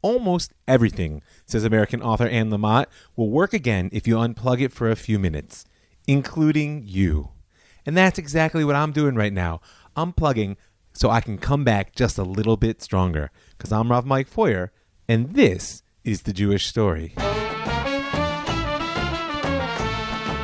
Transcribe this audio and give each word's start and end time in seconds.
Almost 0.00 0.52
everything, 0.68 1.22
says 1.44 1.64
American 1.64 2.00
author 2.02 2.28
Anne 2.28 2.50
Lamott, 2.50 2.86
will 3.16 3.30
work 3.30 3.52
again 3.52 3.90
if 3.92 4.06
you 4.06 4.16
unplug 4.16 4.60
it 4.60 4.72
for 4.72 4.90
a 4.90 4.96
few 4.96 5.18
minutes, 5.18 5.64
including 6.06 6.82
you. 6.86 7.30
And 7.84 7.96
that's 7.96 8.18
exactly 8.18 8.64
what 8.64 8.76
I'm 8.76 8.92
doing 8.92 9.16
right 9.16 9.32
now. 9.32 9.60
I'm 9.96 10.12
plugging 10.12 10.56
so 10.92 11.10
I 11.10 11.20
can 11.20 11.38
come 11.38 11.64
back 11.64 11.94
just 11.94 12.18
a 12.18 12.22
little 12.22 12.56
bit 12.56 12.80
stronger. 12.80 13.30
Because 13.56 13.72
I'm 13.72 13.90
Rav 13.90 14.06
Mike 14.06 14.28
Feuer, 14.28 14.70
and 15.08 15.34
this 15.34 15.82
is 16.04 16.22
the 16.22 16.32
Jewish 16.32 16.66
story. 16.66 17.14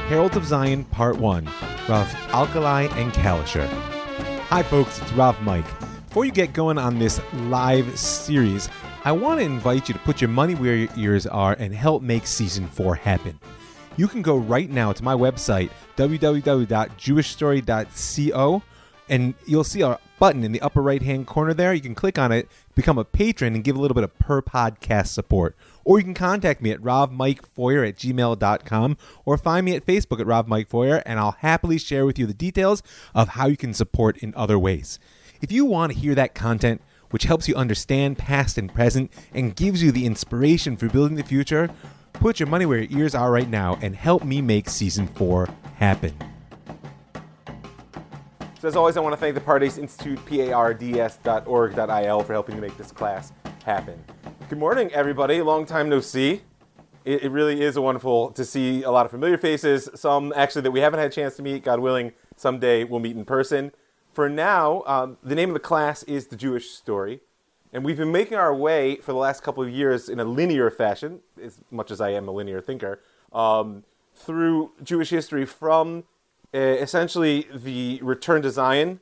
Herald 0.08 0.36
of 0.36 0.44
Zion, 0.44 0.84
Part 0.84 1.16
1 1.18 1.44
Rav 1.88 2.08
Alkalai 2.28 2.90
and 2.96 3.12
Kalischer. 3.12 3.66
Hi, 4.48 4.62
folks, 4.62 5.00
it's 5.00 5.12
Rav 5.12 5.40
Mike. 5.42 5.66
Before 6.08 6.24
you 6.24 6.32
get 6.32 6.52
going 6.52 6.78
on 6.78 6.98
this 6.98 7.20
live 7.32 7.98
series, 7.98 8.68
I 9.06 9.12
want 9.12 9.38
to 9.38 9.44
invite 9.44 9.88
you 9.88 9.92
to 9.92 10.00
put 10.00 10.22
your 10.22 10.30
money 10.30 10.54
where 10.54 10.76
your 10.76 10.88
ears 10.96 11.26
are 11.26 11.52
and 11.58 11.74
help 11.74 12.02
make 12.02 12.26
season 12.26 12.66
4 12.66 12.94
happen. 12.94 13.38
You 13.98 14.08
can 14.08 14.22
go 14.22 14.38
right 14.38 14.70
now 14.70 14.92
to 14.92 15.04
my 15.04 15.12
website, 15.12 15.68
www.jewishstory.co, 15.98 18.62
and 19.10 19.34
you'll 19.46 19.62
see 19.62 19.82
a 19.82 19.98
button 20.18 20.42
in 20.42 20.52
the 20.52 20.62
upper 20.62 20.80
right 20.80 21.02
hand 21.02 21.26
corner 21.26 21.52
there. 21.52 21.74
You 21.74 21.82
can 21.82 21.94
click 21.94 22.18
on 22.18 22.32
it, 22.32 22.48
become 22.74 22.96
a 22.96 23.04
patron, 23.04 23.54
and 23.54 23.62
give 23.62 23.76
a 23.76 23.78
little 23.78 23.94
bit 23.94 24.04
of 24.04 24.18
per 24.18 24.40
podcast 24.40 25.08
support. 25.08 25.54
Or 25.84 25.98
you 25.98 26.04
can 26.04 26.14
contact 26.14 26.62
me 26.62 26.70
at 26.70 26.80
rovmikefeuer 26.80 27.86
at 27.86 27.96
gmail.com 27.96 28.96
or 29.26 29.36
find 29.36 29.66
me 29.66 29.76
at 29.76 29.84
Facebook 29.84 30.18
at 30.18 30.26
rovmikefeuer, 30.26 31.02
and 31.04 31.20
I'll 31.20 31.32
happily 31.32 31.76
share 31.76 32.06
with 32.06 32.18
you 32.18 32.24
the 32.24 32.32
details 32.32 32.82
of 33.14 33.28
how 33.28 33.48
you 33.48 33.58
can 33.58 33.74
support 33.74 34.16
in 34.16 34.32
other 34.34 34.58
ways. 34.58 34.98
If 35.42 35.52
you 35.52 35.66
want 35.66 35.92
to 35.92 35.98
hear 35.98 36.14
that 36.14 36.34
content, 36.34 36.80
which 37.14 37.22
helps 37.22 37.46
you 37.46 37.54
understand 37.54 38.18
past 38.18 38.58
and 38.58 38.74
present 38.74 39.08
and 39.34 39.54
gives 39.54 39.80
you 39.80 39.92
the 39.92 40.04
inspiration 40.04 40.76
for 40.76 40.88
building 40.88 41.14
the 41.14 41.22
future, 41.22 41.70
put 42.14 42.40
your 42.40 42.48
money 42.48 42.66
where 42.66 42.78
your 42.78 42.98
ears 42.98 43.14
are 43.14 43.30
right 43.30 43.48
now 43.48 43.78
and 43.82 43.94
help 43.94 44.24
me 44.24 44.42
make 44.42 44.68
season 44.68 45.06
four 45.06 45.48
happen. 45.76 46.12
So, 48.58 48.66
as 48.66 48.74
always, 48.74 48.96
I 48.96 49.00
want 49.00 49.12
to 49.12 49.16
thank 49.16 49.36
the 49.36 49.40
Pardes 49.40 49.78
Institute, 49.78 50.18
pardes.org.il, 50.26 51.04
for 52.24 52.32
helping 52.32 52.56
to 52.56 52.60
make 52.60 52.76
this 52.76 52.90
class 52.90 53.32
happen. 53.64 54.02
Good 54.48 54.58
morning, 54.58 54.90
everybody. 54.92 55.40
Long 55.40 55.66
time 55.66 55.88
no 55.88 56.00
see. 56.00 56.42
It, 57.04 57.22
it, 57.22 57.30
really 57.30 57.62
is 57.62 57.78
wonderful 57.78 58.32
to 58.32 58.44
see 58.44 58.82
a 58.82 58.90
lot 58.90 59.06
of 59.06 59.12
familiar 59.12 59.38
faces, 59.38 59.88
some 59.94 60.32
actually 60.34 60.62
that 60.62 60.72
we 60.72 60.80
haven't 60.80 60.98
had 60.98 61.12
a 61.12 61.14
chance 61.14 61.36
to 61.36 61.42
meet. 61.42 61.62
God 61.62 61.78
willing, 61.78 62.10
someday 62.36 62.82
we'll 62.82 62.98
meet 62.98 63.14
in 63.14 63.24
person. 63.24 63.70
For 64.14 64.28
now, 64.28 64.84
um, 64.86 65.18
the 65.24 65.34
name 65.34 65.50
of 65.50 65.54
the 65.54 65.60
class 65.60 66.04
is 66.04 66.28
The 66.28 66.36
Jewish 66.36 66.70
Story. 66.70 67.20
And 67.72 67.84
we've 67.84 67.96
been 67.96 68.12
making 68.12 68.38
our 68.38 68.54
way 68.54 68.94
for 68.98 69.10
the 69.10 69.18
last 69.18 69.42
couple 69.42 69.64
of 69.64 69.68
years 69.68 70.08
in 70.08 70.20
a 70.20 70.24
linear 70.24 70.70
fashion, 70.70 71.18
as 71.42 71.58
much 71.72 71.90
as 71.90 72.00
I 72.00 72.10
am 72.10 72.28
a 72.28 72.30
linear 72.30 72.60
thinker, 72.60 73.00
um, 73.32 73.82
through 74.14 74.70
Jewish 74.84 75.10
history 75.10 75.44
from 75.44 76.04
uh, 76.54 76.58
essentially 76.58 77.48
the 77.52 77.98
return 78.02 78.42
to 78.42 78.50
Zion, 78.52 79.00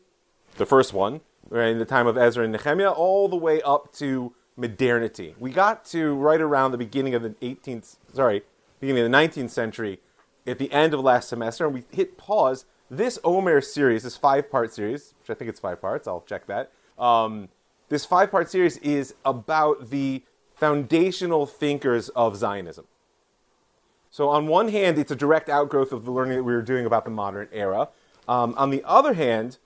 the 0.57 0.65
first 0.65 0.95
one, 0.95 1.21
right, 1.51 1.69
in 1.69 1.79
the 1.79 1.85
time 1.85 2.07
of 2.07 2.17
Ezra 2.17 2.45
and 2.45 2.53
Nehemiah, 2.55 2.91
all 2.91 3.29
the 3.29 3.37
way 3.37 3.61
up 3.61 3.93
to 3.97 4.33
modernity. 4.57 5.35
We 5.39 5.51
got 5.51 5.85
to 5.87 6.15
right 6.15 6.41
around 6.41 6.73
the 6.73 6.79
beginning 6.79 7.15
of 7.15 7.23
the 7.23 7.31
18th, 7.43 7.97
sorry, 8.15 8.45
beginning 8.81 9.05
of 9.05 9.13
the 9.13 9.19
19th 9.19 9.51
century, 9.51 10.01
at 10.47 10.59
the 10.59 10.73
end 10.73 10.95
of 10.95 11.01
last 11.01 11.29
semester, 11.29 11.67
and 11.67 11.75
we 11.75 11.85
hit 11.91 12.17
pause. 12.17 12.65
This 12.93 13.19
Omer 13.25 13.63
series, 13.63 14.03
this 14.03 14.19
five-part 14.19 14.75
series, 14.75 15.15
which 15.19 15.31
I 15.31 15.33
think 15.33 15.49
it's 15.49 15.59
five 15.59 15.81
parts, 15.81 16.07
I'll 16.07 16.21
check 16.29 16.47
that. 16.49 16.71
Um, 16.99 17.49
this 17.89 18.05
five-part 18.05 18.51
series 18.51 18.77
is 18.77 19.15
about 19.25 19.89
the 19.89 20.23
foundational 20.57 21.47
thinkers 21.47 22.11
of 22.11 22.37
Zionism. 22.37 22.85
So 24.11 24.29
on 24.29 24.47
one 24.47 24.69
hand, 24.69 24.99
it's 24.99 25.11
a 25.11 25.17
direct 25.17 25.49
outgrowth 25.49 25.91
of 25.91 26.05
the 26.05 26.11
learning 26.11 26.37
that 26.37 26.45
we 26.45 26.53
were 26.53 26.61
doing 26.61 26.85
about 26.85 27.07
the 27.07 27.11
modern 27.11 27.49
era. 27.51 27.89
Um, 28.29 28.55
on 28.59 28.69
the 28.69 28.83
other 28.85 29.15
hand, 29.15 29.57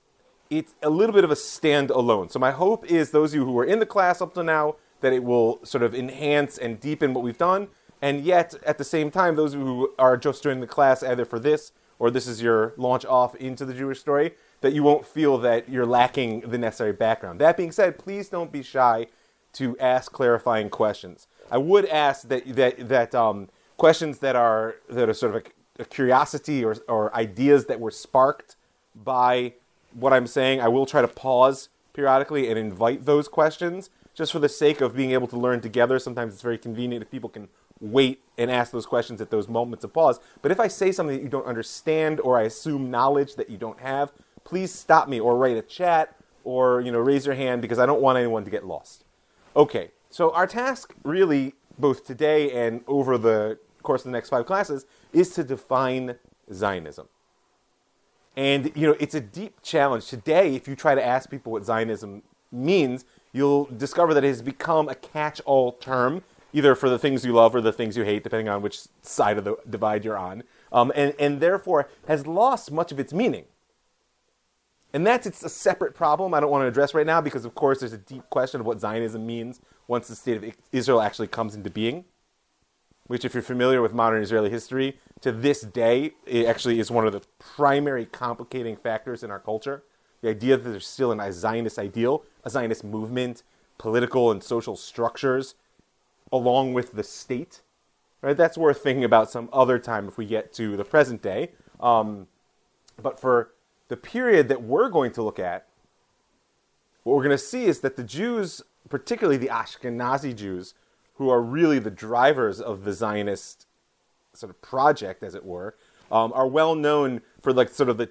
it's 0.49 0.77
a 0.81 0.89
little 0.89 1.13
bit 1.13 1.25
of 1.25 1.33
a 1.33 1.35
standalone. 1.35 2.31
So 2.31 2.39
my 2.39 2.53
hope 2.53 2.87
is 2.87 3.11
those 3.11 3.33
of 3.33 3.41
you 3.41 3.45
who 3.45 3.51
were 3.51 3.65
in 3.65 3.81
the 3.81 3.87
class 3.87 4.23
up 4.23 4.35
to 4.35 4.45
now 4.45 4.77
that 5.01 5.13
it 5.13 5.25
will 5.25 5.59
sort 5.65 5.83
of 5.83 5.97
enhance 5.97 6.59
and 6.59 6.79
deepen 6.79 7.13
what 7.13 7.25
we've 7.25 7.37
done, 7.37 7.67
and 8.01 8.21
yet 8.21 8.55
at 8.65 8.79
the 8.79 8.85
same 8.85 9.11
time, 9.11 9.35
those 9.35 9.55
who 9.55 9.93
are 9.99 10.17
just 10.17 10.45
joining 10.45 10.61
the 10.61 10.69
class 10.69 11.03
either 11.03 11.25
for 11.25 11.41
this 11.41 11.73
or 11.99 12.11
this 12.11 12.27
is 12.27 12.43
your 12.43 12.75
launch 12.77 13.05
off 13.05 13.35
into 13.37 13.65
the 13.65 13.75
Jewish 13.75 14.01
story, 14.01 14.35
that 14.61 14.73
you 14.73 14.83
won't 14.83 15.07
feel 15.07 15.39
that 15.39 15.69
you're 15.69 15.87
lacking 15.87 16.41
the 16.41 16.59
necessary 16.59 16.93
background. 16.93 17.41
That 17.41 17.57
being 17.57 17.73
said, 17.73 17.99
please 17.99 18.29
don't 18.29 18.53
be 18.53 18.63
shy 18.63 19.07
to 19.55 19.77
ask 19.79 20.13
clarifying 20.13 20.69
questions. 20.69 21.27
I 21.51 21.59
would 21.59 21.87
ask 21.87 22.29
that 22.29 22.55
that 22.57 22.89
that 22.89 23.15
um, 23.15 23.49
questions 23.77 24.19
that 24.19 24.37
are 24.37 24.77
that 24.89 25.09
are 25.09 25.15
sort 25.15 25.35
of 25.35 25.43
a, 25.79 25.83
a 25.83 25.85
curiosity 25.85 26.65
or, 26.65 26.77
or 26.89 27.15
ideas 27.15 27.67
that 27.67 27.81
were 27.81 27.91
sparked 27.91 28.57
by 28.95 29.55
what 29.93 30.13
I'm 30.13 30.27
saying, 30.27 30.61
I 30.61 30.69
will 30.69 30.87
try 30.87 31.01
to 31.03 31.09
pause 31.09 31.69
periodically 31.93 32.51
and 32.51 32.59
invite 32.59 33.07
those 33.07 33.29
questions 33.29 33.89
just 34.15 34.33
for 34.33 34.39
the 34.39 34.49
sake 34.49 34.81
of 34.81 34.95
being 34.95 35.13
able 35.13 35.27
to 35.29 35.37
learn 35.37 35.61
together. 35.61 35.99
Sometimes 35.99 36.35
it's 36.35 36.43
very 36.43 36.59
convenient 36.59 37.03
if 37.03 37.11
people 37.11 37.31
can 37.31 37.49
wait 37.81 38.23
and 38.39 38.51
ask 38.51 38.73
those 38.73 38.87
questions 38.87 39.21
at 39.21 39.31
those 39.31 39.49
moments 39.49 39.85
of 39.85 39.93
pause. 39.93 40.21
But 40.43 40.53
if 40.53 40.61
I 40.61 40.69
say 40.69 40.93
something 40.93 41.17
that 41.17 41.23
you 41.23 41.29
don't 41.29 41.47
understand 41.47 42.21
or 42.21 42.39
I 42.39 42.43
assume 42.43 42.91
knowledge 42.91 43.37
that 43.37 43.51
you 43.51 43.57
don't 43.57 43.81
have, 43.81 44.13
please 44.45 44.73
stop 44.73 45.09
me 45.09 45.19
or 45.21 45.37
write 45.37 45.57
a 45.57 45.63
chat 45.63 46.15
or 46.45 46.81
you 46.81 46.93
know 46.93 46.99
raise 46.99 47.27
your 47.27 47.35
hand 47.35 47.63
because 47.63 47.79
I 47.79 47.87
don't 47.87 48.01
want 48.01 48.19
anyone 48.19 48.45
to 48.45 48.51
get 48.51 48.67
lost. 48.67 49.05
Okay, 49.55 49.91
so 50.11 50.33
our 50.33 50.47
task 50.47 50.95
really 51.03 51.55
both 51.79 52.07
today 52.07 52.51
and 52.53 52.83
over 52.87 53.19
the 53.19 53.59
course 53.87 54.03
of 54.03 54.07
the 54.07 54.17
next 54.17 54.29
five 54.29 54.45
classes, 54.45 54.85
is 55.13 55.31
to 55.31 55.45
define 55.45 56.17
Zionism. 56.53 57.09
And 58.37 58.73
you 58.75 58.87
know, 58.87 58.97
it's 59.01 59.15
a 59.15 59.21
deep 59.21 59.63
challenge. 59.63 60.07
Today, 60.07 60.55
if 60.55 60.69
you 60.69 60.77
try 60.77 60.95
to 60.95 61.05
ask 61.05 61.31
people 61.31 61.53
what 61.53 61.65
Zionism 61.65 62.23
means, 62.53 63.07
you'll 63.33 63.67
discover 63.67 64.13
that 64.13 64.25
it 64.25 64.29
has 64.29 64.43
become 64.43 64.89
a 64.89 64.95
catch-all 64.95 65.73
term, 65.73 66.23
either 66.53 66.75
for 66.75 66.89
the 66.89 66.99
things 66.99 67.25
you 67.25 67.33
love 67.33 67.55
or 67.55 67.61
the 67.61 67.73
things 67.73 67.97
you 67.97 68.05
hate, 68.05 68.23
depending 68.23 68.49
on 68.49 68.63
which 68.63 68.81
side 69.03 69.39
of 69.39 69.45
the 69.45 69.57
divide 69.69 70.05
you're 70.05 70.17
on, 70.17 70.43
um, 70.73 70.93
and, 70.95 71.15
and 71.19 71.41
therefore 71.41 71.89
has 72.09 72.27
lost 72.27 72.71
much 72.71 72.93
of 72.93 73.01
its 73.01 73.13
meaning. 73.13 73.45
And 74.93 75.07
that's 75.07 75.27
it's 75.27 75.43
a 75.43 75.49
separate 75.49 75.95
problem 75.95 76.33
I 76.33 76.41
don't 76.41 76.51
want 76.51 76.63
to 76.63 76.69
address 76.69 76.95
right 76.95 77.07
now 77.07 77.21
because, 77.21 77.45
of 77.45 77.55
course, 77.55 77.81
there's 77.81 77.93
a 77.93 77.99
deep 77.99 78.29
question 78.31 78.61
of 78.61 78.67
what 78.67 78.81
Zionism 78.81 79.27
means 79.27 79.61
once 79.89 80.09
the 80.09 80.15
state 80.15 80.37
of 80.37 80.55
Israel 80.73 81.03
actually 81.03 81.27
comes 81.27 81.55
into 81.55 81.71
being 81.71 82.05
which, 83.07 83.25
if 83.25 83.35
you're 83.35 83.43
familiar 83.43 83.81
with 83.83 83.95
modern 83.95 84.23
Israeli 84.23 84.51
history, 84.51 84.99
to 85.21 85.33
this 85.33 85.61
day, 85.61 86.13
it 86.27 86.47
actually 86.47 86.81
is 86.81 86.91
one 86.91 87.07
of 87.07 87.13
the 87.13 87.23
primary 87.39 88.05
complicating 88.05 88.77
factors 88.77 89.23
in 89.23 89.31
our 89.31 89.39
culture. 89.39 89.85
The 90.23 90.29
idea 90.29 90.57
that 90.57 90.69
there's 90.69 90.87
still 90.87 91.13
an 91.13 91.33
Zionist 91.33 91.79
ideal, 91.79 92.25
a 92.45 92.51
Zionist 92.51 92.85
movement, 92.85 93.43
political 93.79 94.31
and 94.31 94.43
social 94.43 94.77
structures, 94.77 95.55
along 96.33 96.75
with 96.75 96.93
the 96.93 97.03
state. 97.03 97.61
Right? 98.23 98.37
That's 98.37 98.59
worth 98.59 98.83
thinking 98.83 99.05
about 99.05 99.31
some 99.31 99.49
other 99.53 99.79
time 99.79 100.09
if 100.09 100.19
we 100.19 100.27
get 100.27 100.53
to 100.55 100.77
the 100.77 100.85
present 100.85 101.23
day. 101.23 101.51
Um, 101.79 102.27
but 103.01 103.21
for 103.21 103.53
the 103.89 103.97
period 103.97 104.49
that 104.49 104.63
we're 104.63 104.89
going 104.89 105.13
to 105.13 105.23
look 105.23 105.39
at, 105.39 105.67
what 107.03 107.15
we're 107.15 107.23
going 107.23 107.31
to 107.31 107.39
see 107.39 107.67
is 107.67 107.81
that 107.81 107.97
the 107.97 108.03
Jews, 108.03 108.63
particularly 108.89 109.37
the 109.37 109.49
Ashkenazi 109.49 110.35
Jews, 110.35 110.75
who 111.15 111.31
are 111.31 111.41
really 111.41 111.79
the 111.79 111.91
drivers 111.91 112.61
of 112.61 112.85
the 112.85 112.93
Zionist 112.93 113.67
sort 114.33 114.51
of 114.51 114.61
project, 114.61 115.23
as 115.23 115.35
it 115.35 115.45
were, 115.45 115.77
um, 116.11 116.33
are 116.35 116.47
well 116.47 116.75
known 116.75 117.21
for 117.41 117.53
like 117.53 117.69
sort 117.69 117.89
of 117.89 117.97
the 117.97 118.11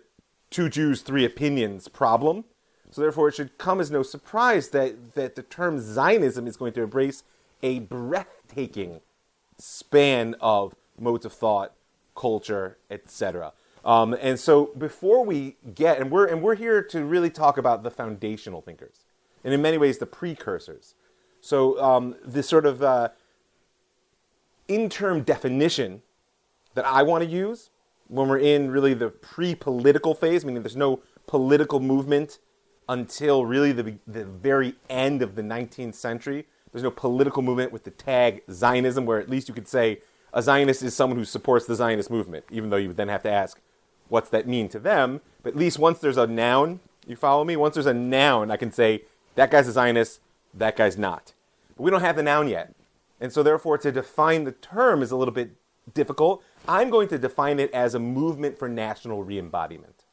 two 0.49 0.69
Jews, 0.69 1.01
three 1.01 1.25
opinions 1.25 1.87
problem. 1.87 2.45
So 2.91 3.01
therefore, 3.01 3.27
it 3.27 3.35
should 3.35 3.57
come 3.57 3.81
as 3.81 3.91
no 3.91 4.03
surprise 4.03 4.69
that, 4.69 5.15
that 5.15 5.35
the 5.35 5.43
term 5.43 5.79
Zionism 5.79 6.47
is 6.47 6.55
going 6.55 6.73
to 6.73 6.83
embrace 6.83 7.23
a 7.65 7.79
breathtaking 7.79 9.01
span 9.57 10.35
of 10.39 10.75
modes 11.00 11.25
of 11.25 11.33
thought, 11.33 11.73
culture, 12.15 12.77
etc. 12.91 13.53
Um, 13.83 14.15
and 14.21 14.39
so 14.39 14.71
before 14.77 15.25
we 15.25 15.57
get, 15.73 16.00
and 16.00 16.12
we're, 16.12 16.27
and 16.27 16.44
we're 16.44 16.53
here 16.53 16.83
to 16.83 17.03
really 17.03 17.31
talk 17.31 17.57
about 17.57 17.81
the 17.81 17.89
foundational 17.89 18.62
thinkers, 18.62 19.06
and 19.44 19.51
in 19.51 19.63
many 19.63 19.79
ways 19.79 19.97
the 19.97 20.06
precursors. 20.06 20.94
So 21.41 21.81
um, 21.81 22.15
this 22.23 22.47
sort 22.47 22.67
of 22.67 22.83
uh, 22.83 23.09
in-term 24.68 25.23
definition 25.23 26.03
that 26.75 26.85
I 26.85 27.01
want 27.01 27.23
to 27.23 27.29
use 27.29 27.71
when 28.09 28.27
we're 28.27 28.39
in 28.39 28.69
really 28.69 28.94
the 28.94 29.09
pre-political 29.09 30.13
phase, 30.13 30.45
meaning 30.45 30.61
there's 30.61 30.75
no 30.75 31.01
political 31.25 31.79
movement 31.79 32.38
until 32.88 33.44
really 33.44 33.71
the, 33.71 33.97
the 34.06 34.23
very 34.25 34.75
end 34.88 35.23
of 35.23 35.33
the 35.33 35.41
19th 35.41 35.95
century. 35.95 36.45
There's 36.75 36.83
no 36.83 36.92
political 36.92 37.42
movement 37.42 37.72
with 37.72 37.86
the 37.86 37.92
tag 37.92 38.42
Zionism, 38.51 39.06
where 39.06 39.18
at 39.18 39.30
least 39.30 39.48
you 39.48 39.54
could 39.54 39.69
say 39.69 40.00
a 40.33 40.42
Zionist 40.42 40.83
is 40.83 40.94
someone 40.94 41.18
who 41.18 41.24
supports 41.24 41.66
the 41.66 41.74
Zionist 41.74 42.12
movement, 42.12 42.44
even 42.51 42.69
though 42.69 42.75
you 42.75 42.89
would 42.89 42.98
then 42.98 43.07
have 43.07 43.24
to 43.24 43.31
ask, 43.31 43.62
what's 44.10 44.30
that 44.31 44.45
mean 44.45 44.68
to 44.68 44.80
them? 44.80 45.22
But 45.42 45.54
at 45.54 45.57
least 45.57 45.80
once 45.80 46.00
there's 46.00 46.18
a 46.18 46.27
noun, 46.27 46.81
you 47.07 47.16
follow 47.16 47.45
me? 47.45 47.56
Once 47.56 47.75
there's 47.75 47.86
a 47.86 47.94
noun, 47.94 48.51
I 48.51 48.57
can 48.57 48.74
say, 48.74 49.04
that 49.36 49.51
guy's 49.51 49.69
a 49.69 49.72
Zionist, 49.72 50.19
that 50.54 50.75
guy's 50.75 50.98
not. 50.98 51.31
We 51.77 51.89
don't 51.92 52.01
have 52.01 52.18
the 52.18 52.24
noun 52.24 52.50
yet. 52.50 52.75
And 53.21 53.31
so, 53.31 53.42
therefore, 53.42 53.78
to 53.78 53.89
define 53.89 54.44
the 54.44 54.51
term 54.51 55.01
is 55.01 55.12
a 55.12 55.16
little 55.16 55.33
bit 55.33 55.51
difficult. 55.94 56.44
I'm 56.68 56.89
going 56.89 57.07
to 57.07 57.18
define 57.18 57.57
it 57.57 57.71
as 57.71 57.95
a 57.95 58.00
movement 58.00 58.60
for 58.60 58.68
national 58.68 59.24
re 59.24 59.39
embodiment. 59.39 60.04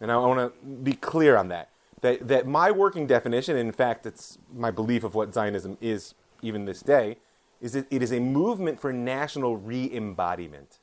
And 0.00 0.12
I 0.12 0.16
want 0.18 0.38
to 0.38 0.68
be 0.68 0.92
clear 0.92 1.36
on 1.36 1.48
that. 1.48 1.70
That, 2.04 2.28
that 2.28 2.46
my 2.46 2.70
working 2.70 3.06
definition, 3.06 3.56
in 3.56 3.72
fact, 3.72 4.04
it's 4.04 4.36
my 4.54 4.70
belief 4.70 5.04
of 5.04 5.14
what 5.14 5.32
Zionism 5.32 5.78
is 5.80 6.14
even 6.42 6.66
this 6.66 6.82
day, 6.82 7.16
is 7.62 7.72
that 7.72 7.86
it 7.90 8.02
is 8.02 8.12
a 8.12 8.20
movement 8.20 8.78
for 8.78 8.92
national 8.92 9.56
re 9.56 9.90
embodiment. 9.90 10.80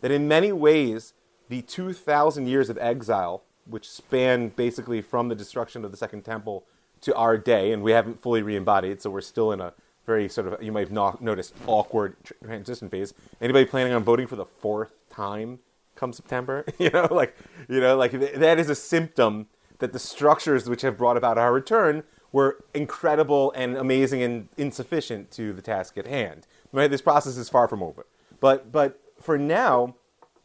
That 0.00 0.12
in 0.12 0.28
many 0.28 0.52
ways, 0.52 1.12
the 1.48 1.60
2,000 1.62 2.46
years 2.46 2.70
of 2.70 2.78
exile, 2.78 3.42
which 3.68 3.90
span 3.90 4.50
basically 4.50 5.02
from 5.02 5.26
the 5.26 5.34
destruction 5.34 5.84
of 5.84 5.90
the 5.90 5.96
Second 5.96 6.22
Temple 6.22 6.62
to 7.00 7.12
our 7.16 7.36
day, 7.36 7.72
and 7.72 7.82
we 7.82 7.90
haven't 7.90 8.22
fully 8.22 8.42
re 8.42 8.54
embodied, 8.54 9.02
so 9.02 9.10
we're 9.10 9.22
still 9.22 9.50
in 9.50 9.60
a 9.60 9.72
very 10.06 10.28
sort 10.28 10.46
of, 10.46 10.62
you 10.62 10.70
might 10.70 10.86
have 10.86 10.92
no- 10.92 11.18
noticed, 11.20 11.52
awkward 11.66 12.14
transition 12.44 12.88
phase. 12.88 13.12
Anybody 13.40 13.64
planning 13.64 13.92
on 13.92 14.04
voting 14.04 14.28
for 14.28 14.36
the 14.36 14.44
fourth 14.44 14.92
time 15.10 15.58
come 15.96 16.12
September? 16.12 16.64
you 16.78 16.90
know, 16.90 17.08
like, 17.10 17.36
you 17.68 17.80
know, 17.80 17.96
like 17.96 18.12
th- 18.12 18.36
that 18.36 18.60
is 18.60 18.70
a 18.70 18.76
symptom 18.76 19.48
that 19.78 19.92
the 19.92 19.98
structures 19.98 20.68
which 20.68 20.82
have 20.82 20.96
brought 20.96 21.16
about 21.16 21.38
our 21.38 21.52
return 21.52 22.04
were 22.32 22.64
incredible 22.74 23.52
and 23.52 23.76
amazing 23.76 24.22
and 24.22 24.48
insufficient 24.56 25.30
to 25.30 25.52
the 25.52 25.62
task 25.62 25.96
at 25.96 26.06
hand. 26.06 26.46
Right? 26.72 26.90
This 26.90 27.02
process 27.02 27.36
is 27.36 27.48
far 27.48 27.68
from 27.68 27.82
over. 27.82 28.06
But, 28.40 28.72
but 28.72 29.00
for 29.20 29.38
now, 29.38 29.94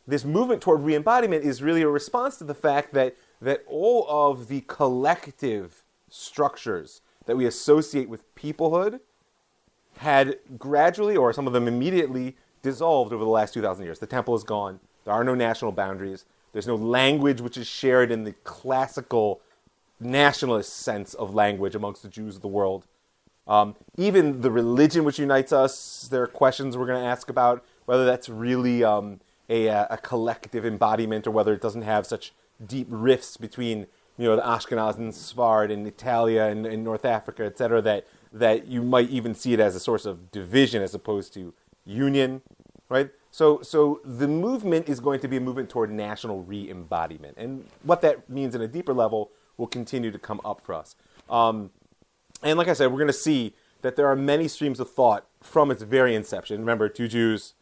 this 0.07 0.23
movement 0.23 0.61
toward 0.61 0.81
re-embodiment 0.81 1.43
is 1.43 1.61
really 1.61 1.81
a 1.81 1.87
response 1.87 2.37
to 2.37 2.43
the 2.43 2.53
fact 2.53 2.93
that, 2.93 3.15
that 3.41 3.63
all 3.67 4.05
of 4.07 4.47
the 4.47 4.61
collective 4.61 5.83
structures 6.09 7.01
that 7.25 7.37
we 7.37 7.45
associate 7.45 8.09
with 8.09 8.33
peoplehood 8.35 8.99
had 9.97 10.37
gradually, 10.57 11.17
or 11.17 11.33
some 11.33 11.47
of 11.47 11.53
them 11.53 11.67
immediately, 11.67 12.35
dissolved 12.61 13.13
over 13.13 13.23
the 13.23 13.29
last 13.29 13.53
2,000 13.53 13.83
years. 13.85 13.99
The 13.99 14.07
temple 14.07 14.35
is 14.35 14.43
gone. 14.43 14.79
There 15.05 15.13
are 15.13 15.23
no 15.23 15.35
national 15.35 15.71
boundaries. 15.71 16.25
There's 16.51 16.67
no 16.67 16.75
language 16.75 17.41
which 17.41 17.57
is 17.57 17.67
shared 17.67 18.11
in 18.11 18.23
the 18.23 18.33
classical 18.43 19.41
nationalist 19.99 20.73
sense 20.73 21.13
of 21.13 21.33
language 21.33 21.75
amongst 21.75 22.03
the 22.03 22.09
Jews 22.09 22.37
of 22.37 22.41
the 22.41 22.47
world. 22.47 22.85
Um, 23.47 23.75
even 23.97 24.41
the 24.41 24.51
religion 24.51 25.03
which 25.03 25.19
unites 25.19 25.51
us, 25.51 26.07
there 26.09 26.21
are 26.21 26.27
questions 26.27 26.77
we're 26.77 26.85
going 26.85 27.01
to 27.01 27.07
ask 27.07 27.29
about 27.29 27.65
whether 27.85 28.05
that's 28.05 28.29
really 28.29 28.83
um, 28.83 29.21
a, 29.49 29.67
a, 29.67 29.97
collective 29.97 30.63
embodiment 30.65 31.25
or 31.25 31.31
whether 31.31 31.53
it 31.53 31.61
doesn't 31.61 31.81
have 31.81 32.05
such 32.05 32.31
deep 32.63 32.85
rifts 32.89 33.37
between 33.37 33.87
you 34.17 34.25
know 34.25 34.35
the 34.35 34.43
Ashkenaz 34.43 34.97
and 34.97 35.11
Sfard 35.11 35.71
and 35.71 35.87
Italia 35.87 36.43
and, 36.43 36.67
and 36.67 36.83
North 36.83 37.05
Africa, 37.05 37.43
et 37.45 37.57
cetera, 37.57 37.81
that 37.81 38.05
that 38.31 38.67
you 38.67 38.83
might 38.83 39.09
even 39.09 39.33
see 39.33 39.53
it 39.53 39.59
as 39.59 39.75
a 39.75 39.79
source 39.79 40.05
of 40.05 40.29
division 40.29 40.83
as 40.83 40.93
opposed 40.93 41.33
to 41.33 41.53
union, 41.85 42.43
right? 42.89 43.09
So, 43.31 43.61
so 43.61 44.01
the 44.03 44.27
movement 44.27 44.89
is 44.89 44.99
going 44.99 45.19
to 45.19 45.27
be 45.27 45.37
a 45.37 45.39
movement 45.39 45.69
toward 45.69 45.91
national 45.91 46.43
re-embodiment, 46.43 47.37
and 47.37 47.65
what 47.83 48.01
that 48.01 48.29
means 48.29 48.55
in 48.55 48.61
a 48.61 48.67
deeper 48.67 48.93
level 48.93 49.31
will 49.57 49.67
continue 49.67 50.11
to 50.11 50.19
come 50.19 50.41
up 50.43 50.61
for 50.61 50.73
us. 50.73 50.95
Um, 51.29 51.69
and 52.41 52.57
like 52.57 52.67
I 52.67 52.73
said, 52.73 52.87
we're 52.91 52.97
going 52.97 53.07
to 53.07 53.13
see 53.13 53.53
that 53.81 53.95
there 53.95 54.07
are 54.07 54.15
many 54.15 54.47
streams 54.47 54.79
of 54.79 54.89
thought 54.89 55.27
from 55.41 55.71
its 55.71 55.83
very 55.83 56.15
inception. 56.15 56.59
Remember, 56.59 56.89
two 56.89 57.07
Jews, 57.07 57.53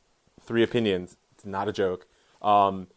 three 0.41 0.63
opinions. 0.63 1.17
It's 1.33 1.45
not 1.45 1.67
a 1.67 1.73
joke. 1.73 2.07
Um, 2.41 2.87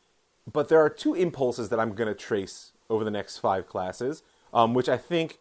but 0.50 0.68
there 0.68 0.80
are 0.80 0.90
two 0.90 1.14
impulses 1.14 1.68
that 1.70 1.80
I'm 1.80 1.94
going 1.94 2.08
to 2.08 2.14
trace 2.14 2.72
over 2.88 3.04
the 3.04 3.10
next 3.10 3.38
five 3.38 3.66
classes, 3.66 4.22
um, 4.52 4.74
which 4.74 4.88
I 4.88 4.96
think 4.96 5.38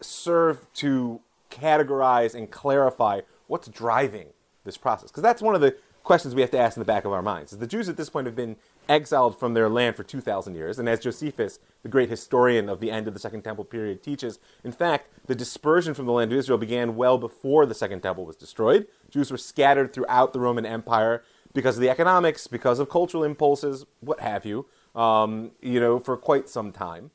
serve 0.00 0.66
to 0.74 1.20
categorize 1.50 2.34
and 2.34 2.50
clarify 2.50 3.20
what's 3.46 3.68
driving 3.68 4.28
this 4.64 4.76
process. 4.76 5.10
Because 5.10 5.22
that's 5.22 5.42
one 5.42 5.54
of 5.54 5.60
the 5.60 5.76
questions 6.02 6.34
we 6.34 6.40
have 6.40 6.50
to 6.50 6.58
ask 6.58 6.76
in 6.76 6.80
the 6.80 6.86
back 6.86 7.04
of 7.04 7.12
our 7.12 7.22
minds. 7.22 7.52
The 7.52 7.66
Jews 7.66 7.88
at 7.88 7.96
this 7.96 8.10
point 8.10 8.26
have 8.26 8.36
been 8.36 8.56
exiled 8.88 9.38
from 9.38 9.54
their 9.54 9.68
land 9.68 9.96
for 9.96 10.02
2,000 10.02 10.54
years, 10.54 10.78
and 10.78 10.88
as 10.88 11.00
Josephus, 11.00 11.58
the 11.82 11.88
great 11.88 12.08
historian 12.10 12.68
of 12.68 12.80
the 12.80 12.90
end 12.90 13.06
of 13.06 13.14
the 13.14 13.20
Second 13.20 13.42
Temple 13.42 13.64
period, 13.64 14.02
teaches, 14.02 14.38
in 14.64 14.72
fact, 14.72 15.08
the 15.26 15.34
dispersion 15.34 15.94
from 15.94 16.06
the 16.06 16.12
land 16.12 16.32
of 16.32 16.38
Israel 16.38 16.58
began 16.58 16.96
well 16.96 17.18
before 17.18 17.66
the 17.66 17.74
Second 17.74 18.02
Temple 18.02 18.24
was 18.24 18.36
destroyed. 18.36 18.86
Jews 19.10 19.30
were 19.30 19.38
scattered 19.38 19.92
throughout 19.92 20.32
the 20.32 20.40
Roman 20.40 20.66
Empire 20.66 21.22
because 21.54 21.76
of 21.76 21.82
the 21.82 21.90
economics, 21.90 22.46
because 22.46 22.78
of 22.78 22.88
cultural 22.88 23.24
impulses, 23.24 23.84
what 24.00 24.20
have 24.20 24.44
you, 24.44 24.66
um, 24.94 25.52
you 25.60 25.78
know, 25.78 25.98
for 25.98 26.16
quite 26.16 26.48
some 26.48 26.72
time. 26.72 27.10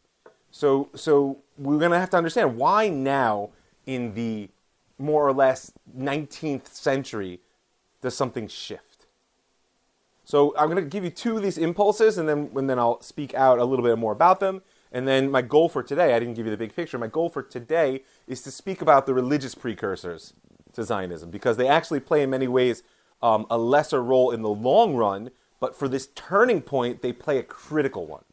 So, 0.52 0.90
so 0.96 1.40
we're 1.58 1.80
going 1.80 1.92
to 1.92 2.00
have 2.00 2.10
to 2.12 2.18
understand 2.18 2.58
why 2.58 2.90
now 2.90 3.50
in 3.86 4.14
the 4.14 4.50
more 4.98 5.28
or 5.28 5.34
less 5.34 5.72
19th 5.98 6.68
century 6.68 7.40
does 8.08 8.16
something 8.16 8.48
shift. 8.48 9.06
So 10.24 10.56
I'm 10.58 10.70
going 10.70 10.82
to 10.82 10.90
give 10.90 11.04
you 11.04 11.10
two 11.10 11.36
of 11.36 11.44
these 11.44 11.58
impulses, 11.58 12.18
and 12.18 12.28
then 12.28 12.50
and 12.56 12.70
then 12.70 12.80
I'll 12.80 13.02
speak 13.02 13.34
out 13.34 13.60
a 13.60 13.66
little 13.66 13.84
bit 13.84 13.98
more 13.98 14.14
about 14.14 14.40
them. 14.40 14.62
And 14.94 15.06
then 15.06 15.30
my 15.30 15.42
goal 15.42 15.68
for 15.68 15.84
today, 15.84 16.14
I 16.14 16.20
didn't 16.20 16.36
give 16.36 16.46
you 16.46 16.52
the 16.52 16.58
big 16.58 16.74
picture. 16.74 16.98
My 16.98 17.08
goal 17.08 17.30
for 17.30 17.44
today 17.44 18.04
is 18.26 18.42
to 18.44 18.52
speak 18.52 18.82
about 18.82 19.06
the 19.06 19.14
religious 19.14 19.56
precursors 19.56 20.34
to 20.74 20.84
Zionism 20.84 21.30
because 21.30 21.58
they 21.58 21.68
actually 21.68 22.00
play 22.00 22.24
in 22.24 22.30
many 22.30 22.48
ways 22.48 22.84
um, 23.22 23.46
a 23.50 23.58
lesser 23.58 24.02
role 24.02 24.32
in 24.32 24.42
the 24.42 24.50
long 24.50 24.96
run, 24.96 25.32
but 25.60 25.76
for 25.76 25.90
this 25.90 26.08
turning 26.16 26.62
point, 26.62 27.02
they 27.02 27.12
play 27.12 27.38
a 27.38 27.44
critical 27.44 28.06
one. 28.06 28.24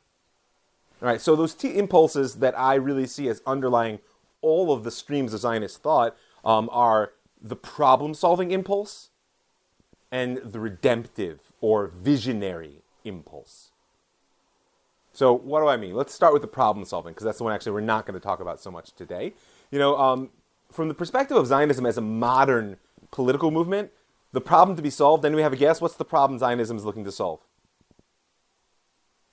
All 1.02 1.08
right, 1.08 1.20
so 1.20 1.34
those 1.34 1.54
two 1.54 1.70
impulses 1.70 2.36
that 2.36 2.56
I 2.56 2.74
really 2.74 3.06
see 3.06 3.28
as 3.28 3.42
underlying 3.46 3.98
all 4.40 4.72
of 4.72 4.84
the 4.84 4.90
streams 4.92 5.34
of 5.34 5.40
Zionist 5.40 5.82
thought 5.82 6.16
um, 6.44 6.68
are 6.70 7.12
the 7.40 7.56
problem 7.56 8.14
solving 8.14 8.52
impulse 8.52 9.10
and 10.14 10.36
the 10.36 10.60
redemptive 10.60 11.40
or 11.60 11.88
visionary 11.88 12.82
impulse. 13.04 13.72
So, 15.12 15.32
what 15.32 15.58
do 15.58 15.66
I 15.66 15.76
mean? 15.76 15.96
Let's 15.96 16.14
start 16.14 16.32
with 16.32 16.40
the 16.40 16.48
problem 16.48 16.86
solving, 16.86 17.14
because 17.14 17.24
that's 17.24 17.38
the 17.38 17.44
one 17.44 17.52
actually 17.52 17.72
we're 17.72 17.80
not 17.80 18.06
going 18.06 18.14
to 18.14 18.24
talk 18.24 18.38
about 18.38 18.60
so 18.60 18.70
much 18.70 18.92
today. 18.92 19.32
You 19.72 19.80
know, 19.80 19.98
um, 19.98 20.30
from 20.70 20.86
the 20.86 20.94
perspective 20.94 21.36
of 21.36 21.48
Zionism 21.48 21.84
as 21.84 21.98
a 21.98 22.00
modern 22.00 22.76
political 23.10 23.50
movement, 23.50 23.90
the 24.30 24.40
problem 24.40 24.76
to 24.76 24.82
be 24.82 24.90
solved, 24.90 25.24
then 25.24 25.34
we 25.34 25.42
have 25.42 25.52
a 25.52 25.56
guess. 25.56 25.80
What's 25.80 25.96
the 25.96 26.04
problem 26.04 26.38
Zionism 26.38 26.76
is 26.76 26.84
looking 26.84 27.04
to 27.04 27.12
solve? 27.12 27.40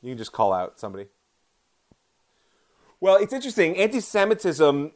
You 0.01 0.09
can 0.09 0.17
just 0.17 0.31
call 0.31 0.51
out 0.51 0.79
somebody. 0.79 1.05
Well, 2.99 3.17
it's 3.17 3.33
interesting. 3.33 3.77
Anti 3.77 3.99
Semitism 3.99 4.93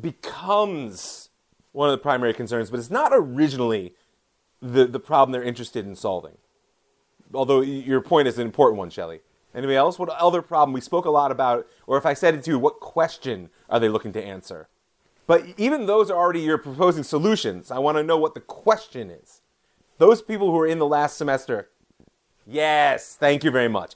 becomes 0.00 1.28
one 1.72 1.90
of 1.90 1.92
the 1.92 2.02
primary 2.02 2.32
concerns, 2.32 2.70
but 2.70 2.80
it's 2.80 2.90
not 2.90 3.12
originally 3.14 3.94
the, 4.60 4.86
the 4.86 5.00
problem 5.00 5.32
they're 5.32 5.42
interested 5.42 5.86
in 5.86 5.96
solving. 5.96 6.36
Although 7.32 7.60
your 7.60 8.00
point 8.00 8.28
is 8.28 8.38
an 8.38 8.46
important 8.46 8.78
one, 8.78 8.90
Shelley. 8.90 9.20
Anybody 9.54 9.76
else? 9.76 9.98
What 9.98 10.08
other 10.10 10.42
problem? 10.42 10.72
We 10.72 10.80
spoke 10.80 11.04
a 11.04 11.10
lot 11.10 11.32
about, 11.32 11.66
or 11.86 11.98
if 11.98 12.06
I 12.06 12.14
said 12.14 12.34
it 12.34 12.44
to 12.44 12.52
you, 12.52 12.58
what 12.58 12.80
question 12.80 13.50
are 13.68 13.80
they 13.80 13.88
looking 13.88 14.12
to 14.12 14.24
answer? 14.24 14.68
But 15.26 15.44
even 15.56 15.86
those 15.86 16.10
are 16.10 16.16
already 16.16 16.40
your 16.40 16.58
proposing 16.58 17.04
solutions. 17.04 17.70
I 17.70 17.78
want 17.78 17.98
to 17.98 18.02
know 18.02 18.16
what 18.16 18.34
the 18.34 18.40
question 18.40 19.10
is. 19.10 19.40
Those 19.98 20.22
people 20.22 20.50
who 20.50 20.58
are 20.58 20.66
in 20.66 20.78
the 20.78 20.86
last 20.86 21.16
semester, 21.16 21.68
yes, 22.46 23.16
thank 23.16 23.44
you 23.44 23.50
very 23.50 23.68
much. 23.68 23.94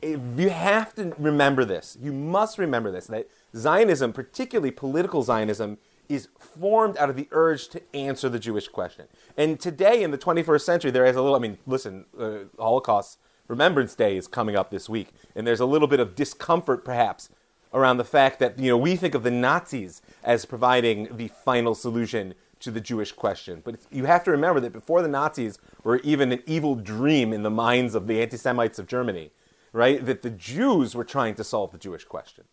You 0.00 0.48
have 0.50 0.94
to 0.94 1.14
remember 1.18 1.64
this. 1.64 1.98
You 2.00 2.12
must 2.12 2.56
remember 2.56 2.90
this 2.90 3.08
that 3.08 3.28
Zionism, 3.54 4.12
particularly 4.12 4.70
political 4.70 5.22
Zionism, 5.22 5.78
is 6.08 6.28
formed 6.38 6.96
out 6.96 7.10
of 7.10 7.16
the 7.16 7.28
urge 7.30 7.68
to 7.68 7.82
answer 7.94 8.28
the 8.28 8.38
Jewish 8.38 8.68
question. 8.68 9.06
And 9.36 9.60
today, 9.60 10.02
in 10.02 10.10
the 10.10 10.18
21st 10.18 10.62
century, 10.62 10.90
there 10.90 11.04
is 11.04 11.16
a 11.16 11.22
little, 11.22 11.36
I 11.36 11.40
mean, 11.40 11.58
listen, 11.66 12.06
uh, 12.18 12.38
Holocaust 12.58 13.18
Remembrance 13.46 13.94
Day 13.94 14.16
is 14.16 14.26
coming 14.26 14.56
up 14.56 14.70
this 14.70 14.88
week, 14.88 15.08
and 15.34 15.46
there's 15.46 15.60
a 15.60 15.66
little 15.66 15.88
bit 15.88 16.00
of 16.00 16.14
discomfort, 16.14 16.84
perhaps, 16.84 17.28
around 17.72 17.98
the 17.98 18.04
fact 18.04 18.38
that, 18.38 18.58
you 18.58 18.70
know, 18.70 18.76
we 18.76 18.96
think 18.96 19.14
of 19.14 19.22
the 19.22 19.30
Nazis 19.30 20.00
as 20.24 20.44
providing 20.44 21.16
the 21.16 21.28
final 21.28 21.74
solution 21.74 22.34
to 22.60 22.70
the 22.70 22.80
Jewish 22.80 23.12
question. 23.12 23.62
But 23.64 23.76
you 23.90 24.06
have 24.06 24.24
to 24.24 24.30
remember 24.30 24.60
that 24.60 24.72
before 24.72 25.02
the 25.02 25.08
Nazis 25.08 25.58
were 25.84 25.98
even 25.98 26.32
an 26.32 26.42
evil 26.46 26.74
dream 26.74 27.32
in 27.32 27.42
the 27.42 27.50
minds 27.50 27.94
of 27.94 28.06
the 28.06 28.20
anti 28.20 28.36
Semites 28.36 28.78
of 28.78 28.86
Germany, 28.86 29.30
right, 29.72 30.04
that 30.04 30.22
the 30.22 30.30
Jews 30.30 30.94
were 30.94 31.04
trying 31.04 31.34
to 31.36 31.44
solve 31.44 31.72
the 31.72 31.78
Jewish 31.78 32.04
question. 32.04 32.44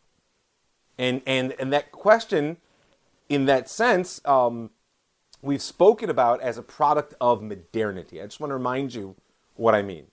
And, 0.98 1.22
and, 1.26 1.54
and 1.60 1.74
that 1.74 1.92
question, 1.92 2.58
in 3.30 3.46
that 3.46 3.70
sense, 3.70 4.22
um, 4.26 4.70
we've 5.42 5.62
spoken 5.62 6.10
about 6.10 6.42
as 6.42 6.58
a 6.58 6.62
product 6.62 7.14
of 7.22 7.42
modernity. 7.42 8.22
I 8.22 8.26
just 8.26 8.40
want 8.40 8.50
to 8.52 8.56
remind 8.56 8.94
you 8.94 9.16
what 9.56 9.76
I 9.76 9.82
mean. 9.82 10.08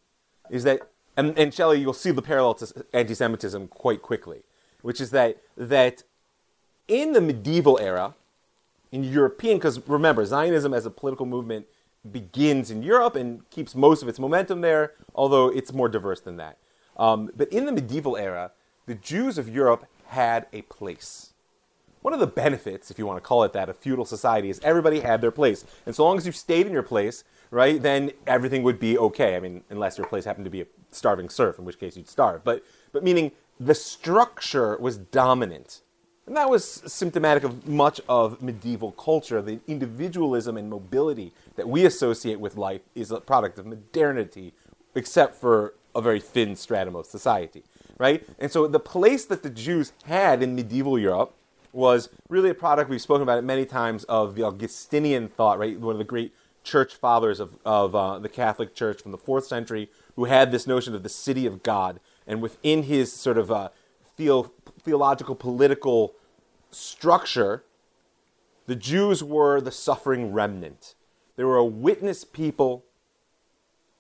Is 0.51 0.65
that, 0.65 0.81
and, 1.17 1.37
and 1.39 1.53
Shelley, 1.53 1.81
you'll 1.81 1.93
see 1.93 2.11
the 2.11 2.23
parallel 2.23 2.55
to 2.55 2.85
anti 2.93 3.15
Semitism 3.15 3.69
quite 3.69 4.03
quickly, 4.03 4.43
which 4.83 5.01
is 5.01 5.11
that, 5.11 5.39
that 5.57 6.03
in 6.89 7.13
the 7.13 7.21
medieval 7.21 7.79
era, 7.79 8.15
in 8.91 9.05
European, 9.05 9.57
because 9.57 9.87
remember, 9.89 10.25
Zionism 10.25 10.75
as 10.75 10.85
a 10.85 10.91
political 10.91 11.25
movement 11.25 11.67
begins 12.11 12.71
in 12.71 12.83
Europe 12.83 13.17
and 13.17 13.49
keeps 13.51 13.75
most 13.75 14.03
of 14.03 14.09
its 14.09 14.19
momentum 14.19 14.61
there, 14.61 14.93
although 15.15 15.49
it's 15.49 15.73
more 15.73 15.89
diverse 15.89 16.21
than 16.21 16.37
that. 16.37 16.59
Um, 16.97 17.31
but 17.35 17.49
in 17.49 17.65
the 17.65 17.73
medieval 17.73 18.17
era, 18.17 18.53
the 18.87 18.95
Jews 18.95 19.39
of 19.39 19.49
Europe 19.49 19.87
had 20.09 20.47
a 20.53 20.63
place. 20.63 21.32
One 22.03 22.13
of 22.13 22.21
the 22.21 22.27
benefits, 22.27 22.91
if 22.91 22.99
you 22.99 23.07
want 23.07 23.17
to 23.17 23.27
call 23.27 23.45
it 23.45 23.53
that, 23.55 23.69
of 23.69 23.77
feudal 23.79 24.05
society 24.05 24.51
is 24.51 24.61
everybody 24.63 25.01
had 25.01 25.21
their 25.21 25.31
place. 25.31 25.65
And 25.87 25.95
so 25.95 26.05
long 26.05 26.19
as 26.19 26.27
you 26.27 26.33
stayed 26.33 26.67
in 26.67 26.73
your 26.73 26.83
place, 26.83 27.25
right, 27.51 27.81
then 27.81 28.11
everything 28.27 28.63
would 28.65 28.79
be 28.79 28.99
okay. 28.99 29.37
I 29.37 29.41
mean, 29.41 29.63
unless 29.71 29.99
your 29.99 30.07
place 30.07 30.25
happened 30.25 30.45
to 30.45 30.51
be 30.51 30.63
a 30.63 30.67
starving 30.91 31.29
serf, 31.29 31.59
in 31.59 31.65
which 31.65 31.79
case 31.79 31.97
you'd 31.97 32.09
starve. 32.09 32.45
But, 32.45 32.65
but 32.93 33.05
meaning 33.05 33.33
the 33.59 33.75
structure 33.75 34.77
was 34.79 34.97
dominant. 34.97 35.81
And 36.27 36.37
that 36.37 36.51
was 36.51 36.65
symptomatic 36.65 37.45
of 37.45 37.67
much 37.67 38.01
of 38.09 38.43
medieval 38.43 38.93
culture. 38.93 39.43
The 39.43 39.61
individualism 39.67 40.57
and 40.57 40.71
mobility 40.71 41.33
that 41.57 41.69
we 41.69 41.85
associate 41.85 42.41
with 42.41 42.57
life 42.57 42.83
is 42.95 43.11
a 43.11 43.21
product 43.21 43.59
of 43.59 43.67
modernity, 43.67 44.55
except 44.95 45.35
for 45.35 45.75
a 45.95 46.01
very 46.01 46.21
thin 46.21 46.57
stratum 46.57 46.97
of 46.97 47.07
society, 47.07 47.65
right? 47.99 48.27
And 48.39 48.51
so 48.51 48.67
the 48.67 48.81
place 48.81 49.25
that 49.27 49.43
the 49.43 49.51
Jews 49.51 49.93
had 50.05 50.43
in 50.43 50.55
medieval 50.55 50.99
Europe 50.99 51.35
was 51.73 52.11
really 52.29 52.51
a 52.51 52.55
product, 52.55 52.91
we've 52.91 53.01
spoken 53.01 53.23
about 53.23 53.39
it 53.39 53.45
many 53.45 53.65
times, 53.65 54.05
of 54.05 54.35
the 54.35 54.45
Augustinian 54.45 55.29
thought, 55.29 55.59
right? 55.59 55.79
One 55.81 55.95
of 55.95 55.99
the 55.99 56.05
great 56.05 56.35
church 56.63 56.95
fathers 56.95 57.41
of, 57.41 57.57
of 57.65 57.95
uh, 57.95 58.19
the 58.19 58.29
Catholic 58.29 58.75
Church 58.75 59.03
from 59.03 59.11
the 59.11 59.19
fourth 59.19 59.47
century 59.47 59.91
who 60.15 60.27
had 60.27 60.53
this 60.53 60.67
notion 60.67 60.95
of 60.95 61.03
the 61.03 61.09
city 61.09 61.47
of 61.47 61.63
God. 61.63 61.99
And 62.27 62.41
within 62.41 62.85
his 62.85 63.13
sort 63.13 63.39
of 63.39 63.51
uh, 63.51 63.71
theo- 64.17 64.53
theological, 64.81 65.35
political 65.35 66.15
structure, 66.71 67.65
the 68.67 68.77
Jews 68.77 69.25
were 69.25 69.61
the 69.61 69.73
suffering 69.73 70.33
remnant. 70.33 70.95
They 71.37 71.45
were 71.45 71.57
a 71.57 71.65
witness 71.65 72.25
people 72.25 72.85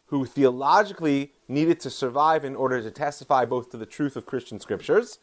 who 0.06 0.26
theologically 0.26 1.32
needed 1.48 1.80
to 1.80 1.90
survive 1.90 2.44
in 2.44 2.54
order 2.54 2.82
to 2.82 2.90
testify 2.90 3.46
both 3.46 3.70
to 3.70 3.78
the 3.78 3.86
truth 3.86 4.14
of 4.14 4.26
Christian 4.26 4.60
scriptures 4.60 5.18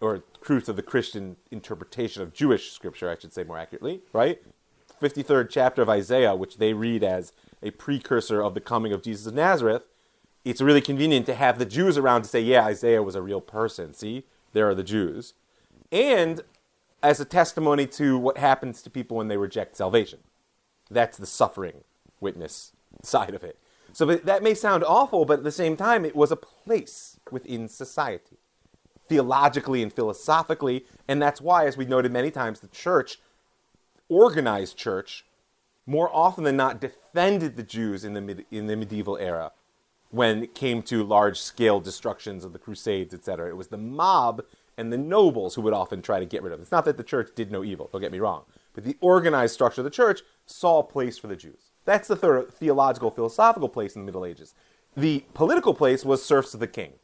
or 0.00 0.24
truth 0.42 0.68
of 0.68 0.76
the 0.76 0.82
Christian 0.82 1.36
interpretation 1.50 2.22
of 2.22 2.32
Jewish 2.32 2.72
scripture, 2.72 3.10
I 3.10 3.18
should 3.18 3.32
say 3.32 3.44
more 3.44 3.58
accurately, 3.58 4.00
right? 4.12 4.40
53rd 5.00 5.48
chapter 5.50 5.82
of 5.82 5.88
Isaiah, 5.88 6.34
which 6.34 6.58
they 6.58 6.72
read 6.72 7.02
as 7.02 7.32
a 7.62 7.70
precursor 7.70 8.42
of 8.42 8.54
the 8.54 8.60
coming 8.60 8.92
of 8.92 9.02
Jesus 9.02 9.26
of 9.26 9.34
Nazareth, 9.34 9.82
it's 10.44 10.60
really 10.60 10.80
convenient 10.80 11.26
to 11.26 11.34
have 11.34 11.58
the 11.58 11.66
Jews 11.66 11.98
around 11.98 12.22
to 12.22 12.28
say, 12.28 12.40
yeah, 12.40 12.64
Isaiah 12.64 13.02
was 13.02 13.14
a 13.14 13.22
real 13.22 13.40
person. 13.40 13.92
See, 13.92 14.24
there 14.52 14.68
are 14.68 14.74
the 14.74 14.82
Jews. 14.82 15.34
And 15.92 16.42
as 17.02 17.20
a 17.20 17.24
testimony 17.24 17.86
to 17.86 18.18
what 18.18 18.38
happens 18.38 18.82
to 18.82 18.90
people 18.90 19.16
when 19.16 19.28
they 19.28 19.36
reject 19.36 19.76
salvation. 19.76 20.20
That's 20.90 21.16
the 21.16 21.26
suffering 21.26 21.84
witness 22.20 22.72
side 23.02 23.34
of 23.34 23.44
it. 23.44 23.58
So 23.92 24.06
that 24.06 24.42
may 24.42 24.54
sound 24.54 24.84
awful, 24.84 25.24
but 25.24 25.38
at 25.38 25.44
the 25.44 25.50
same 25.50 25.76
time, 25.76 26.04
it 26.04 26.14
was 26.14 26.30
a 26.30 26.36
place 26.36 27.18
within 27.30 27.68
society 27.68 28.38
theologically 29.10 29.82
and 29.82 29.92
philosophically. 29.92 30.86
And 31.08 31.20
that's 31.20 31.40
why, 31.40 31.66
as 31.66 31.76
we've 31.76 31.88
noted 31.88 32.12
many 32.12 32.30
times, 32.30 32.60
the 32.60 32.68
church, 32.68 33.18
organized 34.08 34.78
church, 34.78 35.26
more 35.84 36.08
often 36.14 36.44
than 36.44 36.56
not 36.56 36.80
defended 36.80 37.56
the 37.56 37.62
Jews 37.62 38.04
in 38.04 38.14
the, 38.14 38.44
in 38.50 38.68
the 38.68 38.76
medieval 38.76 39.18
era 39.18 39.52
when 40.10 40.44
it 40.44 40.54
came 40.54 40.82
to 40.82 41.04
large 41.04 41.40
scale 41.40 41.80
destructions 41.80 42.44
of 42.44 42.52
the 42.52 42.58
Crusades, 42.58 43.12
etc. 43.12 43.48
It 43.48 43.56
was 43.56 43.68
the 43.68 43.76
mob 43.76 44.42
and 44.78 44.92
the 44.92 44.98
nobles 44.98 45.54
who 45.54 45.62
would 45.62 45.74
often 45.74 46.02
try 46.02 46.20
to 46.20 46.26
get 46.26 46.42
rid 46.42 46.52
of 46.52 46.58
them. 46.58 46.62
It's 46.62 46.72
not 46.72 46.84
that 46.84 46.96
the 46.96 47.04
church 47.04 47.30
did 47.34 47.50
no 47.50 47.62
evil, 47.62 47.90
don't 47.92 48.00
get 48.00 48.12
me 48.12 48.18
wrong, 48.18 48.44
but 48.72 48.84
the 48.84 48.96
organized 49.00 49.54
structure 49.54 49.80
of 49.80 49.84
the 49.84 49.90
church 49.90 50.22
saw 50.46 50.78
a 50.78 50.84
place 50.84 51.18
for 51.18 51.26
the 51.26 51.36
Jews. 51.36 51.70
That's 51.84 52.08
the 52.08 52.16
third 52.16 52.52
theological, 52.52 53.10
philosophical 53.10 53.68
place 53.68 53.94
in 53.94 54.02
the 54.02 54.06
Middle 54.06 54.24
Ages. 54.24 54.54
The 54.96 55.24
political 55.34 55.74
place 55.74 56.04
was 56.04 56.24
serfs 56.24 56.54
of 56.54 56.60
the 56.60 56.66
king. 56.66 56.94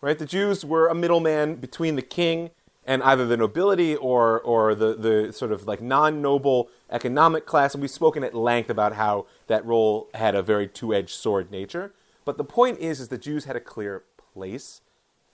Right? 0.00 0.18
The 0.18 0.26
Jews 0.26 0.64
were 0.64 0.88
a 0.88 0.94
middleman 0.94 1.56
between 1.56 1.96
the 1.96 2.02
king 2.02 2.50
and 2.84 3.02
either 3.02 3.26
the 3.26 3.36
nobility 3.36 3.96
or, 3.96 4.40
or 4.40 4.74
the, 4.74 4.94
the 4.94 5.32
sort 5.32 5.52
of 5.52 5.66
like 5.66 5.82
non 5.82 6.22
noble 6.22 6.70
economic 6.90 7.46
class. 7.46 7.74
And 7.74 7.82
we've 7.82 7.90
spoken 7.90 8.24
at 8.24 8.34
length 8.34 8.70
about 8.70 8.94
how 8.94 9.26
that 9.46 9.64
role 9.64 10.08
had 10.14 10.34
a 10.34 10.42
very 10.42 10.66
two 10.68 10.94
edged 10.94 11.10
sword 11.10 11.50
nature. 11.50 11.92
But 12.24 12.38
the 12.38 12.44
point 12.44 12.78
is, 12.78 13.00
is 13.00 13.08
the 13.08 13.18
Jews 13.18 13.44
had 13.44 13.56
a 13.56 13.60
clear 13.60 14.04
place 14.32 14.80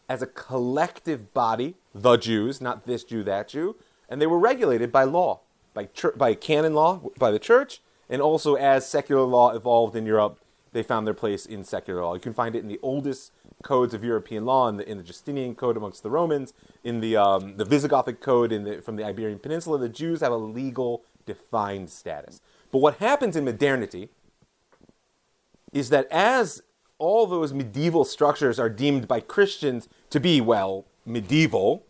as 0.09 0.23
a 0.23 0.27
collective 0.27 1.33
body, 1.33 1.75
the 1.95 2.17
Jews, 2.17 2.61
not 2.61 2.87
this 2.87 3.05
Jew, 3.05 3.23
that 3.25 3.49
Jew, 3.49 3.77
and 4.09 4.21
they 4.21 4.27
were 4.27 4.39
regulated 4.39 4.93
by 4.93 5.05
law, 5.05 5.41
by, 5.73 5.89
by 6.17 6.35
canon 6.35 6.75
law, 6.75 7.01
by 7.19 7.31
the 7.31 7.39
church, 7.39 7.81
and 8.09 8.21
also 8.21 8.55
as 8.55 8.89
secular 8.89 9.23
law 9.23 9.51
evolved 9.53 9.97
in 9.97 10.07
Europe, 10.07 10.41
they 10.73 10.83
found 10.83 11.07
their 11.07 11.15
place 11.15 11.47
in 11.47 11.65
secular 11.65 12.03
law. 12.03 12.15
You 12.15 12.21
can 12.21 12.35
find 12.35 12.55
it 12.55 12.63
in 12.63 12.69
the 12.69 12.81
oldest 12.83 13.33
codes 13.65 13.93
of 13.95 14.05
European 14.05 14.45
law, 14.45 14.69
in 14.69 14.77
the, 14.77 14.89
in 14.89 14.99
the 14.99 15.03
Justinian 15.03 15.57
Code 15.57 15.77
amongst 15.77 16.05
the 16.05 16.11
Romans, 16.11 16.53
in 16.85 17.01
the, 17.01 17.17
um, 17.17 17.57
the 17.57 17.65
Visigothic 17.65 18.21
Code 18.21 18.51
the, 18.51 18.81
from 18.81 18.95
the 18.95 19.05
Iberian 19.05 19.41
Peninsula. 19.41 19.79
The 19.79 19.89
Jews 19.89 20.21
have 20.21 20.31
a 20.31 20.37
legal 20.37 21.03
defined 21.27 21.91
status. 21.91 22.41
But 22.71 22.79
what 22.79 22.99
happens 22.99 23.35
in 23.35 23.45
modernity 23.45 24.11
is 25.73 25.91
that 25.91 26.07
as 26.11 26.63
all 26.99 27.27
those 27.27 27.53
medieval 27.53 28.05
structures 28.05 28.59
are 28.61 28.69
deemed 28.69 29.09
by 29.09 29.21
Christians 29.21 29.89
to 30.11 30.21
be, 30.21 30.41
well, 30.41 30.87
medieval, 31.05 31.85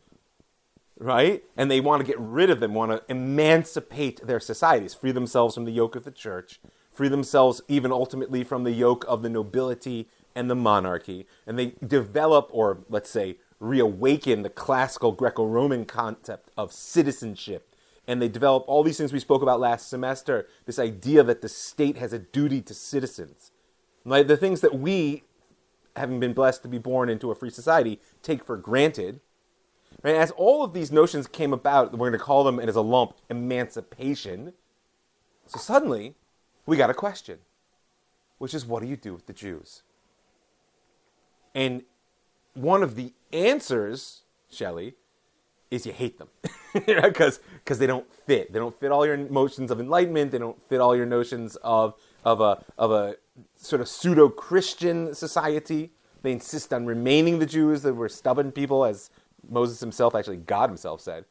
right? 0.98 1.44
And 1.56 1.70
they 1.70 1.80
want 1.80 2.00
to 2.00 2.06
get 2.06 2.18
rid 2.18 2.50
of 2.50 2.60
them, 2.60 2.74
want 2.74 2.92
to 2.92 3.02
emancipate 3.08 4.26
their 4.26 4.40
societies, 4.40 4.94
free 4.94 5.12
themselves 5.12 5.54
from 5.54 5.64
the 5.64 5.72
yoke 5.72 5.96
of 5.96 6.04
the 6.04 6.10
church, 6.10 6.60
free 6.90 7.08
themselves 7.08 7.60
even 7.68 7.92
ultimately 7.92 8.44
from 8.44 8.64
the 8.64 8.72
yoke 8.72 9.04
of 9.06 9.22
the 9.22 9.28
nobility 9.28 10.08
and 10.34 10.50
the 10.50 10.54
monarchy. 10.54 11.26
And 11.46 11.58
they 11.58 11.74
develop, 11.86 12.48
or 12.52 12.78
let's 12.88 13.10
say, 13.10 13.36
reawaken 13.60 14.42
the 14.42 14.50
classical 14.50 15.12
Greco 15.12 15.46
Roman 15.46 15.84
concept 15.84 16.50
of 16.56 16.72
citizenship. 16.72 17.74
And 18.06 18.20
they 18.20 18.28
develop 18.28 18.64
all 18.66 18.82
these 18.82 18.98
things 18.98 19.12
we 19.12 19.20
spoke 19.20 19.42
about 19.42 19.60
last 19.60 19.88
semester 19.88 20.46
this 20.66 20.78
idea 20.78 21.22
that 21.22 21.40
the 21.40 21.48
state 21.48 21.96
has 21.96 22.12
a 22.12 22.18
duty 22.18 22.60
to 22.62 22.74
citizens. 22.74 23.50
Like 24.04 24.26
the 24.26 24.36
things 24.36 24.60
that 24.60 24.78
we, 24.78 25.24
having 25.96 26.20
been 26.20 26.34
blessed 26.34 26.62
to 26.62 26.68
be 26.68 26.78
born 26.78 27.08
into 27.08 27.30
a 27.30 27.34
free 27.34 27.50
society, 27.50 28.00
take 28.22 28.44
for 28.44 28.56
granted. 28.56 29.20
Right? 30.02 30.16
As 30.16 30.32
all 30.32 30.62
of 30.62 30.74
these 30.74 30.92
notions 30.92 31.26
came 31.26 31.54
about, 31.54 31.92
we're 31.92 32.10
going 32.10 32.18
to 32.18 32.24
call 32.24 32.44
them 32.44 32.60
in 32.60 32.68
as 32.68 32.76
a 32.76 32.82
lump 32.82 33.14
emancipation. 33.30 34.52
So 35.46 35.58
suddenly, 35.58 36.14
we 36.66 36.76
got 36.76 36.90
a 36.90 36.94
question, 36.94 37.38
which 38.38 38.52
is 38.52 38.66
what 38.66 38.82
do 38.82 38.88
you 38.88 38.96
do 38.96 39.14
with 39.14 39.26
the 39.26 39.32
Jews? 39.32 39.82
And 41.54 41.82
one 42.54 42.82
of 42.82 42.94
the 42.96 43.12
answers, 43.32 44.22
Shelley, 44.50 44.94
is 45.70 45.86
you 45.86 45.92
hate 45.92 46.18
them 46.18 46.28
because 46.74 47.40
because 47.64 47.78
they 47.78 47.86
don't 47.86 48.10
fit. 48.12 48.52
They 48.52 48.58
don't 48.58 48.78
fit 48.78 48.90
all 48.90 49.04
your 49.04 49.16
notions 49.16 49.70
of 49.70 49.80
enlightenment. 49.80 50.30
They 50.30 50.38
don't 50.38 50.60
fit 50.68 50.80
all 50.80 50.94
your 50.96 51.06
notions 51.06 51.56
of 51.56 51.94
of 52.24 52.40
a 52.40 52.64
of 52.78 52.90
a 52.90 53.16
sort 53.56 53.80
of 53.80 53.88
pseudo 53.88 54.28
Christian 54.28 55.14
society. 55.14 55.90
They 56.22 56.32
insist 56.32 56.72
on 56.72 56.86
remaining 56.86 57.38
the 57.38 57.46
Jews. 57.46 57.82
They 57.82 57.90
were 57.90 58.08
stubborn 58.08 58.52
people, 58.52 58.84
as 58.84 59.10
Moses 59.48 59.80
himself, 59.80 60.14
actually 60.14 60.38
God 60.38 60.70
himself, 60.70 61.00
said. 61.00 61.24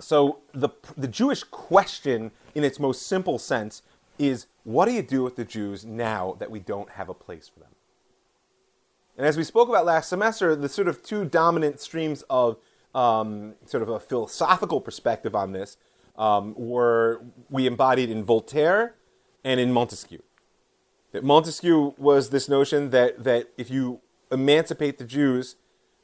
So 0.00 0.38
the 0.52 0.70
the 0.96 1.08
Jewish 1.08 1.42
question, 1.44 2.30
in 2.54 2.62
its 2.64 2.78
most 2.78 3.06
simple 3.06 3.38
sense, 3.38 3.82
is 4.18 4.46
what 4.66 4.86
do 4.86 4.92
you 4.92 5.02
do 5.02 5.22
with 5.22 5.36
the 5.36 5.44
Jews 5.44 5.84
now 5.84 6.34
that 6.40 6.50
we 6.50 6.58
don't 6.58 6.90
have 6.90 7.08
a 7.08 7.14
place 7.14 7.48
for 7.48 7.60
them? 7.60 7.68
And 9.16 9.24
as 9.24 9.36
we 9.36 9.44
spoke 9.44 9.68
about 9.68 9.86
last 9.86 10.08
semester, 10.08 10.56
the 10.56 10.68
sort 10.68 10.88
of 10.88 11.04
two 11.04 11.24
dominant 11.24 11.78
streams 11.78 12.24
of 12.28 12.58
um, 12.92 13.54
sort 13.64 13.84
of 13.84 13.88
a 13.88 14.00
philosophical 14.00 14.80
perspective 14.80 15.36
on 15.36 15.52
this 15.52 15.76
um, 16.16 16.52
were 16.56 17.22
we 17.48 17.68
embodied 17.68 18.10
in 18.10 18.24
Voltaire 18.24 18.96
and 19.44 19.60
in 19.60 19.72
Montesquieu. 19.72 20.22
That 21.12 21.22
Montesquieu 21.22 21.94
was 21.96 22.30
this 22.30 22.48
notion 22.48 22.90
that, 22.90 23.22
that 23.22 23.50
if 23.56 23.70
you 23.70 24.00
emancipate 24.32 24.98
the 24.98 25.04
Jews, 25.04 25.54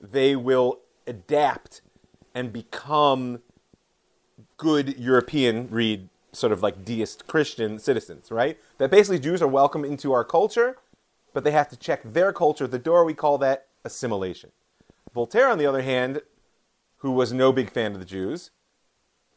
they 0.00 0.36
will 0.36 0.78
adapt 1.04 1.80
and 2.32 2.52
become 2.52 3.40
good 4.56 4.96
European, 4.96 5.68
read 5.68 6.08
sort 6.32 6.52
of 6.52 6.62
like 6.62 6.84
deist 6.84 7.26
Christian 7.26 7.78
citizens, 7.78 8.30
right? 8.30 8.58
That 8.78 8.90
basically 8.90 9.18
Jews 9.18 9.42
are 9.42 9.48
welcome 9.48 9.84
into 9.84 10.12
our 10.12 10.24
culture, 10.24 10.78
but 11.32 11.44
they 11.44 11.50
have 11.50 11.68
to 11.68 11.76
check 11.76 12.00
their 12.04 12.32
culture 12.32 12.64
at 12.64 12.70
the 12.70 12.78
door. 12.78 13.04
We 13.04 13.14
call 13.14 13.38
that 13.38 13.66
assimilation. 13.84 14.50
Voltaire, 15.14 15.48
on 15.48 15.58
the 15.58 15.66
other 15.66 15.82
hand, 15.82 16.22
who 16.98 17.10
was 17.10 17.32
no 17.32 17.52
big 17.52 17.70
fan 17.70 17.92
of 17.92 17.98
the 17.98 18.06
Jews, 18.06 18.50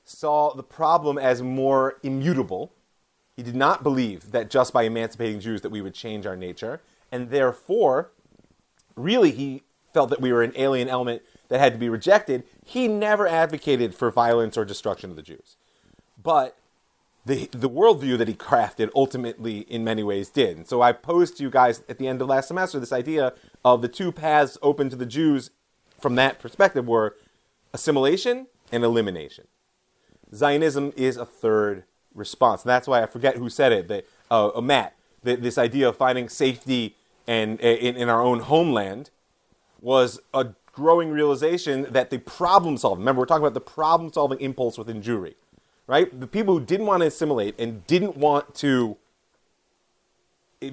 saw 0.03 0.53
the 0.53 0.63
problem 0.63 1.17
as 1.17 1.41
more 1.41 1.97
immutable. 2.03 2.71
He 3.35 3.43
did 3.43 3.55
not 3.55 3.83
believe 3.83 4.31
that 4.31 4.49
just 4.49 4.71
by 4.71 4.83
emancipating 4.83 5.39
Jews 5.39 5.61
that 5.61 5.71
we 5.71 5.81
would 5.81 5.93
change 5.93 6.25
our 6.25 6.37
nature, 6.37 6.81
and 7.11 7.29
therefore, 7.29 8.11
really 8.95 9.31
he 9.31 9.63
felt 9.93 10.09
that 10.11 10.21
we 10.21 10.31
were 10.31 10.43
an 10.43 10.53
alien 10.55 10.87
element 10.87 11.23
that 11.49 11.59
had 11.59 11.73
to 11.73 11.79
be 11.79 11.89
rejected. 11.89 12.43
He 12.63 12.87
never 12.87 13.27
advocated 13.27 13.95
for 13.95 14.11
violence 14.11 14.57
or 14.57 14.63
destruction 14.63 15.09
of 15.09 15.15
the 15.15 15.21
Jews. 15.21 15.57
But 16.21 16.57
the, 17.25 17.49
the 17.51 17.69
worldview 17.69 18.17
that 18.19 18.27
he 18.27 18.35
crafted 18.35 18.91
ultimately, 18.95 19.59
in 19.61 19.83
many 19.83 20.03
ways, 20.03 20.29
did. 20.29 20.57
And 20.57 20.67
so 20.67 20.81
I 20.81 20.91
posed 20.91 21.37
to 21.37 21.43
you 21.43 21.49
guys 21.49 21.83
at 21.89 21.97
the 21.97 22.07
end 22.07 22.21
of 22.21 22.27
last 22.27 22.47
semester 22.47 22.79
this 22.79 22.93
idea 22.93 23.33
of 23.63 23.81
the 23.81 23.87
two 23.87 24.11
paths 24.11 24.57
open 24.61 24.89
to 24.91 24.95
the 24.95 25.07
Jews 25.07 25.49
from 25.99 26.15
that 26.15 26.39
perspective 26.39 26.87
were 26.87 27.15
assimilation 27.73 28.47
and 28.71 28.83
elimination. 28.83 29.47
Zionism 30.33 30.93
is 30.95 31.17
a 31.17 31.25
third 31.25 31.83
response. 32.13 32.63
And 32.63 32.69
that's 32.69 32.87
why 32.87 33.01
I 33.01 33.07
forget 33.07 33.37
who 33.37 33.49
said 33.49 33.71
it, 33.71 33.87
that, 33.87 34.05
uh, 34.29 34.49
uh, 34.55 34.61
Matt, 34.61 34.95
that 35.23 35.41
this 35.41 35.57
idea 35.57 35.89
of 35.89 35.97
finding 35.97 36.29
safety 36.29 36.95
and, 37.27 37.59
in, 37.59 37.95
in 37.95 38.07
our 38.09 38.21
own 38.21 38.41
homeland 38.41 39.09
was 39.81 40.19
a 40.33 40.49
growing 40.71 41.09
realization 41.09 41.87
that 41.91 42.09
the 42.09 42.19
problem 42.19 42.77
solving, 42.77 42.99
remember, 42.99 43.21
we're 43.21 43.25
talking 43.25 43.43
about 43.43 43.53
the 43.53 43.61
problem 43.61 44.11
solving 44.11 44.39
impulse 44.39 44.77
within 44.77 45.01
Jewry, 45.01 45.35
right? 45.87 46.19
The 46.19 46.27
people 46.27 46.57
who 46.57 46.65
didn't 46.65 46.85
want 46.85 47.01
to 47.01 47.07
assimilate 47.07 47.59
and 47.59 47.85
didn't 47.87 48.17
want 48.17 48.55
to 48.55 48.97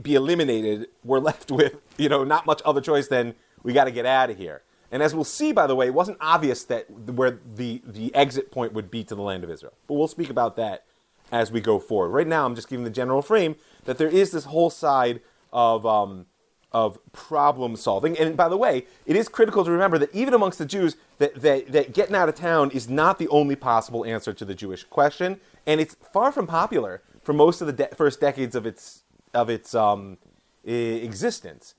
be 0.02 0.14
eliminated 0.14 0.88
were 1.04 1.20
left 1.28 1.50
with, 1.50 1.76
you 1.96 2.08
know, 2.08 2.24
not 2.24 2.46
much 2.46 2.62
other 2.64 2.80
choice 2.80 3.08
than 3.08 3.34
we 3.62 3.72
got 3.72 3.84
to 3.84 3.90
get 3.90 4.06
out 4.06 4.30
of 4.30 4.38
here. 4.38 4.62
And 4.90 5.02
as 5.02 5.14
we'll 5.14 5.24
see, 5.24 5.52
by 5.52 5.66
the 5.66 5.74
way, 5.74 5.86
it 5.86 5.94
wasn't 5.94 6.18
obvious 6.20 6.64
that 6.64 6.90
where 6.90 7.38
the, 7.56 7.80
the 7.86 8.14
exit 8.14 8.50
point 8.50 8.74
would 8.74 8.90
be 8.90 9.02
to 9.04 9.14
the 9.14 9.22
land 9.22 9.42
of 9.42 9.50
Israel. 9.50 9.72
But 9.86 9.94
we'll 9.94 10.08
speak 10.08 10.28
about 10.28 10.56
that 10.56 10.84
as 11.30 11.50
we 11.50 11.62
go 11.62 11.78
forward. 11.78 12.10
Right 12.10 12.26
now, 12.26 12.44
I'm 12.44 12.54
just 12.54 12.68
giving 12.68 12.84
the 12.84 12.90
general 12.90 13.22
frame 13.22 13.56
that 13.86 13.96
there 13.96 14.08
is 14.08 14.32
this 14.32 14.44
whole 14.44 14.68
side 14.68 15.20
of, 15.50 15.86
um, 15.86 16.26
of 16.72 16.98
problem 17.12 17.76
solving. 17.76 18.18
And 18.18 18.36
by 18.36 18.48
the 18.48 18.56
way, 18.56 18.86
it 19.06 19.16
is 19.16 19.28
critical 19.28 19.64
to 19.64 19.70
remember 19.70 19.98
that 19.98 20.14
even 20.14 20.34
amongst 20.34 20.58
the 20.58 20.66
Jews, 20.66 20.96
that, 21.18 21.34
that, 21.42 21.72
that 21.72 21.92
getting 21.92 22.14
out 22.16 22.28
of 22.28 22.34
town 22.34 22.70
is 22.70 22.88
not 22.88 23.18
the 23.18 23.28
only 23.28 23.56
possible 23.56 24.04
answer 24.04 24.32
to 24.32 24.44
the 24.44 24.54
Jewish 24.54 24.84
question. 24.84 25.40
And 25.66 25.80
it's 25.80 25.96
far 26.12 26.32
from 26.32 26.46
popular 26.46 27.02
for 27.22 27.32
most 27.32 27.60
of 27.60 27.66
the 27.66 27.72
de- 27.72 27.94
first 27.94 28.20
decades 28.20 28.54
of 28.54 28.66
its, 28.66 29.02
of 29.32 29.48
its 29.48 29.74
um, 29.74 30.18
existence 30.64 31.74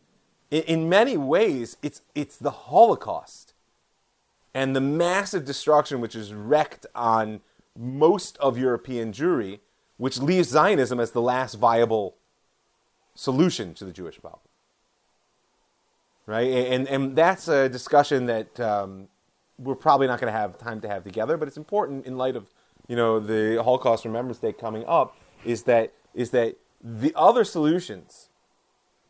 in, 0.53 0.61
in 0.63 0.89
many 0.89 1.17
ways, 1.17 1.77
it's, 1.81 2.01
it's 2.13 2.37
the 2.37 2.51
Holocaust 2.51 3.53
and 4.53 4.75
the 4.75 4.81
massive 4.81 5.45
destruction 5.45 5.99
which 5.99 6.15
is 6.15 6.31
wreaked 6.31 6.85
on 6.93 7.41
most 7.75 8.37
of 8.37 8.55
European 8.55 9.11
Jewry, 9.11 9.59
which 9.97 10.19
leaves 10.19 10.49
Zionism 10.49 10.99
as 10.99 11.11
the 11.11 11.21
last 11.21 11.55
viable 11.55 12.17
solution 13.15 13.73
to 13.73 13.83
the 13.83 13.91
Jewish 13.91 14.21
problem. 14.21 14.41
Right? 16.25 16.49
And, 16.49 16.87
and 16.87 17.15
that's 17.15 17.47
a 17.47 17.67
discussion 17.67 18.27
that 18.27 18.57
um, 18.59 19.09
we're 19.57 19.75
probably 19.75 20.07
not 20.07 20.19
going 20.19 20.31
to 20.31 20.37
have 20.37 20.57
time 20.57 20.79
to 20.81 20.87
have 20.87 21.03
together, 21.03 21.37
but 21.37 21.47
it's 21.47 21.57
important 21.57 22.05
in 22.05 22.17
light 22.17 22.35
of 22.35 22.47
you 22.87 22.95
know 22.95 23.19
the 23.19 23.61
Holocaust 23.63 24.05
Remembrance 24.05 24.39
Day 24.39 24.53
coming 24.53 24.83
up. 24.87 25.17
Is 25.45 25.63
that 25.63 25.93
is 26.13 26.31
that 26.31 26.57
the 26.81 27.13
other 27.15 27.43
solutions, 27.43 28.29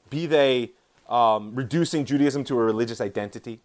be 0.10 0.26
they 0.26 0.72
um, 1.10 1.56
reducing 1.56 2.06
Judaism 2.06 2.44
to 2.46 2.60
a 2.60 2.64
religious 2.64 3.02
identity. 3.02 3.60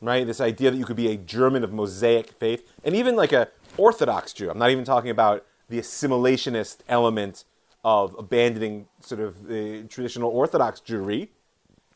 Right? 0.00 0.24
This 0.26 0.40
idea 0.40 0.70
that 0.70 0.76
you 0.76 0.84
could 0.84 0.96
be 0.96 1.08
a 1.08 1.16
German 1.16 1.64
of 1.64 1.72
Mosaic 1.72 2.30
faith, 2.32 2.70
and 2.84 2.94
even 2.94 3.16
like 3.16 3.32
a 3.32 3.48
Orthodox 3.76 4.32
Jew. 4.32 4.50
I'm 4.50 4.58
not 4.58 4.70
even 4.70 4.84
talking 4.84 5.10
about 5.10 5.44
the 5.68 5.78
assimilationist 5.78 6.78
element 6.88 7.44
of 7.84 8.14
abandoning 8.18 8.86
sort 9.00 9.20
of 9.20 9.46
the 9.48 9.84
traditional 9.84 10.30
Orthodox 10.30 10.80
Jewry, 10.80 11.28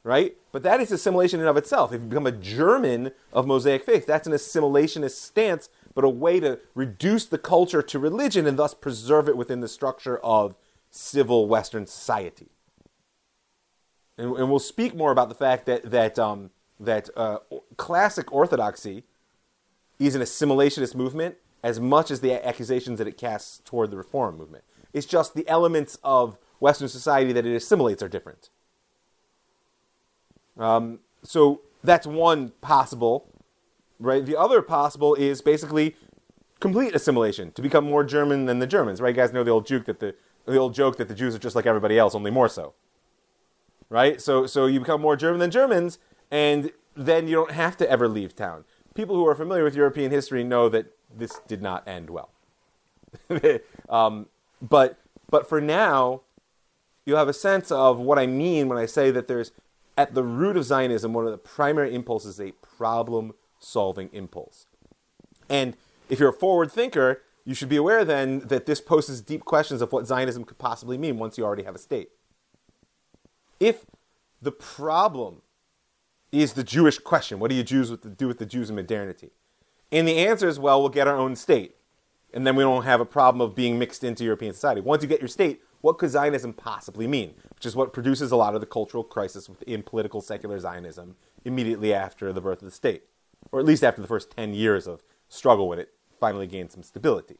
right? 0.04 0.36
But 0.50 0.62
that 0.64 0.80
is 0.80 0.90
assimilation 0.92 1.40
in 1.40 1.46
of 1.46 1.56
itself. 1.56 1.92
If 1.92 2.02
you 2.02 2.08
become 2.08 2.26
a 2.26 2.32
German 2.32 3.12
of 3.32 3.46
Mosaic 3.46 3.84
faith, 3.84 4.06
that's 4.06 4.26
an 4.26 4.32
assimilationist 4.32 5.16
stance, 5.16 5.68
but 5.94 6.04
a 6.04 6.08
way 6.08 6.40
to 6.40 6.58
reduce 6.74 7.26
the 7.26 7.38
culture 7.38 7.82
to 7.82 7.98
religion 7.98 8.46
and 8.46 8.58
thus 8.58 8.74
preserve 8.74 9.28
it 9.28 9.36
within 9.36 9.60
the 9.60 9.68
structure 9.68 10.18
of 10.18 10.54
civil 10.90 11.46
Western 11.48 11.86
society 11.86 12.48
and, 14.22 14.36
and 14.36 14.50
we'll 14.50 14.58
speak 14.58 14.94
more 14.94 15.10
about 15.10 15.28
the 15.28 15.34
fact 15.34 15.66
that 15.66 15.90
that 15.90 16.18
um, 16.18 16.50
that 16.78 17.08
uh, 17.16 17.38
classic 17.76 18.32
orthodoxy 18.32 19.04
is 19.98 20.14
an 20.14 20.22
assimilationist 20.22 20.94
movement 20.94 21.36
as 21.62 21.78
much 21.78 22.10
as 22.10 22.20
the 22.20 22.44
accusations 22.46 22.98
that 22.98 23.06
it 23.06 23.16
casts 23.16 23.62
toward 23.64 23.90
the 23.90 23.96
reform 23.96 24.36
movement. 24.36 24.64
It's 24.92 25.06
just 25.06 25.34
the 25.34 25.48
elements 25.48 25.98
of 26.02 26.38
Western 26.58 26.88
society 26.88 27.32
that 27.32 27.46
it 27.46 27.54
assimilates 27.54 28.02
are 28.02 28.08
different. 28.08 28.50
Um, 30.58 31.00
so 31.22 31.62
that's 31.82 32.06
one 32.06 32.52
possible, 32.60 33.28
right? 33.98 34.24
The 34.24 34.36
other 34.36 34.62
possible 34.62 35.14
is 35.14 35.40
basically 35.40 35.96
complete 36.60 36.94
assimilation 36.94 37.52
to 37.52 37.62
become 37.62 37.84
more 37.84 38.04
German 38.04 38.46
than 38.46 38.58
the 38.58 38.66
Germans, 38.66 39.00
right? 39.00 39.14
You 39.14 39.20
guys 39.20 39.32
know 39.32 39.44
the 39.44 39.50
old 39.50 39.66
joke 39.66 39.84
that 39.86 40.00
the 40.00 40.14
the 40.44 40.56
old 40.56 40.74
joke 40.74 40.96
that 40.96 41.06
the 41.06 41.14
Jews 41.14 41.36
are 41.36 41.38
just 41.38 41.54
like 41.54 41.66
everybody 41.66 41.96
else, 41.96 42.16
only 42.16 42.30
more 42.32 42.48
so 42.48 42.74
right? 43.92 44.22
So, 44.22 44.46
so 44.46 44.64
you 44.64 44.80
become 44.80 45.02
more 45.02 45.16
German 45.16 45.38
than 45.38 45.50
Germans, 45.50 45.98
and 46.30 46.72
then 46.96 47.28
you 47.28 47.34
don't 47.34 47.50
have 47.50 47.76
to 47.76 47.90
ever 47.90 48.08
leave 48.08 48.34
town. 48.34 48.64
People 48.94 49.16
who 49.16 49.26
are 49.26 49.34
familiar 49.34 49.64
with 49.64 49.76
European 49.76 50.10
history 50.10 50.42
know 50.42 50.70
that 50.70 50.86
this 51.14 51.40
did 51.46 51.60
not 51.60 51.86
end 51.86 52.08
well. 52.08 52.30
um, 53.90 54.28
but, 54.62 54.98
but 55.30 55.46
for 55.46 55.60
now, 55.60 56.22
you 57.04 57.16
have 57.16 57.28
a 57.28 57.34
sense 57.34 57.70
of 57.70 57.98
what 57.98 58.18
I 58.18 58.26
mean 58.26 58.66
when 58.66 58.78
I 58.78 58.86
say 58.86 59.10
that 59.10 59.28
there's, 59.28 59.52
at 59.96 60.14
the 60.14 60.22
root 60.22 60.56
of 60.56 60.64
Zionism, 60.64 61.12
one 61.12 61.26
of 61.26 61.32
the 61.32 61.38
primary 61.38 61.94
impulses 61.94 62.38
is 62.38 62.48
a 62.48 62.52
problem 62.52 63.32
solving 63.58 64.08
impulse. 64.12 64.66
And 65.48 65.76
if 66.08 66.18
you're 66.18 66.30
a 66.30 66.32
forward 66.32 66.72
thinker, 66.72 67.22
you 67.44 67.54
should 67.54 67.68
be 67.68 67.76
aware 67.76 68.04
then 68.04 68.40
that 68.40 68.66
this 68.66 68.80
poses 68.80 69.20
deep 69.20 69.44
questions 69.44 69.82
of 69.82 69.92
what 69.92 70.06
Zionism 70.06 70.44
could 70.44 70.58
possibly 70.58 70.96
mean 70.96 71.18
once 71.18 71.36
you 71.36 71.44
already 71.44 71.64
have 71.64 71.74
a 71.74 71.78
state 71.78 72.10
if 73.62 73.86
the 74.40 74.50
problem 74.50 75.42
is 76.32 76.54
the 76.54 76.64
Jewish 76.64 76.98
question, 76.98 77.38
what 77.38 77.48
do 77.48 77.54
you 77.54 77.62
Jews 77.62 77.90
with 77.90 78.02
the, 78.02 78.08
do 78.08 78.26
with 78.26 78.38
the 78.38 78.46
Jews 78.46 78.70
in 78.70 78.76
modernity? 78.76 79.30
And 79.92 80.08
the 80.08 80.18
answer 80.18 80.48
is, 80.48 80.58
well, 80.58 80.80
we'll 80.80 80.90
get 80.90 81.06
our 81.06 81.16
own 81.16 81.36
state. 81.36 81.76
And 82.34 82.44
then 82.46 82.56
we 82.56 82.64
don't 82.64 82.82
have 82.82 83.00
a 83.00 83.04
problem 83.04 83.40
of 83.40 83.54
being 83.54 83.78
mixed 83.78 84.02
into 84.02 84.24
European 84.24 84.52
society. 84.52 84.80
Once 84.80 85.02
you 85.02 85.08
get 85.08 85.20
your 85.20 85.28
state, 85.28 85.60
what 85.82 85.98
could 85.98 86.10
Zionism 86.10 86.54
possibly 86.54 87.06
mean? 87.06 87.34
Which 87.54 87.66
is 87.66 87.76
what 87.76 87.92
produces 87.92 88.32
a 88.32 88.36
lot 88.36 88.54
of 88.54 88.60
the 88.60 88.66
cultural 88.66 89.04
crisis 89.04 89.48
within 89.48 89.82
political 89.82 90.20
secular 90.20 90.58
Zionism 90.58 91.16
immediately 91.44 91.92
after 91.92 92.32
the 92.32 92.40
birth 92.40 92.62
of 92.62 92.66
the 92.66 92.74
state, 92.74 93.02
or 93.50 93.60
at 93.60 93.66
least 93.66 93.84
after 93.84 94.00
the 94.00 94.08
first 94.08 94.30
10 94.30 94.54
years 94.54 94.86
of 94.86 95.02
struggle 95.28 95.68
when 95.68 95.78
it 95.78 95.90
finally 96.18 96.46
gained 96.46 96.70
some 96.70 96.84
stability. 96.84 97.36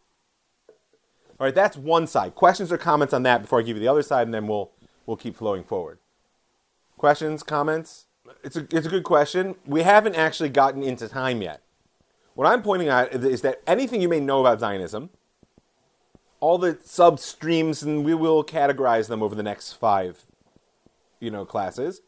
All 1.39 1.47
right, 1.47 1.55
that's 1.55 1.77
one 1.77 2.07
side. 2.07 2.35
Questions 2.35 2.71
or 2.71 2.79
comments 2.79 3.15
on 3.15 3.23
that 3.23 3.43
before 3.43 3.61
I 3.61 3.63
give 3.63 3.77
you 3.77 3.81
the 3.81 3.89
other 3.89 4.03
side, 4.03 4.27
and 4.27 4.35
then 4.35 4.47
we'll, 4.47 4.73
we'll 5.07 5.17
keep 5.17 5.37
flowing 5.37 5.63
forward. 5.63 5.99
Questions, 6.97 7.43
comments? 7.43 8.07
It's 8.45 8.57
a, 8.57 8.67
it's 8.71 8.87
a 8.87 8.91
good 8.91 9.05
question. 9.05 9.55
We 9.67 9.83
haven't 9.83 10.17
actually 10.17 10.51
gotten 10.51 10.83
into 10.83 11.09
time 11.09 11.43
yet. 11.43 11.63
What 12.35 12.47
I'm 12.47 12.63
pointing 12.63 12.89
out 12.89 13.13
is 13.13 13.43
that 13.43 13.61
anything 13.67 14.01
you 14.01 14.09
may 14.09 14.21
know 14.21 14.41
about 14.41 14.61
Zionism, 14.61 15.11
all 16.43 16.59
the 16.59 16.75
substreams, 16.75 17.85
and 17.85 18.05
we 18.05 18.15
will 18.15 18.43
categorize 18.43 19.07
them 19.07 19.23
over 19.23 19.33
the 19.33 19.45
next 19.45 19.75
five, 19.75 20.27
you 21.21 21.31
know, 21.31 21.45
classes. 21.45 22.03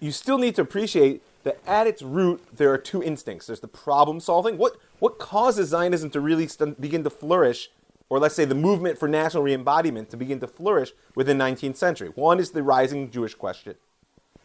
You 0.00 0.10
still 0.10 0.38
need 0.38 0.56
to 0.56 0.62
appreciate 0.62 1.22
that 1.44 1.60
at 1.64 1.86
its 1.86 2.02
root 2.02 2.42
there 2.52 2.72
are 2.72 2.78
two 2.78 3.00
instincts. 3.00 3.46
There's 3.46 3.60
the 3.60 3.68
problem 3.68 4.18
solving. 4.18 4.58
What 4.58 4.76
what 4.98 5.20
causes 5.20 5.68
Zionism 5.68 6.10
to 6.10 6.20
really 6.20 6.48
st- 6.48 6.80
begin 6.80 7.04
to 7.04 7.10
flourish, 7.10 7.70
or 8.08 8.18
let's 8.18 8.34
say 8.34 8.44
the 8.44 8.56
movement 8.56 8.98
for 8.98 9.06
national 9.06 9.44
re-embodiment 9.44 10.10
to 10.10 10.16
begin 10.16 10.40
to 10.40 10.48
flourish 10.48 10.92
within 11.14 11.38
19th 11.38 11.76
century? 11.76 12.08
One 12.08 12.40
is 12.40 12.50
the 12.50 12.62
rising 12.64 13.08
Jewish 13.08 13.36
question 13.36 13.76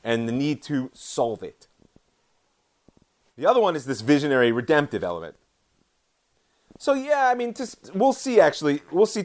and 0.04 0.28
the 0.28 0.34
need 0.34 0.62
to 0.63 0.91
solve 0.93 1.41
it. 1.41 1.67
The 3.38 3.48
other 3.48 3.60
one 3.60 3.76
is 3.76 3.86
this 3.86 4.02
visionary 4.02 4.52
redemptive 4.52 5.04
element. 5.04 5.36
So 6.80 6.94
yeah, 6.94 7.28
I 7.28 7.36
mean, 7.36 7.54
just 7.54 7.94
we'll 7.94 8.13
see. 8.13 8.39
Actually, 8.39 8.82
we'll 8.89 9.06
see. 9.06 9.24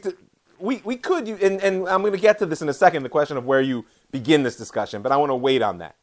We 0.59 0.81
we 0.83 0.97
could, 0.97 1.27
and, 1.27 1.61
and 1.61 1.87
I'm 1.87 2.01
going 2.01 2.11
to 2.11 2.19
get 2.19 2.37
to 2.39 2.45
this 2.45 2.61
in 2.61 2.69
a 2.69 2.73
second. 2.73 3.03
The 3.03 3.09
question 3.09 3.37
of 3.37 3.45
where 3.45 3.61
you 3.61 3.85
begin 4.11 4.43
this 4.43 4.57
discussion, 4.57 5.01
but 5.01 5.11
I 5.11 5.17
want 5.17 5.31
to 5.31 5.35
wait 5.35 5.61
on 5.61 5.79
that. 5.79 5.95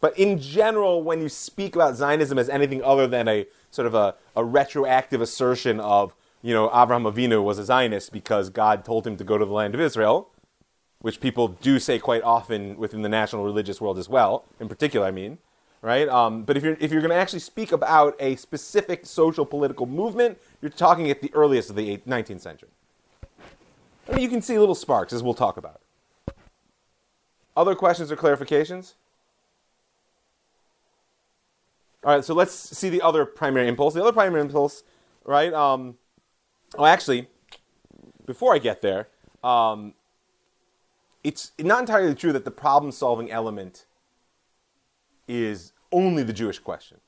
But 0.00 0.18
in 0.18 0.40
general, 0.40 1.04
when 1.04 1.20
you 1.20 1.28
speak 1.28 1.76
about 1.76 1.94
Zionism 1.94 2.36
as 2.36 2.48
anything 2.48 2.82
other 2.82 3.06
than 3.06 3.28
a 3.28 3.46
sort 3.70 3.86
of 3.86 3.94
a, 3.94 4.16
a 4.34 4.44
retroactive 4.44 5.20
assertion 5.20 5.78
of, 5.78 6.16
you 6.42 6.52
know, 6.52 6.66
Abraham 6.66 7.04
Avinu 7.04 7.44
was 7.44 7.60
a 7.60 7.64
Zionist 7.64 8.12
because 8.12 8.50
God 8.50 8.84
told 8.84 9.06
him 9.06 9.16
to 9.16 9.22
go 9.22 9.38
to 9.38 9.44
the 9.44 9.52
land 9.52 9.74
of 9.76 9.80
Israel, 9.80 10.30
which 10.98 11.20
people 11.20 11.46
do 11.46 11.78
say 11.78 12.00
quite 12.00 12.22
often 12.24 12.76
within 12.76 13.02
the 13.02 13.08
national 13.08 13.44
religious 13.44 13.80
world 13.80 13.96
as 13.96 14.08
well, 14.08 14.44
in 14.58 14.68
particular, 14.68 15.06
I 15.06 15.12
mean, 15.12 15.38
right? 15.82 16.08
Um, 16.08 16.42
but 16.42 16.56
if 16.56 16.64
you're, 16.64 16.76
if 16.80 16.90
you're 16.90 17.00
going 17.00 17.10
to 17.10 17.16
actually 17.16 17.38
speak 17.38 17.70
about 17.70 18.16
a 18.18 18.34
specific 18.34 19.06
social 19.06 19.46
political 19.46 19.86
movement, 19.86 20.36
you're 20.62 20.70
talking 20.70 21.10
at 21.10 21.20
the 21.20 21.34
earliest 21.34 21.68
of 21.68 21.76
the 21.76 21.98
19th 21.98 22.40
century. 22.40 22.70
I 24.08 24.12
mean, 24.12 24.22
you 24.22 24.28
can 24.28 24.40
see 24.40 24.58
little 24.58 24.74
sparks, 24.74 25.12
as 25.12 25.22
we'll 25.22 25.34
talk 25.34 25.56
about. 25.56 25.80
Other 27.56 27.74
questions 27.74 28.10
or 28.10 28.16
clarifications? 28.16 28.94
All 32.04 32.14
right, 32.14 32.24
so 32.24 32.34
let's 32.34 32.52
see 32.52 32.88
the 32.88 33.02
other 33.02 33.26
primary 33.26 33.68
impulse. 33.68 33.94
The 33.94 34.02
other 34.02 34.12
primary 34.12 34.40
impulse, 34.40 34.82
right? 35.24 35.52
Um, 35.52 35.96
oh, 36.76 36.86
actually, 36.86 37.28
before 38.24 38.54
I 38.54 38.58
get 38.58 38.82
there, 38.82 39.08
um, 39.44 39.94
it's 41.22 41.52
not 41.58 41.80
entirely 41.80 42.14
true 42.14 42.32
that 42.32 42.44
the 42.44 42.50
problem 42.50 42.90
solving 42.90 43.30
element 43.30 43.86
is 45.28 45.72
only 45.92 46.22
the 46.22 46.32
Jewish 46.32 46.58
question. 46.58 46.98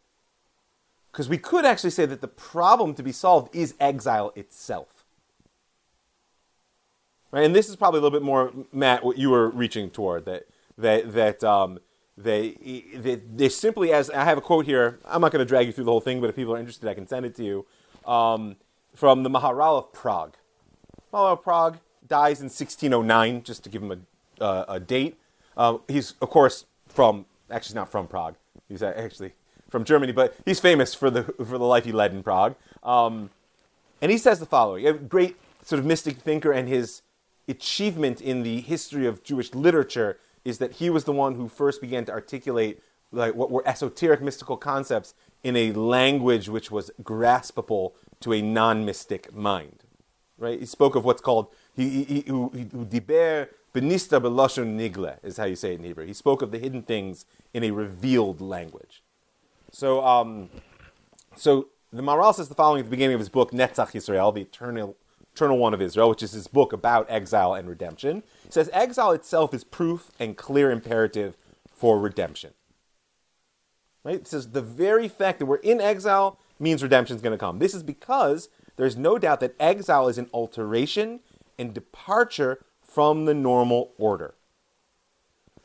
Because 1.14 1.28
we 1.28 1.38
could 1.38 1.64
actually 1.64 1.90
say 1.90 2.06
that 2.06 2.20
the 2.20 2.26
problem 2.26 2.92
to 2.96 3.02
be 3.04 3.12
solved 3.12 3.54
is 3.54 3.76
exile 3.78 4.32
itself. 4.34 5.04
Right? 7.30 7.44
And 7.44 7.54
this 7.54 7.68
is 7.68 7.76
probably 7.76 8.00
a 8.00 8.02
little 8.02 8.18
bit 8.18 8.24
more, 8.24 8.52
Matt, 8.72 9.04
what 9.04 9.16
you 9.16 9.30
were 9.30 9.48
reaching 9.48 9.90
toward 9.90 10.24
that 10.24 10.48
that 10.76 11.12
that 11.12 11.44
um, 11.44 11.78
they, 12.18 12.56
they 12.96 13.14
they 13.14 13.48
simply 13.48 13.92
as 13.92 14.10
I 14.10 14.24
have 14.24 14.38
a 14.38 14.40
quote 14.40 14.66
here. 14.66 14.98
I'm 15.04 15.20
not 15.20 15.30
going 15.30 15.38
to 15.38 15.48
drag 15.48 15.68
you 15.68 15.72
through 15.72 15.84
the 15.84 15.92
whole 15.92 16.00
thing, 16.00 16.20
but 16.20 16.30
if 16.30 16.34
people 16.34 16.52
are 16.52 16.58
interested, 16.58 16.88
I 16.88 16.94
can 16.94 17.06
send 17.06 17.24
it 17.24 17.36
to 17.36 17.44
you 17.44 17.66
um, 18.10 18.56
from 18.92 19.22
the 19.22 19.30
Maharal 19.30 19.78
of 19.78 19.92
Prague. 19.92 20.34
Maharal 21.12 21.34
of 21.34 21.44
Prague 21.44 21.78
dies 22.08 22.40
in 22.40 22.46
1609, 22.46 23.44
just 23.44 23.62
to 23.62 23.70
give 23.70 23.84
him 23.84 23.92
a, 24.40 24.44
uh, 24.44 24.64
a 24.66 24.80
date. 24.80 25.16
Uh, 25.56 25.78
he's 25.86 26.14
of 26.20 26.28
course 26.28 26.64
from 26.88 27.26
actually 27.52 27.76
not 27.76 27.88
from 27.88 28.08
Prague. 28.08 28.34
He's 28.68 28.82
actually 28.82 29.34
from 29.74 29.84
Germany, 29.84 30.12
but 30.12 30.36
he's 30.44 30.60
famous 30.60 30.94
for 30.94 31.10
the 31.10 31.24
for 31.24 31.58
the 31.58 31.64
life 31.64 31.84
he 31.84 31.90
led 31.90 32.12
in 32.12 32.22
Prague. 32.22 32.54
Um, 32.84 33.30
and 34.00 34.12
he 34.12 34.18
says 34.18 34.38
the 34.38 34.46
following: 34.46 34.86
a 34.86 34.92
great 34.92 35.34
sort 35.64 35.80
of 35.80 35.84
mystic 35.84 36.18
thinker, 36.18 36.52
and 36.52 36.68
his 36.68 37.02
achievement 37.48 38.20
in 38.20 38.44
the 38.44 38.60
history 38.60 39.04
of 39.04 39.24
Jewish 39.24 39.52
literature 39.52 40.16
is 40.44 40.58
that 40.58 40.74
he 40.74 40.90
was 40.90 41.04
the 41.04 41.12
one 41.12 41.34
who 41.34 41.48
first 41.48 41.80
began 41.80 42.04
to 42.04 42.12
articulate 42.12 42.80
like 43.10 43.34
what 43.34 43.50
were 43.50 43.66
esoteric 43.66 44.22
mystical 44.22 44.56
concepts 44.56 45.12
in 45.42 45.56
a 45.56 45.72
language 45.72 46.48
which 46.48 46.70
was 46.70 46.92
graspable 47.02 47.94
to 48.20 48.32
a 48.32 48.40
non-mystic 48.40 49.34
mind. 49.34 49.82
Right? 50.38 50.60
He 50.60 50.66
spoke 50.66 50.94
of 50.94 51.04
what's 51.04 51.20
called 51.20 51.48
he 51.74 52.04
he 52.04 52.22
diber 52.22 53.48
benista 53.74 54.20
beloshon 54.22 54.76
nigle 54.78 55.18
is 55.24 55.36
how 55.36 55.46
you 55.46 55.56
say 55.56 55.72
it 55.72 55.80
in 55.80 55.84
Hebrew. 55.84 56.06
He 56.06 56.14
spoke 56.14 56.42
of 56.42 56.52
the 56.52 56.60
hidden 56.60 56.82
things 56.82 57.26
in 57.52 57.64
a 57.64 57.72
revealed 57.72 58.40
language. 58.40 59.02
So 59.74 60.04
um, 60.06 60.50
so 61.34 61.68
the 61.92 62.00
Maharal 62.00 62.32
says 62.32 62.48
the 62.48 62.54
following 62.54 62.78
at 62.78 62.84
the 62.84 62.90
beginning 62.90 63.14
of 63.14 63.20
his 63.20 63.28
book 63.28 63.50
Netzach 63.50 63.90
Yisrael, 63.90 64.32
the 64.32 64.42
eternal 64.42 64.96
eternal 65.34 65.58
one 65.58 65.74
of 65.74 65.82
Israel, 65.82 66.08
which 66.08 66.22
is 66.22 66.30
his 66.30 66.46
book 66.46 66.72
about 66.72 67.06
exile 67.10 67.54
and 67.54 67.68
redemption. 67.68 68.22
He 68.44 68.52
says 68.52 68.70
exile 68.72 69.10
itself 69.10 69.52
is 69.52 69.64
proof 69.64 70.12
and 70.20 70.36
clear 70.36 70.70
imperative 70.70 71.36
for 71.66 71.98
redemption. 71.98 72.52
Right? 74.04 74.14
It 74.14 74.28
says 74.28 74.50
the 74.50 74.62
very 74.62 75.08
fact 75.08 75.40
that 75.40 75.46
we're 75.46 75.56
in 75.56 75.80
exile 75.80 76.38
means 76.60 76.80
redemption 76.80 77.16
is 77.16 77.22
going 77.22 77.36
to 77.36 77.38
come. 77.38 77.58
This 77.58 77.74
is 77.74 77.82
because 77.82 78.48
there's 78.76 78.96
no 78.96 79.18
doubt 79.18 79.40
that 79.40 79.56
exile 79.58 80.06
is 80.06 80.18
an 80.18 80.30
alteration 80.32 81.18
and 81.58 81.74
departure 81.74 82.64
from 82.80 83.24
the 83.24 83.34
normal 83.34 83.92
order. 83.98 84.34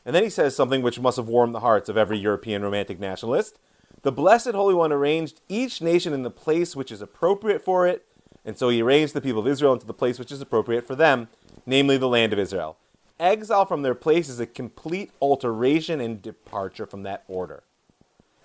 And 0.04 0.16
then 0.16 0.24
he 0.24 0.32
says 0.32 0.56
something 0.56 0.82
which 0.82 1.00
must 1.00 1.18
have 1.18 1.28
warmed 1.28 1.54
the 1.54 1.60
hearts 1.60 1.90
of 1.90 1.98
every 1.98 2.18
European 2.18 2.64
romantic 2.64 3.00
nationalist. 3.00 3.60
The 4.02 4.12
Blessed 4.12 4.52
Holy 4.52 4.74
One 4.74 4.92
arranged 4.92 5.42
each 5.50 5.82
nation 5.82 6.14
in 6.14 6.24
the 6.24 6.32
place 6.32 6.76
which 6.76 6.92
is 6.92 7.02
appropriate 7.02 7.64
for 7.64 7.88
it 7.88 8.06
and 8.46 8.58
so 8.58 8.70
he 8.70 8.82
arranged 8.82 9.14
the 9.14 9.22
people 9.22 9.42
of 9.42 9.48
Israel 9.48 9.74
into 9.74 9.86
the 9.86 9.94
place 9.94 10.18
which 10.18 10.32
is 10.32 10.42
appropriate 10.42 10.86
for 10.86 10.96
them, 10.96 11.28
namely 11.66 11.98
the 11.98 12.08
land 12.08 12.34
of 12.34 12.40
Israel. 12.40 12.78
Exile 13.20 13.66
from 13.66 13.82
their 13.82 13.96
place 13.96 14.30
is 14.30 14.40
a 14.40 14.48
complete 14.48 15.12
alteration 15.22 16.00
and 16.00 16.22
departure 16.22 16.86
from 16.86 17.04
that 17.04 17.24
order. 17.28 17.64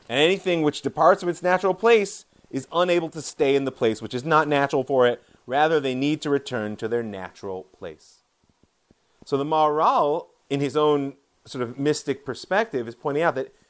And 0.09 0.21
anything 0.21 0.63
which 0.63 0.83
departs 0.83 1.23
from 1.23 1.31
its 1.31 1.43
natural 1.43 1.75
place 1.75 2.27
is 2.51 2.69
unable 2.73 3.09
to 3.11 3.23
stay 3.23 3.57
in 3.57 3.65
the 3.65 3.73
place 3.73 4.03
which 4.03 4.15
is 4.15 4.25
not 4.25 4.49
natural 4.49 4.85
for 4.85 5.07
it. 5.07 5.23
Rather, 5.47 5.81
they 5.81 5.95
need 5.95 6.21
to 6.23 6.31
return 6.31 6.77
to 6.77 6.89
their 6.89 7.03
natural 7.03 7.63
place. 7.63 8.25
So 9.25 9.37
the 9.37 9.45
Maharal, 9.45 10.27
in 10.51 10.61
his 10.61 10.77
own 10.77 11.15
sort 11.47 11.63
of 11.63 11.79
mystic 11.79 12.25
perspective, 12.25 12.87
is 12.89 12.95
pointing 12.95 13.23
out 13.23 13.37
that, 13.37 13.55
that 13.63 13.64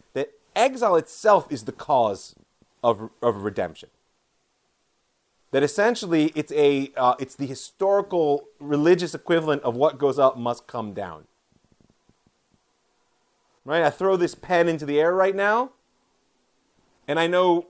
exile 0.56 0.96
itself 0.96 1.46
is 1.50 1.64
the 1.64 1.72
cause 1.72 2.34
of, 2.82 3.10
of 3.22 3.36
redemption 3.42 3.90
that 5.54 5.62
essentially 5.62 6.32
it's 6.34 6.50
a 6.50 6.90
uh, 6.96 7.14
it's 7.20 7.36
the 7.36 7.46
historical 7.46 8.48
religious 8.58 9.14
equivalent 9.14 9.62
of 9.62 9.76
what 9.76 9.98
goes 9.98 10.18
up 10.18 10.36
must 10.36 10.66
come 10.66 10.92
down. 10.92 11.28
Right? 13.64 13.80
I 13.80 13.88
throw 13.90 14.16
this 14.16 14.34
pen 14.34 14.68
into 14.68 14.84
the 14.84 14.98
air 14.98 15.14
right 15.14 15.34
now, 15.34 15.70
and 17.06 17.20
I 17.20 17.28
know 17.28 17.68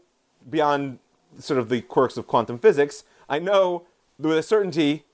beyond 0.49 0.99
sort 1.39 1.61
of 1.61 1.69
the 1.69 1.83
quirks 1.83 2.17
of 2.17 2.27
quantum 2.27 2.59
physics, 2.59 3.05
I 3.29 3.39
know 3.39 3.85
with 4.19 4.39
a 4.39 4.43
certainty 4.43 5.05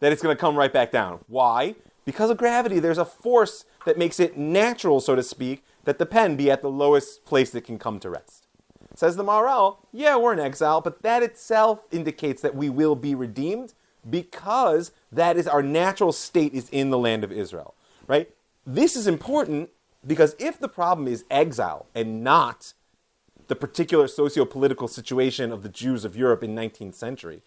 that 0.00 0.12
it's 0.12 0.22
going 0.22 0.34
to 0.34 0.40
come 0.40 0.56
right 0.56 0.72
back 0.72 0.90
down. 0.90 1.20
Why? 1.26 1.74
Because 2.06 2.30
of 2.30 2.38
gravity, 2.38 2.78
there's 2.78 2.96
a 2.96 3.04
force 3.04 3.66
that 3.84 3.98
makes 3.98 4.18
it 4.18 4.38
natural, 4.38 4.98
so 4.98 5.14
to 5.14 5.22
speak, 5.22 5.62
that 5.84 5.98
the 5.98 6.06
pen 6.06 6.36
be 6.36 6.50
at 6.50 6.62
the 6.62 6.70
lowest 6.70 7.24
place 7.24 7.54
it 7.54 7.62
can 7.62 7.78
come 7.78 7.98
to 8.00 8.10
rest. 8.10 8.46
Says 8.94 9.16
the 9.16 9.24
Maharal, 9.24 9.78
yeah, 9.92 10.16
we're 10.16 10.32
in 10.32 10.38
exile, 10.38 10.80
but 10.80 11.02
that 11.02 11.22
itself 11.22 11.84
indicates 11.90 12.42
that 12.42 12.54
we 12.54 12.68
will 12.68 12.94
be 12.94 13.14
redeemed 13.14 13.74
because 14.08 14.92
that 15.10 15.36
is 15.36 15.48
our 15.48 15.62
natural 15.62 16.12
state 16.12 16.54
is 16.54 16.68
in 16.70 16.90
the 16.90 16.98
land 16.98 17.24
of 17.24 17.32
Israel, 17.32 17.74
right? 18.06 18.30
This 18.66 18.94
is 18.94 19.06
important 19.06 19.70
because 20.06 20.36
if 20.38 20.60
the 20.60 20.68
problem 20.68 21.08
is 21.08 21.24
exile 21.30 21.86
and 21.94 22.22
not 22.22 22.74
the 23.48 23.56
particular 23.56 24.06
socio-political 24.06 24.88
situation 24.88 25.52
of 25.52 25.62
the 25.62 25.68
Jews 25.68 26.04
of 26.04 26.16
Europe 26.16 26.42
in 26.42 26.54
19th 26.54 26.94
century, 26.94 27.42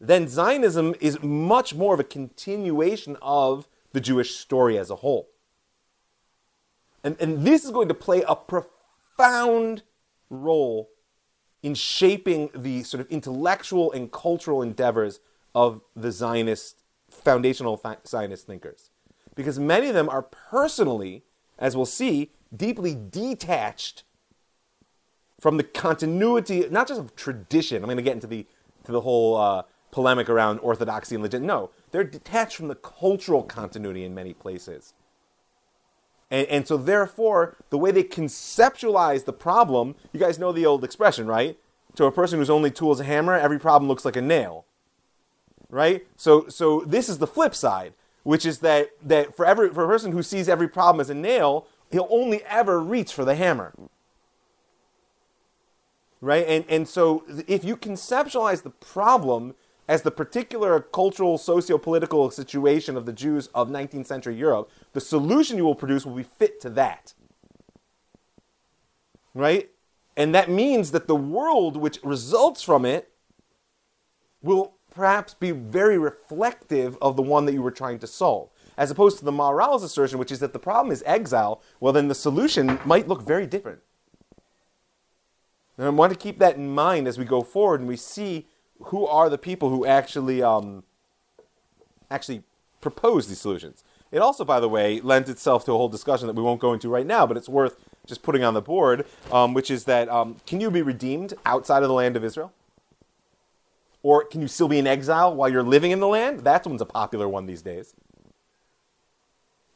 then 0.00 0.28
Zionism 0.28 0.94
is 1.00 1.22
much 1.22 1.74
more 1.74 1.94
of 1.94 2.00
a 2.00 2.04
continuation 2.04 3.16
of 3.20 3.68
the 3.92 4.00
Jewish 4.00 4.34
story 4.34 4.78
as 4.78 4.90
a 4.90 4.96
whole. 4.96 5.29
And, 7.02 7.16
and 7.20 7.46
this 7.46 7.64
is 7.64 7.70
going 7.70 7.88
to 7.88 7.94
play 7.94 8.22
a 8.26 8.36
profound 8.36 9.82
role 10.28 10.90
in 11.62 11.74
shaping 11.74 12.50
the 12.54 12.82
sort 12.82 13.00
of 13.00 13.08
intellectual 13.10 13.92
and 13.92 14.10
cultural 14.10 14.62
endeavors 14.62 15.20
of 15.54 15.82
the 15.94 16.10
Zionist, 16.12 16.82
foundational 17.10 17.80
Zionist 18.06 18.46
thinkers. 18.46 18.90
Because 19.34 19.58
many 19.58 19.88
of 19.88 19.94
them 19.94 20.08
are 20.08 20.22
personally, 20.22 21.24
as 21.58 21.76
we'll 21.76 21.86
see, 21.86 22.30
deeply 22.54 22.94
detached 22.94 24.04
from 25.38 25.56
the 25.56 25.62
continuity, 25.62 26.66
not 26.70 26.88
just 26.88 27.00
of 27.00 27.16
tradition. 27.16 27.78
I'm 27.78 27.84
going 27.84 27.96
to 27.96 28.02
get 28.02 28.14
into 28.14 28.26
the, 28.26 28.46
to 28.84 28.92
the 28.92 29.00
whole 29.00 29.36
uh, 29.36 29.62
polemic 29.90 30.28
around 30.28 30.58
orthodoxy 30.58 31.14
and 31.14 31.22
legit. 31.22 31.42
No, 31.42 31.70
they're 31.90 32.04
detached 32.04 32.56
from 32.56 32.68
the 32.68 32.74
cultural 32.74 33.42
continuity 33.42 34.04
in 34.04 34.14
many 34.14 34.34
places. 34.34 34.94
And, 36.30 36.46
and 36.46 36.68
so, 36.68 36.76
therefore, 36.76 37.56
the 37.70 37.78
way 37.78 37.90
they 37.90 38.04
conceptualize 38.04 39.24
the 39.24 39.32
problem, 39.32 39.96
you 40.12 40.20
guys 40.20 40.38
know 40.38 40.52
the 40.52 40.66
old 40.66 40.84
expression, 40.84 41.26
right? 41.26 41.58
To 41.96 42.04
a 42.04 42.12
person 42.12 42.38
whose 42.38 42.50
only 42.50 42.70
tool 42.70 42.92
is 42.92 43.00
a 43.00 43.04
hammer, 43.04 43.34
every 43.34 43.58
problem 43.58 43.88
looks 43.88 44.04
like 44.04 44.16
a 44.16 44.22
nail. 44.22 44.64
Right? 45.68 46.06
So, 46.16 46.48
so 46.48 46.80
this 46.80 47.08
is 47.08 47.18
the 47.18 47.26
flip 47.26 47.54
side, 47.54 47.94
which 48.22 48.46
is 48.46 48.60
that, 48.60 48.90
that 49.02 49.36
for, 49.36 49.44
every, 49.44 49.70
for 49.70 49.84
a 49.84 49.88
person 49.88 50.12
who 50.12 50.22
sees 50.22 50.48
every 50.48 50.68
problem 50.68 51.00
as 51.00 51.10
a 51.10 51.14
nail, 51.14 51.66
he'll 51.90 52.08
only 52.10 52.42
ever 52.44 52.80
reach 52.80 53.12
for 53.12 53.24
the 53.24 53.34
hammer. 53.34 53.72
Right? 56.20 56.46
And, 56.46 56.64
and 56.68 56.88
so, 56.88 57.24
if 57.48 57.64
you 57.64 57.76
conceptualize 57.76 58.62
the 58.62 58.70
problem 58.70 59.54
as 59.88 60.02
the 60.02 60.10
particular 60.12 60.80
cultural, 60.80 61.36
socio-political 61.36 62.30
situation 62.30 62.96
of 62.96 63.06
the 63.06 63.12
Jews 63.12 63.48
of 63.48 63.68
19th 63.68 64.06
century 64.06 64.36
Europe, 64.36 64.70
the 64.92 65.00
solution 65.00 65.56
you 65.56 65.64
will 65.64 65.74
produce 65.74 66.04
will 66.04 66.14
be 66.14 66.22
fit 66.22 66.60
to 66.62 66.70
that. 66.70 67.14
Right? 69.34 69.70
And 70.16 70.34
that 70.34 70.50
means 70.50 70.90
that 70.90 71.06
the 71.06 71.16
world 71.16 71.76
which 71.76 72.02
results 72.02 72.62
from 72.62 72.84
it 72.84 73.12
will 74.42 74.74
perhaps 74.90 75.34
be 75.34 75.52
very 75.52 75.98
reflective 75.98 76.98
of 77.00 77.16
the 77.16 77.22
one 77.22 77.46
that 77.46 77.52
you 77.52 77.62
were 77.62 77.70
trying 77.70 77.98
to 78.00 78.06
solve. 78.06 78.50
As 78.76 78.90
opposed 78.90 79.18
to 79.18 79.24
the 79.24 79.32
Maharal's 79.32 79.82
assertion, 79.82 80.18
which 80.18 80.32
is 80.32 80.40
that 80.40 80.52
the 80.52 80.58
problem 80.58 80.92
is 80.92 81.02
exile, 81.06 81.62
well, 81.78 81.92
then 81.92 82.08
the 82.08 82.14
solution 82.14 82.78
might 82.84 83.06
look 83.06 83.22
very 83.22 83.46
different. 83.46 83.80
And 85.76 85.86
I 85.86 85.90
want 85.90 86.12
to 86.12 86.18
keep 86.18 86.38
that 86.38 86.56
in 86.56 86.74
mind 86.74 87.06
as 87.06 87.18
we 87.18 87.24
go 87.24 87.42
forward 87.42 87.80
and 87.80 87.88
we 87.88 87.96
see 87.96 88.46
who 88.84 89.06
are 89.06 89.30
the 89.30 89.38
people 89.38 89.70
who 89.70 89.86
actually 89.86 90.42
um, 90.42 90.84
actually 92.10 92.42
propose 92.80 93.28
these 93.28 93.40
solutions. 93.40 93.84
It 94.12 94.18
also, 94.18 94.44
by 94.44 94.58
the 94.58 94.68
way, 94.68 95.00
lends 95.00 95.30
itself 95.30 95.64
to 95.66 95.72
a 95.72 95.76
whole 95.76 95.88
discussion 95.88 96.26
that 96.26 96.34
we 96.34 96.42
won't 96.42 96.60
go 96.60 96.72
into 96.72 96.88
right 96.88 97.06
now, 97.06 97.26
but 97.26 97.36
it's 97.36 97.48
worth 97.48 97.76
just 98.06 98.22
putting 98.22 98.42
on 98.42 98.54
the 98.54 98.60
board, 98.60 99.06
um, 99.30 99.54
which 99.54 99.70
is 99.70 99.84
that 99.84 100.08
um, 100.08 100.36
can 100.46 100.60
you 100.60 100.70
be 100.70 100.82
redeemed 100.82 101.34
outside 101.46 101.82
of 101.82 101.88
the 101.88 101.94
land 101.94 102.16
of 102.16 102.24
Israel? 102.24 102.52
Or 104.02 104.24
can 104.24 104.40
you 104.40 104.48
still 104.48 104.66
be 104.66 104.78
in 104.78 104.86
exile 104.86 105.34
while 105.34 105.48
you're 105.48 105.62
living 105.62 105.90
in 105.90 106.00
the 106.00 106.08
land? 106.08 106.40
That 106.40 106.66
one's 106.66 106.80
a 106.80 106.86
popular 106.86 107.28
one 107.28 107.46
these 107.46 107.62
days. 107.62 107.94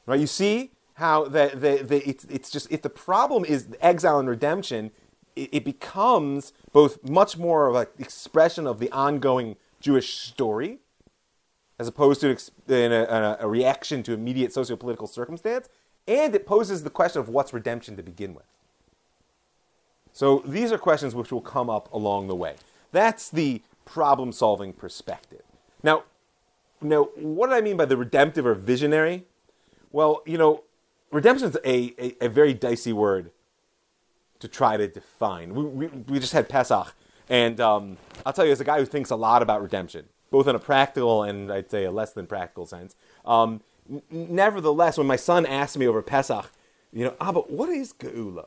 Right? 0.06 0.18
You 0.18 0.26
see 0.26 0.72
how 0.94 1.24
the, 1.24 1.50
the, 1.54 1.84
the, 1.84 2.08
it's, 2.08 2.24
it's 2.24 2.50
just 2.50 2.70
if 2.72 2.82
the 2.82 2.90
problem 2.90 3.44
is 3.44 3.68
exile 3.80 4.18
and 4.18 4.28
redemption, 4.28 4.90
it, 5.36 5.50
it 5.52 5.64
becomes 5.64 6.52
both 6.72 7.08
much 7.08 7.36
more 7.36 7.68
of 7.68 7.74
an 7.76 7.86
expression 7.98 8.66
of 8.66 8.80
the 8.80 8.90
ongoing 8.90 9.56
Jewish 9.80 10.18
story, 10.18 10.78
as 11.78 11.88
opposed 11.88 12.20
to 12.20 12.36
a, 12.68 12.74
a, 12.74 13.36
a 13.40 13.48
reaction 13.48 14.02
to 14.04 14.12
immediate 14.12 14.52
socio-political 14.52 15.06
circumstance, 15.06 15.68
and 16.06 16.34
it 16.34 16.46
poses 16.46 16.84
the 16.84 16.90
question 16.90 17.20
of 17.20 17.28
what's 17.28 17.52
redemption 17.52 17.96
to 17.96 18.02
begin 18.02 18.34
with. 18.34 18.44
So 20.12 20.42
these 20.46 20.70
are 20.70 20.78
questions 20.78 21.14
which 21.14 21.32
will 21.32 21.40
come 21.40 21.68
up 21.68 21.92
along 21.92 22.28
the 22.28 22.36
way. 22.36 22.54
That's 22.92 23.28
the 23.28 23.62
problem 23.84 24.30
solving 24.30 24.72
perspective. 24.72 25.42
Now, 25.82 26.04
now, 26.80 27.04
what 27.16 27.48
do 27.48 27.54
I 27.54 27.60
mean 27.60 27.76
by 27.76 27.86
the 27.86 27.96
redemptive 27.96 28.46
or 28.46 28.54
visionary? 28.54 29.24
Well, 29.90 30.22
you 30.26 30.38
know, 30.38 30.62
redemption 31.10 31.48
is 31.48 31.56
a, 31.64 31.94
a, 31.98 32.26
a, 32.26 32.28
very 32.28 32.52
dicey 32.52 32.92
word 32.92 33.30
to 34.38 34.48
try 34.48 34.76
to 34.76 34.86
define. 34.86 35.54
We, 35.54 35.64
we, 35.64 35.86
we 35.86 36.18
just 36.18 36.32
had 36.32 36.48
Pesach, 36.48 36.94
and 37.28 37.60
um, 37.60 37.96
I'll 38.26 38.32
tell 38.32 38.44
you, 38.44 38.52
as 38.52 38.60
a 38.60 38.64
guy 38.64 38.78
who 38.78 38.84
thinks 38.84 39.10
a 39.10 39.16
lot 39.16 39.40
about 39.40 39.62
redemption, 39.62 40.06
both 40.30 40.48
in 40.48 40.54
a 40.54 40.58
practical 40.58 41.22
and 41.22 41.52
I'd 41.52 41.70
say 41.70 41.84
a 41.84 41.90
less 41.90 42.12
than 42.12 42.26
practical 42.26 42.66
sense, 42.66 42.96
um, 43.24 43.60
n- 43.90 44.02
nevertheless, 44.10 44.98
when 44.98 45.06
my 45.06 45.16
son 45.16 45.46
asked 45.46 45.78
me 45.78 45.86
over 45.86 46.02
Pesach, 46.02 46.50
you 46.92 47.04
know, 47.04 47.14
ah, 47.20 47.32
but 47.32 47.50
what 47.50 47.68
is 47.68 47.92
Geula? 47.92 48.46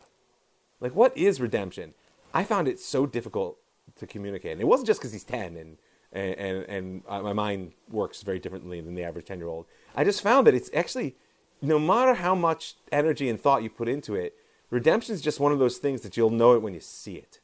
Like, 0.79 0.95
what 0.95 1.15
is 1.17 1.41
redemption? 1.41 1.93
I 2.33 2.43
found 2.43 2.67
it 2.67 2.79
so 2.79 3.05
difficult 3.05 3.57
to 3.95 4.07
communicate. 4.07 4.53
And 4.53 4.61
it 4.61 4.67
wasn't 4.67 4.87
just 4.87 4.99
because 4.99 5.11
he's 5.11 5.23
10 5.23 5.57
and, 5.57 5.77
and, 6.11 6.35
and, 6.39 6.65
and 6.69 7.03
my 7.07 7.33
mind 7.33 7.73
works 7.89 8.21
very 8.21 8.39
differently 8.39 8.79
than 8.81 8.95
the 8.95 9.03
average 9.03 9.25
10 9.25 9.39
year 9.39 9.47
old. 9.47 9.65
I 9.95 10.03
just 10.03 10.21
found 10.21 10.47
that 10.47 10.53
it's 10.53 10.69
actually 10.73 11.15
no 11.61 11.79
matter 11.79 12.15
how 12.15 12.35
much 12.35 12.75
energy 12.91 13.29
and 13.29 13.39
thought 13.39 13.63
you 13.63 13.69
put 13.69 13.87
into 13.87 14.15
it, 14.15 14.35
redemption 14.69 15.15
is 15.15 15.21
just 15.21 15.39
one 15.39 15.51
of 15.51 15.59
those 15.59 15.77
things 15.77 16.01
that 16.01 16.15
you'll 16.15 16.29
know 16.29 16.53
it 16.53 16.61
when 16.61 16.73
you 16.73 16.79
see 16.79 17.15
it. 17.15 17.39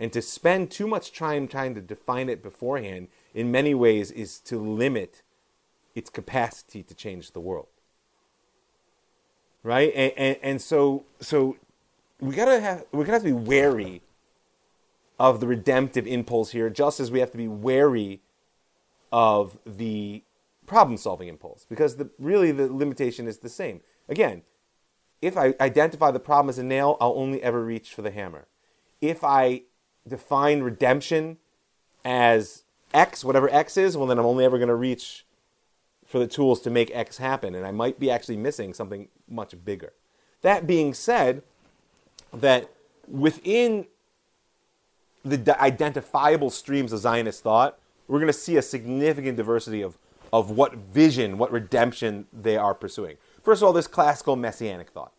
And 0.00 0.12
to 0.12 0.22
spend 0.22 0.70
too 0.70 0.88
much 0.88 1.12
time 1.12 1.46
trying 1.46 1.74
to 1.76 1.80
define 1.80 2.28
it 2.28 2.42
beforehand, 2.42 3.08
in 3.34 3.50
many 3.50 3.74
ways, 3.74 4.10
is 4.10 4.40
to 4.40 4.58
limit 4.58 5.22
its 5.94 6.10
capacity 6.10 6.82
to 6.82 6.94
change 6.94 7.32
the 7.32 7.40
world. 7.40 7.68
Right? 9.62 9.92
And, 9.94 10.12
and, 10.16 10.36
and 10.42 10.62
so, 10.62 11.04
so 11.20 11.56
we 12.20 12.34
gotta 12.34 12.60
have 12.60 12.84
we 12.92 13.00
gotta 13.00 13.12
have 13.12 13.22
to 13.22 13.28
be 13.28 13.32
wary 13.32 14.02
of 15.18 15.40
the 15.40 15.46
redemptive 15.46 16.06
impulse 16.06 16.50
here, 16.50 16.68
just 16.68 16.98
as 16.98 17.10
we 17.10 17.20
have 17.20 17.30
to 17.30 17.36
be 17.36 17.48
wary 17.48 18.20
of 19.12 19.58
the 19.66 20.22
problem 20.66 20.96
solving 20.96 21.28
impulse 21.28 21.66
because 21.68 21.96
the, 21.96 22.08
really 22.18 22.50
the 22.50 22.66
limitation 22.72 23.28
is 23.28 23.38
the 23.38 23.48
same. 23.48 23.80
Again, 24.08 24.42
if 25.20 25.36
I 25.36 25.54
identify 25.60 26.10
the 26.10 26.20
problem 26.20 26.48
as 26.48 26.58
a 26.58 26.64
nail, 26.64 26.96
I'll 27.00 27.14
only 27.16 27.42
ever 27.42 27.64
reach 27.64 27.94
for 27.94 28.02
the 28.02 28.10
hammer. 28.10 28.46
If 29.00 29.22
I 29.22 29.62
define 30.08 30.62
redemption 30.62 31.38
as 32.04 32.64
X, 32.94 33.24
whatever 33.24 33.48
X 33.52 33.76
is, 33.76 33.96
well, 33.96 34.06
then 34.06 34.18
I'm 34.18 34.26
only 34.26 34.44
ever 34.44 34.58
going 34.58 34.68
to 34.68 34.74
reach 34.74 35.24
for 36.06 36.18
the 36.18 36.26
tools 36.26 36.60
to 36.62 36.70
make 36.70 36.90
X 36.94 37.18
happen, 37.18 37.54
and 37.54 37.66
I 37.66 37.70
might 37.70 37.98
be 37.98 38.10
actually 38.10 38.36
missing 38.36 38.74
something 38.74 39.08
much 39.28 39.54
bigger. 39.64 39.92
That 40.42 40.66
being 40.66 40.92
said, 40.92 41.42
that 42.32 42.70
within 43.08 43.86
the 45.24 45.56
identifiable 45.60 46.50
streams 46.50 46.92
of 46.92 47.00
Zionist 47.00 47.42
thought, 47.42 47.78
we're 48.08 48.18
going 48.18 48.26
to 48.26 48.32
see 48.32 48.56
a 48.56 48.62
significant 48.62 49.36
diversity 49.36 49.82
of 49.82 49.96
of 50.32 50.50
what 50.50 50.74
vision, 50.74 51.36
what 51.36 51.52
redemption 51.52 52.26
they 52.32 52.56
are 52.56 52.74
pursuing. 52.74 53.16
First 53.42 53.60
of 53.62 53.66
all, 53.66 53.72
this 53.72 53.86
classical 53.86 54.34
messianic 54.34 54.90
thought, 54.90 55.12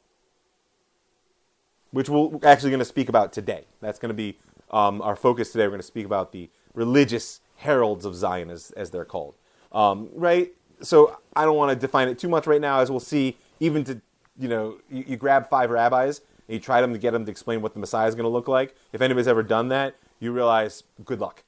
which 1.91 2.09
we're 2.09 2.39
actually 2.43 2.71
going 2.71 2.79
to 2.79 2.85
speak 2.85 3.09
about 3.09 3.31
today. 3.31 3.65
That's 3.79 3.99
going 3.99 4.09
to 4.09 4.15
be 4.15 4.39
um, 4.71 5.01
our 5.03 5.15
focus 5.15 5.51
today. 5.51 5.65
We're 5.65 5.71
going 5.71 5.81
to 5.81 5.87
speak 5.87 6.07
about 6.07 6.31
the 6.31 6.49
religious 6.73 7.41
heralds 7.57 8.05
of 8.05 8.15
Zion, 8.15 8.49
as, 8.49 8.71
as 8.71 8.91
they're 8.91 9.05
called. 9.05 9.35
Um, 9.71 10.09
right? 10.13 10.53
So 10.81 11.17
I 11.35 11.45
don't 11.45 11.57
want 11.57 11.71
to 11.71 11.75
define 11.75 12.07
it 12.07 12.19
too 12.19 12.29
much 12.29 12.47
right 12.47 12.61
now, 12.61 12.79
as 12.79 12.91
we'll 12.91 12.99
see. 12.99 13.37
Even 13.59 13.83
to, 13.85 14.01
you 14.37 14.47
know, 14.47 14.79
you, 14.89 15.03
you 15.07 15.17
grab 15.17 15.49
five 15.49 15.69
rabbis 15.69 16.21
and 16.47 16.55
you 16.55 16.59
try 16.59 16.81
them 16.81 16.93
to 16.93 16.99
get 16.99 17.11
them 17.11 17.25
to 17.25 17.31
explain 17.31 17.61
what 17.61 17.73
the 17.73 17.79
Messiah 17.79 18.07
is 18.07 18.15
going 18.15 18.25
to 18.25 18.29
look 18.29 18.47
like. 18.47 18.75
If 18.91 19.01
anybody's 19.01 19.27
ever 19.27 19.43
done 19.43 19.69
that, 19.69 19.95
you 20.19 20.31
realize, 20.31 20.83
good 21.05 21.19
luck. 21.19 21.43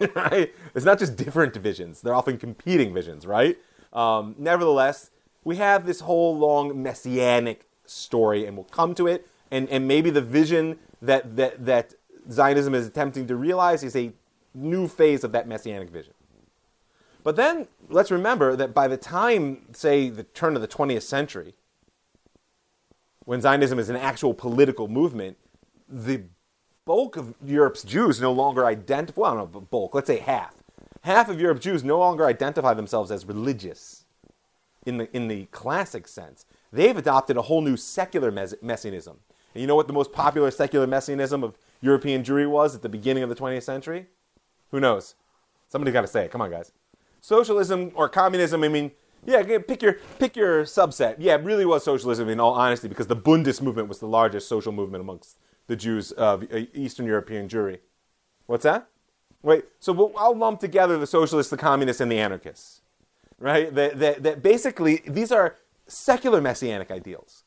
right? 0.14 0.54
It's 0.74 0.84
not 0.84 0.98
just 0.98 1.16
different 1.16 1.54
visions; 1.56 2.02
they're 2.02 2.14
often 2.14 2.36
competing 2.36 2.92
visions, 2.92 3.26
right? 3.26 3.56
Um, 3.92 4.34
nevertheless, 4.38 5.10
we 5.44 5.56
have 5.56 5.86
this 5.86 6.00
whole 6.00 6.36
long 6.36 6.82
messianic 6.82 7.66
story, 7.86 8.44
and 8.44 8.56
we'll 8.56 8.64
come 8.64 8.94
to 8.96 9.06
it. 9.06 9.26
And, 9.50 9.68
and 9.70 9.86
maybe 9.86 10.10
the 10.10 10.20
vision 10.20 10.78
that, 11.00 11.36
that, 11.36 11.64
that 11.64 11.94
Zionism 12.30 12.74
is 12.74 12.86
attempting 12.86 13.26
to 13.28 13.36
realize 13.36 13.82
is 13.82 13.94
a 13.96 14.12
new 14.56 14.88
phase 14.88 15.22
of 15.22 15.32
that 15.32 15.46
messianic 15.46 15.90
vision. 15.90 16.14
But 17.22 17.36
then 17.36 17.66
let's 17.88 18.10
remember 18.10 18.56
that 18.56 18.72
by 18.72 18.88
the 18.88 18.96
time, 18.96 19.66
say, 19.72 20.08
the 20.08 20.22
turn 20.22 20.54
of 20.54 20.62
the 20.62 20.68
20th 20.68 21.02
century, 21.02 21.54
when 23.24 23.40
Zionism 23.40 23.78
is 23.78 23.88
an 23.88 23.96
actual 23.96 24.32
political 24.32 24.86
movement, 24.86 25.36
the 25.88 26.22
bulk 26.84 27.16
of 27.16 27.34
Europe's 27.44 27.82
Jews 27.82 28.20
no 28.20 28.32
longer 28.32 28.64
identify, 28.64 29.20
well, 29.20 29.32
I 29.32 29.34
don't 29.36 29.52
know, 29.52 29.60
bulk, 29.60 29.94
let's 29.94 30.06
say 30.06 30.18
half. 30.18 30.54
Half 31.02 31.28
of 31.28 31.40
Europe's 31.40 31.64
Jews 31.64 31.84
no 31.84 31.98
longer 31.98 32.26
identify 32.26 32.74
themselves 32.74 33.10
as 33.10 33.26
religious 33.26 34.04
in 34.86 34.98
the, 34.98 35.14
in 35.14 35.28
the 35.28 35.46
classic 35.46 36.08
sense. 36.08 36.46
They've 36.72 36.96
adopted 36.96 37.36
a 37.36 37.42
whole 37.42 37.60
new 37.60 37.76
secular 37.76 38.30
messianism. 38.30 39.18
And 39.54 39.60
you 39.60 39.66
know 39.66 39.74
what 39.74 39.88
the 39.88 39.92
most 39.92 40.12
popular 40.12 40.50
secular 40.50 40.86
messianism 40.86 41.42
of 41.42 41.58
European 41.80 42.22
Jewry 42.22 42.48
was 42.48 42.74
at 42.74 42.82
the 42.82 42.88
beginning 42.88 43.22
of 43.22 43.28
the 43.28 43.34
20th 43.34 43.64
century? 43.64 44.06
Who 44.70 44.80
knows? 44.80 45.14
Somebody's 45.68 45.92
got 45.92 46.02
to 46.02 46.06
say 46.06 46.24
it. 46.24 46.30
Come 46.30 46.40
on, 46.40 46.50
guys. 46.50 46.72
Socialism 47.20 47.92
or 47.94 48.08
communism, 48.08 48.62
I 48.62 48.68
mean, 48.68 48.92
yeah, 49.24 49.42
pick 49.42 49.82
your, 49.82 49.94
pick 50.18 50.36
your 50.36 50.64
subset. 50.64 51.16
Yeah, 51.18 51.34
it 51.34 51.42
really 51.42 51.66
was 51.66 51.84
socialism 51.84 52.28
in 52.28 52.38
all 52.38 52.54
honesty 52.54 52.86
because 52.88 53.08
the 53.08 53.16
Bundist 53.16 53.60
movement 53.60 53.88
was 53.88 53.98
the 53.98 54.06
largest 54.06 54.48
social 54.48 54.72
movement 54.72 55.00
amongst 55.00 55.38
the 55.66 55.74
Jews 55.74 56.12
of 56.12 56.44
uh, 56.52 56.60
Eastern 56.74 57.06
European 57.06 57.48
Jewry. 57.48 57.78
What's 58.46 58.62
that? 58.62 58.88
Wait, 59.42 59.64
so 59.80 60.12
I'll 60.16 60.36
lump 60.36 60.60
together 60.60 60.98
the 60.98 61.06
socialists, 61.06 61.50
the 61.50 61.56
communists, 61.56 62.00
and 62.00 62.10
the 62.10 62.18
anarchists. 62.18 62.82
Right? 63.38 63.74
That, 63.74 63.98
that, 63.98 64.22
that 64.22 64.42
basically, 64.42 65.02
these 65.06 65.32
are 65.32 65.56
secular 65.86 66.40
messianic 66.40 66.90
ideals. 66.90 67.44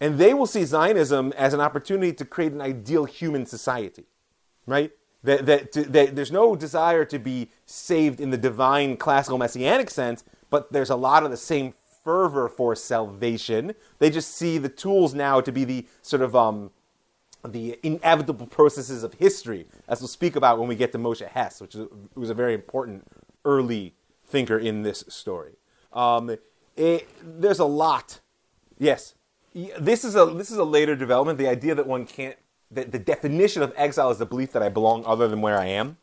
And 0.00 0.18
they 0.18 0.34
will 0.34 0.46
see 0.46 0.64
Zionism 0.64 1.32
as 1.36 1.54
an 1.54 1.60
opportunity 1.60 2.12
to 2.12 2.24
create 2.24 2.52
an 2.52 2.60
ideal 2.60 3.04
human 3.04 3.46
society. 3.46 4.06
Right? 4.66 4.92
That, 5.24 5.46
that, 5.46 5.72
that 5.72 6.14
there's 6.14 6.30
no 6.30 6.54
desire 6.54 7.04
to 7.06 7.18
be 7.18 7.50
saved 7.66 8.20
in 8.20 8.30
the 8.30 8.36
divine 8.36 8.96
classical 8.96 9.36
messianic 9.36 9.90
sense, 9.90 10.22
but 10.48 10.72
there's 10.72 10.90
a 10.90 10.96
lot 10.96 11.24
of 11.24 11.30
the 11.30 11.36
same 11.36 11.74
fervor 12.04 12.48
for 12.48 12.76
salvation. 12.76 13.74
They 13.98 14.10
just 14.10 14.34
see 14.34 14.58
the 14.58 14.68
tools 14.68 15.14
now 15.14 15.40
to 15.40 15.52
be 15.52 15.64
the 15.64 15.86
sort 16.02 16.22
of 16.22 16.36
um, 16.36 16.70
the 17.46 17.78
inevitable 17.82 18.46
processes 18.46 19.02
of 19.02 19.14
history, 19.14 19.66
as 19.88 20.00
we'll 20.00 20.08
speak 20.08 20.36
about 20.36 20.58
when 20.58 20.68
we 20.68 20.76
get 20.76 20.92
to 20.92 20.98
Moshe 20.98 21.26
Hess, 21.26 21.60
which 21.60 21.76
was 22.14 22.30
a 22.30 22.34
very 22.34 22.54
important 22.54 23.06
early 23.44 23.94
thinker 24.26 24.58
in 24.58 24.82
this 24.82 25.04
story. 25.08 25.54
Um, 25.92 26.36
it, 26.76 27.08
there's 27.22 27.58
a 27.58 27.64
lot. 27.64 28.20
Yes, 28.78 29.14
this 29.54 30.04
is 30.04 30.14
a 30.14 30.26
this 30.26 30.50
is 30.50 30.58
a 30.58 30.64
later 30.64 30.94
development. 30.94 31.38
The 31.38 31.48
idea 31.48 31.74
that 31.74 31.86
one 31.86 32.06
can't 32.06 32.36
that 32.70 32.92
the 32.92 32.98
definition 32.98 33.62
of 33.62 33.72
exile 33.76 34.10
is 34.10 34.18
the 34.18 34.26
belief 34.26 34.52
that 34.52 34.62
I 34.62 34.68
belong 34.68 35.04
other 35.06 35.28
than 35.28 35.40
where 35.40 35.58
I 35.58 35.66
am, 35.66 35.96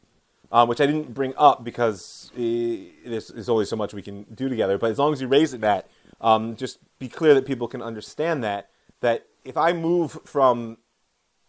um, 0.52 0.68
which 0.68 0.82
I 0.82 0.86
didn't 0.86 1.14
bring 1.14 1.34
up 1.38 1.64
because 1.64 2.32
there's, 2.36 3.50
only 3.50 3.66
so 3.66 3.76
much 3.76 3.94
we 3.94 4.02
can 4.02 4.24
do 4.34 4.50
together. 4.50 4.78
But 4.78 4.92
as 4.92 5.00
long 5.00 5.14
as 5.14 5.22
you 5.22 5.28
raise 5.28 5.54
it, 5.54 5.62
that 5.62 5.88
um, 6.22 6.56
just 6.56 6.80
be 7.00 7.08
clear 7.08 7.34
that 7.34 7.46
people 7.46 7.68
can 7.68 7.82
understand 7.82 8.44
that 8.44 8.70
that 9.02 9.28
if 9.44 9.58
I 9.58 9.74
move 9.74 10.18
from 10.24 10.78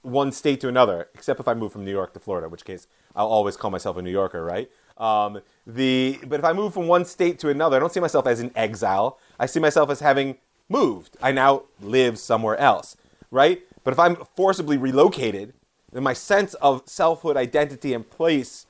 one 0.02 0.30
state 0.30 0.60
to 0.60 0.68
another, 0.68 1.08
except 1.14 1.40
if 1.40 1.48
I 1.48 1.54
move 1.54 1.72
from 1.72 1.84
New 1.84 1.90
York 1.90 2.12
to 2.14 2.20
Florida, 2.20 2.48
which 2.48 2.64
case 2.64 2.86
I'll 3.14 3.28
always 3.28 3.56
call 3.56 3.70
myself 3.70 3.96
a 3.96 4.02
New 4.02 4.10
Yorker, 4.10 4.44
right? 4.44 4.70
Um, 4.98 5.40
the, 5.66 6.18
but 6.26 6.38
if 6.38 6.44
I 6.44 6.52
move 6.52 6.74
from 6.74 6.86
one 6.86 7.04
state 7.04 7.38
to 7.40 7.48
another, 7.48 7.76
I 7.76 7.80
don't 7.80 7.92
see 7.92 8.00
myself 8.00 8.26
as 8.26 8.40
in 8.40 8.50
exile. 8.54 9.18
I 9.38 9.46
see 9.46 9.60
myself 9.60 9.90
as 9.90 10.00
having 10.00 10.36
moved. 10.68 11.16
I 11.22 11.32
now 11.32 11.64
live 11.80 12.18
somewhere 12.18 12.56
else, 12.56 12.96
right? 13.30 13.62
But 13.86 13.92
if 13.92 14.00
I'm 14.00 14.16
forcibly 14.34 14.76
relocated, 14.76 15.54
then 15.92 16.02
my 16.02 16.12
sense 16.12 16.54
of 16.54 16.82
selfhood, 16.86 17.36
identity, 17.36 17.94
and 17.94 18.10
place 18.10 18.66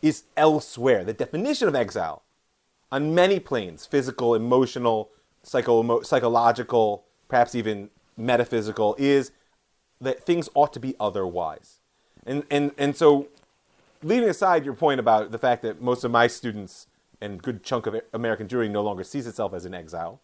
is 0.00 0.22
elsewhere. 0.36 1.02
The 1.02 1.12
definition 1.12 1.66
of 1.66 1.74
exile 1.74 2.22
on 2.92 3.12
many 3.12 3.40
planes 3.40 3.84
physical, 3.84 4.32
emotional, 4.32 5.10
psycho- 5.42 6.02
psychological, 6.02 7.02
perhaps 7.26 7.56
even 7.56 7.90
metaphysical 8.16 8.94
is 8.96 9.32
that 10.00 10.24
things 10.24 10.48
ought 10.54 10.72
to 10.74 10.78
be 10.78 10.94
otherwise. 11.00 11.80
And, 12.24 12.44
and, 12.48 12.70
and 12.78 12.94
so, 12.94 13.26
leaving 14.04 14.28
aside 14.28 14.64
your 14.64 14.74
point 14.74 15.00
about 15.00 15.32
the 15.32 15.38
fact 15.38 15.62
that 15.62 15.82
most 15.82 16.04
of 16.04 16.12
my 16.12 16.28
students 16.28 16.86
and 17.20 17.42
good 17.42 17.64
chunk 17.64 17.86
of 17.86 18.00
American 18.12 18.46
Jewry 18.46 18.70
no 18.70 18.82
longer 18.82 19.02
sees 19.02 19.26
itself 19.26 19.52
as 19.52 19.64
an 19.64 19.74
exile, 19.74 20.20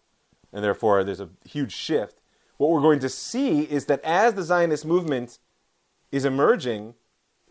and 0.53 0.63
therefore 0.63 1.03
there's 1.03 1.19
a 1.19 1.27
huge 1.43 1.73
shift, 1.73 2.21
what 2.57 2.69
we're 2.71 2.81
going 2.81 2.99
to 2.99 3.09
see 3.09 3.61
is 3.61 3.85
that 3.85 4.03
as 4.03 4.33
the 4.33 4.43
Zionist 4.43 4.85
movement 4.85 5.39
is 6.11 6.25
emerging, 6.25 6.95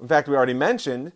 in 0.01 0.09
fact, 0.09 0.29
we 0.29 0.37
already 0.37 0.55
mentioned 0.55 1.13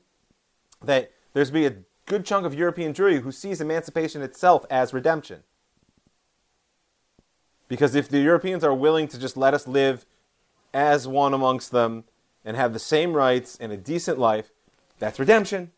that 0.82 1.12
there's 1.32 1.50
be 1.50 1.66
a 1.66 1.76
good 2.06 2.24
chunk 2.24 2.46
of 2.46 2.54
European 2.54 2.92
Jewry 2.94 3.20
who 3.20 3.32
sees 3.32 3.60
emancipation 3.60 4.22
itself 4.22 4.64
as 4.70 4.94
redemption. 4.94 5.42
Because 7.68 7.94
if 7.94 8.08
the 8.08 8.18
Europeans 8.18 8.64
are 8.64 8.74
willing 8.74 9.06
to 9.08 9.18
just 9.18 9.36
let 9.36 9.54
us 9.54 9.68
live 9.68 10.04
as 10.74 11.06
one 11.06 11.34
amongst 11.34 11.70
them 11.70 12.04
and 12.44 12.56
have 12.56 12.72
the 12.72 12.78
same 12.78 13.12
rights 13.12 13.56
and 13.60 13.70
a 13.70 13.76
decent 13.76 14.18
life, 14.18 14.50
that's 14.98 15.18
redemption. 15.18 15.70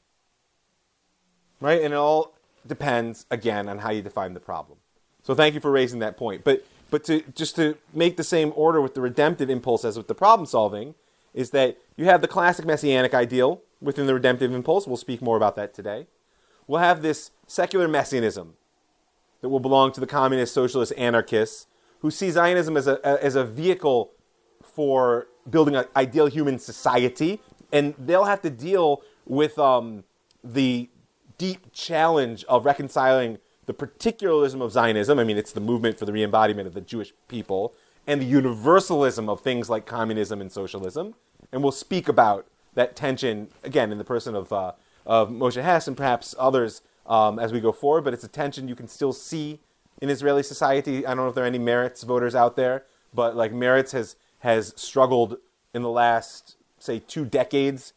Right? 1.61 1.83
And 1.83 1.93
it 1.93 1.97
all 1.97 2.35
depends, 2.67 3.27
again, 3.31 3.69
on 3.69 3.79
how 3.79 3.91
you 3.91 4.01
define 4.03 4.35
the 4.35 4.41
problem. 4.41 4.79
So 5.23 5.35
thank 5.35 5.55
you 5.55 5.61
for 5.61 5.71
raising 5.71 5.99
that 6.01 6.17
point. 6.17 6.45
But, 6.45 6.65
but 6.93 7.05
to, 7.05 7.23
just 7.35 7.57
to 7.57 7.79
make 7.95 8.19
the 8.19 8.23
same 8.23 8.53
order 8.55 8.79
with 8.79 8.93
the 8.93 9.01
redemptive 9.01 9.49
impulse 9.49 9.83
as 9.83 9.97
with 9.97 10.09
the 10.09 10.15
problem 10.15 10.45
solving, 10.45 10.95
is 11.33 11.49
that 11.51 11.79
you 11.97 12.05
have 12.05 12.21
the 12.21 12.29
classic 12.29 12.67
messianic 12.67 13.15
ideal 13.15 13.63
within 13.81 14.07
the 14.07 14.13
redemptive 14.13 14.53
impulse. 14.53 14.87
We'll 14.87 14.99
speak 14.99 15.23
more 15.23 15.39
about 15.39 15.57
that 15.57 15.73
today. 15.73 16.07
We'll 16.67 16.81
have 16.81 17.01
this 17.01 17.31
secular 17.47 17.89
messianism 17.89 18.57
that 19.41 19.49
will 19.49 19.59
belong 19.59 19.93
to 19.93 20.01
the 20.01 20.07
communist, 20.07 20.53
socialist, 20.53 20.93
anarchists 20.99 21.67
who 22.01 22.11
see 22.11 22.31
Zionism 22.31 22.77
as 22.77 22.87
a, 22.87 23.01
as 23.25 23.37
a 23.37 23.45
vehicle 23.45 24.11
for 24.63 25.29
building 25.49 25.75
an 25.75 25.87
ideal 25.97 26.27
human 26.27 26.59
society, 26.59 27.41
and 27.73 27.95
they'll 27.99 28.25
have 28.25 28.43
to 28.43 28.51
deal 28.51 29.01
with 29.25 29.59
um, 29.59 30.05
the 30.45 30.91
deep 31.39 31.73
challenge 31.73 32.45
of 32.51 32.67
reconciling 32.67 33.39
the 33.73 33.87
particularism 33.87 34.61
of 34.61 34.73
Zionism. 34.73 35.19
I 35.19 35.25
mean, 35.25 35.39
it's 35.39 35.53
the 35.53 35.61
movement 35.61 35.99
for 35.99 36.05
the 36.05 36.13
re-embodiment 36.13 36.67
of 36.67 36.75
the 36.75 36.81
Jewish 36.81 37.13
people, 37.29 37.73
and 38.07 38.21
the 38.21 38.27
universalism 38.27 39.29
of 39.29 39.41
things 39.41 39.71
like 39.71 39.87
communism 39.87 40.41
and 40.41 40.53
socialism. 40.53 41.15
And 41.51 41.63
we'll 41.63 41.73
speak 41.73 42.09
about 42.09 42.47
that 42.75 42.97
tension 42.97 43.49
again 43.63 43.93
in 43.93 43.99
the 43.99 44.05
person 44.05 44.35
of 44.35 44.53
uh, 44.53 44.73
of 45.07 45.31
Moshe 45.31 45.61
Hess 45.61 45.89
and 45.89 45.97
perhaps 45.97 46.35
others 46.39 46.83
um, 47.07 47.39
as 47.39 47.53
we 47.53 47.61
go 47.61 47.73
forward. 47.73 48.05
But 48.05 48.15
it's 48.15 48.25
a 48.25 48.29
tension 48.29 48.69
you 48.69 48.77
can 48.77 48.89
still 48.89 49.13
see 49.13 49.61
in 50.01 50.11
Israeli 50.11 50.43
society. 50.43 51.07
I 51.07 51.11
don't 51.11 51.25
know 51.25 51.29
if 51.29 51.35
there 51.35 51.45
are 51.45 51.47
any 51.47 51.59
Meretz 51.59 52.05
voters 52.05 52.35
out 52.35 52.57
there, 52.57 52.85
but 53.15 53.37
like 53.37 53.53
Meretz 53.53 53.93
has 53.93 54.17
has 54.41 54.75
struggled 54.77 55.39
in 55.73 55.83
the 55.83 55.91
last 55.91 56.57
say 56.79 56.99
two 56.99 57.25
decades 57.25 57.93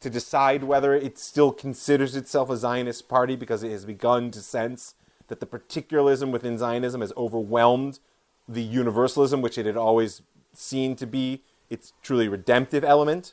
to 0.00 0.08
decide 0.08 0.64
whether 0.64 0.94
it 0.94 1.18
still 1.18 1.52
considers 1.52 2.16
itself 2.16 2.48
a 2.48 2.56
Zionist 2.56 3.08
party 3.08 3.36
because 3.36 3.62
it 3.62 3.70
has 3.70 3.84
begun 3.84 4.30
to 4.30 4.40
sense 4.40 4.94
that 5.30 5.40
the 5.40 5.46
particularism 5.46 6.30
within 6.32 6.58
Zionism 6.58 7.00
has 7.00 7.12
overwhelmed 7.16 8.00
the 8.46 8.62
universalism, 8.62 9.40
which 9.40 9.56
it 9.56 9.64
had 9.64 9.76
always 9.76 10.22
seen 10.52 10.96
to 10.96 11.06
be 11.06 11.42
its 11.70 11.92
truly 12.02 12.28
redemptive 12.28 12.84
element. 12.84 13.32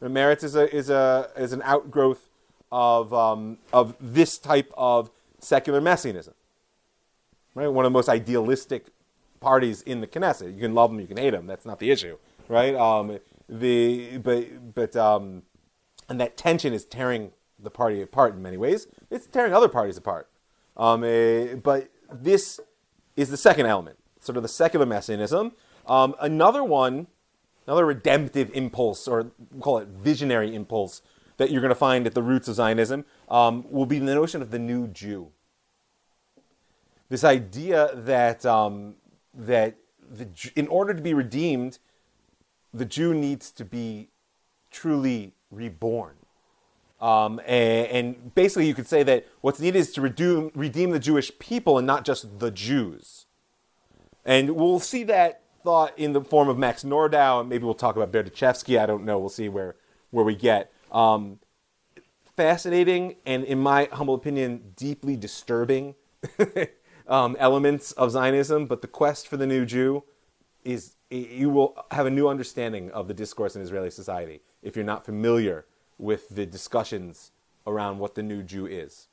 Meretz 0.00 0.44
is 0.44 0.54
a 0.54 0.72
is 0.72 0.90
a 0.90 1.30
is 1.36 1.52
an 1.52 1.62
outgrowth 1.64 2.28
of 2.70 3.12
um, 3.12 3.58
of 3.72 3.96
this 3.98 4.38
type 4.38 4.70
of 4.76 5.10
secular 5.40 5.80
messianism. 5.80 6.34
Right, 7.54 7.66
one 7.66 7.84
of 7.84 7.90
the 7.90 7.96
most 7.96 8.08
idealistic 8.08 8.88
parties 9.40 9.82
in 9.82 10.00
the 10.00 10.06
Knesset. 10.06 10.54
You 10.54 10.60
can 10.60 10.74
love 10.74 10.90
them, 10.90 11.00
you 11.00 11.06
can 11.06 11.16
hate 11.16 11.30
them. 11.30 11.46
That's 11.46 11.66
not 11.66 11.80
the 11.80 11.90
issue, 11.90 12.18
right? 12.46 12.74
Um, 12.74 13.18
the 13.48 14.18
but 14.18 14.74
but 14.74 14.94
um, 14.94 15.42
and 16.08 16.20
that 16.20 16.36
tension 16.36 16.72
is 16.74 16.84
tearing 16.84 17.32
the 17.58 17.70
party 17.70 18.02
apart 18.02 18.34
in 18.34 18.42
many 18.42 18.58
ways. 18.58 18.86
It's 19.10 19.26
tearing 19.26 19.54
other 19.54 19.68
parties 19.68 19.96
apart. 19.96 20.28
Um, 20.78 21.02
uh, 21.02 21.56
but 21.56 21.90
this 22.12 22.60
is 23.16 23.30
the 23.30 23.36
second 23.36 23.66
element, 23.66 23.98
sort 24.20 24.36
of 24.36 24.42
the 24.42 24.48
secular 24.48 24.86
messianism. 24.86 25.52
Um, 25.86 26.14
another 26.20 26.62
one, 26.62 27.08
another 27.66 27.84
redemptive 27.84 28.50
impulse, 28.54 29.08
or 29.08 29.32
we'll 29.50 29.62
call 29.62 29.78
it 29.78 29.88
visionary 29.88 30.54
impulse, 30.54 31.02
that 31.38 31.50
you're 31.50 31.60
going 31.60 31.70
to 31.70 31.74
find 31.74 32.06
at 32.06 32.14
the 32.14 32.22
roots 32.22 32.48
of 32.48 32.56
Zionism 32.56 33.04
um, 33.28 33.64
will 33.70 33.86
be 33.86 33.98
the 33.98 34.14
notion 34.14 34.42
of 34.42 34.50
the 34.50 34.58
new 34.58 34.88
Jew. 34.88 35.30
This 37.08 37.24
idea 37.24 37.90
that 37.94 38.44
um, 38.44 38.96
that 39.34 39.76
the, 40.10 40.28
in 40.56 40.68
order 40.68 40.92
to 40.94 41.02
be 41.02 41.14
redeemed, 41.14 41.78
the 42.72 42.84
Jew 42.84 43.14
needs 43.14 43.50
to 43.52 43.64
be 43.64 44.10
truly 44.70 45.32
reborn. 45.50 46.17
Um, 47.00 47.40
and, 47.46 47.86
and, 47.86 48.34
basically, 48.34 48.66
you 48.66 48.74
could 48.74 48.88
say 48.88 49.04
that 49.04 49.26
what's 49.40 49.60
needed 49.60 49.78
is 49.78 49.92
to 49.92 50.00
redeem, 50.00 50.50
redeem 50.54 50.90
the 50.90 50.98
Jewish 50.98 51.36
people 51.38 51.78
and 51.78 51.86
not 51.86 52.04
just 52.04 52.40
the 52.40 52.50
Jews. 52.50 53.26
And 54.24 54.56
we'll 54.56 54.80
see 54.80 55.04
that 55.04 55.42
thought 55.62 55.96
in 55.96 56.12
the 56.12 56.20
form 56.20 56.48
of 56.48 56.58
Max 56.58 56.82
Nordau, 56.82 57.40
and 57.40 57.48
maybe 57.48 57.64
we'll 57.64 57.74
talk 57.74 57.94
about 57.94 58.10
Berdichevsky. 58.10 58.80
I 58.80 58.86
don't 58.86 59.04
know. 59.04 59.18
We'll 59.18 59.28
see 59.28 59.48
where, 59.48 59.76
where 60.10 60.24
we 60.24 60.34
get. 60.34 60.72
Um, 60.90 61.38
fascinating 62.36 63.16
and, 63.24 63.44
in 63.44 63.58
my 63.58 63.88
humble 63.92 64.14
opinion, 64.14 64.72
deeply 64.74 65.16
disturbing 65.16 65.94
um, 67.08 67.36
elements 67.38 67.92
of 67.92 68.10
Zionism, 68.10 68.66
but 68.66 68.82
the 68.82 68.88
quest 68.88 69.28
for 69.28 69.36
the 69.36 69.46
new 69.46 69.64
Jew 69.64 70.02
is 70.64 70.96
you 71.10 71.48
will 71.48 71.76
have 71.90 72.06
a 72.06 72.10
new 72.10 72.28
understanding 72.28 72.90
of 72.90 73.08
the 73.08 73.14
discourse 73.14 73.56
in 73.56 73.62
Israeli 73.62 73.90
society 73.90 74.40
if 74.62 74.76
you're 74.76 74.84
not 74.84 75.04
familiar 75.04 75.64
with 75.98 76.28
the 76.30 76.46
discussions 76.46 77.32
around 77.66 77.98
what 77.98 78.14
the 78.14 78.22
new 78.22 78.42
Jew 78.42 78.66
is. 78.66 79.08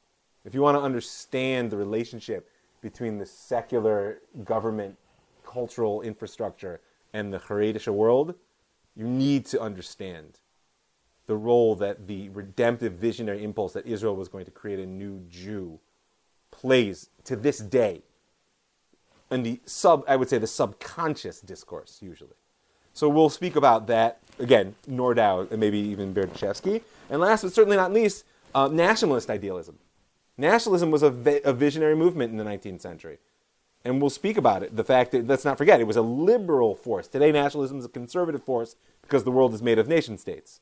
If 0.45 0.53
you 0.53 0.61
want 0.61 0.77
to 0.77 0.81
understand 0.81 1.71
the 1.71 1.77
relationship 1.77 2.49
between 2.81 3.17
the 3.17 3.25
secular 3.25 4.19
government 4.43 4.97
cultural 5.43 6.01
infrastructure 6.01 6.81
and 7.13 7.33
the 7.33 7.39
Haredisha 7.39 7.93
world, 7.93 8.35
you 8.95 9.07
need 9.07 9.45
to 9.47 9.59
understand 9.59 10.39
the 11.27 11.35
role 11.35 11.75
that 11.75 12.07
the 12.07 12.29
redemptive 12.29 12.93
visionary 12.93 13.43
impulse 13.43 13.73
that 13.73 13.85
Israel 13.85 14.15
was 14.15 14.27
going 14.27 14.45
to 14.45 14.51
create 14.51 14.79
a 14.79 14.85
new 14.85 15.21
Jew 15.29 15.79
plays 16.51 17.09
to 17.23 17.35
this 17.35 17.57
day 17.57 18.03
in 19.31 19.43
the 19.43 19.59
sub, 19.65 20.03
I 20.07 20.15
would 20.15 20.29
say, 20.29 20.37
the 20.37 20.47
subconscious 20.47 21.41
discourse 21.41 21.99
usually. 22.01 22.35
So 22.95 23.09
we'll 23.09 23.29
speak 23.29 23.57
about 23.57 23.87
that 23.87 24.19
again, 24.39 24.73
Nordau 24.89 25.51
and 25.51 25.59
maybe 25.59 25.77
even 25.77 26.13
Berdichevsky. 26.13 26.81
And 27.09 27.19
last 27.19 27.43
but 27.43 27.51
certainly 27.51 27.75
not 27.75 27.91
least, 27.91 28.23
uh, 28.55 28.69
nationalist 28.69 29.29
idealism. 29.29 29.77
Nationalism 30.37 30.91
was 30.91 31.03
a, 31.03 31.09
vi- 31.09 31.41
a 31.43 31.51
visionary 31.51 31.95
movement 31.95 32.31
in 32.31 32.37
the 32.37 32.45
19th 32.45 32.79
century. 32.79 33.17
And 33.83 33.99
we'll 33.99 34.09
speak 34.09 34.37
about 34.37 34.63
it. 34.63 34.77
The 34.77 34.83
fact 34.85 35.11
that, 35.11 35.27
let's 35.27 35.43
not 35.43 35.57
forget, 35.57 35.81
it 35.81 35.87
was 35.87 35.97
a 35.97 36.01
liberal 36.01 36.73
force. 36.73 37.09
Today, 37.09 37.33
nationalism 37.33 37.79
is 37.79 37.85
a 37.85 37.89
conservative 37.89 38.43
force 38.43 38.77
because 39.01 39.25
the 39.25 39.31
world 39.31 39.53
is 39.53 39.61
made 39.61 39.77
of 39.77 39.89
nation 39.89 40.17
states. 40.17 40.61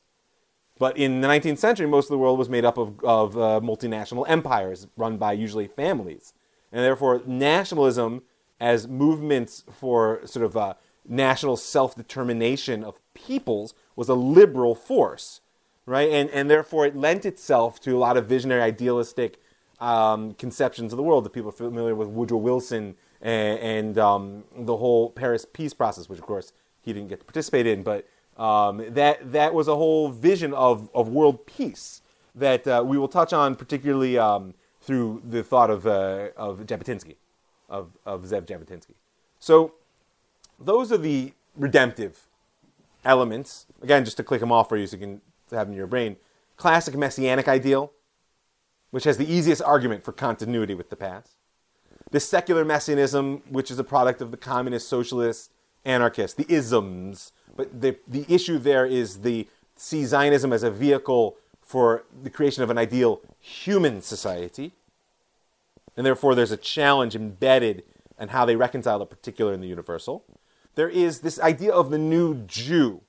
But 0.76 0.96
in 0.98 1.20
the 1.20 1.28
19th 1.28 1.58
century, 1.58 1.86
most 1.86 2.06
of 2.06 2.10
the 2.10 2.18
world 2.18 2.36
was 2.36 2.48
made 2.48 2.64
up 2.64 2.78
of, 2.78 2.98
of 3.04 3.38
uh, 3.38 3.60
multinational 3.62 4.28
empires 4.28 4.88
run 4.96 5.18
by 5.18 5.34
usually 5.34 5.68
families. 5.68 6.34
And 6.72 6.82
therefore, 6.82 7.22
nationalism 7.24 8.22
as 8.58 8.88
movements 8.88 9.62
for 9.70 10.20
sort 10.24 10.44
of 10.44 10.56
uh, 10.56 10.74
national 11.06 11.56
self 11.56 11.94
determination 11.94 12.84
of 12.84 13.00
peoples 13.14 13.74
was 13.96 14.08
a 14.08 14.14
liberal 14.14 14.74
force, 14.74 15.40
right? 15.86 16.10
And, 16.10 16.30
and 16.30 16.50
therefore 16.50 16.86
it 16.86 16.96
lent 16.96 17.24
itself 17.24 17.80
to 17.82 17.96
a 17.96 17.98
lot 17.98 18.16
of 18.16 18.26
visionary, 18.26 18.62
idealistic 18.62 19.38
um, 19.80 20.34
conceptions 20.34 20.92
of 20.92 20.96
the 20.96 21.02
world. 21.02 21.24
The 21.24 21.30
people 21.30 21.50
are 21.50 21.52
familiar 21.52 21.94
with 21.94 22.08
Woodrow 22.08 22.38
Wilson 22.38 22.96
and, 23.20 23.58
and 23.58 23.98
um, 23.98 24.44
the 24.56 24.76
whole 24.76 25.10
Paris 25.10 25.46
peace 25.52 25.74
process, 25.74 26.08
which 26.08 26.18
of 26.18 26.26
course 26.26 26.52
he 26.82 26.92
didn't 26.92 27.08
get 27.08 27.20
to 27.20 27.24
participate 27.24 27.66
in, 27.66 27.82
but 27.82 28.06
um, 28.36 28.84
that, 28.94 29.32
that 29.32 29.54
was 29.54 29.68
a 29.68 29.76
whole 29.76 30.08
vision 30.08 30.52
of, 30.52 30.90
of 30.94 31.08
world 31.08 31.46
peace 31.46 32.02
that 32.34 32.66
uh, 32.66 32.82
we 32.84 32.98
will 32.98 33.08
touch 33.08 33.32
on, 33.32 33.54
particularly 33.54 34.18
um, 34.18 34.54
through 34.80 35.22
the 35.24 35.42
thought 35.42 35.70
of, 35.70 35.86
uh, 35.86 36.28
of 36.36 36.60
Jabotinsky, 36.60 37.14
of, 37.68 37.90
of 38.04 38.24
Zev 38.24 38.42
Jabotinsky. 38.42 38.94
So 39.38 39.74
those 40.58 40.92
are 40.92 40.98
the 40.98 41.32
redemptive 41.56 42.26
elements. 43.04 43.66
Again, 43.82 44.04
just 44.04 44.16
to 44.16 44.24
click 44.24 44.40
them 44.40 44.52
off 44.52 44.68
for 44.68 44.76
you 44.76 44.86
so 44.86 44.96
you 44.96 45.00
can 45.00 45.20
have 45.50 45.66
them 45.66 45.72
in 45.72 45.78
your 45.78 45.86
brain. 45.86 46.16
Classic 46.56 46.96
messianic 46.96 47.48
ideal, 47.48 47.92
which 48.90 49.04
has 49.04 49.16
the 49.16 49.30
easiest 49.30 49.62
argument 49.62 50.04
for 50.04 50.12
continuity 50.12 50.74
with 50.74 50.90
the 50.90 50.96
past. 50.96 51.32
This 52.10 52.28
secular 52.28 52.64
messianism, 52.64 53.42
which 53.48 53.70
is 53.70 53.78
a 53.78 53.84
product 53.84 54.22
of 54.22 54.30
the 54.30 54.36
communist, 54.36 54.88
socialist, 54.88 55.50
anarchist, 55.84 56.36
the 56.36 56.46
isms. 56.48 57.32
But 57.56 57.80
the, 57.80 57.96
the 58.06 58.24
issue 58.28 58.58
there 58.58 58.86
is 58.86 59.22
the 59.22 59.48
see 59.76 60.04
Zionism 60.04 60.52
as 60.52 60.62
a 60.62 60.70
vehicle 60.70 61.36
for 61.60 62.04
the 62.22 62.30
creation 62.30 62.62
of 62.62 62.70
an 62.70 62.78
ideal 62.78 63.20
human 63.40 64.00
society. 64.00 64.72
And 65.96 66.06
therefore, 66.06 66.34
there's 66.34 66.52
a 66.52 66.56
challenge 66.56 67.16
embedded 67.16 67.82
in 68.18 68.28
how 68.28 68.44
they 68.44 68.54
reconcile 68.54 68.98
the 68.98 69.06
particular 69.06 69.52
and 69.52 69.62
the 69.62 69.66
universal 69.66 70.24
there 70.74 70.88
is 70.88 71.20
this 71.20 71.38
idea 71.40 71.72
of 71.72 71.90
the 71.90 71.98
new 71.98 72.44
Jew, 72.46 73.02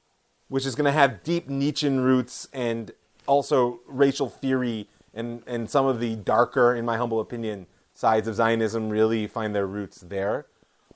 which 0.47 0.65
is 0.65 0.75
going 0.75 0.85
to 0.85 0.91
have 0.91 1.23
deep 1.23 1.49
Nietzschean 1.49 2.01
roots 2.01 2.47
and 2.53 2.91
also 3.27 3.79
racial 3.87 4.29
theory 4.29 4.87
and, 5.13 5.41
and 5.47 5.69
some 5.69 5.85
of 5.85 5.99
the 5.99 6.15
darker, 6.15 6.75
in 6.75 6.85
my 6.85 6.97
humble 6.97 7.19
opinion, 7.19 7.67
sides 7.93 8.27
of 8.27 8.35
Zionism 8.35 8.89
really 8.89 9.27
find 9.27 9.55
their 9.55 9.65
roots 9.65 10.01
there. 10.01 10.45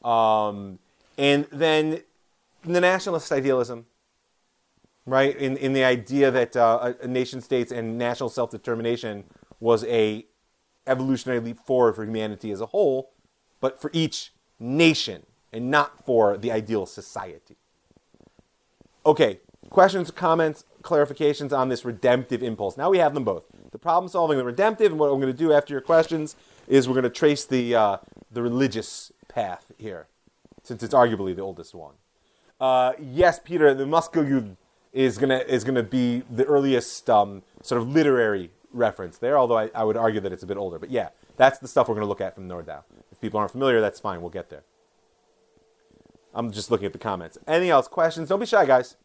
Um, 0.04 0.80
and 1.18 1.48
then 1.52 2.02
the 2.64 2.82
nationalist 2.82 3.32
idealism, 3.32 3.86
right? 5.06 5.36
In, 5.36 5.58
in 5.58 5.74
the 5.74 5.84
idea 5.84 6.30
that 6.32 6.56
uh, 6.56 6.94
nation 7.06 7.42
states 7.42 7.72
and 7.72 7.98
national 7.98 8.30
self 8.30 8.52
determination 8.52 9.24
was 9.60 9.84
a 9.86 10.26
evolutionary 10.86 11.40
leap 11.40 11.60
forward 11.60 11.94
for 11.94 12.04
humanity 12.04 12.52
as 12.52 12.62
a 12.62 12.68
whole, 12.68 13.12
but 13.62 13.82
for 13.82 13.90
each 13.94 14.34
nation 14.60 15.26
and 15.52 15.72
not 15.72 16.06
for 16.06 16.38
the 16.38 16.52
ideal 16.52 16.86
society. 16.86 17.58
Okay, 19.06 19.40
questions, 19.70 20.12
comments, 20.12 20.66
clarifications 20.82 21.58
on 21.58 21.70
this 21.70 21.84
redemptive 21.86 22.44
impulse. 22.44 22.78
Now 22.78 22.90
we 22.90 23.00
have 23.00 23.14
them 23.14 23.24
both. 23.24 23.46
The 23.72 23.80
problem 23.80 24.10
solving, 24.10 24.38
the 24.38 24.44
redemptive, 24.44 24.92
and 24.92 25.00
what 25.00 25.08
I'm 25.08 25.20
going 25.20 25.32
to 25.32 25.38
do 25.38 25.54
after 25.54 25.74
your 25.74 25.82
questions 25.82 26.36
is 26.68 26.88
we're 26.88 26.94
going 26.94 27.04
to 27.04 27.10
trace 27.10 27.46
the, 27.46 27.76
uh, 27.76 27.98
the 28.32 28.42
religious 28.42 29.12
path 29.28 29.72
here, 29.78 30.08
since 30.64 30.84
it's 30.84 30.94
arguably 30.94 31.36
the 31.36 31.42
oldest 31.42 31.74
one. 31.74 31.96
Uh, 32.60 32.94
yes, 33.00 33.40
Peter, 33.40 33.74
the 33.74 33.86
Muskeljude 33.86 34.58
is 34.92 35.18
going 35.18 35.30
to 35.30 35.48
is 35.48 35.64
gonna 35.64 35.84
be 35.84 36.24
the 36.32 36.44
earliest 36.46 37.10
um, 37.10 37.44
sort 37.62 37.80
of 37.80 37.88
literary 37.88 38.50
reference 38.74 39.18
there, 39.18 39.38
although 39.38 39.58
I, 39.58 39.70
I, 39.74 39.84
would 39.84 39.98
argue 39.98 40.20
that 40.22 40.32
it's 40.32 40.44
a 40.44 40.48
bit 40.48 40.58
older. 40.58 40.80
But 40.80 40.92
yeah, 40.92 41.10
that's 41.38 41.60
the 41.60 41.68
stuff 41.68 41.88
we're 41.88 41.96
going 41.96 42.06
to 42.06 42.10
look 42.10 42.22
at 42.22 42.36
from 42.36 42.48
Nordau. 42.48 42.84
If 43.12 43.22
people 43.22 43.40
aren't 43.40 43.52
familiar, 43.52 43.82
that's 43.82 44.00
fine. 44.00 44.22
We'll 44.22 44.30
get 44.30 44.50
there. 44.50 44.64
I'm 46.40 46.52
just 46.52 46.72
looking 46.72 46.86
at 46.86 46.94
the 46.94 47.00
comments. 47.00 47.38
Anything 47.46 47.70
else? 47.70 47.90
Questions? 47.90 48.30
Don't 48.30 48.40
be 48.40 48.46
shy, 48.46 48.66
guys. 48.66 48.96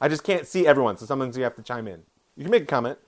I 0.00 0.08
just 0.08 0.24
can't 0.24 0.46
see 0.46 0.66
everyone, 0.66 0.96
so 0.96 1.04
sometimes 1.04 1.36
you 1.36 1.44
have 1.44 1.54
to 1.56 1.62
chime 1.62 1.86
in. 1.86 2.04
You 2.36 2.44
can 2.44 2.50
make 2.50 2.62
a 2.62 2.66
comment. 2.66 2.98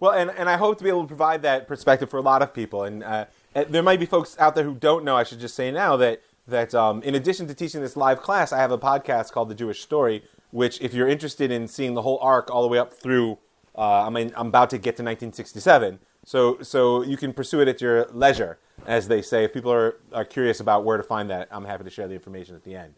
Well, 0.00 0.10
and, 0.10 0.30
and 0.30 0.48
I 0.48 0.56
hope 0.56 0.78
to 0.78 0.84
be 0.84 0.90
able 0.90 1.02
to 1.02 1.06
provide 1.06 1.42
that 1.42 1.68
perspective 1.68 2.10
for 2.10 2.16
a 2.16 2.22
lot 2.22 2.42
of 2.42 2.52
people. 2.52 2.82
And 2.82 3.04
uh, 3.04 3.26
there 3.54 3.84
might 3.84 4.00
be 4.00 4.06
folks 4.06 4.36
out 4.40 4.56
there 4.56 4.64
who 4.64 4.74
don't 4.74 5.04
know. 5.04 5.16
I 5.16 5.22
should 5.22 5.38
just 5.38 5.54
say 5.54 5.70
now 5.70 5.96
that 5.96 6.22
that 6.48 6.74
um, 6.74 7.02
in 7.02 7.14
addition 7.14 7.46
to 7.46 7.54
teaching 7.54 7.80
this 7.80 7.96
live 7.96 8.20
class, 8.20 8.52
I 8.52 8.58
have 8.58 8.72
a 8.72 8.78
podcast 8.78 9.30
called 9.30 9.48
The 9.48 9.54
Jewish 9.54 9.80
Story, 9.80 10.24
which, 10.50 10.80
if 10.80 10.92
you're 10.92 11.08
interested 11.08 11.52
in 11.52 11.68
seeing 11.68 11.94
the 11.94 12.02
whole 12.02 12.18
arc 12.20 12.50
all 12.50 12.62
the 12.62 12.68
way 12.68 12.78
up 12.78 12.92
through, 12.92 13.38
uh, 13.76 14.02
I 14.02 14.10
mean, 14.10 14.32
I'm 14.36 14.48
about 14.48 14.70
to 14.70 14.78
get 14.78 14.96
to 14.96 15.02
1967. 15.02 16.00
So, 16.24 16.60
so 16.62 17.02
you 17.02 17.16
can 17.16 17.32
pursue 17.32 17.60
it 17.60 17.68
at 17.68 17.80
your 17.80 18.06
leisure, 18.06 18.58
as 18.86 19.08
they 19.08 19.22
say. 19.22 19.44
If 19.44 19.52
people 19.52 19.72
are, 19.72 19.96
are 20.12 20.24
curious 20.24 20.60
about 20.60 20.84
where 20.84 20.96
to 20.96 21.02
find 21.02 21.30
that, 21.30 21.48
I'm 21.50 21.64
happy 21.64 21.84
to 21.84 21.90
share 21.90 22.08
the 22.08 22.14
information 22.14 22.54
at 22.54 22.64
the 22.64 22.74
end. 22.74 22.94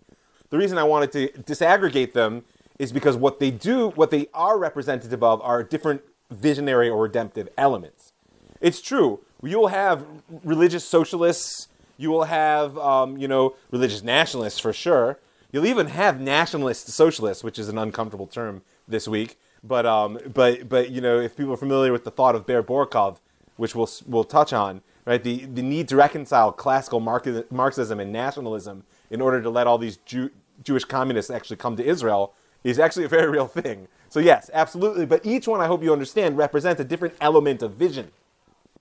The 0.50 0.58
reason 0.58 0.78
I 0.78 0.84
wanted 0.84 1.12
to 1.12 1.28
disaggregate 1.42 2.12
them 2.12 2.44
is 2.78 2.92
because 2.92 3.16
what 3.16 3.40
they 3.40 3.50
do, 3.50 3.90
what 3.90 4.10
they 4.10 4.28
are 4.32 4.58
representative 4.58 5.22
of, 5.22 5.40
are 5.42 5.62
different 5.62 6.02
visionary 6.30 6.88
or 6.88 7.02
redemptive 7.02 7.48
elements. 7.56 8.12
It's 8.60 8.80
true. 8.80 9.20
You 9.42 9.58
will 9.58 9.68
have 9.68 10.06
religious 10.44 10.84
socialists. 10.84 11.68
You 11.96 12.10
will 12.10 12.24
have, 12.24 12.78
um, 12.78 13.16
you 13.16 13.28
know, 13.28 13.54
religious 13.70 14.02
nationalists 14.02 14.58
for 14.58 14.72
sure. 14.72 15.18
You'll 15.52 15.66
even 15.66 15.88
have 15.88 16.20
nationalist 16.20 16.88
socialists, 16.88 17.42
which 17.42 17.58
is 17.58 17.68
an 17.68 17.78
uncomfortable 17.78 18.26
term 18.26 18.62
this 18.86 19.08
week. 19.08 19.38
But, 19.64 19.86
um, 19.86 20.18
but, 20.32 20.68
but 20.68 20.90
you 20.90 21.00
know, 21.00 21.18
if 21.18 21.36
people 21.36 21.52
are 21.52 21.56
familiar 21.56 21.92
with 21.92 22.04
the 22.04 22.10
thought 22.10 22.34
of 22.34 22.46
Ber 22.46 22.62
Borochov, 22.62 23.18
which 23.56 23.74
we'll, 23.74 23.90
we'll 24.06 24.24
touch 24.24 24.52
on, 24.52 24.82
right, 25.08 25.22
the, 25.22 25.46
the 25.46 25.62
need 25.62 25.88
to 25.88 25.96
reconcile 25.96 26.52
classical 26.52 27.00
Marxism 27.00 28.00
and 28.00 28.12
nationalism 28.12 28.84
in 29.10 29.20
order 29.20 29.40
to 29.40 29.48
let 29.48 29.66
all 29.66 29.78
these 29.78 29.96
Jew, 29.98 30.30
Jewish 30.62 30.84
communists 30.84 31.30
actually 31.30 31.56
come 31.56 31.76
to 31.76 31.84
Israel 31.84 32.34
is 32.62 32.78
actually 32.78 33.04
a 33.04 33.08
very 33.08 33.28
real 33.30 33.46
thing. 33.46 33.88
So 34.10 34.20
yes, 34.20 34.50
absolutely. 34.52 35.06
But 35.06 35.24
each 35.24 35.48
one, 35.48 35.60
I 35.60 35.66
hope 35.66 35.82
you 35.82 35.92
understand, 35.92 36.36
represents 36.36 36.80
a 36.80 36.84
different 36.84 37.14
element 37.20 37.62
of 37.62 37.72
vision. 37.72 38.10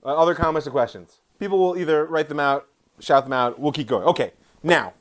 Uh, 0.04 0.16
other 0.16 0.34
comments 0.34 0.66
or 0.66 0.70
questions? 0.70 1.18
People 1.38 1.58
will 1.58 1.78
either 1.78 2.04
write 2.04 2.28
them 2.28 2.40
out, 2.40 2.66
shout 3.00 3.24
them 3.24 3.32
out. 3.32 3.58
We'll 3.58 3.72
keep 3.72 3.86
going. 3.86 4.04
Okay. 4.04 4.32
Now, 4.62 4.92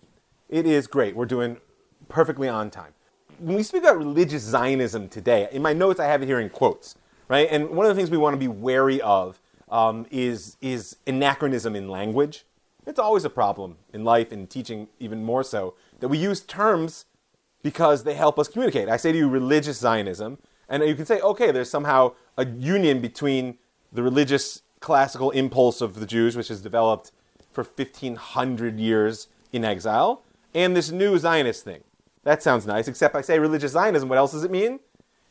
it 0.49 0.65
is 0.65 0.87
great. 0.87 1.15
We're 1.15 1.25
doing 1.25 1.57
perfectly 2.07 2.47
on 2.47 2.69
time. 2.69 2.93
When 3.39 3.55
we 3.55 3.63
speak 3.63 3.83
about 3.83 3.97
religious 3.97 4.43
Zionism 4.43 5.09
today, 5.09 5.47
in 5.51 5.61
my 5.61 5.73
notes 5.73 5.99
I 5.99 6.05
have 6.05 6.21
it 6.23 6.25
here 6.25 6.39
in 6.39 6.49
quotes, 6.49 6.95
right? 7.27 7.47
And 7.51 7.71
one 7.71 7.85
of 7.85 7.93
the 7.93 7.99
things 7.99 8.09
we 8.09 8.17
want 8.17 8.33
to 8.33 8.39
be 8.39 8.47
wary 8.47 9.01
of 9.01 9.39
um, 9.69 10.05
is 10.11 10.57
is 10.61 10.97
anachronism 11.05 11.75
in 11.75 11.89
language. 11.89 12.45
It's 12.85 12.99
always 12.99 13.25
a 13.25 13.29
problem 13.29 13.77
in 13.93 14.05
life 14.05 14.31
and 14.31 14.49
teaching, 14.49 14.87
even 14.99 15.23
more 15.23 15.43
so, 15.43 15.73
that 15.99 16.07
we 16.07 16.17
use 16.17 16.39
terms 16.39 17.05
because 17.61 18.05
they 18.05 18.13
help 18.13 18.39
us 18.39 18.47
communicate. 18.47 18.87
I 18.87 18.95
say 18.95 19.11
to 19.11 19.17
you 19.17 19.27
religious 19.27 19.77
Zionism, 19.79 20.37
and 20.69 20.83
you 20.83 20.95
can 20.95 21.05
say, 21.05 21.19
okay, 21.19 21.51
there's 21.51 21.69
somehow 21.69 22.13
a 22.37 22.45
union 22.45 23.01
between 23.01 23.57
the 23.91 24.03
religious 24.03 24.61
classical 24.79 25.31
impulse 25.31 25.81
of 25.81 25.99
the 25.99 26.05
Jews, 26.05 26.37
which 26.37 26.47
has 26.47 26.61
developed 26.61 27.11
for 27.51 27.63
1500 27.63 28.79
years 28.79 29.27
in 29.51 29.65
exile, 29.65 30.23
and 30.53 30.75
this 30.75 30.91
new 30.91 31.17
Zionist 31.17 31.63
thing. 31.63 31.83
That 32.23 32.43
sounds 32.43 32.65
nice, 32.65 32.87
except 32.87 33.15
I 33.15 33.21
say 33.21 33.39
religious 33.39 33.73
Zionism, 33.73 34.07
what 34.07 34.17
else 34.17 34.31
does 34.31 34.43
it 34.43 34.51
mean? 34.51 34.79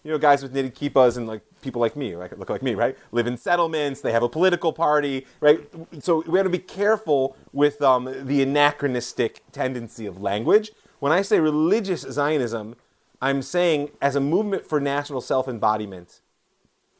You 0.02 0.12
know, 0.12 0.18
guys 0.18 0.42
with 0.42 0.52
knitted 0.52 0.74
kippas 0.74 1.16
and 1.16 1.26
like 1.26 1.42
people 1.66 1.80
like 1.80 1.96
me, 1.96 2.16
like 2.16 2.36
look 2.38 2.50
like 2.50 2.62
me, 2.62 2.74
right? 2.74 2.96
Live 3.12 3.26
in 3.26 3.36
settlements. 3.36 4.00
They 4.00 4.12
have 4.12 4.22
a 4.22 4.28
political 4.28 4.72
party, 4.72 5.26
right? 5.40 5.60
So 6.00 6.24
we 6.26 6.38
have 6.38 6.46
to 6.46 6.50
be 6.50 6.58
careful 6.58 7.36
with 7.52 7.82
um, 7.82 8.26
the 8.26 8.42
anachronistic 8.42 9.42
tendency 9.52 10.06
of 10.06 10.20
language 10.20 10.70
when 10.98 11.12
I 11.12 11.22
say 11.22 11.40
religious 11.40 12.02
Zionism, 12.02 12.76
I'm 13.20 13.42
saying 13.42 13.90
as 14.00 14.16
a 14.16 14.20
movement 14.20 14.64
for 14.64 14.80
national 14.80 15.20
self 15.20 15.48
embodiment, 15.48 16.20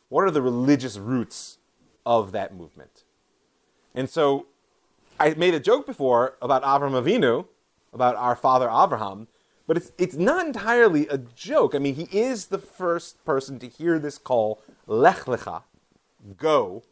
what 0.09 0.25
are 0.25 0.31
the 0.31 0.43
religious 0.43 0.99
roots 0.99 1.59
of 2.05 2.33
that 2.33 2.55
movement? 2.55 3.05
And 3.95 4.09
so 4.09 4.47
I 5.19 5.35
made 5.35 5.55
a 5.55 5.61
joke 5.61 5.87
before 5.87 6.37
about 6.43 6.63
Avram 6.63 6.93
Avinu, 6.93 7.47
about 7.93 8.17
our 8.17 8.37
father 8.37 8.71
Abraham, 8.71 9.29
but 9.67 9.77
it's, 9.77 9.93
it's 9.99 10.15
not 10.15 10.47
entirely 10.47 11.09
a 11.09 11.19
joke. 11.19 11.75
I 11.75 11.79
mean, 11.79 11.95
he 11.95 12.09
is 12.17 12.47
the 12.47 12.59
first 12.59 13.25
person 13.25 13.59
to 13.59 13.69
hear 13.69 13.99
this 13.99 14.19
call, 14.19 14.63
Lech 14.87 15.25
Lecha, 15.25 15.63
go, 16.39 16.83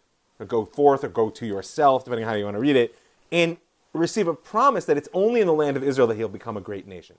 or 0.41 0.47
go 0.47 0.64
forth, 0.64 1.05
or 1.05 1.09
go 1.09 1.31
to 1.31 1.47
yourself, 1.47 2.05
depending 2.05 2.25
on 2.25 2.31
how 2.31 2.37
you 2.37 2.45
want 2.45 2.57
to 2.57 2.61
read 2.61 2.77
it. 2.77 2.99
And 3.31 3.59
receive 3.93 4.27
a 4.27 4.35
promise 4.35 4.85
that 4.87 4.97
it's 4.97 5.09
only 5.12 5.41
in 5.41 5.47
the 5.47 5.53
land 5.53 5.77
of 5.77 5.85
Israel 5.85 6.09
that 6.09 6.16
he'll 6.16 6.29
become 6.29 6.57
a 6.57 6.61
great 6.61 6.87
nation. 6.87 7.16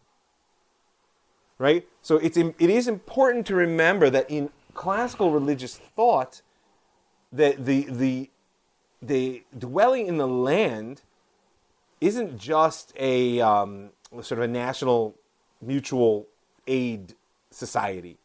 Right? 1.58 1.88
So 2.02 2.18
it's, 2.18 2.36
it 2.36 2.60
is 2.60 2.88
important 2.88 3.48
to 3.48 3.56
remember 3.56 4.10
that 4.10 4.30
in 4.30 4.50
classical 4.74 5.32
religious 5.32 5.78
thought, 5.78 6.42
that 7.32 7.66
the, 7.66 7.84
the, 7.90 8.30
the 9.02 9.44
dwelling 9.58 10.08
in 10.08 10.18
the 10.18 10.28
land 10.28 11.02
isn't 12.02 12.38
just 12.38 12.94
a 13.00 13.40
um, 13.40 13.92
sort 14.22 14.34
of 14.34 14.42
a 14.42 14.48
national 14.48 15.16
mutual 15.66 16.28
aid 16.68 17.14
society. 17.50 18.18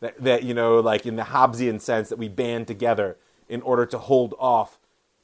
That, 0.00 0.20
that, 0.22 0.42
you 0.42 0.52
know, 0.52 0.80
like 0.80 1.06
in 1.06 1.16
the 1.16 1.22
Hobbesian 1.22 1.80
sense, 1.80 2.08
that 2.08 2.18
we 2.18 2.28
band 2.28 2.66
together 2.66 3.16
in 3.48 3.62
order 3.62 3.86
to 3.86 3.98
hold 3.98 4.34
off 4.38 4.78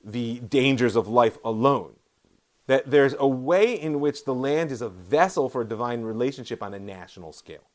the 0.05 0.39
dangers 0.39 0.95
of 0.95 1.09
life 1.09 1.39
alone 1.45 1.95
that 2.69 2.91
there's 2.91 3.15
a 3.19 3.27
way 3.27 3.73
in 3.73 3.99
which 3.99 4.25
the 4.25 4.35
land 4.35 4.71
is 4.71 4.83
a 4.83 4.89
vessel 4.89 5.49
for 5.49 5.63
a 5.63 5.65
divine 5.65 6.03
relationship 6.03 6.63
on 6.63 6.75
a 6.75 6.79
national 6.79 7.33
scale. 7.33 7.67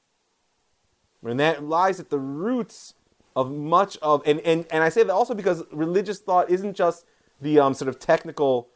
And 1.24 1.40
that 1.40 1.64
lies 1.64 2.00
at 2.00 2.10
the 2.10 2.20
roots 2.20 2.94
of 3.36 3.52
much 3.52 3.98
of, 4.04 4.22
and, 4.26 4.40
and, 4.42 4.68
and 4.72 4.84
I 4.84 4.90
say 4.90 5.02
that 5.02 5.12
also 5.12 5.34
because 5.34 5.64
religious 5.72 6.20
thought 6.20 6.50
isn't 6.50 6.76
just 6.76 7.06
the 7.42 7.60
um, 7.60 7.74
sort 7.74 7.90
of 7.90 7.98
technical 7.98 8.70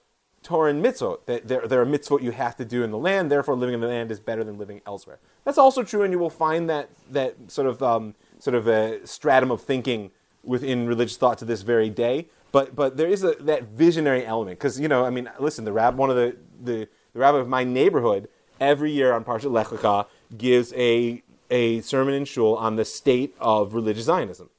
Torah 0.43 0.69
and 0.69 0.83
mitzvot. 0.83 1.25
That 1.25 1.47
there, 1.47 1.67
there 1.67 1.81
are 1.81 1.85
mitzvot 1.85 2.21
you 2.21 2.31
have 2.31 2.55
to 2.57 2.65
do 2.65 2.83
in 2.83 2.91
the 2.91 2.97
land, 2.97 3.31
therefore 3.31 3.55
living 3.55 3.75
in 3.75 3.81
the 3.81 3.87
land 3.87 4.11
is 4.11 4.19
better 4.19 4.43
than 4.43 4.57
living 4.57 4.81
elsewhere. 4.85 5.19
That's 5.43 5.57
also 5.57 5.83
true, 5.83 6.03
and 6.03 6.11
you 6.11 6.19
will 6.19 6.29
find 6.29 6.69
that, 6.69 6.89
that 7.11 7.35
sort 7.47 7.67
of, 7.67 7.81
um, 7.81 8.15
sort 8.39 8.55
of 8.55 8.67
a 8.67 9.05
stratum 9.05 9.51
of 9.51 9.61
thinking 9.61 10.11
within 10.43 10.87
religious 10.87 11.17
thought 11.17 11.37
to 11.39 11.45
this 11.45 11.61
very 11.61 11.89
day 11.89 12.27
but 12.51 12.75
but 12.75 12.97
there 12.97 13.07
is 13.07 13.23
a, 13.23 13.33
that 13.39 13.63
visionary 13.63 14.25
element 14.25 14.57
because 14.57 14.79
you 14.79 14.87
know 14.87 15.05
I 15.05 15.09
mean 15.09 15.29
listen 15.39 15.65
the 15.65 15.71
rab 15.71 15.97
one 15.97 16.09
of 16.09 16.15
the, 16.15 16.35
the 16.63 16.87
the 17.13 17.19
rabbi 17.19 17.37
of 17.37 17.47
my 17.47 17.63
neighborhood 17.63 18.29
every 18.59 18.91
year 18.91 19.13
on 19.13 19.23
Parshat 19.23 19.51
Lech 19.51 19.67
Lecha 19.67 20.07
gives 20.37 20.73
a 20.73 21.23
a 21.49 21.81
sermon 21.81 22.13
in 22.13 22.25
shul 22.25 22.55
on 22.55 22.75
the 22.75 22.85
state 22.85 23.35
of 23.39 23.73
religious 23.73 24.05
Zionism. 24.05 24.49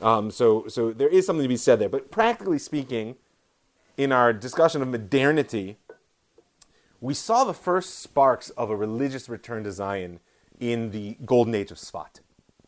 Um, 0.00 0.30
so 0.30 0.66
so 0.68 0.92
there 0.92 1.08
is 1.08 1.26
something 1.26 1.42
to 1.42 1.48
be 1.48 1.56
said 1.56 1.78
there, 1.78 1.88
but 1.88 2.10
practically 2.10 2.58
speaking, 2.58 3.16
in 3.98 4.12
our 4.12 4.32
discussion 4.32 4.80
of 4.80 4.88
modernity, 4.88 5.76
we 7.00 7.12
saw 7.12 7.44
the 7.44 7.52
first 7.52 7.98
sparks 7.98 8.48
of 8.50 8.70
a 8.70 8.76
religious 8.76 9.28
return 9.28 9.64
to 9.64 9.72
Zion 9.72 10.20
in 10.58 10.92
the 10.92 11.16
golden 11.26 11.54
age 11.54 11.70
of 11.72 11.78
Sfat, 11.78 12.20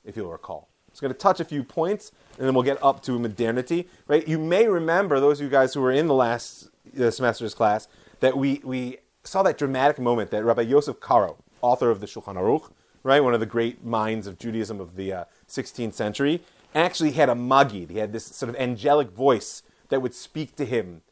if 0.05 0.17
you'll 0.17 0.31
recall. 0.31 0.69
It's 0.89 1.01
going 1.01 1.13
to 1.13 1.19
touch 1.19 1.39
a 1.39 1.45
few 1.45 1.63
points, 1.63 2.11
and 2.37 2.47
then 2.47 2.55
we'll 2.55 2.65
get 2.65 2.83
up 2.83 3.01
to 3.05 3.17
modernity. 3.19 3.89
Right? 4.09 4.27
You 4.27 4.39
may 4.39 4.67
remember 4.67 5.21
those 5.21 5.41
of 5.41 5.45
you 5.45 5.51
guys 5.51 5.73
who 5.73 5.81
were 5.81 5.93
in 5.93 6.09
the 6.09 6.15
last 6.15 6.69
uh, 6.99 7.11
semester's 7.13 7.55
class 7.55 7.87
that 8.19 8.37
we 8.37 8.61
we 8.65 8.99
saw 9.23 9.43
that 9.45 9.57
dramatic 9.57 10.01
moment 10.01 10.33
that 10.33 10.45
Rabbi 10.45 10.63
Yosef 10.63 10.99
Karo, 10.99 11.37
author 11.63 11.91
of 11.91 12.01
the 12.01 12.07
Shulchan 12.07 12.35
Aruch, 12.35 12.73
right, 13.05 13.23
one 13.23 13.35
of 13.35 13.41
the 13.41 13.47
great 13.47 13.85
minds 13.85 14.27
of 14.27 14.37
Judaism 14.37 14.81
of 14.81 14.97
the 14.97 15.13
uh, 15.13 15.25
16th 15.49 15.95
century, 15.95 16.43
actually 16.75 17.13
had 17.13 17.29
a 17.29 17.35
magid. 17.35 17.91
He 17.91 17.99
had 17.99 18.13
this 18.13 18.27
sort 18.27 18.49
of 18.49 18.57
angelic 18.57 19.11
voice 19.11 19.63
that 19.91 20.03
would 20.03 20.15
speak 20.15 20.57
to 20.57 20.65
him 20.65 21.03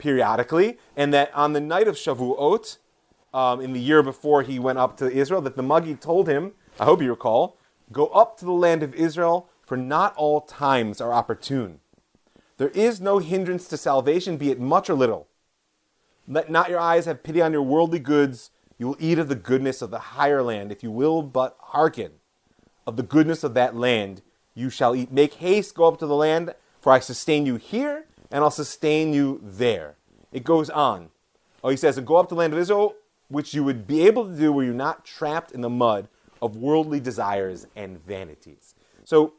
periodically, 0.00 0.78
and 0.96 1.14
that 1.14 1.32
on 1.34 1.52
the 1.52 1.60
night 1.60 1.86
of 1.86 1.94
Shavuot, 1.94 2.78
um, 3.32 3.60
in 3.60 3.72
the 3.72 3.80
year 3.80 4.02
before 4.02 4.42
he 4.42 4.58
went 4.58 4.78
up 4.78 4.96
to 4.96 5.10
Israel, 5.10 5.40
that 5.42 5.54
the 5.54 5.62
magid 5.62 6.00
told 6.00 6.28
him, 6.28 6.52
I 6.80 6.84
hope 6.84 7.00
you 7.00 7.10
recall, 7.10 7.56
Go 7.92 8.06
up 8.08 8.36
to 8.38 8.44
the 8.44 8.52
land 8.52 8.82
of 8.82 8.94
Israel, 8.94 9.48
for 9.64 9.76
not 9.76 10.14
all 10.16 10.40
times 10.40 11.00
are 11.00 11.12
opportune. 11.12 11.80
There 12.56 12.68
is 12.68 13.00
no 13.00 13.18
hindrance 13.18 13.68
to 13.68 13.76
salvation, 13.76 14.36
be 14.36 14.50
it 14.50 14.60
much 14.60 14.90
or 14.90 14.94
little. 14.94 15.28
Let 16.28 16.50
not 16.50 16.70
your 16.70 16.78
eyes 16.78 17.06
have 17.06 17.22
pity 17.22 17.40
on 17.40 17.52
your 17.52 17.62
worldly 17.62 17.98
goods, 17.98 18.50
You 18.78 18.88
will 18.88 18.96
eat 18.98 19.18
of 19.18 19.28
the 19.28 19.34
goodness 19.34 19.82
of 19.82 19.90
the 19.90 19.98
higher 19.98 20.42
land, 20.42 20.72
if 20.72 20.82
you 20.82 20.90
will 20.90 21.22
but 21.22 21.56
hearken. 21.60 22.12
Of 22.86 22.96
the 22.96 23.02
goodness 23.02 23.44
of 23.44 23.54
that 23.54 23.76
land 23.76 24.22
you 24.54 24.70
shall 24.70 24.94
eat. 24.94 25.12
Make 25.12 25.34
haste, 25.34 25.74
go 25.74 25.86
up 25.86 25.98
to 25.98 26.06
the 26.06 26.14
land, 26.14 26.54
for 26.80 26.92
I 26.92 27.00
sustain 27.00 27.46
you 27.46 27.56
here, 27.56 28.06
and 28.30 28.44
I'll 28.44 28.50
sustain 28.50 29.12
you 29.12 29.40
there. 29.42 29.96
It 30.32 30.44
goes 30.44 30.70
on. 30.70 31.10
Oh, 31.62 31.68
he 31.68 31.76
says, 31.76 31.98
and 31.98 32.06
go 32.06 32.16
up 32.16 32.28
to 32.28 32.34
the 32.34 32.38
land 32.38 32.52
of 32.52 32.58
Israel, 32.58 32.94
which 33.28 33.54
you 33.54 33.64
would 33.64 33.86
be 33.86 34.06
able 34.06 34.26
to 34.26 34.36
do 34.36 34.52
where 34.52 34.64
you're 34.64 34.74
not 34.74 35.04
trapped 35.04 35.52
in 35.52 35.60
the 35.60 35.70
mud 35.70 36.08
of 36.40 36.56
worldly 36.56 37.00
desires 37.00 37.66
and 37.76 38.04
vanities. 38.04 38.74
So 39.04 39.34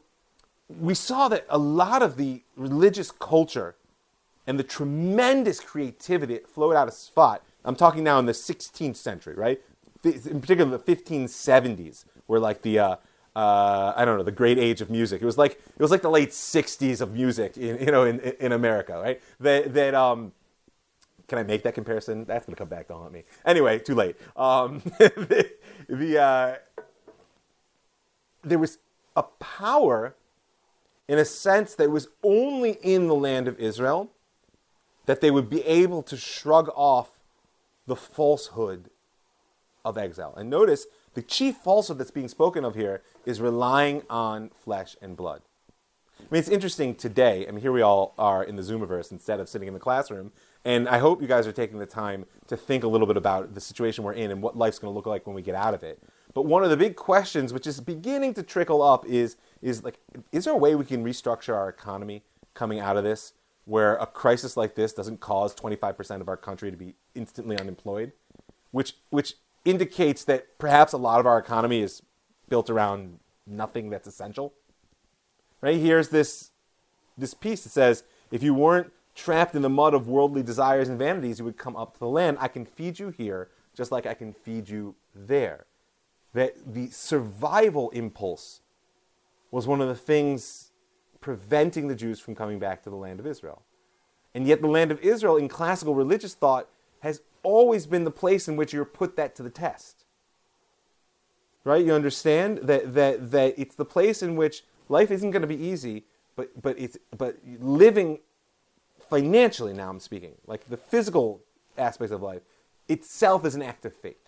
we 0.68 0.94
saw 0.94 1.28
that 1.28 1.46
a 1.48 1.58
lot 1.58 2.02
of 2.02 2.16
the 2.16 2.42
religious 2.56 3.10
culture 3.10 3.74
and 4.46 4.58
the 4.58 4.64
tremendous 4.64 5.60
creativity 5.60 6.34
that 6.34 6.48
flowed 6.48 6.74
out 6.74 6.88
of 6.88 6.94
Sfat, 6.94 7.40
I'm 7.64 7.76
talking 7.76 8.04
now 8.04 8.18
in 8.18 8.26
the 8.26 8.32
16th 8.32 8.96
century, 8.96 9.34
right? 9.34 9.60
In 10.04 10.40
particular, 10.40 10.76
the 10.76 10.78
1570s, 10.96 12.04
where 12.26 12.40
like 12.40 12.62
the, 12.62 12.78
uh, 12.78 12.96
uh, 13.34 13.92
I 13.96 14.04
don't 14.04 14.18
know, 14.18 14.24
the 14.24 14.32
great 14.32 14.58
age 14.58 14.80
of 14.80 14.90
music. 14.90 15.22
It 15.22 15.26
was 15.26 15.38
like, 15.38 15.52
it 15.52 15.80
was 15.80 15.90
like 15.90 16.02
the 16.02 16.10
late 16.10 16.30
60s 16.30 17.00
of 17.00 17.12
music, 17.12 17.56
in, 17.56 17.78
you 17.78 17.92
know, 17.92 18.04
in, 18.04 18.20
in 18.20 18.52
America, 18.52 19.00
right? 19.00 19.22
That, 19.40 19.72
that 19.74 19.94
um, 19.94 20.32
can 21.28 21.38
I 21.38 21.42
make 21.42 21.62
that 21.62 21.74
comparison? 21.74 22.24
That's 22.26 22.44
going 22.44 22.54
to 22.54 22.58
come 22.58 22.68
back 22.68 22.88
to 22.88 22.94
haunt 22.94 23.12
me. 23.12 23.24
Anyway, 23.46 23.78
too 23.78 23.94
late. 23.94 24.16
Um, 24.36 24.82
the, 24.98 25.50
the 25.88 26.20
uh, 26.20 26.56
there 28.42 28.58
was 28.58 28.78
a 29.16 29.22
power 29.22 30.14
in 31.08 31.18
a 31.18 31.24
sense 31.24 31.74
that 31.76 31.90
was 31.90 32.08
only 32.22 32.72
in 32.82 33.06
the 33.06 33.14
land 33.14 33.48
of 33.48 33.58
Israel 33.58 34.10
that 35.06 35.20
they 35.20 35.30
would 35.30 35.48
be 35.48 35.64
able 35.64 36.02
to 36.02 36.16
shrug 36.16 36.70
off 36.74 37.18
the 37.86 37.96
falsehood 37.96 38.90
of 39.84 39.98
exile. 39.98 40.34
And 40.36 40.48
notice 40.48 40.86
the 41.14 41.22
chief 41.22 41.56
falsehood 41.56 41.98
that's 41.98 42.10
being 42.10 42.28
spoken 42.28 42.64
of 42.64 42.74
here 42.74 43.02
is 43.26 43.40
relying 43.40 44.02
on 44.08 44.50
flesh 44.50 44.96
and 45.02 45.16
blood. 45.16 45.42
I 46.18 46.24
mean, 46.30 46.38
it's 46.38 46.48
interesting 46.48 46.94
today. 46.94 47.46
I 47.46 47.50
mean, 47.50 47.60
here 47.60 47.72
we 47.72 47.82
all 47.82 48.14
are 48.18 48.44
in 48.44 48.56
the 48.56 48.62
Zoomiverse 48.62 49.10
instead 49.10 49.40
of 49.40 49.48
sitting 49.48 49.68
in 49.68 49.74
the 49.74 49.80
classroom. 49.80 50.32
And 50.64 50.88
I 50.88 50.98
hope 50.98 51.20
you 51.20 51.26
guys 51.26 51.46
are 51.46 51.52
taking 51.52 51.78
the 51.78 51.86
time 51.86 52.26
to 52.46 52.56
think 52.56 52.84
a 52.84 52.88
little 52.88 53.06
bit 53.06 53.16
about 53.16 53.54
the 53.54 53.60
situation 53.60 54.04
we're 54.04 54.12
in 54.12 54.30
and 54.30 54.40
what 54.40 54.56
life's 54.56 54.78
going 54.78 54.92
to 54.92 54.94
look 54.94 55.06
like 55.06 55.26
when 55.26 55.34
we 55.34 55.42
get 55.42 55.56
out 55.56 55.74
of 55.74 55.82
it. 55.82 56.00
But 56.34 56.42
one 56.42 56.62
of 56.64 56.70
the 56.70 56.76
big 56.76 56.96
questions, 56.96 57.52
which 57.52 57.66
is 57.66 57.80
beginning 57.80 58.34
to 58.34 58.42
trickle 58.42 58.82
up, 58.82 59.04
is 59.06 59.36
is 59.60 59.84
like, 59.84 59.98
is 60.30 60.44
there 60.44 60.54
a 60.54 60.56
way 60.56 60.74
we 60.74 60.84
can 60.84 61.04
restructure 61.04 61.54
our 61.54 61.68
economy 61.68 62.22
coming 62.54 62.80
out 62.80 62.96
of 62.96 63.04
this, 63.04 63.32
where 63.64 63.96
a 63.96 64.06
crisis 64.06 64.56
like 64.56 64.74
this 64.74 64.92
doesn't 64.92 65.20
cause 65.20 65.54
25% 65.54 66.20
of 66.20 66.28
our 66.28 66.36
country 66.36 66.70
to 66.70 66.76
be 66.76 66.94
instantly 67.14 67.58
unemployed, 67.58 68.12
which 68.70 68.94
which 69.10 69.34
indicates 69.64 70.24
that 70.24 70.58
perhaps 70.58 70.92
a 70.92 70.98
lot 70.98 71.20
of 71.20 71.26
our 71.26 71.38
economy 71.38 71.80
is 71.80 72.02
built 72.48 72.68
around 72.68 73.18
nothing 73.46 73.90
that's 73.90 74.06
essential. 74.06 74.52
Right 75.60 75.78
here's 75.78 76.08
this 76.08 76.50
this 77.16 77.34
piece 77.34 77.62
that 77.64 77.70
says, 77.70 78.04
if 78.30 78.42
you 78.42 78.54
weren't 78.54 78.90
trapped 79.14 79.54
in 79.54 79.62
the 79.62 79.68
mud 79.68 79.92
of 79.92 80.08
worldly 80.08 80.42
desires 80.42 80.88
and 80.88 80.98
vanities, 80.98 81.38
you 81.38 81.44
would 81.44 81.58
come 81.58 81.76
up 81.76 81.92
to 81.92 82.00
the 82.00 82.08
land. 82.08 82.38
I 82.40 82.48
can 82.48 82.64
feed 82.64 82.98
you 82.98 83.10
here, 83.10 83.50
just 83.74 83.92
like 83.92 84.06
I 84.06 84.14
can 84.14 84.32
feed 84.32 84.68
you 84.68 84.94
there 85.14 85.66
that 86.32 86.74
the 86.74 86.88
survival 86.88 87.90
impulse 87.90 88.60
was 89.50 89.66
one 89.66 89.80
of 89.80 89.88
the 89.88 89.94
things 89.94 90.70
preventing 91.20 91.88
the 91.88 91.94
Jews 91.94 92.18
from 92.18 92.34
coming 92.34 92.58
back 92.58 92.82
to 92.82 92.90
the 92.90 92.96
land 92.96 93.20
of 93.20 93.26
Israel. 93.26 93.62
And 94.34 94.46
yet, 94.46 94.62
the 94.62 94.66
land 94.66 94.90
of 94.90 94.98
Israel 95.00 95.36
in 95.36 95.48
classical 95.48 95.94
religious 95.94 96.34
thought 96.34 96.68
has 97.02 97.20
always 97.42 97.86
been 97.86 98.04
the 98.04 98.10
place 98.10 98.48
in 98.48 98.56
which 98.56 98.72
you're 98.72 98.84
put 98.84 99.16
that 99.16 99.36
to 99.36 99.42
the 99.42 99.50
test. 99.50 100.04
Right? 101.64 101.84
You 101.84 101.92
understand 101.92 102.58
that, 102.58 102.94
that, 102.94 103.30
that 103.30 103.54
it's 103.56 103.76
the 103.76 103.84
place 103.84 104.22
in 104.22 104.34
which 104.34 104.64
life 104.88 105.10
isn't 105.10 105.30
going 105.30 105.42
to 105.42 105.48
be 105.48 105.62
easy, 105.62 106.04
but, 106.34 106.60
but, 106.60 106.78
it's, 106.78 106.96
but 107.16 107.38
living 107.60 108.18
financially, 109.08 109.72
now 109.72 109.90
I'm 109.90 110.00
speaking, 110.00 110.34
like 110.46 110.68
the 110.68 110.76
physical 110.76 111.40
aspects 111.78 112.12
of 112.12 112.22
life, 112.22 112.42
itself 112.88 113.44
is 113.44 113.54
an 113.54 113.62
act 113.62 113.84
of 113.84 113.94
faith 113.94 114.22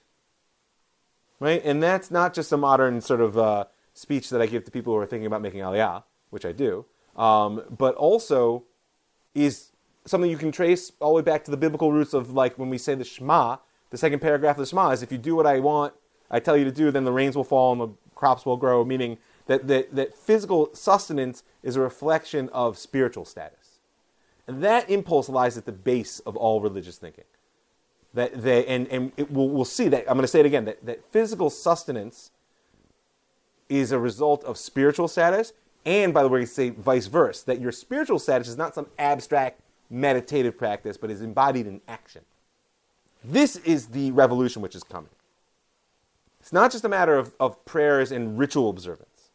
right? 1.40 1.62
And 1.64 1.82
that's 1.82 2.10
not 2.10 2.34
just 2.34 2.52
a 2.52 2.56
modern 2.56 3.00
sort 3.00 3.20
of 3.20 3.36
uh, 3.36 3.64
speech 3.92 4.30
that 4.30 4.40
I 4.40 4.46
give 4.46 4.64
to 4.64 4.70
people 4.70 4.92
who 4.92 4.98
are 4.98 5.06
thinking 5.06 5.26
about 5.26 5.42
making 5.42 5.60
aliyah, 5.60 6.04
which 6.30 6.44
I 6.44 6.52
do, 6.52 6.86
um, 7.16 7.62
but 7.70 7.94
also 7.96 8.64
is 9.34 9.70
something 10.06 10.30
you 10.30 10.36
can 10.36 10.52
trace 10.52 10.92
all 11.00 11.10
the 11.10 11.16
way 11.16 11.22
back 11.22 11.44
to 11.44 11.50
the 11.50 11.56
biblical 11.56 11.92
roots 11.92 12.14
of 12.14 12.32
like 12.32 12.58
when 12.58 12.70
we 12.70 12.78
say 12.78 12.94
the 12.94 13.04
Shema, 13.04 13.56
the 13.90 13.98
second 13.98 14.20
paragraph 14.20 14.56
of 14.56 14.60
the 14.60 14.66
Shema 14.66 14.90
is 14.90 15.02
if 15.02 15.10
you 15.10 15.18
do 15.18 15.34
what 15.34 15.46
I 15.46 15.60
want, 15.60 15.94
I 16.30 16.40
tell 16.40 16.56
you 16.56 16.64
to 16.64 16.72
do, 16.72 16.90
then 16.90 17.04
the 17.04 17.12
rains 17.12 17.36
will 17.36 17.44
fall 17.44 17.72
and 17.72 17.80
the 17.80 17.88
crops 18.14 18.44
will 18.44 18.56
grow, 18.56 18.84
meaning 18.84 19.18
that, 19.46 19.66
that, 19.68 19.94
that 19.94 20.14
physical 20.14 20.74
sustenance 20.74 21.42
is 21.62 21.76
a 21.76 21.80
reflection 21.80 22.48
of 22.50 22.78
spiritual 22.78 23.24
status. 23.24 23.78
And 24.46 24.62
that 24.62 24.88
impulse 24.90 25.28
lies 25.28 25.56
at 25.56 25.64
the 25.64 25.72
base 25.72 26.20
of 26.20 26.36
all 26.36 26.60
religious 26.60 26.98
thinking. 26.98 27.24
That 28.12 28.42
they, 28.42 28.64
and 28.66 28.86
and 28.88 29.12
it, 29.16 29.30
we'll, 29.30 29.48
we'll 29.48 29.64
see 29.64 29.88
that, 29.88 30.02
I'm 30.08 30.14
going 30.14 30.22
to 30.22 30.28
say 30.28 30.40
it 30.40 30.46
again, 30.46 30.66
that, 30.66 30.84
that 30.86 31.04
physical 31.10 31.50
sustenance 31.50 32.30
is 33.68 33.90
a 33.90 33.98
result 33.98 34.44
of 34.44 34.56
spiritual 34.56 35.08
status. 35.08 35.52
And 35.84 36.14
by 36.14 36.22
the 36.22 36.28
way, 36.28 36.44
say 36.44 36.70
vice 36.70 37.06
versa, 37.06 37.46
that 37.46 37.60
your 37.60 37.72
spiritual 37.72 38.18
status 38.18 38.48
is 38.48 38.56
not 38.56 38.74
some 38.74 38.86
abstract 38.98 39.60
meditative 39.94 40.58
practice, 40.58 40.96
but 40.96 41.10
is 41.10 41.22
embodied 41.22 41.66
in 41.66 41.80
action. 41.88 42.22
This 43.22 43.56
is 43.56 43.86
the 43.86 44.10
revolution 44.10 44.60
which 44.60 44.74
is 44.74 44.82
coming. 44.82 45.10
It's 46.40 46.52
not 46.52 46.72
just 46.72 46.84
a 46.84 46.88
matter 46.88 47.16
of, 47.16 47.34
of 47.40 47.64
prayers 47.64 48.12
and 48.12 48.38
ritual 48.38 48.68
observance. 48.68 49.30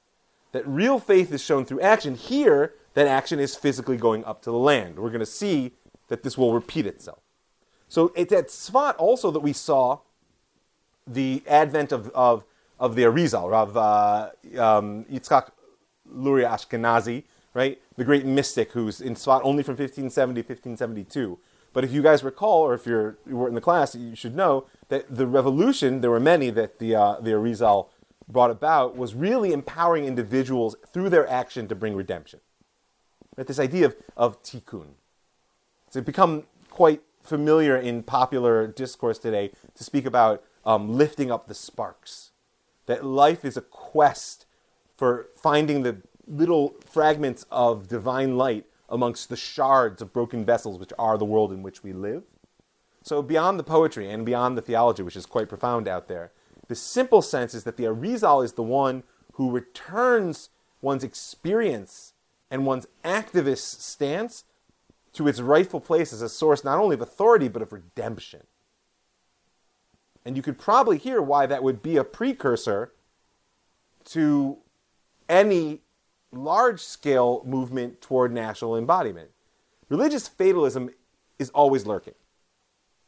That 0.52 0.68
real 0.68 1.00
faith 1.00 1.32
is 1.32 1.44
shown 1.44 1.66
through 1.66 1.82
action. 1.82 2.16
Here, 2.16 2.74
that 2.94 3.08
action 3.08 3.40
is 3.40 3.56
physically 3.56 3.98
going 3.98 4.24
up 4.26 4.42
to 4.44 4.52
the 4.52 4.58
land. 4.58 5.00
We're 5.00 5.10
going 5.10 5.20
to 5.20 5.26
see 5.26 5.72
that 6.10 6.24
this 6.24 6.38
will 6.38 6.54
repeat 6.54 6.86
itself. 6.86 7.20
So 7.88 8.12
it's 8.16 8.32
at 8.32 8.50
Sfat 8.50 8.96
also 8.98 9.32
that 9.32 9.40
we 9.40 9.54
saw 9.54 10.00
the 11.08 11.42
advent 11.48 11.92
of, 11.92 12.10
of, 12.10 12.44
of 12.80 12.96
the 12.96 13.04
Arizal, 13.04 13.52
of 13.54 13.76
uh, 13.76 14.30
um, 14.62 15.06
Yitzhak 15.06 15.50
Luria 16.06 16.50
Ashkenazi, 16.50 17.24
right? 17.54 17.82
The 18.00 18.06
great 18.06 18.26
mystic 18.26 18.72
who's 18.72 19.02
in 19.02 19.16
Sfat 19.16 19.42
only 19.44 19.62
from 19.62 19.74
1570 19.74 20.44
to 20.44 20.48
1572. 20.48 21.38
But 21.74 21.84
if 21.84 21.92
you 21.92 22.02
guys 22.02 22.24
recall, 22.24 22.62
or 22.62 22.74
if 22.74 22.86
you're, 22.86 23.18
you 23.28 23.36
were 23.36 23.50
in 23.50 23.56
the 23.56 23.60
class, 23.60 23.94
you 23.94 24.16
should 24.16 24.38
know 24.38 24.68
that 24.88 25.14
the 25.14 25.28
revolution, 25.28 26.00
there 26.00 26.10
were 26.10 26.18
many 26.22 26.50
that 26.50 26.80
the, 26.80 26.96
uh, 26.96 27.20
the 27.20 27.32
Arizal 27.32 27.90
brought 28.26 28.52
about, 28.52 28.96
was 28.96 29.16
really 29.16 29.52
empowering 29.52 30.06
individuals 30.06 30.78
through 30.94 31.10
their 31.10 31.28
action 31.28 31.68
to 31.68 31.76
bring 31.76 31.94
redemption. 31.94 32.40
Right? 33.36 33.46
This 33.46 33.60
idea 33.60 33.88
of, 33.88 33.98
of 34.16 34.42
tikkun. 34.44 34.92
It's 35.88 35.98
become 35.98 36.46
quite 36.70 37.02
familiar 37.22 37.76
in 37.76 38.04
popular 38.04 38.66
discourse 38.66 39.20
today 39.20 39.52
to 39.76 39.84
speak 39.84 40.06
about 40.06 40.42
um, 40.66 40.96
lifting 40.96 41.32
up 41.32 41.50
the 41.50 41.54
sparks. 41.54 42.32
That 42.86 43.04
life 43.04 43.44
is 43.44 43.58
a 43.58 43.62
quest 43.62 44.46
for 44.96 45.28
finding 45.36 45.84
the 45.84 45.98
little 46.30 46.76
fragments 46.86 47.46
of 47.52 47.88
divine 47.88 48.38
light 48.38 48.66
amongst 48.88 49.30
the 49.30 49.36
shards 49.36 50.02
of 50.02 50.14
broken 50.14 50.46
vessels 50.46 50.80
which 50.80 50.94
are 50.98 51.18
the 51.18 51.26
world 51.26 51.52
in 51.52 51.64
which 51.64 51.84
we 51.84 51.94
live. 51.94 52.24
So, 53.02 53.22
beyond 53.22 53.58
the 53.58 53.64
poetry 53.64 54.10
and 54.10 54.26
beyond 54.26 54.58
the 54.58 54.62
theology, 54.62 55.04
which 55.04 55.16
is 55.16 55.26
quite 55.26 55.50
profound 55.50 55.88
out 55.88 56.08
there, 56.08 56.32
the 56.68 56.76
simple 56.76 57.22
sense 57.22 57.54
is 57.54 57.64
that 57.64 57.78
the 57.78 57.86
Arizal 57.86 58.44
is 58.44 58.54
the 58.54 58.64
one 58.64 59.04
who 59.34 59.50
returns 59.50 60.50
one's 60.82 61.04
experience 61.04 62.14
and 62.52 62.66
one's 62.66 62.88
activist 63.04 63.82
stance 63.82 64.44
to 65.14 65.28
its 65.28 65.42
rightful 65.42 65.80
place 65.80 66.14
as 66.14 66.22
a 66.22 66.30
source 66.30 66.64
not 66.64 66.78
only 66.78 66.94
of 66.94 67.02
authority 67.02 67.48
but 67.48 67.62
of 67.62 67.74
redemption. 67.74 68.44
And 70.26 70.36
you 70.36 70.44
could 70.44 70.58
probably 70.58 70.98
hear 70.98 71.22
why 71.22 71.46
that 71.46 71.64
would 71.64 71.82
be 71.82 71.98
a 71.98 72.04
precursor 72.04 72.92
to 74.06 74.58
any 75.28 75.82
large 76.32 76.82
scale 76.82 77.44
movement 77.46 78.02
toward 78.02 78.32
national 78.32 78.78
embodiment. 78.78 79.30
Religious 79.90 80.28
fatalism 80.28 80.90
is 81.40 81.50
always 81.52 81.86
lurking. 81.86 82.14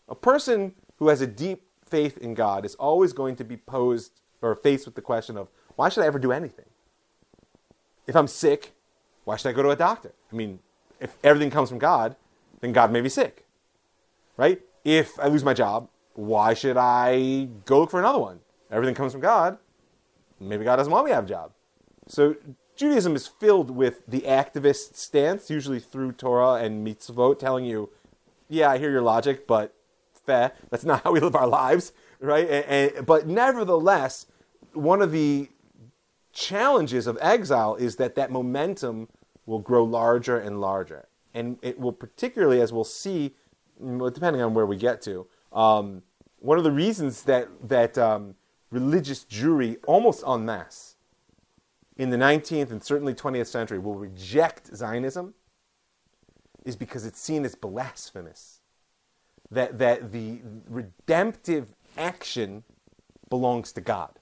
A 0.09 0.15
person 0.15 0.73
who 0.97 1.09
has 1.09 1.21
a 1.21 1.27
deep 1.27 1.63
faith 1.85 2.17
in 2.17 2.33
God 2.33 2.65
is 2.65 2.75
always 2.75 3.13
going 3.13 3.35
to 3.35 3.43
be 3.43 3.57
posed 3.57 4.21
or 4.41 4.55
faced 4.55 4.85
with 4.85 4.95
the 4.95 5.01
question 5.01 5.37
of 5.37 5.49
why 5.75 5.89
should 5.89 6.03
I 6.03 6.07
ever 6.07 6.19
do 6.19 6.31
anything? 6.31 6.65
If 8.07 8.15
I'm 8.15 8.27
sick, 8.27 8.73
why 9.23 9.35
should 9.35 9.49
I 9.49 9.53
go 9.53 9.63
to 9.63 9.69
a 9.69 9.75
doctor? 9.75 10.13
I 10.31 10.35
mean, 10.35 10.59
if 10.99 11.15
everything 11.23 11.51
comes 11.51 11.69
from 11.69 11.79
God, 11.79 12.15
then 12.61 12.73
God 12.73 12.91
may 12.91 13.01
be 13.01 13.09
sick. 13.09 13.45
Right? 14.37 14.61
If 14.83 15.19
I 15.19 15.27
lose 15.27 15.43
my 15.43 15.53
job, 15.53 15.89
why 16.13 16.53
should 16.53 16.77
I 16.77 17.47
go 17.65 17.79
look 17.79 17.91
for 17.91 17.99
another 17.99 18.19
one? 18.19 18.39
Everything 18.71 18.95
comes 18.95 19.11
from 19.11 19.21
God. 19.21 19.57
Maybe 20.39 20.63
God 20.63 20.77
doesn't 20.77 20.91
want 20.91 21.05
me 21.05 21.11
to 21.11 21.15
have 21.15 21.25
a 21.25 21.29
job. 21.29 21.51
So 22.07 22.35
Judaism 22.75 23.15
is 23.15 23.27
filled 23.27 23.71
with 23.71 24.05
the 24.07 24.21
activist 24.21 24.95
stance, 24.95 25.49
usually 25.49 25.79
through 25.79 26.13
Torah 26.13 26.55
and 26.55 26.85
mitzvot, 26.85 27.39
telling 27.39 27.65
you, 27.65 27.89
yeah, 28.49 28.69
I 28.69 28.77
hear 28.77 28.91
your 28.91 29.01
logic, 29.01 29.47
but 29.47 29.73
fair. 30.25 30.53
That's 30.69 30.85
not 30.85 31.01
how 31.03 31.11
we 31.11 31.19
live 31.19 31.35
our 31.35 31.47
lives. 31.47 31.93
right? 32.19 32.49
And, 32.49 32.65
and, 32.95 33.05
but 33.05 33.27
nevertheless, 33.27 34.25
one 34.73 35.01
of 35.01 35.11
the 35.11 35.49
challenges 36.33 37.07
of 37.07 37.17
exile 37.21 37.75
is 37.75 37.97
that 37.97 38.15
that 38.15 38.31
momentum 38.31 39.09
will 39.45 39.59
grow 39.59 39.83
larger 39.83 40.37
and 40.37 40.61
larger. 40.61 41.07
And 41.33 41.57
it 41.61 41.79
will 41.79 41.93
particularly, 41.93 42.61
as 42.61 42.71
we'll 42.71 42.83
see, 42.83 43.35
depending 43.79 44.41
on 44.41 44.53
where 44.53 44.65
we 44.65 44.77
get 44.77 45.01
to, 45.03 45.27
um, 45.51 46.03
one 46.39 46.57
of 46.57 46.63
the 46.63 46.71
reasons 46.71 47.23
that, 47.23 47.47
that 47.67 47.97
um, 47.97 48.35
religious 48.71 49.25
Jewry, 49.25 49.77
almost 49.85 50.23
en 50.25 50.45
masse, 50.45 50.90
in 52.01 52.09
the 52.09 52.17
19th 52.17 52.71
and 52.71 52.83
certainly 52.83 53.13
20th 53.13 53.45
century 53.45 53.77
will 53.77 53.93
reject 53.93 54.75
Zionism 54.75 55.35
is 56.65 56.75
because 56.75 57.05
it's 57.05 57.19
seen 57.19 57.45
as 57.45 57.53
blasphemous. 57.53 58.61
That, 59.51 59.77
that 59.77 60.11
the 60.11 60.39
redemptive 60.67 61.75
action 61.95 62.63
belongs 63.29 63.71
to 63.73 63.81
God. 63.81 64.17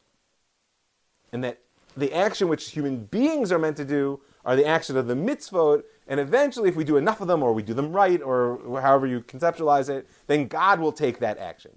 And 1.32 1.42
that 1.46 1.62
the 1.96 2.14
action 2.14 2.50
which 2.50 2.72
human 2.72 3.06
beings 3.06 3.50
are 3.50 3.60
meant 3.60 3.78
to 3.78 3.86
do 3.86 4.20
are 4.44 4.58
the 4.58 4.66
action 4.66 4.98
of 4.98 5.08
the 5.08 5.14
mitzvot, 5.14 5.84
and 6.06 6.20
eventually, 6.20 6.68
if 6.68 6.76
we 6.76 6.84
do 6.84 6.98
enough 6.98 7.22
of 7.22 7.28
them, 7.28 7.42
or 7.42 7.54
we 7.54 7.64
do 7.64 7.74
them 7.74 7.94
right, 7.94 8.22
or 8.22 8.82
however 8.82 9.08
you 9.08 9.22
conceptualize 9.22 9.90
it, 9.90 10.10
then 10.28 10.48
God 10.48 10.82
will 10.82 10.92
take 10.92 11.20
that 11.20 11.38
action. 11.38 11.72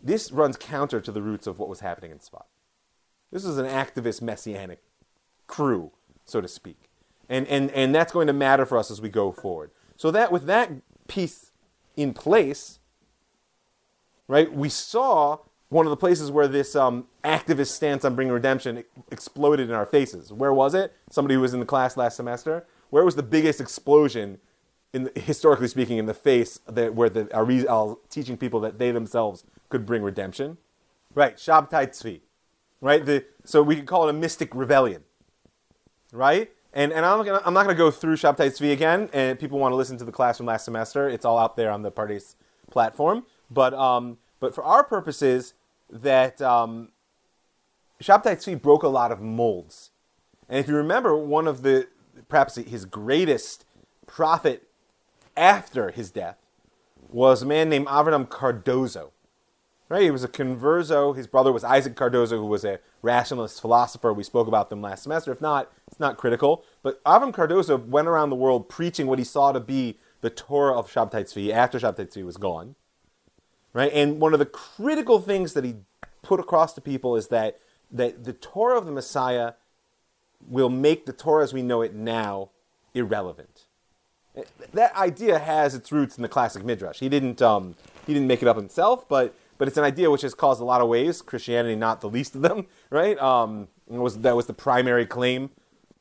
This 0.00 0.30
runs 0.30 0.56
counter 0.56 1.00
to 1.00 1.10
the 1.10 1.22
roots 1.22 1.48
of 1.48 1.58
what 1.58 1.68
was 1.68 1.80
happening 1.80 2.12
in 2.12 2.18
Tzfat. 2.18 2.44
This 3.32 3.44
is 3.44 3.58
an 3.58 3.66
activist 3.66 4.22
messianic 4.22 4.80
crew, 5.50 5.90
so 6.24 6.40
to 6.40 6.48
speak. 6.48 6.88
And, 7.28 7.46
and, 7.48 7.70
and 7.72 7.94
that's 7.94 8.12
going 8.12 8.28
to 8.28 8.32
matter 8.32 8.64
for 8.64 8.78
us 8.78 8.90
as 8.90 9.00
we 9.00 9.08
go 9.08 9.32
forward. 9.32 9.72
So 9.96 10.10
that 10.12 10.30
with 10.32 10.46
that 10.46 10.70
piece 11.08 11.50
in 11.96 12.14
place, 12.14 12.78
right, 14.28 14.50
we 14.52 14.68
saw 14.68 15.38
one 15.68 15.86
of 15.86 15.90
the 15.90 15.96
places 15.96 16.30
where 16.30 16.48
this 16.48 16.74
um, 16.74 17.06
activist 17.24 17.68
stance 17.68 18.04
on 18.04 18.14
bringing 18.14 18.32
redemption 18.32 18.84
exploded 19.10 19.68
in 19.68 19.74
our 19.74 19.86
faces. 19.86 20.32
Where 20.32 20.52
was 20.52 20.74
it? 20.74 20.94
Somebody 21.10 21.34
who 21.34 21.40
was 21.40 21.52
in 21.52 21.60
the 21.60 21.66
class 21.66 21.96
last 21.96 22.16
semester. 22.16 22.66
Where 22.90 23.04
was 23.04 23.16
the 23.16 23.22
biggest 23.22 23.60
explosion, 23.60 24.38
in 24.92 25.04
the, 25.04 25.20
historically 25.20 25.68
speaking, 25.68 25.98
in 25.98 26.06
the 26.06 26.14
face 26.14 26.60
that, 26.68 26.94
where 26.94 27.10
the 27.10 27.32
are 27.36 27.96
teaching 28.08 28.36
people 28.36 28.60
that 28.60 28.78
they 28.78 28.90
themselves 28.92 29.44
could 29.68 29.84
bring 29.84 30.02
redemption? 30.02 30.58
Right, 31.14 31.36
Shabtai 31.36 31.88
Tzvi. 31.88 32.20
Right, 32.80 33.04
the, 33.04 33.24
so 33.44 33.62
we 33.62 33.76
could 33.76 33.86
call 33.86 34.08
it 34.08 34.10
a 34.10 34.14
mystic 34.14 34.54
rebellion. 34.54 35.02
Right, 36.12 36.50
and, 36.72 36.92
and 36.92 37.04
I'm, 37.04 37.24
gonna, 37.24 37.42
I'm 37.44 37.54
not 37.54 37.64
going 37.64 37.74
to 37.74 37.78
go 37.78 37.90
through 37.90 38.16
Shabtai 38.16 38.48
Tzvi 38.48 38.72
again, 38.72 39.08
and 39.12 39.38
people 39.38 39.58
want 39.58 39.72
to 39.72 39.76
listen 39.76 39.96
to 39.98 40.04
the 40.04 40.12
class 40.12 40.36
from 40.36 40.46
last 40.46 40.64
semester. 40.64 41.08
It's 41.08 41.24
all 41.24 41.38
out 41.38 41.56
there 41.56 41.70
on 41.70 41.82
the 41.82 41.90
Pardes 41.90 42.34
platform. 42.70 43.24
But, 43.50 43.74
um, 43.74 44.18
but 44.38 44.54
for 44.54 44.64
our 44.64 44.84
purposes, 44.84 45.54
that 45.88 46.40
um, 46.40 46.90
Shabtai 48.02 48.36
Tzvi 48.36 48.60
broke 48.60 48.82
a 48.82 48.88
lot 48.88 49.10
of 49.10 49.20
molds. 49.20 49.90
And 50.48 50.58
if 50.58 50.68
you 50.68 50.76
remember, 50.76 51.16
one 51.16 51.46
of 51.46 51.62
the, 51.62 51.88
perhaps 52.28 52.56
his 52.56 52.84
greatest 52.84 53.64
prophet 54.06 54.68
after 55.36 55.90
his 55.90 56.10
death 56.10 56.38
was 57.08 57.42
a 57.42 57.46
man 57.46 57.68
named 57.68 57.86
Avram 57.86 58.28
Cardozo. 58.28 59.12
Right? 59.88 60.02
He 60.02 60.10
was 60.12 60.22
a 60.22 60.28
converso. 60.28 61.16
His 61.16 61.26
brother 61.26 61.50
was 61.50 61.64
Isaac 61.64 61.96
Cardozo, 61.96 62.38
who 62.38 62.46
was 62.46 62.64
a 62.64 62.78
rationalist 63.02 63.60
philosopher. 63.60 64.12
We 64.12 64.22
spoke 64.22 64.46
about 64.46 64.70
them 64.70 64.80
last 64.80 65.02
semester. 65.02 65.32
If 65.32 65.40
not, 65.40 65.72
it's 65.90 66.00
not 66.00 66.16
critical. 66.16 66.64
But 66.82 67.02
Avram 67.04 67.32
Cardozo 67.32 67.76
went 67.76 68.06
around 68.06 68.30
the 68.30 68.36
world 68.36 68.68
preaching 68.68 69.06
what 69.06 69.18
he 69.18 69.24
saw 69.24 69.52
to 69.52 69.60
be 69.60 69.98
the 70.20 70.30
Torah 70.30 70.78
of 70.78 70.90
Shabtai 70.90 71.24
Tzvi 71.24 71.50
after 71.52 71.78
Shabtai 71.78 72.06
Tzvi 72.06 72.24
was 72.24 72.36
gone. 72.36 72.76
Right? 73.72 73.92
And 73.92 74.20
one 74.20 74.32
of 74.32 74.38
the 74.38 74.46
critical 74.46 75.20
things 75.20 75.54
that 75.54 75.64
he 75.64 75.76
put 76.22 76.40
across 76.40 76.74
to 76.74 76.80
people 76.80 77.16
is 77.16 77.28
that, 77.28 77.58
that 77.90 78.24
the 78.24 78.32
Torah 78.32 78.78
of 78.78 78.86
the 78.86 78.92
Messiah 78.92 79.54
will 80.46 80.68
make 80.68 81.06
the 81.06 81.12
Torah 81.12 81.42
as 81.42 81.52
we 81.52 81.62
know 81.62 81.82
it 81.82 81.94
now 81.94 82.50
irrelevant. 82.94 83.66
That 84.72 84.94
idea 84.96 85.38
has 85.38 85.74
its 85.74 85.90
roots 85.90 86.16
in 86.16 86.22
the 86.22 86.28
classic 86.28 86.64
Midrash. 86.64 87.00
He 87.00 87.08
didn't, 87.08 87.42
um, 87.42 87.74
he 88.06 88.14
didn't 88.14 88.28
make 88.28 88.42
it 88.42 88.48
up 88.48 88.56
himself, 88.56 89.08
but 89.08 89.34
but 89.58 89.68
it's 89.68 89.76
an 89.76 89.84
idea 89.84 90.10
which 90.10 90.22
has 90.22 90.32
caused 90.32 90.62
a 90.62 90.64
lot 90.64 90.80
of 90.80 90.88
waves. 90.88 91.20
Christianity, 91.20 91.76
not 91.76 92.00
the 92.00 92.08
least 92.08 92.34
of 92.34 92.40
them, 92.40 92.66
right? 92.90 93.18
Um, 93.18 93.68
was 93.86 94.20
that 94.20 94.34
was 94.34 94.46
the 94.46 94.54
primary 94.54 95.04
claim 95.04 95.50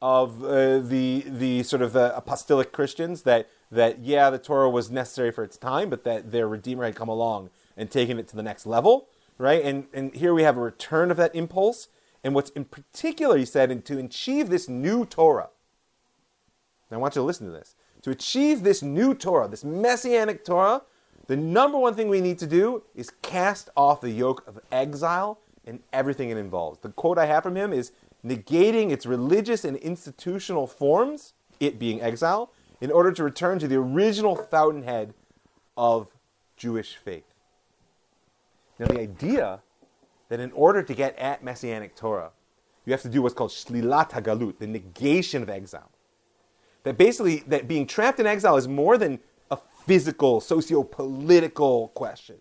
of 0.01 0.43
uh, 0.43 0.79
the 0.79 1.25
the 1.27 1.63
sort 1.63 1.81
of 1.81 1.93
the 1.93 2.15
apostolic 2.15 2.71
Christians 2.71 3.23
that 3.23 3.49
that 3.71 3.99
yeah, 3.99 4.29
the 4.29 4.39
Torah 4.39 4.69
was 4.69 4.89
necessary 4.89 5.31
for 5.31 5.43
its 5.43 5.57
time, 5.57 5.89
but 5.89 6.03
that 6.03 6.31
their 6.31 6.47
Redeemer 6.47 6.85
had 6.85 6.95
come 6.95 7.09
along 7.09 7.49
and 7.75 7.91
taken 7.91 8.17
it 8.17 8.27
to 8.29 8.35
the 8.35 8.43
next 8.43 8.65
level, 8.65 9.09
right? 9.37 9.63
And 9.63 9.87
and 9.93 10.13
here 10.15 10.33
we 10.33 10.43
have 10.43 10.57
a 10.57 10.61
return 10.61 11.11
of 11.11 11.17
that 11.17 11.35
impulse. 11.35 11.87
And 12.23 12.35
what's 12.35 12.49
in 12.51 12.65
particular, 12.65 13.37
he 13.37 13.45
said, 13.45 13.71
and 13.71 13.83
to 13.85 13.97
achieve 13.97 14.49
this 14.49 14.67
new 14.67 15.05
Torah. 15.05 15.49
I 16.91 16.97
want 16.97 17.15
you 17.15 17.21
to 17.21 17.25
listen 17.25 17.45
to 17.45 17.53
this. 17.53 17.75
To 18.01 18.11
achieve 18.11 18.63
this 18.63 18.81
new 18.81 19.13
Torah, 19.13 19.47
this 19.47 19.63
messianic 19.63 20.43
Torah, 20.43 20.81
the 21.27 21.37
number 21.37 21.77
one 21.77 21.93
thing 21.93 22.09
we 22.09 22.21
need 22.21 22.39
to 22.39 22.47
do 22.47 22.83
is 22.95 23.11
cast 23.21 23.69
off 23.77 24.01
the 24.01 24.09
yoke 24.09 24.43
of 24.47 24.59
exile 24.71 25.39
and 25.65 25.81
everything 25.93 26.29
it 26.29 26.37
involves. 26.37 26.79
The 26.79 26.89
quote 26.89 27.17
I 27.17 27.27
have 27.27 27.43
from 27.43 27.55
him 27.55 27.71
is 27.71 27.91
negating 28.26 28.91
its 28.91 29.05
religious 29.05 29.63
and 29.63 29.78
institutional 29.78 30.67
forms, 30.67 31.34
it 31.59 31.80
being 31.80 32.01
exile, 32.01 32.51
in 32.82 32.91
order 32.91 33.11
to 33.11 33.24
return 33.24 33.59
to 33.59 33.67
the 33.67 33.76
original 33.76 34.36
fountainhead 34.36 35.13
of 35.78 36.11
Jewish 36.57 36.95
faith. 36.95 37.24
Now, 38.78 38.88
the 38.88 38.99
idea 38.99 39.61
that 40.30 40.39
in 40.39 40.51
order 40.53 40.84
to 40.84 40.93
get 40.93 41.17
at 41.17 41.43
Messianic 41.43 41.95
Torah, 41.95 42.32
you 42.86 42.93
have 42.93 43.01
to 43.01 43.09
do 43.09 43.22
what's 43.22 43.34
called 43.34 43.51
shlilat 43.51 44.11
hagalut, 44.11 44.59
the 44.59 44.67
negation 44.67 45.43
of 45.43 45.49
exile. 45.49 45.91
That 46.84 46.97
basically, 46.97 47.43
that 47.47 47.67
being 47.67 47.86
trapped 47.86 48.20
in 48.20 48.26
exile 48.26 48.55
is 48.55 48.67
more 48.67 48.97
than 48.97 49.20
a 49.51 49.57
physical, 49.86 50.39
socio-political 50.39 51.89
question. 51.89 52.38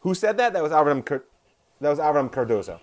Who 0.00 0.14
said 0.14 0.36
that? 0.38 0.52
That 0.52 0.62
was 0.62 0.72
Avram, 0.72 1.06
that 1.06 1.88
was 1.88 1.98
Avram 2.00 2.32
Cardozo, 2.32 2.80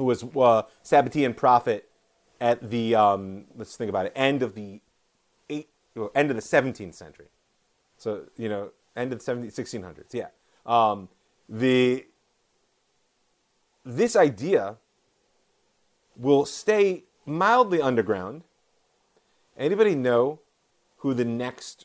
who 0.00 0.06
was 0.06 0.24
uh, 0.24 0.62
Sabbatean 0.82 1.36
prophet 1.36 1.90
at 2.40 2.70
the 2.70 2.94
um, 2.94 3.44
let's 3.54 3.76
think 3.76 3.90
about 3.90 4.06
it 4.06 4.12
end 4.16 4.42
of 4.42 4.54
the 4.54 4.80
eight 5.50 5.68
end 6.14 6.30
of 6.30 6.36
the 6.36 6.42
17th 6.42 6.94
century. 6.94 7.26
So 7.98 8.22
you 8.38 8.48
know 8.48 8.70
end 8.96 9.12
of 9.12 9.18
the 9.18 9.24
17, 9.24 9.50
1600s. 9.50 10.14
Yeah. 10.14 10.28
Um, 10.64 11.10
the 11.50 12.06
this 13.84 14.16
idea 14.16 14.76
will 16.16 16.46
stay 16.46 17.04
mildly 17.26 17.82
underground. 17.82 18.44
Anybody 19.58 19.94
know 19.94 20.40
who 20.98 21.12
the 21.12 21.26
next 21.26 21.84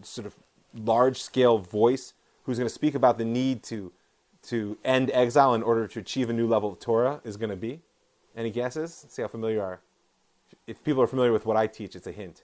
sort 0.00 0.26
of 0.26 0.34
large 0.74 1.20
scale 1.20 1.58
voice 1.58 2.14
who's 2.44 2.56
going 2.56 2.68
to 2.68 2.74
speak 2.74 2.94
about 2.94 3.18
the 3.18 3.24
need 3.26 3.62
to 3.64 3.92
to 4.48 4.78
end 4.84 5.10
exile 5.12 5.54
in 5.54 5.62
order 5.62 5.86
to 5.86 5.98
achieve 5.98 6.30
a 6.30 6.32
new 6.32 6.46
level 6.46 6.72
of 6.72 6.78
Torah 6.78 7.20
is 7.24 7.36
going 7.36 7.50
to 7.50 7.56
be? 7.56 7.80
Any 8.36 8.50
guesses? 8.50 9.06
see 9.08 9.22
how 9.22 9.28
familiar 9.28 9.56
you 9.56 9.62
are. 9.62 9.80
If 10.66 10.84
people 10.84 11.02
are 11.02 11.06
familiar 11.06 11.32
with 11.32 11.46
what 11.46 11.56
I 11.56 11.66
teach, 11.66 11.96
it's 11.96 12.06
a 12.06 12.12
hint. 12.12 12.42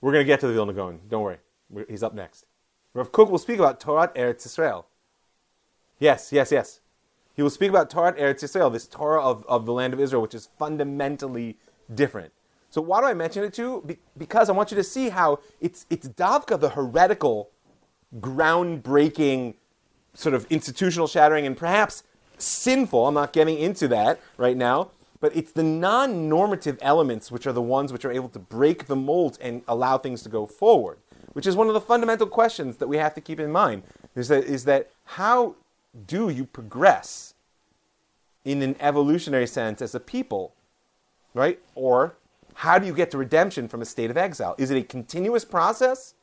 We're 0.00 0.12
going 0.12 0.24
to 0.24 0.26
get 0.26 0.40
to 0.40 0.46
the 0.46 0.52
Vilna 0.52 0.72
Gaon. 0.72 1.00
Don't 1.08 1.22
worry. 1.22 1.38
He's 1.88 2.02
up 2.02 2.14
next. 2.14 2.46
Rav 2.94 3.12
Kook 3.12 3.30
will 3.30 3.38
speak 3.38 3.58
about 3.58 3.80
Torah 3.80 4.08
Eretz 4.16 4.46
Israel. 4.46 4.86
Yes, 5.98 6.32
yes, 6.32 6.50
yes. 6.52 6.80
He 7.34 7.42
will 7.42 7.50
speak 7.50 7.70
about 7.70 7.90
Torah 7.90 8.14
Eretz 8.14 8.42
Israel, 8.42 8.70
this 8.70 8.86
Torah 8.86 9.22
of, 9.22 9.44
of 9.46 9.66
the 9.66 9.72
land 9.72 9.92
of 9.92 10.00
Israel, 10.00 10.22
which 10.22 10.34
is 10.34 10.48
fundamentally 10.58 11.58
different. 11.94 12.32
So 12.70 12.80
why 12.80 13.00
do 13.00 13.06
I 13.06 13.14
mention 13.14 13.44
it 13.44 13.52
to 13.54 13.62
you? 13.62 13.82
Be- 13.86 13.98
because 14.16 14.48
I 14.48 14.52
want 14.52 14.70
you 14.70 14.76
to 14.76 14.84
see 14.84 15.08
how 15.08 15.40
it's 15.60 15.86
it's 15.88 16.08
Davka, 16.08 16.58
the 16.60 16.70
heretical, 16.70 17.50
groundbreaking, 18.20 19.54
sort 20.18 20.34
of 20.34 20.46
institutional 20.50 21.06
shattering, 21.06 21.46
and 21.46 21.56
perhaps 21.56 22.02
sinful. 22.38 23.06
I'm 23.06 23.14
not 23.14 23.32
getting 23.32 23.56
into 23.56 23.86
that 23.88 24.18
right 24.36 24.56
now, 24.56 24.90
but 25.20 25.34
it's 25.36 25.52
the 25.52 25.62
non-normative 25.62 26.76
elements 26.82 27.30
which 27.30 27.46
are 27.46 27.52
the 27.52 27.62
ones 27.62 27.92
which 27.92 28.04
are 28.04 28.10
able 28.10 28.28
to 28.30 28.38
break 28.40 28.86
the 28.86 28.96
mold 28.96 29.38
and 29.40 29.62
allow 29.68 29.96
things 29.96 30.22
to 30.24 30.28
go 30.28 30.44
forward. 30.44 30.98
Which 31.34 31.46
is 31.46 31.54
one 31.54 31.68
of 31.68 31.74
the 31.74 31.80
fundamental 31.80 32.26
questions 32.26 32.78
that 32.78 32.88
we 32.88 32.96
have 32.96 33.14
to 33.14 33.20
keep 33.20 33.38
in 33.38 33.52
mind. 33.52 33.84
Is 34.16 34.26
that 34.26 34.44
is 34.44 34.64
that 34.64 34.90
how 35.04 35.54
do 36.06 36.30
you 36.30 36.44
progress 36.44 37.34
in 38.44 38.60
an 38.62 38.74
evolutionary 38.80 39.46
sense 39.46 39.80
as 39.80 39.94
a 39.94 40.00
people, 40.00 40.54
right? 41.32 41.60
Or 41.76 42.16
how 42.54 42.80
do 42.80 42.88
you 42.88 42.92
get 42.92 43.12
to 43.12 43.18
redemption 43.18 43.68
from 43.68 43.82
a 43.82 43.84
state 43.84 44.10
of 44.10 44.16
exile? 44.16 44.56
Is 44.58 44.72
it 44.72 44.78
a 44.78 44.82
continuous 44.82 45.44
process? 45.44 46.14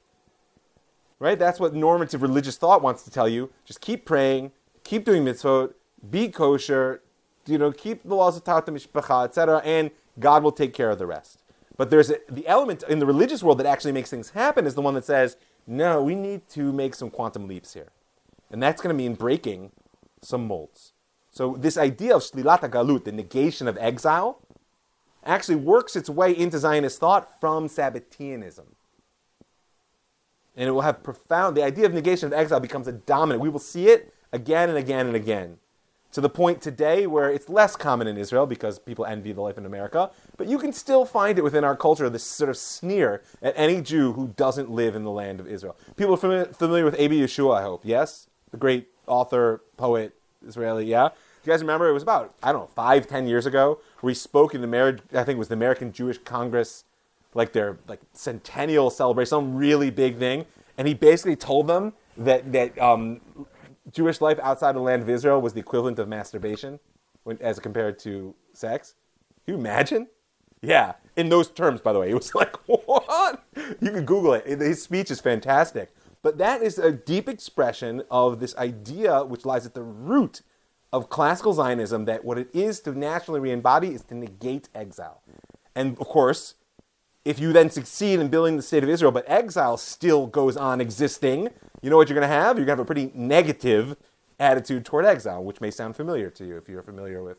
Right? 1.19 1.39
That's 1.39 1.59
what 1.59 1.73
normative 1.73 2.21
religious 2.21 2.57
thought 2.57 2.81
wants 2.81 3.03
to 3.03 3.11
tell 3.11 3.27
you. 3.27 3.51
Just 3.63 3.81
keep 3.81 4.05
praying, 4.05 4.51
keep 4.83 5.05
doing 5.05 5.23
mitzvot, 5.23 5.73
be 6.09 6.27
kosher, 6.29 7.01
you 7.47 7.57
know, 7.57 7.71
keep 7.71 8.03
the 8.03 8.15
laws 8.15 8.35
of 8.37 8.43
Taharat 8.43 8.65
Mishpacha, 8.65 9.25
etc., 9.25 9.61
and 9.63 9.91
God 10.19 10.43
will 10.43 10.51
take 10.51 10.73
care 10.73 10.89
of 10.89 10.99
the 10.99 11.05
rest. 11.05 11.39
But 11.77 11.89
there's 11.89 12.09
a, 12.09 12.19
the 12.29 12.47
element 12.47 12.83
in 12.87 12.99
the 12.99 13.05
religious 13.05 13.43
world 13.43 13.59
that 13.59 13.65
actually 13.65 13.91
makes 13.91 14.09
things 14.09 14.31
happen 14.31 14.65
is 14.65 14.75
the 14.75 14.81
one 14.81 14.93
that 14.93 15.05
says, 15.05 15.37
no, 15.67 16.01
we 16.01 16.15
need 16.15 16.47
to 16.49 16.71
make 16.71 16.95
some 16.95 17.09
quantum 17.09 17.47
leaps 17.47 17.73
here. 17.73 17.89
And 18.51 18.61
that's 18.61 18.81
going 18.81 18.95
to 18.95 18.97
mean 18.97 19.15
breaking 19.15 19.71
some 20.21 20.47
molds. 20.47 20.93
So 21.31 21.55
this 21.59 21.77
idea 21.77 22.15
of 22.15 22.21
shlilat 22.21 22.61
galut, 22.69 23.03
the 23.03 23.11
negation 23.11 23.67
of 23.67 23.77
exile, 23.77 24.41
actually 25.25 25.55
works 25.55 25.95
its 25.95 26.09
way 26.09 26.31
into 26.31 26.59
Zionist 26.59 26.99
thought 26.99 27.39
from 27.41 27.67
Sabbateanism. 27.67 28.67
And 30.55 30.67
it 30.67 30.71
will 30.71 30.81
have 30.81 31.03
profound, 31.03 31.57
the 31.57 31.63
idea 31.63 31.85
of 31.85 31.93
negation 31.93 32.27
of 32.27 32.33
exile 32.33 32.59
becomes 32.59 32.87
a 32.87 32.93
dominant. 32.93 33.41
We 33.41 33.49
will 33.49 33.59
see 33.59 33.89
it 33.89 34.13
again 34.31 34.69
and 34.69 34.77
again 34.77 35.07
and 35.07 35.15
again. 35.15 35.57
To 36.13 36.21
the 36.21 36.29
point 36.29 36.61
today 36.61 37.07
where 37.07 37.29
it's 37.29 37.49
less 37.49 37.75
common 37.75 38.07
in 38.07 38.17
Israel 38.17 38.45
because 38.45 38.79
people 38.79 39.05
envy 39.05 39.33
the 39.33 39.41
life 39.41 39.57
in 39.57 39.65
America, 39.65 40.11
but 40.37 40.47
you 40.47 40.57
can 40.57 40.71
still 40.71 41.03
find 41.03 41.37
it 41.37 41.43
within 41.43 41.65
our 41.65 41.75
culture, 41.75 42.09
this 42.09 42.23
sort 42.23 42.49
of 42.49 42.55
sneer 42.55 43.21
at 43.41 43.53
any 43.57 43.81
Jew 43.81 44.13
who 44.13 44.29
doesn't 44.29 44.71
live 44.71 44.95
in 44.95 45.03
the 45.03 45.11
land 45.11 45.41
of 45.41 45.47
Israel. 45.47 45.75
People 45.97 46.13
are 46.13 46.45
familiar, 46.53 46.85
with 46.85 46.95
A.B. 46.97 47.19
Yehoshua, 47.19 47.57
I 47.57 47.61
hope, 47.63 47.81
yes? 47.83 48.29
The 48.51 48.57
great 48.57 48.87
author, 49.07 49.61
poet, 49.75 50.15
Israeli, 50.47 50.85
yeah? 50.85 51.09
Do 51.09 51.51
you 51.51 51.51
guys 51.51 51.59
remember? 51.59 51.89
It 51.89 51.93
was 51.93 52.03
about, 52.03 52.33
I 52.41 52.53
don't 52.53 52.61
know, 52.61 52.67
five, 52.67 53.07
ten 53.07 53.27
years 53.27 53.45
ago, 53.45 53.79
where 53.99 54.11
he 54.11 54.15
spoke 54.15 54.55
in 54.55 54.61
the 54.61 54.67
marriage, 54.67 55.01
I 55.11 55.25
think 55.25 55.35
it 55.35 55.39
was 55.39 55.49
the 55.49 55.55
American 55.55 55.91
Jewish 55.91 56.17
Congress, 56.19 56.85
like 57.35 57.53
their 57.53 57.77
like 57.87 57.99
centennial 58.13 58.89
celebration, 58.89 59.29
some 59.29 59.55
really 59.55 59.91
big 59.91 60.17
thing. 60.17 60.45
And 60.77 60.87
he 60.87 60.95
basically 60.95 61.35
told 61.35 61.67
them 61.67 61.93
that, 62.17 62.51
that 62.53 62.79
um, 62.79 63.21
Jewish 63.91 64.21
life 64.21 64.39
outside 64.41 64.73
the 64.75 64.79
land 64.79 65.03
of 65.03 65.09
Israel 65.09 65.41
was 65.41 65.53
the 65.53 65.59
equivalent 65.59 65.99
of 65.99 66.07
masturbation 66.07 66.79
when, 67.23 67.37
as 67.39 67.59
compared 67.59 67.99
to 67.99 68.33
sex. 68.53 68.95
Can 69.45 69.53
you 69.53 69.59
imagine? 69.59 70.07
Yeah, 70.61 70.93
in 71.15 71.29
those 71.29 71.49
terms, 71.49 71.81
by 71.81 71.93
the 71.93 71.99
way. 71.99 72.09
It 72.09 72.15
was 72.15 72.33
like, 72.35 72.55
what? 72.67 73.43
You 73.79 73.91
can 73.91 74.05
Google 74.05 74.33
it. 74.33 74.47
His 74.59 74.81
speech 74.81 75.11
is 75.11 75.19
fantastic. 75.19 75.93
But 76.21 76.39
that 76.39 76.63
is 76.63 76.79
a 76.79 76.91
deep 76.91 77.29
expression 77.29 78.01
of 78.09 78.39
this 78.39 78.55
idea 78.57 79.23
which 79.23 79.45
lies 79.45 79.65
at 79.65 79.75
the 79.75 79.83
root 79.83 80.41
of 80.91 81.09
classical 81.09 81.53
Zionism 81.53 82.05
that 82.05 82.25
what 82.25 82.39
it 82.39 82.49
is 82.53 82.79
to 82.81 82.97
nationally 82.97 83.39
re 83.39 83.51
embody 83.51 83.89
is 83.89 84.01
to 84.05 84.15
negate 84.15 84.69
exile. 84.73 85.21
And 85.75 85.99
of 85.99 86.07
course, 86.07 86.55
if 87.25 87.39
you 87.39 87.51
then 87.51 87.71
succeed 87.71 88.19
in 88.19 88.27
building 88.27 88.55
the 88.55 88.61
state 88.61 88.83
of 88.83 88.89
Israel, 88.89 89.11
but 89.11 89.25
exile 89.27 89.77
still 89.77 90.27
goes 90.27 90.55
on 90.55 90.79
existing, 90.79 91.49
you 91.81 91.89
know 91.89 91.97
what 91.97 92.07
you're 92.07 92.17
going 92.17 92.29
to 92.29 92.33
have? 92.33 92.57
You're 92.57 92.67
going 92.67 92.77
to 92.77 92.79
have 92.79 92.79
a 92.79 92.85
pretty 92.85 93.11
negative 93.15 93.97
attitude 94.39 94.85
toward 94.85 95.05
exile, 95.05 95.43
which 95.43 95.59
may 95.59 95.71
sound 95.71 95.95
familiar 95.95 96.29
to 96.29 96.45
you 96.45 96.55
if 96.57 96.69
you're 96.69 96.83
familiar 96.83 97.23
with, 97.23 97.37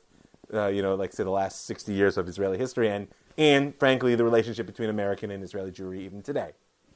uh, 0.52 0.66
you 0.66 0.82
know, 0.82 0.96
like 0.96 1.12
say 1.12 1.22
the 1.22 1.30
last 1.30 1.66
60 1.66 1.92
years 1.92 2.18
of 2.18 2.28
Israeli 2.28 2.58
history 2.58 2.88
and, 2.88 3.06
and 3.38 3.74
frankly, 3.78 4.16
the 4.16 4.24
relationship 4.24 4.66
between 4.66 4.90
American 4.90 5.30
and 5.30 5.44
Israeli 5.44 5.70
Jewry 5.70 6.00
even 6.00 6.20
today. 6.20 6.50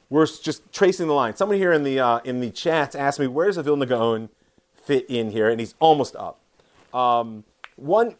We're 0.09 0.25
just 0.25 0.73
tracing 0.73 1.07
the 1.07 1.13
line. 1.13 1.37
Someone 1.37 1.57
here 1.57 1.71
in 1.71 1.83
the, 1.83 1.99
uh, 1.99 2.19
in 2.25 2.41
the 2.41 2.49
chat 2.49 2.93
asked 2.95 3.19
me, 3.19 3.27
where's 3.27 3.55
a 3.55 3.63
Vilna 3.63 3.85
Gaon 3.85 4.27
fit 4.73 5.05
in 5.09 5.31
here? 5.31 5.49
And 5.49 5.61
he's 5.61 5.75
almost 5.79 6.17
up. 6.17 6.41
Um, 6.93 7.45
one, 7.77 8.15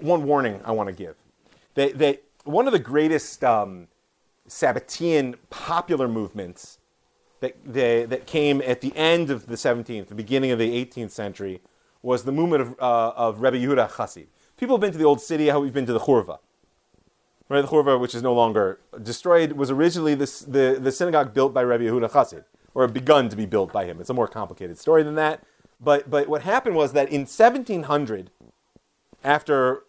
one 0.00 0.24
warning 0.24 0.60
I 0.64 0.72
want 0.72 0.88
to 0.88 0.92
give. 0.92 1.14
That, 1.74 1.98
that 1.98 2.24
one 2.42 2.66
of 2.66 2.72
the 2.72 2.80
greatest 2.80 3.44
um, 3.44 3.86
Sabbatean 4.48 5.36
popular 5.50 6.08
movements 6.08 6.78
that, 7.40 7.56
that, 7.64 8.10
that 8.10 8.26
came 8.26 8.62
at 8.62 8.80
the 8.80 8.94
end 8.96 9.30
of 9.30 9.46
the 9.46 9.54
17th, 9.54 10.08
the 10.08 10.14
beginning 10.14 10.50
of 10.50 10.58
the 10.58 10.84
18th 10.84 11.10
century, 11.10 11.60
was 12.02 12.24
the 12.24 12.32
movement 12.32 12.62
of, 12.62 12.74
uh, 12.80 13.12
of 13.16 13.40
Rebbe 13.40 13.58
Yehuda 13.58 13.90
Chassid. 13.90 14.26
People 14.56 14.76
have 14.76 14.80
been 14.80 14.92
to 14.92 14.98
the 14.98 15.04
old 15.04 15.20
city, 15.20 15.48
how 15.48 15.60
we've 15.60 15.72
been 15.72 15.86
to 15.86 15.92
the 15.92 16.00
Churva. 16.00 16.38
Right, 17.48 17.62
the 17.62 17.68
Churva, 17.68 17.98
which 17.98 18.14
is 18.14 18.22
no 18.22 18.34
longer 18.34 18.80
destroyed, 19.02 19.52
was 19.52 19.70
originally 19.70 20.14
this, 20.14 20.40
the, 20.40 20.78
the 20.80 20.92
synagogue 20.92 21.32
built 21.32 21.54
by 21.54 21.62
Rebbe 21.62 21.84
Yehuda 21.84 22.10
Chassid, 22.10 22.44
or 22.74 22.86
begun 22.88 23.28
to 23.28 23.36
be 23.36 23.46
built 23.46 23.72
by 23.72 23.84
him. 23.84 24.00
It's 24.00 24.10
a 24.10 24.14
more 24.14 24.28
complicated 24.28 24.78
story 24.78 25.02
than 25.02 25.14
that. 25.14 25.42
But, 25.80 26.10
but 26.10 26.28
what 26.28 26.42
happened 26.42 26.76
was 26.76 26.92
that 26.92 27.08
in 27.08 27.20
1700, 27.22 28.30
after 29.24 29.84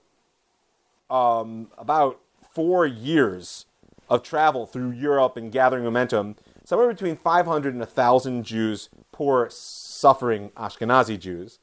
um, 1.09 1.69
about 1.77 2.19
four 2.53 2.85
years 2.85 3.65
of 4.09 4.23
travel 4.23 4.65
through 4.65 4.91
Europe 4.91 5.37
and 5.37 5.51
gathering 5.51 5.83
momentum, 5.83 6.35
somewhere 6.63 6.87
between 6.87 7.15
500 7.15 7.73
and 7.73 7.79
1,000 7.79 8.43
Jews, 8.43 8.89
poor, 9.11 9.47
suffering 9.49 10.49
Ashkenazi 10.57 11.19
Jews, 11.19 11.59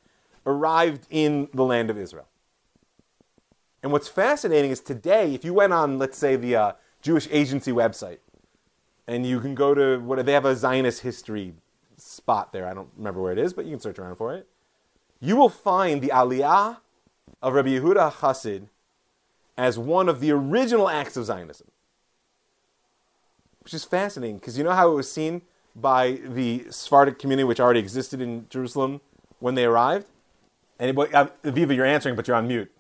arrived 0.47 1.07
in 1.11 1.49
the 1.53 1.65
land 1.65 1.91
of 1.91 1.99
Israel. 1.99 2.29
And 3.83 3.93
what's 3.93 4.09
fascinating 4.09 4.71
is 4.71 4.81
today, 4.81 5.35
if 5.35 5.45
you 5.45 5.55
went 5.55 5.73
on, 5.73 5.99
let's 5.99 6.19
say, 6.19 6.37
the 6.37 6.57
uh, 6.57 6.73
Jewish 7.03 7.29
Agency 7.31 7.73
website, 7.73 8.19
and 9.07 9.27
you 9.27 9.41
can 9.41 9.55
go 9.55 9.75
to 9.75 9.99
what 9.99 10.25
they 10.25 10.33
have 10.33 10.45
a 10.45 10.57
Zionist 10.57 11.03
history 11.03 11.55
spot 11.97 12.53
there. 12.53 12.67
I 12.67 12.75
don't 12.75 12.91
remember 12.97 13.23
where 13.23 13.33
it 13.33 13.39
is, 13.39 13.53
but 13.53 13.65
you 13.65 13.73
can 13.73 13.81
search 13.81 13.99
around 13.99 14.17
for 14.17 14.35
it. 14.35 14.49
You 15.21 15.37
will 15.37 15.49
find 15.49 16.03
the 16.03 16.09
Aliyah 16.09 16.79
of 17.43 17.55
Rabbi 17.55 17.71
Yehuda 17.71 18.13
Chassid 18.15 18.69
as 19.57 19.79
one 19.79 20.09
of 20.09 20.21
the 20.21 20.31
original 20.31 20.89
acts 20.89 21.17
of 21.17 21.25
Zionism, 21.25 21.69
which 23.67 23.75
is 23.75 23.85
fascinating 23.85 24.39
because 24.39 24.57
you 24.57 24.63
know 24.63 24.71
how 24.71 24.93
it 24.93 24.95
was 24.95 25.11
seen 25.11 25.43
by 25.75 26.21
the 26.25 26.67
Sephardic 26.71 27.19
community, 27.19 27.43
which 27.43 27.59
already 27.59 27.81
existed 27.81 28.21
in 28.21 28.47
Jerusalem 28.49 29.01
when 29.41 29.57
they 29.57 29.65
arrived. 29.65 30.07
And 30.79 30.97
uh, 30.97 31.27
Viva, 31.43 31.75
you're 31.75 31.85
answering, 31.85 32.15
but 32.15 32.29
you're 32.29 32.37
on 32.37 32.47
mute. 32.47 32.71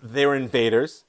They 0.00 0.26
were 0.26 0.36
invaders. 0.36 1.02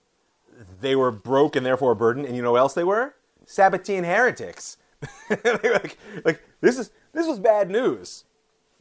They 0.79 0.95
were 0.95 1.11
broke 1.11 1.55
and 1.55 1.63
therefore 1.63 1.91
a 1.91 1.95
burden. 1.95 2.25
And 2.25 2.35
you 2.35 2.41
know 2.41 2.53
what 2.53 2.61
else 2.61 2.73
they 2.73 2.83
were? 2.83 3.13
Sabbatean 3.45 4.05
heretics. 4.05 4.77
like, 5.29 5.99
like 6.25 6.41
this 6.61 6.79
is 6.79 6.89
this 7.13 7.27
was 7.27 7.37
bad 7.37 7.69
news. 7.69 8.23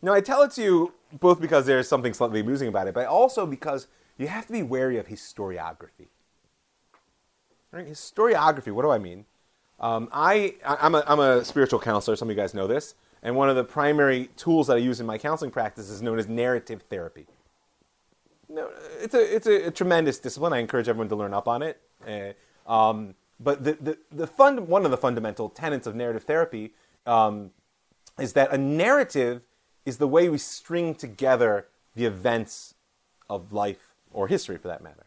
Now, 0.01 0.15
I 0.15 0.23
tell 0.23 0.41
it 0.41 0.53
to 0.53 0.63
you 0.63 0.95
both 1.21 1.39
because 1.39 1.67
there's 1.67 1.87
something 1.87 2.15
slightly 2.15 2.41
amusing 2.41 2.69
about 2.69 2.89
it, 2.89 2.95
but 2.95 3.05
also 3.05 3.45
because 3.45 3.89
you 4.17 4.29
have 4.29 4.47
to 4.47 4.53
be 4.55 4.63
wary 4.63 4.97
of 4.97 5.09
historiography. 5.09 6.09
Right? 7.73 7.87
Historiography, 7.87 8.73
what 8.73 8.85
do 8.85 8.91
I 8.91 8.97
mean? 8.97 9.27
Um, 9.81 10.09
I, 10.13 10.57
I'm 10.65 10.95
a, 10.95 11.03
I'm 11.07 11.21
a 11.21 11.45
spiritual 11.45 11.81
counselor, 11.81 12.15
some 12.17 12.29
of 12.29 12.37
you 12.37 12.41
guys 12.41 12.53
know 12.53 12.67
this, 12.67 12.95
and 13.23 13.35
one 13.35 13.49
of 13.49 13.57
the 13.57 13.65
primary 13.65 14.29
tools 14.37 14.67
that 14.67 14.75
I 14.75 14.81
use 14.81 15.01
in 15.01 15.07
my 15.07 15.17
counseling 15.17 15.51
practice 15.51 15.89
is 15.89 16.03
known 16.03 16.19
as 16.19 16.29
narrative 16.29 16.83
therapy. 16.91 17.27
No, 18.49 18.69
it's 19.01 19.15
a, 19.15 19.35
it's 19.35 19.47
a, 19.47 19.69
a 19.69 19.71
tremendous 19.71 20.19
discipline. 20.19 20.53
I 20.53 20.59
encourage 20.59 20.89
everyone 20.89 21.09
to 21.09 21.17
learn 21.17 21.33
up 21.33 21.49
on 21.49 21.63
it. 21.63 21.81
Uh, 22.07 22.33
um, 22.71 23.15
but 23.39 23.65
the, 23.65 23.73
the, 23.81 23.99
the 24.11 24.27
fund, 24.27 24.69
one 24.69 24.85
of 24.85 24.91
the 24.91 24.97
fundamental 24.97 25.49
tenets 25.49 25.87
of 25.87 25.95
narrative 25.95 26.25
therapy 26.25 26.73
um, 27.07 27.51
is 28.19 28.35
that 28.35 28.53
a 28.53 28.59
narrative 28.59 29.43
is 29.87 29.97
the 29.97 30.09
way 30.09 30.29
we 30.29 30.37
string 30.37 30.95
together 30.95 31.69
the 31.95 32.05
events 32.05 32.75
of 33.31 33.53
life 33.53 33.95
or 34.13 34.29
history 34.29 34.59
for 34.59 34.69
that 34.69 34.83
matter. 34.83 35.07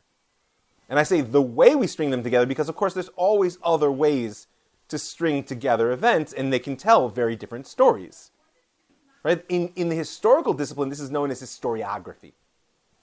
And 0.90 1.00
I 1.00 1.04
say 1.04 1.22
the 1.22 1.42
way 1.42 1.76
we 1.76 1.86
string 1.86 2.10
them 2.10 2.24
together 2.24 2.46
because, 2.46 2.70
of 2.70 2.76
course, 2.76 2.94
there's 2.94 3.10
always 3.10 3.58
other 3.64 3.92
ways 3.92 4.48
to 4.94 5.00
string 5.00 5.44
together 5.44 5.92
events, 5.92 6.32
and 6.32 6.54
they 6.54 6.60
can 6.60 6.78
tell 6.78 7.10
very 7.10 7.36
different 7.36 7.68
stories. 7.68 8.32
Right? 9.24 9.44
In, 9.50 9.72
in 9.76 9.90
the 9.90 9.96
historical 9.96 10.54
discipline, 10.54 10.90
this 10.90 11.00
is 11.00 11.12
known 11.12 11.32
as 11.32 11.42
historiography. 11.42 12.34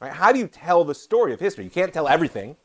Right? 0.01 0.12
How 0.12 0.32
do 0.32 0.38
you 0.38 0.47
tell 0.47 0.84
the 0.84 0.95
story 0.95 1.32
of 1.32 1.41
history? 1.41 1.64
You 1.64 1.70
can't 1.70 1.93
tell 1.93 2.09
everything. 2.09 2.57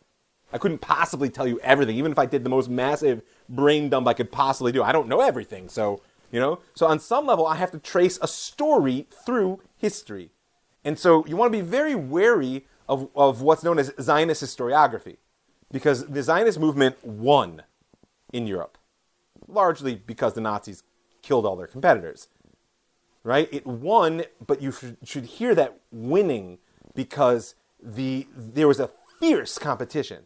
I 0.54 0.58
couldn't 0.58 0.80
possibly 0.80 1.30
tell 1.30 1.48
you 1.48 1.60
everything, 1.62 1.98
even 1.98 2.12
if 2.12 2.20
I 2.20 2.26
did 2.26 2.44
the 2.44 2.50
most 2.50 2.70
massive 2.70 3.24
brain 3.50 3.90
dump 3.90 4.08
I 4.08 4.14
could 4.14 4.32
possibly 4.32 4.72
do. 4.72 4.84
I 4.84 4.92
don't 4.92 5.08
know 5.08 5.22
everything, 5.22 5.68
so 5.68 6.02
you 6.32 6.40
know? 6.40 6.60
So 6.76 6.86
on 6.86 7.00
some 7.00 7.26
level, 7.26 7.48
I 7.48 7.56
have 7.56 7.72
to 7.72 7.80
trace 7.80 8.20
a 8.22 8.28
story 8.28 9.08
through 9.26 9.62
history. 9.78 10.32
And 10.84 11.00
so 11.00 11.26
you 11.26 11.38
want 11.38 11.52
to 11.52 11.58
be 11.58 11.66
very 11.66 11.96
wary 11.96 12.66
of, 12.88 13.10
of 13.16 13.42
what's 13.42 13.64
known 13.64 13.80
as 13.80 13.94
Zionist 14.00 14.44
historiography. 14.44 15.18
Because 15.72 16.06
the 16.06 16.22
Zionist 16.22 16.60
movement 16.60 17.04
won 17.04 17.64
in 18.32 18.48
Europe, 18.48 18.78
largely 19.48 19.96
because 19.96 20.34
the 20.34 20.42
Nazis 20.42 20.84
killed 21.22 21.46
all 21.46 21.56
their 21.56 21.68
competitors. 21.68 22.28
Right? 23.24 23.50
It 23.52 23.66
won, 23.66 24.24
but 24.46 24.62
you 24.62 24.72
should 25.04 25.26
hear 25.26 25.56
that 25.56 25.80
winning 25.92 26.60
because 26.94 27.56
the, 27.82 28.28
there 28.36 28.68
was 28.68 28.80
a 28.80 28.92
fierce 29.20 29.58
competition 29.58 30.26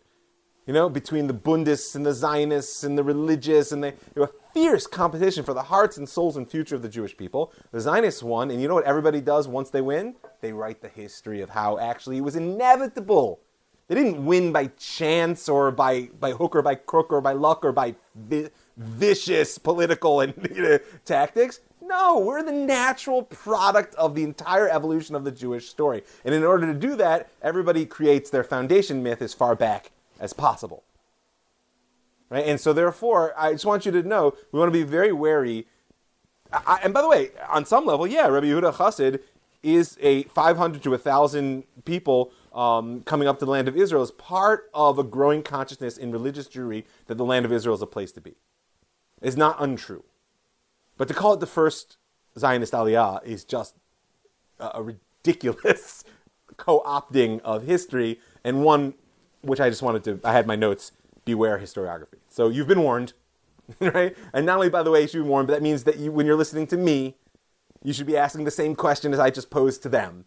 you 0.70 0.74
know, 0.74 0.88
between 0.88 1.26
the 1.26 1.34
Bundists 1.34 1.96
and 1.96 2.06
the 2.06 2.14
Zionists 2.14 2.84
and 2.84 2.96
the 2.96 3.02
religious, 3.04 3.72
and 3.72 3.84
they, 3.84 3.96
they 4.14 4.22
were 4.22 4.32
fierce 4.54 4.86
competition 4.86 5.44
for 5.44 5.56
the 5.56 5.64
hearts 5.64 5.98
and 5.98 6.08
souls 6.08 6.38
and 6.38 6.48
future 6.48 6.76
of 6.76 6.84
the 6.84 6.90
Jewish 6.90 7.18
people. 7.18 7.52
The 7.72 7.82
Zionists 7.82 8.22
won, 8.22 8.52
and 8.52 8.62
you 8.62 8.68
know 8.68 8.76
what 8.76 8.84
everybody 8.84 9.20
does 9.20 9.48
once 9.48 9.72
they 9.72 9.82
win? 9.82 10.14
They 10.42 10.54
write 10.54 10.84
the 10.84 10.88
history 10.88 11.42
of 11.42 11.50
how 11.50 11.80
actually 11.80 12.18
it 12.18 12.22
was 12.22 12.36
inevitable. 12.36 13.40
They 13.88 13.96
didn't 13.96 14.24
win 14.24 14.52
by 14.52 14.68
chance 14.78 15.50
or 15.50 15.72
by, 15.72 16.10
by 16.20 16.34
hook 16.34 16.56
or 16.56 16.62
by 16.62 16.76
crook 16.76 17.12
or 17.12 17.22
by 17.22 17.34
luck 17.34 17.66
or 17.66 17.72
by 17.72 17.96
vicious 18.80 19.58
political 19.58 20.22
and 20.22 20.34
you 20.56 20.64
know, 20.64 20.80
tactics. 21.06 21.60
No, 21.82 22.20
we're 22.20 22.44
the 22.44 22.52
natural 22.52 23.24
product 23.24 23.96
of 23.96 24.16
the 24.16 24.24
entire 24.24 24.70
evolution 24.70 25.16
of 25.16 25.24
the 25.24 25.32
Jewish 25.32 25.70
story. 25.70 26.04
And 26.24 26.34
in 26.34 26.44
order 26.44 26.66
to 26.68 26.74
do 26.74 26.96
that, 26.96 27.30
everybody 27.42 27.86
creates 27.86 28.30
their 28.30 28.44
foundation 28.44 29.04
myth 29.04 29.22
as 29.22 29.34
far 29.34 29.56
back 29.56 29.92
as 30.20 30.34
possible. 30.34 30.84
Right? 32.30 32.46
And 32.46 32.60
so, 32.60 32.74
therefore, 32.74 33.34
I 33.38 33.54
just 33.54 33.66
want 33.66 33.86
you 33.86 33.92
to 33.92 34.04
know 34.04 34.36
we 34.52 34.60
want 34.60 34.72
to 34.72 34.78
be 34.78 34.84
very 34.84 35.12
wary. 35.12 35.66
I, 36.54 36.80
and 36.84 36.94
by 36.94 37.02
the 37.02 37.10
way, 37.10 37.32
on 37.50 37.66
some 37.66 37.86
level, 37.86 38.06
yeah, 38.06 38.28
Rabbi 38.28 38.48
Yehuda 38.48 38.74
Chassid 38.74 39.20
is 39.64 39.98
a 40.00 40.24
500 40.24 40.84
to 40.84 40.92
1,000 40.92 41.64
people 41.86 42.32
um, 42.54 43.02
coming 43.02 43.28
up 43.28 43.40
to 43.40 43.46
the 43.46 43.52
land 43.52 43.68
of 43.68 43.76
Israel 43.76 44.04
is 44.04 44.12
part 44.12 44.70
of 44.74 45.00
a 45.00 45.04
growing 45.04 45.44
consciousness 45.44 45.98
in 45.98 46.12
religious 46.12 46.48
Jewry 46.48 46.86
that 47.08 47.16
the 47.16 47.26
land 47.26 47.46
of 47.46 47.52
Israel 47.52 47.76
is 47.76 47.82
a 47.82 47.88
place 47.88 48.12
to 48.14 48.22
be. 48.22 48.36
It's 49.22 49.38
not 49.38 49.58
untrue. 49.60 50.04
But 50.98 51.08
to 51.08 51.14
call 51.14 51.34
it 51.34 51.40
the 51.40 51.46
first 51.46 51.98
Zionist 52.38 52.74
Aliyah 52.74 53.24
is 53.26 53.44
just 53.44 53.76
a, 54.60 54.84
ridiculous 54.84 56.04
co 56.58 56.82
opting 56.82 57.42
of 57.42 57.66
history 57.66 58.20
and 58.44 58.64
one 58.64 58.94
which 59.42 59.60
I 59.60 59.70
just 59.70 59.82
wanted 59.82 60.04
to, 60.06 60.20
I 60.24 60.34
had 60.34 60.48
my 60.48 60.56
notes, 60.56 60.92
beware 61.26 61.60
historiography. 61.60 62.20
So 62.28 62.50
you've 62.50 62.68
been 62.68 62.82
warned, 62.82 63.14
right? 63.80 64.16
And 64.34 64.46
not 64.46 64.56
only, 64.56 64.70
by 64.70 64.84
the 64.84 64.92
way, 64.92 65.06
should 65.06 65.16
you 65.16 65.24
be 65.24 65.30
warned, 65.30 65.48
but 65.48 65.54
that 65.54 65.62
means 65.62 65.84
that 65.86 65.98
you, 65.98 66.12
when 66.12 66.26
you're 66.26 66.36
listening 66.36 66.68
to 66.68 66.78
me, 66.78 67.16
you 67.84 67.94
should 67.94 68.08
be 68.08 68.18
asking 68.18 68.44
the 68.44 68.52
same 68.52 68.76
question 68.76 69.14
as 69.14 69.20
I 69.20 69.30
just 69.30 69.50
posed 69.50 69.82
to 69.84 69.90
them, 69.90 70.26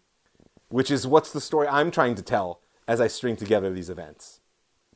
which 0.69 0.89
is 0.89 1.05
what's 1.05 1.31
the 1.31 1.41
story 1.41 1.67
I'm 1.67 1.91
trying 1.91 2.15
to 2.15 2.23
tell 2.23 2.61
as 2.87 2.99
I 2.99 3.07
string 3.07 3.35
together 3.35 3.71
these 3.71 3.89
events, 3.89 4.39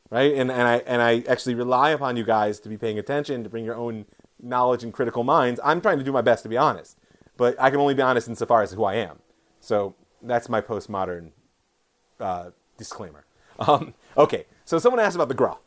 right? 0.10 0.34
And, 0.34 0.52
and, 0.52 0.68
I, 0.68 0.78
and 0.86 1.02
I 1.02 1.24
actually 1.28 1.56
rely 1.56 1.92
upon 1.92 2.18
you 2.18 2.24
guys 2.24 2.60
to 2.62 2.70
be 2.70 2.78
paying 2.78 3.00
attention, 3.00 3.44
to 3.44 3.50
bring 3.50 3.66
your 3.66 3.76
own 3.76 4.06
knowledge 4.42 4.84
and 4.84 4.94
critical 4.94 5.24
minds. 5.24 5.60
I'm 5.64 5.82
trying 5.82 5.98
to 5.98 6.04
do 6.04 6.12
my 6.12 6.22
best 6.22 6.44
to 6.44 6.50
be 6.50 6.58
honest, 6.58 6.98
but 7.36 7.60
I 7.60 7.70
can 7.70 7.80
only 7.80 7.94
be 7.94 8.02
honest 8.02 8.28
insofar 8.28 8.62
as 8.62 8.72
who 8.72 8.84
I 8.84 8.96
am. 8.96 9.20
So 9.60 9.96
that's 10.22 10.50
my 10.50 10.62
postmodern 10.62 11.32
uh, 12.20 12.52
disclaimer. 12.78 13.26
Um, 13.60 13.94
okay, 14.16 14.46
so 14.66 14.78
someone 14.78 15.00
asked 15.00 15.16
about 15.16 15.30
the 15.30 15.34
Gra. 15.34 15.58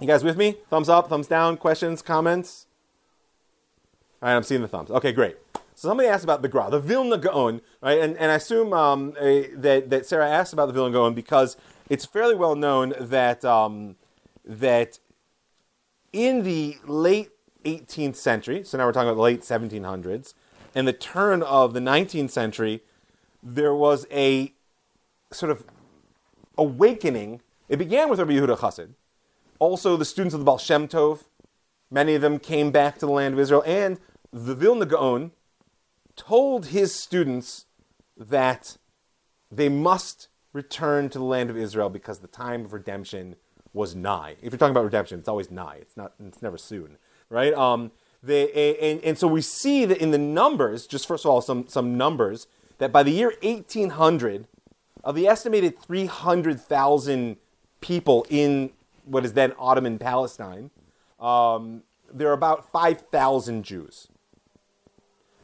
You 0.00 0.06
guys 0.06 0.24
with 0.24 0.36
me? 0.36 0.56
Thumbs 0.70 0.88
up, 0.88 1.08
thumbs 1.08 1.26
down, 1.26 1.56
questions, 1.56 2.02
comments? 2.02 2.66
All 4.22 4.28
right, 4.28 4.36
I'm 4.36 4.42
seeing 4.42 4.62
the 4.62 4.68
thumbs. 4.68 4.90
Okay, 4.90 5.12
great. 5.12 5.36
So 5.74 5.88
somebody 5.88 6.08
asked 6.08 6.24
about 6.24 6.42
the 6.42 6.48
Gra, 6.48 6.70
the 6.70 6.80
Vilna 6.80 7.18
Gaon, 7.18 7.60
right? 7.82 7.98
And, 7.98 8.16
and 8.16 8.30
I 8.30 8.36
assume 8.36 8.72
um, 8.72 9.14
a, 9.20 9.48
that, 9.54 9.90
that 9.90 10.06
Sarah 10.06 10.28
asked 10.28 10.52
about 10.52 10.66
the 10.66 10.72
Vilna 10.72 10.92
Gaon 10.92 11.14
because 11.14 11.56
it's 11.88 12.04
fairly 12.04 12.34
well 12.34 12.56
known 12.56 12.94
that, 12.98 13.44
um, 13.44 13.96
that 14.44 14.98
in 16.12 16.42
the 16.42 16.78
late 16.86 17.30
18th 17.64 18.16
century, 18.16 18.62
so 18.64 18.78
now 18.78 18.86
we're 18.86 18.92
talking 18.92 19.08
about 19.08 19.16
the 19.16 19.22
late 19.22 19.40
1700s, 19.40 20.34
and 20.74 20.88
the 20.88 20.92
turn 20.92 21.42
of 21.42 21.72
the 21.72 21.80
19th 21.80 22.30
century, 22.30 22.82
there 23.42 23.74
was 23.74 24.06
a 24.10 24.52
sort 25.32 25.50
of 25.50 25.64
awakening. 26.56 27.40
It 27.68 27.76
began 27.76 28.08
with 28.08 28.18
Rabbi 28.18 28.32
Yehuda 28.32 28.58
Chassid. 28.58 28.94
Also, 29.58 29.96
the 29.96 30.04
students 30.04 30.34
of 30.34 30.40
the 30.40 30.44
Baal 30.44 30.58
Shem 30.58 30.88
Tov, 30.88 31.24
many 31.90 32.14
of 32.14 32.22
them 32.22 32.38
came 32.38 32.70
back 32.70 32.98
to 32.98 33.06
the 33.06 33.12
land 33.12 33.34
of 33.34 33.40
Israel, 33.40 33.62
and 33.66 33.98
the 34.32 34.54
Vilna 34.54 34.86
Gaon 34.86 35.32
told 36.16 36.66
his 36.66 36.94
students 36.94 37.66
that 38.16 38.76
they 39.50 39.68
must 39.68 40.28
return 40.54 41.10
to 41.10 41.18
the 41.18 41.24
land 41.24 41.50
of 41.50 41.58
Israel 41.58 41.90
because 41.90 42.20
the 42.20 42.28
time 42.28 42.64
of 42.64 42.72
redemption 42.72 43.36
was 43.74 43.94
nigh. 43.94 44.36
If 44.40 44.52
you're 44.52 44.58
talking 44.58 44.70
about 44.70 44.84
redemption, 44.84 45.18
it's 45.18 45.28
always 45.28 45.50
nigh. 45.50 45.76
It's 45.82 45.96
not. 45.98 46.14
It's 46.24 46.40
never 46.40 46.56
soon, 46.56 46.96
right? 47.28 47.52
Um, 47.52 47.90
they, 48.22 48.78
and, 48.78 49.04
and 49.04 49.18
so 49.18 49.28
we 49.28 49.42
see 49.42 49.84
that 49.84 49.98
in 49.98 50.10
the 50.10 50.18
numbers, 50.18 50.86
just 50.86 51.06
first 51.06 51.26
of 51.26 51.30
all, 51.30 51.42
some 51.42 51.68
some 51.68 51.98
numbers 51.98 52.46
that 52.78 52.90
by 52.90 53.02
the 53.02 53.10
year 53.10 53.34
1800, 53.42 54.46
of 55.04 55.14
the 55.14 55.28
estimated 55.28 55.78
300,000 55.78 57.36
people 57.80 58.26
in 58.30 58.70
what 59.04 59.24
is 59.24 59.34
then 59.34 59.52
Ottoman 59.58 59.98
Palestine, 59.98 60.70
um, 61.20 61.82
there 62.12 62.28
are 62.28 62.32
about 62.32 62.70
5,000 62.72 63.62
Jews. 63.62 64.08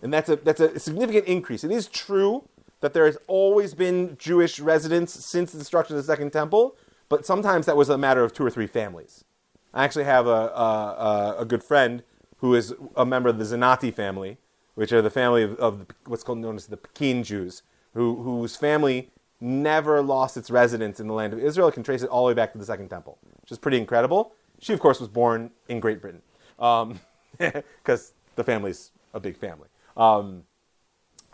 And 0.02 0.12
that's 0.12 0.30
a, 0.30 0.36
that's 0.36 0.60
a 0.60 0.78
significant 0.78 1.26
increase. 1.26 1.62
It 1.62 1.70
is 1.70 1.86
true 1.86 2.48
that 2.80 2.94
there 2.94 3.06
has 3.06 3.18
always 3.26 3.74
been 3.74 4.16
Jewish 4.18 4.58
residents 4.60 5.24
since 5.24 5.52
the 5.52 5.58
destruction 5.58 5.96
of 5.96 6.02
the 6.02 6.06
Second 6.06 6.32
Temple, 6.32 6.76
but 7.08 7.26
sometimes 7.26 7.66
that 7.66 7.76
was 7.76 7.88
a 7.88 7.98
matter 7.98 8.24
of 8.24 8.32
two 8.32 8.44
or 8.44 8.50
three 8.50 8.66
families. 8.66 9.24
I 9.72 9.84
actually 9.84 10.04
have 10.04 10.26
a, 10.26 10.30
a, 10.30 11.36
a 11.40 11.44
good 11.44 11.62
friend 11.62 12.02
who 12.38 12.54
is 12.54 12.74
a 12.96 13.04
member 13.04 13.28
of 13.28 13.38
the 13.38 13.44
Zenati 13.44 13.92
family, 13.92 14.38
which 14.74 14.92
are 14.92 15.02
the 15.02 15.10
family 15.10 15.42
of, 15.42 15.54
of 15.56 15.86
what's 16.06 16.22
called 16.22 16.38
known 16.38 16.56
as 16.56 16.66
the 16.66 16.76
Peki'in 16.76 17.22
Jews, 17.22 17.62
who, 17.94 18.22
whose 18.22 18.56
family 18.56 19.10
never 19.40 20.02
lost 20.02 20.36
its 20.36 20.50
residence 20.50 21.00
in 21.00 21.06
the 21.06 21.12
land 21.14 21.32
of 21.32 21.38
Israel. 21.38 21.68
It 21.68 21.72
can 21.72 21.82
trace 21.82 22.02
it 22.02 22.08
all 22.08 22.24
the 22.24 22.28
way 22.28 22.34
back 22.34 22.52
to 22.52 22.58
the 22.58 22.64
Second 22.64 22.88
Temple, 22.88 23.18
which 23.42 23.52
is 23.52 23.58
pretty 23.58 23.78
incredible. 23.78 24.32
She, 24.58 24.72
of 24.72 24.80
course, 24.80 25.00
was 25.00 25.08
born 25.08 25.50
in 25.68 25.80
Great 25.80 26.00
Britain 26.00 26.22
because 26.56 26.90
um, 26.90 27.00
the 28.36 28.44
family's 28.44 28.90
a 29.14 29.20
big 29.20 29.36
family. 29.36 29.68
Um, 29.96 30.44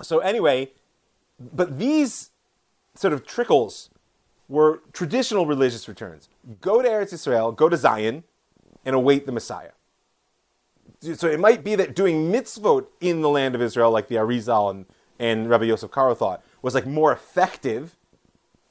so, 0.02 0.18
anyway, 0.18 0.70
but 1.38 1.78
these 1.78 2.30
sort 2.94 3.12
of 3.12 3.26
trickles 3.26 3.90
were 4.48 4.82
traditional 4.92 5.46
religious 5.46 5.88
returns. 5.88 6.28
Go 6.60 6.82
to 6.82 6.88
Eretz 6.88 7.12
Israel, 7.12 7.52
go 7.52 7.68
to 7.68 7.76
Zion, 7.76 8.24
and 8.84 8.94
await 8.94 9.26
the 9.26 9.32
Messiah. 9.32 9.72
So 11.00 11.28
it 11.28 11.40
might 11.40 11.62
be 11.62 11.74
that 11.74 11.94
doing 11.94 12.32
mitzvot 12.32 12.86
in 13.00 13.20
the 13.20 13.28
land 13.28 13.54
of 13.54 13.60
Israel, 13.60 13.90
like 13.90 14.08
the 14.08 14.14
Arizal 14.14 14.70
and, 14.70 14.86
and 15.18 15.50
Rabbi 15.50 15.64
Yosef 15.64 15.90
Karo 15.90 16.14
thought, 16.14 16.42
was 16.62 16.74
like 16.74 16.86
more 16.86 17.12
effective, 17.12 17.96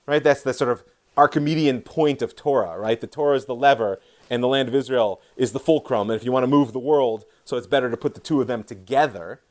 right? 0.06 0.24
That's 0.24 0.42
the 0.42 0.54
sort 0.54 0.72
of 0.72 0.84
Archimedean 1.18 1.82
point 1.82 2.22
of 2.22 2.36
Torah, 2.36 2.80
right? 2.80 3.00
The 3.00 3.08
Torah 3.08 3.36
is 3.36 3.46
the 3.46 3.56
lever, 3.56 4.00
and 4.30 4.42
the 4.42 4.48
land 4.48 4.68
of 4.68 4.76
Israel 4.76 5.22
is 5.38 5.52
the 5.52 5.60
fulcrum. 5.60 6.10
And 6.10 6.20
if 6.20 6.26
you 6.26 6.32
want 6.32 6.44
to 6.44 6.48
move 6.48 6.74
the 6.74 6.80
world, 6.80 7.26
so 7.44 7.58
it's 7.58 7.68
better 7.68 7.90
to 7.90 7.98
put 7.98 8.16
the 8.16 8.20
two 8.20 8.42
of 8.42 8.48
them 8.48 8.64
together. 8.64 9.42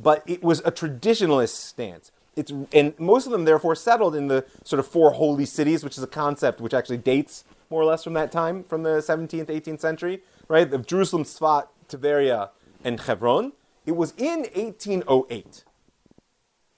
But 0.00 0.22
it 0.26 0.42
was 0.42 0.60
a 0.60 0.72
traditionalist 0.72 1.54
stance. 1.54 2.10
It's, 2.34 2.52
and 2.72 2.98
most 2.98 3.26
of 3.26 3.32
them, 3.32 3.44
therefore, 3.44 3.74
settled 3.74 4.14
in 4.14 4.28
the 4.28 4.46
sort 4.64 4.80
of 4.80 4.86
four 4.86 5.12
holy 5.12 5.44
cities, 5.44 5.84
which 5.84 5.98
is 5.98 6.02
a 6.02 6.08
concept 6.08 6.60
which 6.60 6.72
actually 6.72 6.96
dates 6.96 7.44
more 7.68 7.82
or 7.82 7.84
less 7.84 8.04
from 8.04 8.14
that 8.14 8.32
time, 8.32 8.64
from 8.64 8.82
the 8.82 8.98
17th, 8.98 9.46
18th 9.46 9.80
century, 9.80 10.22
right? 10.48 10.72
Of 10.72 10.86
Jerusalem, 10.86 11.24
Sfat, 11.24 11.68
Tiberia, 11.88 12.50
and 12.84 13.00
Hebron. 13.00 13.52
It 13.84 13.96
was 13.96 14.14
in 14.16 14.46
1808 14.54 15.64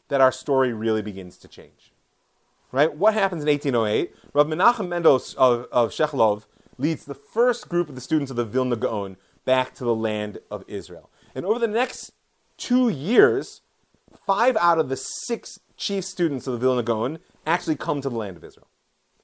that 0.09 0.21
our 0.21 0.33
story 0.33 0.73
really 0.73 1.03
begins 1.03 1.37
to 1.39 1.49
change. 1.49 1.93
Right? 2.73 2.95
What 2.95 3.15
happens 3.15 3.43
in 3.43 3.49
1808? 3.49 4.15
Rav 4.33 4.47
Menachem 4.47 4.89
Mendel 4.89 5.17
of, 5.37 5.67
of 5.71 5.91
Shklov 5.91 6.45
leads 6.77 7.05
the 7.05 7.15
first 7.15 7.69
group 7.69 7.89
of 7.89 7.95
the 7.95 8.01
students 8.01 8.31
of 8.31 8.37
the 8.37 8.45
Vilna 8.45 8.77
Gaon 8.77 9.17
back 9.45 9.75
to 9.75 9.85
the 9.85 9.95
land 9.95 10.39
of 10.51 10.65
Israel. 10.67 11.11
And 11.35 11.47
over 11.47 11.59
the 11.59 11.69
next 11.69 12.13
two 12.57 12.89
years, 12.89 13.61
five 14.27 14.57
out 14.57 14.79
of 14.79 14.89
the 14.89 14.97
six 14.97 15.59
chief 15.77 16.05
students 16.05 16.47
of 16.47 16.55
the 16.55 16.59
Vilna 16.59 16.83
Gaon 16.83 17.19
actually 17.47 17.77
come 17.77 18.01
to 18.01 18.09
the 18.09 18.17
land 18.17 18.37
of 18.37 18.45
Israel. 18.45 18.69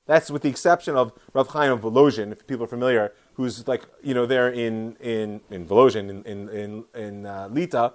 That's 0.07 0.31
with 0.31 0.43
the 0.43 0.49
exception 0.49 0.97
of 0.97 1.13
Rav 1.33 1.49
Chaim 1.49 1.71
of 1.71 1.83
Volozhin, 1.83 2.33
if 2.33 2.47
people 2.47 2.65
are 2.65 2.69
familiar, 2.69 3.13
who's 3.35 3.69
like, 3.69 3.85
you 4.03 4.13
know, 4.13 4.27
there 4.27 4.49
in, 4.51 4.97
in, 4.97 5.41
in 5.51 5.67
Volozhin, 5.67 6.11
in, 6.11 6.25
in, 6.25 6.49
in, 6.49 6.85
in 6.95 7.27
uh, 7.27 7.49
Lita, 7.51 7.93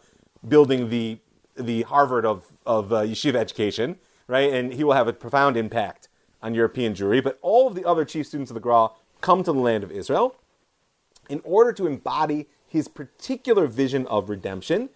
building 0.48 0.90
the 0.90 1.20
the 1.58 1.84
Harvard 1.84 2.26
of, 2.26 2.52
of 2.66 2.92
uh, 2.92 3.02
yeshiva 3.02 3.36
education, 3.36 3.98
right? 4.28 4.52
And 4.52 4.74
he 4.74 4.84
will 4.84 4.94
have 4.94 5.08
a 5.08 5.14
profound 5.14 5.56
impact 5.56 6.10
on 6.42 6.54
European 6.54 6.94
Jewry. 6.94 7.24
But 7.24 7.40
all 7.42 7.68
of 7.68 7.76
the 7.76 7.86
other 7.86 8.06
chief 8.06 8.28
students 8.28 8.52
of 8.52 8.56
the 8.56 8.60
Gra 8.60 8.90
come 9.22 9.44
to 9.44 9.54
the 9.54 9.60
land 9.60 9.84
of 9.84 9.92
Israel 9.92 10.36
in 11.30 11.42
order 11.44 11.72
to 11.74 11.88
embody 11.88 12.48
his 12.68 12.88
particular 12.88 13.68
vision 13.68 14.06
of 14.08 14.30
redemption. 14.30 14.90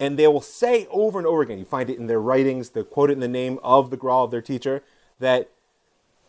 And 0.00 0.18
they 0.18 0.26
will 0.26 0.40
say 0.40 0.88
over 0.90 1.18
and 1.18 1.26
over 1.26 1.42
again, 1.42 1.58
you 1.58 1.64
find 1.66 1.90
it 1.90 1.98
in 1.98 2.06
their 2.06 2.20
writings, 2.20 2.70
they 2.70 2.82
quote 2.82 3.10
it 3.10 3.12
in 3.12 3.20
the 3.20 3.28
name 3.28 3.60
of 3.62 3.90
the 3.90 3.98
Graal 3.98 4.24
of 4.24 4.30
their 4.30 4.40
teacher, 4.40 4.82
that 5.18 5.50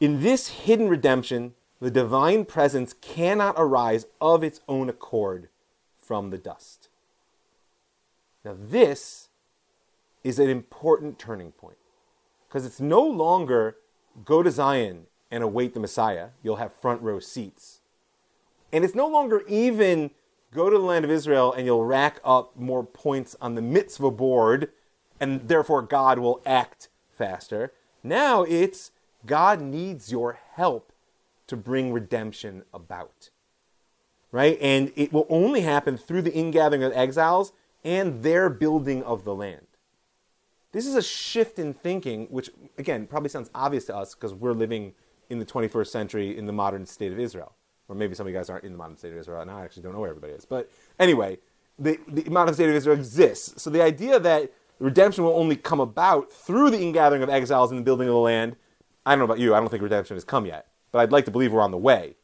in 0.02 0.22
this 0.22 0.50
hidden 0.50 0.90
redemption, 0.90 1.54
the 1.80 1.90
divine 1.90 2.44
presence 2.44 2.94
cannot 2.94 3.56
arise 3.58 4.06
of 4.20 4.44
its 4.44 4.60
own 4.68 4.90
accord 4.90 5.48
from 5.98 6.30
the 6.30 6.38
dust. 6.38 6.90
Now, 8.44 8.56
this 8.60 9.30
is 10.24 10.38
an 10.38 10.50
important 10.50 11.18
turning 11.18 11.52
point 11.52 11.78
because 12.48 12.66
it's 12.66 12.82
no 12.82 13.02
longer 13.02 13.78
go 14.26 14.44
to 14.44 14.52
Zion 14.52 15.06
and 15.32 15.44
await 15.44 15.74
the 15.74 15.80
Messiah. 15.80 16.30
You'll 16.44 16.58
have 16.58 16.74
front 16.74 17.02
row 17.02 17.20
seats. 17.20 17.80
And 18.74 18.84
it's 18.84 18.96
no 18.96 19.08
longer 19.08 19.44
even 19.48 20.12
go 20.54 20.70
to 20.70 20.78
the 20.78 20.84
land 20.84 21.06
of 21.06 21.12
Israel 21.12 21.54
and 21.54 21.66
you'll 21.66 21.86
rack 21.86 22.20
up 22.24 22.56
more 22.58 22.84
points 22.84 23.36
on 23.42 23.56
the 23.56 23.62
mitzvah 23.62 24.12
board 24.12 24.70
and 25.20 25.48
therefore 25.48 25.82
God 25.82 26.20
will 26.20 26.42
act 26.46 26.90
faster. 27.10 27.74
Now 28.04 28.44
it's 28.44 28.92
God 29.26 29.62
needs 29.62 30.12
your 30.12 30.40
help 30.54 30.92
to 31.48 31.56
bring 31.56 31.92
redemption 31.92 32.64
about. 32.74 33.30
Right? 34.32 34.58
And 34.62 34.92
it 34.96 35.12
will 35.12 35.28
only 35.30 35.62
happen 35.62 35.98
through 35.98 36.22
the 36.22 36.34
ingathering 36.34 36.84
of 36.84 36.94
exiles 36.94 37.52
and 37.84 38.24
their 38.24 38.50
building 38.50 39.04
of 39.04 39.26
the 39.26 39.36
land. 39.36 39.68
This 40.72 40.86
is 40.86 40.96
a 40.96 41.02
shift 41.02 41.60
in 41.60 41.74
thinking, 41.74 42.28
which, 42.28 42.50
again, 42.78 43.06
probably 43.06 43.28
sounds 43.28 43.50
obvious 43.54 43.86
to 43.86 43.96
us 43.96 44.16
because 44.16 44.34
we're 44.34 44.54
living 44.54 44.94
in 45.30 45.40
the 45.40 45.46
21st 45.46 45.88
century 45.88 46.38
in 46.38 46.46
the 46.46 46.54
modern 46.54 46.86
state 46.86 47.12
of 47.12 47.20
Israel. 47.20 47.54
Or 47.92 47.96
maybe 47.96 48.16
some 48.16 48.26
of 48.26 48.32
you 48.32 48.40
guys 48.40 48.50
aren't 48.50 48.64
in 48.64 48.72
the 48.72 48.78
modern 48.78 48.96
state 48.96 49.12
of 49.12 49.18
Israel, 49.18 49.42
and 49.42 49.52
I 49.52 49.66
actually 49.66 49.84
don't 49.84 49.92
know 49.92 50.00
where 50.00 50.10
everybody 50.10 50.32
is. 50.32 50.46
But 50.46 50.72
anyway, 50.98 51.40
the, 51.78 52.00
the 52.08 52.30
modern 52.30 52.54
state 52.54 52.70
of 52.70 52.76
Israel 52.76 52.96
exists. 52.96 53.62
So 53.62 53.70
the 53.70 53.84
idea 53.84 54.18
that, 54.18 54.50
redemption 54.80 55.26
will 55.26 55.36
only 55.36 55.58
come 55.58 55.82
about 55.82 56.32
through 56.32 56.70
the 56.70 56.80
ingathering 56.80 57.22
of 57.22 57.30
exiles 57.30 57.70
and 57.70 57.78
the 57.78 57.84
building 57.84 58.08
of 58.08 58.14
the 58.14 58.20
land. 58.20 58.56
I 59.06 59.12
don't 59.12 59.20
know 59.20 59.26
about 59.26 59.40
you, 59.40 59.54
I 59.54 59.60
don't 59.60 59.68
think 59.68 59.84
redemption 59.84 60.16
has 60.16 60.24
come 60.24 60.46
yet, 60.46 60.68
but 60.94 61.00
I'd 61.00 61.12
like 61.12 61.26
to 61.26 61.32
believe 61.32 61.52
we're 61.52 61.62
on 61.62 61.72
the 61.72 61.78
way. 61.78 62.16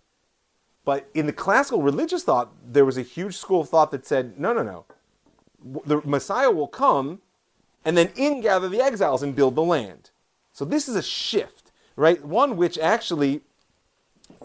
But 0.85 1.09
in 1.13 1.25
the 1.25 1.33
classical 1.33 1.81
religious 1.81 2.23
thought, 2.23 2.53
there 2.65 2.85
was 2.85 2.97
a 2.97 3.01
huge 3.01 3.35
school 3.35 3.59
of 3.59 3.67
thought 3.67 3.91
that 3.91 4.05
said, 4.05 4.39
no, 4.39 4.53
no, 4.53 4.63
no. 4.63 4.85
The 5.85 6.01
Messiah 6.05 6.49
will 6.49 6.69
come 6.69 7.19
and 7.83 7.97
then 7.97 8.07
ingather 8.09 8.71
the 8.71 8.81
exiles 8.81 9.21
and 9.21 9.35
build 9.35 9.55
the 9.55 9.63
land. 9.63 10.11
So 10.53 10.63
this 10.63 10.87
is 10.87 10.95
a 10.95 11.03
shift, 11.03 11.73
right? 11.97 12.23
One 12.23 12.55
which 12.55 12.77
actually 12.79 13.41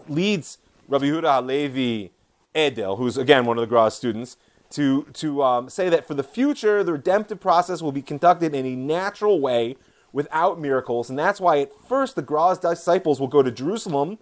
leads 0.09 0.57
Rabbi 0.87 1.05
Yehuda 1.05 1.35
Halevi 1.35 2.11
Edel, 2.53 2.97
who's 2.97 3.17
again 3.17 3.45
one 3.45 3.57
of 3.57 3.61
the 3.61 3.67
Gra's 3.67 3.95
students, 3.95 4.37
to, 4.71 5.03
to 5.13 5.43
um, 5.43 5.69
say 5.69 5.89
that 5.89 6.07
for 6.07 6.13
the 6.13 6.23
future, 6.23 6.83
the 6.83 6.93
redemptive 6.93 7.39
process 7.39 7.81
will 7.81 7.91
be 7.91 8.01
conducted 8.01 8.55
in 8.55 8.65
a 8.65 8.75
natural 8.75 9.39
way 9.39 9.77
without 10.11 10.59
miracles. 10.59 11.09
And 11.09 11.17
that's 11.17 11.39
why 11.39 11.59
at 11.59 11.71
first 11.87 12.15
the 12.15 12.21
Gra's 12.21 12.57
disciples 12.59 13.19
will 13.19 13.27
go 13.27 13.43
to 13.43 13.51
Jerusalem 13.51 14.17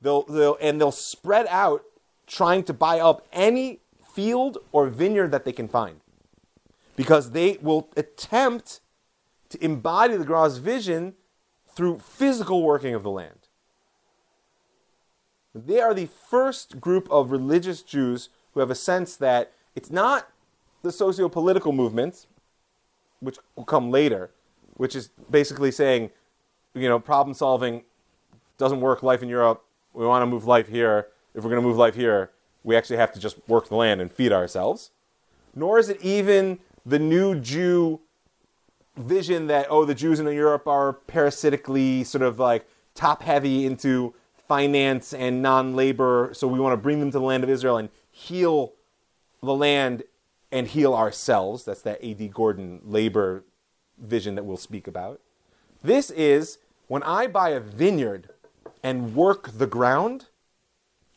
They'll, 0.00 0.22
they'll, 0.22 0.56
and 0.60 0.80
they'll 0.80 0.92
spread 0.92 1.46
out 1.48 1.84
trying 2.26 2.62
to 2.64 2.72
buy 2.72 3.00
up 3.00 3.26
any 3.32 3.80
field 4.14 4.58
or 4.72 4.88
vineyard 4.88 5.30
that 5.32 5.44
they 5.44 5.52
can 5.52 5.68
find. 5.68 6.00
Because 6.96 7.30
they 7.30 7.58
will 7.60 7.88
attempt 7.96 8.80
to 9.50 9.64
embody 9.64 10.16
the 10.16 10.24
Gra's 10.24 10.58
vision 10.58 11.14
through 11.74 11.98
physical 12.00 12.62
working 12.62 12.94
of 12.94 13.02
the 13.02 13.10
land. 13.10 13.37
They 15.66 15.80
are 15.80 15.94
the 15.94 16.06
first 16.06 16.80
group 16.80 17.08
of 17.10 17.30
religious 17.30 17.82
Jews 17.82 18.28
who 18.52 18.60
have 18.60 18.70
a 18.70 18.74
sense 18.74 19.16
that 19.16 19.52
it's 19.74 19.90
not 19.90 20.28
the 20.82 20.92
socio 20.92 21.28
political 21.28 21.72
movements, 21.72 22.26
which 23.20 23.36
will 23.56 23.64
come 23.64 23.90
later, 23.90 24.30
which 24.76 24.94
is 24.94 25.10
basically 25.30 25.70
saying, 25.70 26.10
you 26.74 26.88
know, 26.88 27.00
problem 27.00 27.34
solving 27.34 27.82
doesn't 28.58 28.80
work, 28.80 29.02
life 29.02 29.22
in 29.22 29.28
Europe, 29.28 29.64
we 29.92 30.06
want 30.06 30.22
to 30.22 30.26
move 30.26 30.44
life 30.44 30.68
here. 30.68 31.08
If 31.34 31.44
we're 31.44 31.50
going 31.50 31.62
to 31.62 31.66
move 31.66 31.76
life 31.76 31.94
here, 31.94 32.30
we 32.64 32.76
actually 32.76 32.96
have 32.96 33.12
to 33.12 33.20
just 33.20 33.36
work 33.48 33.68
the 33.68 33.76
land 33.76 34.00
and 34.00 34.12
feed 34.12 34.32
ourselves. 34.32 34.90
Nor 35.54 35.78
is 35.78 35.88
it 35.88 36.00
even 36.02 36.58
the 36.84 36.98
new 36.98 37.38
Jew 37.38 38.00
vision 38.96 39.46
that, 39.46 39.66
oh, 39.70 39.84
the 39.84 39.94
Jews 39.94 40.20
in 40.20 40.26
Europe 40.26 40.66
are 40.66 40.92
parasitically 40.92 42.04
sort 42.04 42.22
of 42.22 42.38
like 42.38 42.66
top 42.94 43.22
heavy 43.22 43.64
into 43.64 44.14
finance 44.48 45.12
and 45.12 45.42
non 45.42 45.76
labor, 45.76 46.30
so 46.32 46.48
we 46.48 46.58
want 46.58 46.72
to 46.72 46.78
bring 46.78 47.00
them 47.00 47.10
to 47.10 47.18
the 47.18 47.24
land 47.24 47.44
of 47.44 47.50
Israel 47.50 47.76
and 47.76 47.90
heal 48.10 48.72
the 49.42 49.54
land 49.54 50.02
and 50.50 50.66
heal 50.66 50.94
ourselves. 50.94 51.64
That's 51.64 51.82
that 51.82 51.98
A.D. 52.00 52.28
Gordon 52.28 52.80
labor 52.84 53.44
vision 53.98 54.34
that 54.34 54.44
we'll 54.44 54.56
speak 54.56 54.86
about. 54.86 55.20
This 55.82 56.10
is 56.10 56.58
when 56.88 57.02
I 57.02 57.26
buy 57.26 57.50
a 57.50 57.60
vineyard 57.60 58.30
and 58.82 59.14
work 59.14 59.50
the 59.50 59.66
ground, 59.66 60.26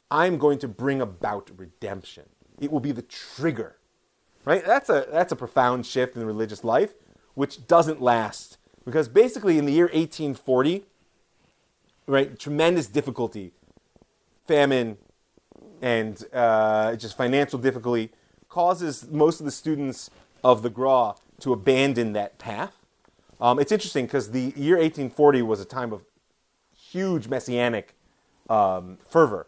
I'm 0.09 0.37
going 0.37 0.59
to 0.59 0.67
bring 0.67 1.01
about 1.01 1.49
redemption. 1.55 2.25
It 2.59 2.71
will 2.71 2.79
be 2.79 2.91
the 2.91 3.01
trigger. 3.01 3.77
Right? 4.43 4.65
That's 4.65 4.89
a 4.89 5.05
that's 5.11 5.31
a 5.31 5.35
profound 5.35 5.85
shift 5.85 6.15
in 6.15 6.25
religious 6.25 6.63
life, 6.63 6.93
which 7.35 7.67
doesn't 7.67 8.01
last. 8.01 8.57
Because 8.83 9.07
basically 9.07 9.59
in 9.59 9.65
the 9.65 9.71
year 9.71 9.85
1840, 9.85 10.83
right, 12.11 12.37
tremendous 12.37 12.87
difficulty, 12.87 13.53
famine, 14.45 14.97
and 15.81 16.23
uh, 16.33 16.95
just 16.95 17.17
financial 17.17 17.57
difficulty 17.57 18.11
causes 18.49 19.09
most 19.09 19.39
of 19.39 19.45
the 19.45 19.51
students 19.51 20.09
of 20.43 20.61
the 20.61 20.69
Gra 20.69 21.15
to 21.39 21.53
abandon 21.53 22.13
that 22.13 22.37
path. 22.37 22.85
Um, 23.39 23.59
it's 23.59 23.71
interesting 23.71 24.05
because 24.05 24.31
the 24.31 24.53
year 24.55 24.75
1840 24.75 25.41
was 25.41 25.59
a 25.61 25.65
time 25.65 25.93
of 25.93 26.03
huge 26.75 27.27
messianic 27.27 27.95
um, 28.49 28.97
fervor 29.07 29.47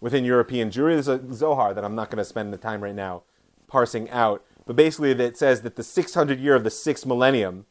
within 0.00 0.24
European 0.24 0.70
Jewry. 0.70 0.94
There's 0.94 1.08
a 1.08 1.20
Zohar 1.32 1.72
that 1.72 1.84
I'm 1.84 1.94
not 1.94 2.10
going 2.10 2.18
to 2.18 2.24
spend 2.24 2.52
the 2.52 2.58
time 2.58 2.82
right 2.82 2.94
now 2.94 3.22
parsing 3.68 4.10
out, 4.10 4.44
but 4.66 4.76
basically 4.76 5.12
it 5.12 5.36
says 5.38 5.62
that 5.62 5.76
the 5.76 5.82
600 5.82 6.40
year 6.40 6.54
of 6.54 6.64
the 6.64 6.70
sixth 6.70 7.06
millennium, 7.06 7.64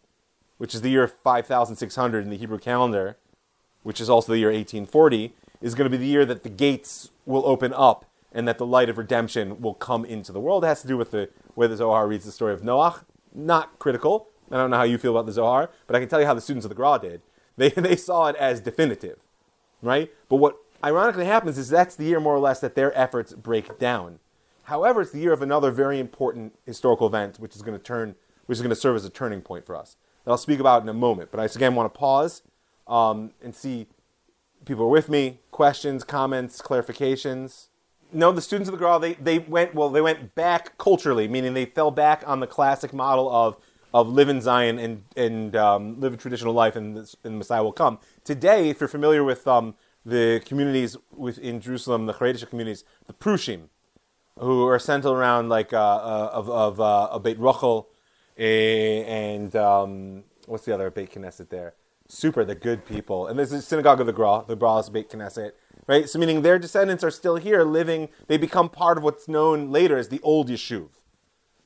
which 0.58 0.74
is 0.74 0.82
the 0.82 0.90
year 0.90 1.08
5600 1.08 2.24
in 2.24 2.30
the 2.30 2.38
Hebrew 2.38 2.58
calendar, 2.58 3.18
which 3.86 4.02
is 4.02 4.10
also 4.10 4.32
the 4.32 4.40
year 4.40 4.48
1840, 4.48 5.32
is 5.62 5.76
going 5.76 5.86
to 5.86 5.96
be 5.96 6.04
the 6.04 6.10
year 6.10 6.26
that 6.26 6.42
the 6.42 6.50
gates 6.50 7.12
will 7.28 7.46
open 7.46 7.72
up 7.72 8.04
and 8.32 8.48
that 8.48 8.58
the 8.58 8.66
light 8.66 8.90
of 8.90 8.98
redemption 8.98 9.62
will 9.62 9.76
come 9.76 10.04
into 10.04 10.32
the 10.32 10.40
world. 10.40 10.64
It 10.64 10.68
has 10.68 10.82
to 10.82 10.88
do 10.88 10.98
with 10.98 11.12
the 11.12 11.30
way 11.56 11.68
the 11.68 11.78
Zohar 11.78 12.08
reads 12.08 12.26
the 12.26 12.32
story 12.32 12.52
of 12.52 12.62
Noach. 12.62 13.04
Not 13.32 13.78
critical. 13.78 14.30
I 14.52 14.58
don't 14.58 14.72
know 14.72 14.78
how 14.78 14.84
you 14.84 14.98
feel 14.98 15.12
about 15.12 15.28
the 15.28 15.32
Zohar, 15.34 15.70
but 15.86 15.96
I 15.96 16.00
can 16.00 16.10
tell 16.10 16.20
you 16.20 16.26
how 16.26 16.34
the 16.34 16.42
students 16.42 16.66
of 16.66 16.70
the 16.70 16.76
Gra 16.76 17.00
did. 17.00 17.22
They, 17.58 17.70
they 17.70 17.96
saw 17.96 18.28
it 18.28 18.36
as 18.36 18.60
definitive, 18.60 19.18
right? 19.82 20.12
But 20.28 20.38
what 20.38 20.58
ironically 20.84 21.24
happens 21.24 21.58
is 21.58 21.70
that's 21.70 21.96
the 21.96 22.04
year, 22.04 22.20
more 22.20 22.36
or 22.36 22.40
less, 22.40 22.60
that 22.60 22.76
their 22.76 22.92
efforts 22.98 23.32
break 23.32 23.80
down. 23.80 24.20
However, 24.64 25.04
it's 25.04 25.12
the 25.12 25.20
year 25.20 25.32
of 25.32 25.42
another 25.42 25.72
very 25.72 25.98
important 25.98 26.60
historical 26.66 27.08
event, 27.08 27.40
which 27.40 27.56
is 27.56 27.62
going 27.62 27.78
to 27.78 27.82
turn, 27.82 28.16
which 28.48 28.58
is 28.58 28.62
going 28.62 28.72
to 28.72 28.76
serve 28.76 28.98
as 28.98 29.06
a 29.06 29.10
turning 29.10 29.42
point 29.42 29.66
for 29.66 29.74
us. 29.74 29.96
That 30.26 30.32
I'll 30.32 30.38
speak 30.38 30.60
about 30.60 30.82
in 30.82 30.90
a 30.90 30.94
moment. 30.94 31.32
But 31.32 31.40
I 31.40 31.46
just 31.46 31.56
again 31.56 31.76
want 31.76 31.94
to 31.94 31.98
pause 31.98 32.42
um, 32.88 33.32
and 33.42 33.56
see 33.56 33.88
people 34.66 34.86
are 34.86 34.90
with 34.90 35.10
me. 35.10 35.40
Questions, 35.52 36.04
comments, 36.04 36.62
clarifications. 36.62 37.68
No, 38.12 38.32
the 38.32 38.42
students 38.42 38.70
of 38.70 38.74
the 38.74 38.78
Gra, 38.78 39.00
they, 39.00 39.14
they 39.16 39.40
went 39.40 39.74
well. 39.76 39.90
They 39.90 40.02
went 40.02 40.36
back 40.36 40.78
culturally, 40.78 41.28
meaning 41.28 41.54
they 41.54 41.66
fell 41.66 41.92
back 41.92 42.24
on 42.26 42.40
the 42.40 42.48
classic 42.48 42.94
model 42.94 43.30
of 43.30 43.58
of 43.94 44.10
live 44.10 44.28
in 44.30 44.42
Zion 44.42 44.78
and 44.78 45.04
and 45.16 45.56
um, 45.56 46.00
live 46.00 46.14
a 46.14 46.18
traditional 46.18 46.54
life, 46.54 46.76
and, 46.76 46.98
and 47.24 47.38
Messiah 47.38 47.64
will 47.64 47.72
come. 47.72 48.00
Today, 48.24 48.70
if 48.70 48.80
you're 48.80 48.90
familiar 48.90 49.24
with 49.24 49.48
um, 49.48 49.76
the 50.06 50.42
communities 50.46 50.98
within 51.16 51.60
Jerusalem, 51.60 52.06
the 52.06 52.14
Haredish 52.14 52.48
communities, 52.50 52.84
the 53.08 53.14
Prushim, 53.14 53.70
who 54.40 54.68
are 54.68 54.80
centered 54.80 55.12
around 55.12 55.50
like 55.50 55.74
uh, 55.74 55.78
uh, 55.78 56.30
of 56.34 56.50
of 56.50 56.80
uh, 56.80 57.18
Beit 57.20 57.40
Rochel, 57.40 57.88
eh, 58.38 59.04
and 59.04 59.56
um, 59.56 60.24
what's 60.46 60.66
the 60.66 60.74
other 60.74 60.92
Beit 60.92 61.12
Knesset 61.12 61.50
there? 61.50 61.74
Super, 62.08 62.46
the 62.46 62.56
good 62.56 62.86
people, 62.86 63.28
and 63.28 63.38
there's 63.38 63.50
the 63.50 63.62
synagogue 63.62 64.00
of 64.00 64.06
the 64.06 64.14
Gra, 64.14 64.44
the 64.48 64.56
Gra's 64.56 64.90
Beit 64.90 65.10
Knesset, 65.10 65.54
right? 65.88 66.08
So 66.08 66.20
meaning 66.20 66.44
their 66.44 66.60
descendants 66.60 67.04
are 67.04 67.12
still 67.12 67.38
here, 67.38 67.64
living. 67.64 68.10
They 68.28 68.38
become 68.38 68.70
part 68.70 68.98
of 68.98 69.04
what's 69.04 69.28
known 69.28 69.72
later 69.72 69.98
as 69.98 70.10
the 70.10 70.20
Old 70.22 70.50
Yishuv 70.50 70.90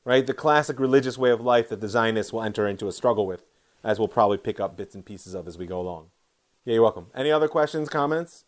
right? 0.04 0.26
The 0.26 0.34
classic 0.34 0.80
religious 0.80 1.18
way 1.18 1.30
of 1.30 1.40
life 1.40 1.68
that 1.68 1.80
the 1.80 1.88
Zionists 1.88 2.32
will 2.32 2.42
enter 2.42 2.66
into 2.66 2.88
a 2.88 2.92
struggle 2.92 3.26
with, 3.26 3.44
as 3.84 3.98
we'll 3.98 4.08
probably 4.08 4.38
pick 4.38 4.60
up 4.60 4.76
bits 4.76 4.94
and 4.94 5.04
pieces 5.04 5.34
of 5.34 5.46
as 5.46 5.58
we 5.58 5.66
go 5.66 5.80
along. 5.80 6.06
Yeah, 6.64 6.74
you're 6.74 6.82
welcome. 6.82 7.06
Any 7.14 7.30
other 7.30 7.48
questions, 7.48 7.88
comments? 7.88 8.44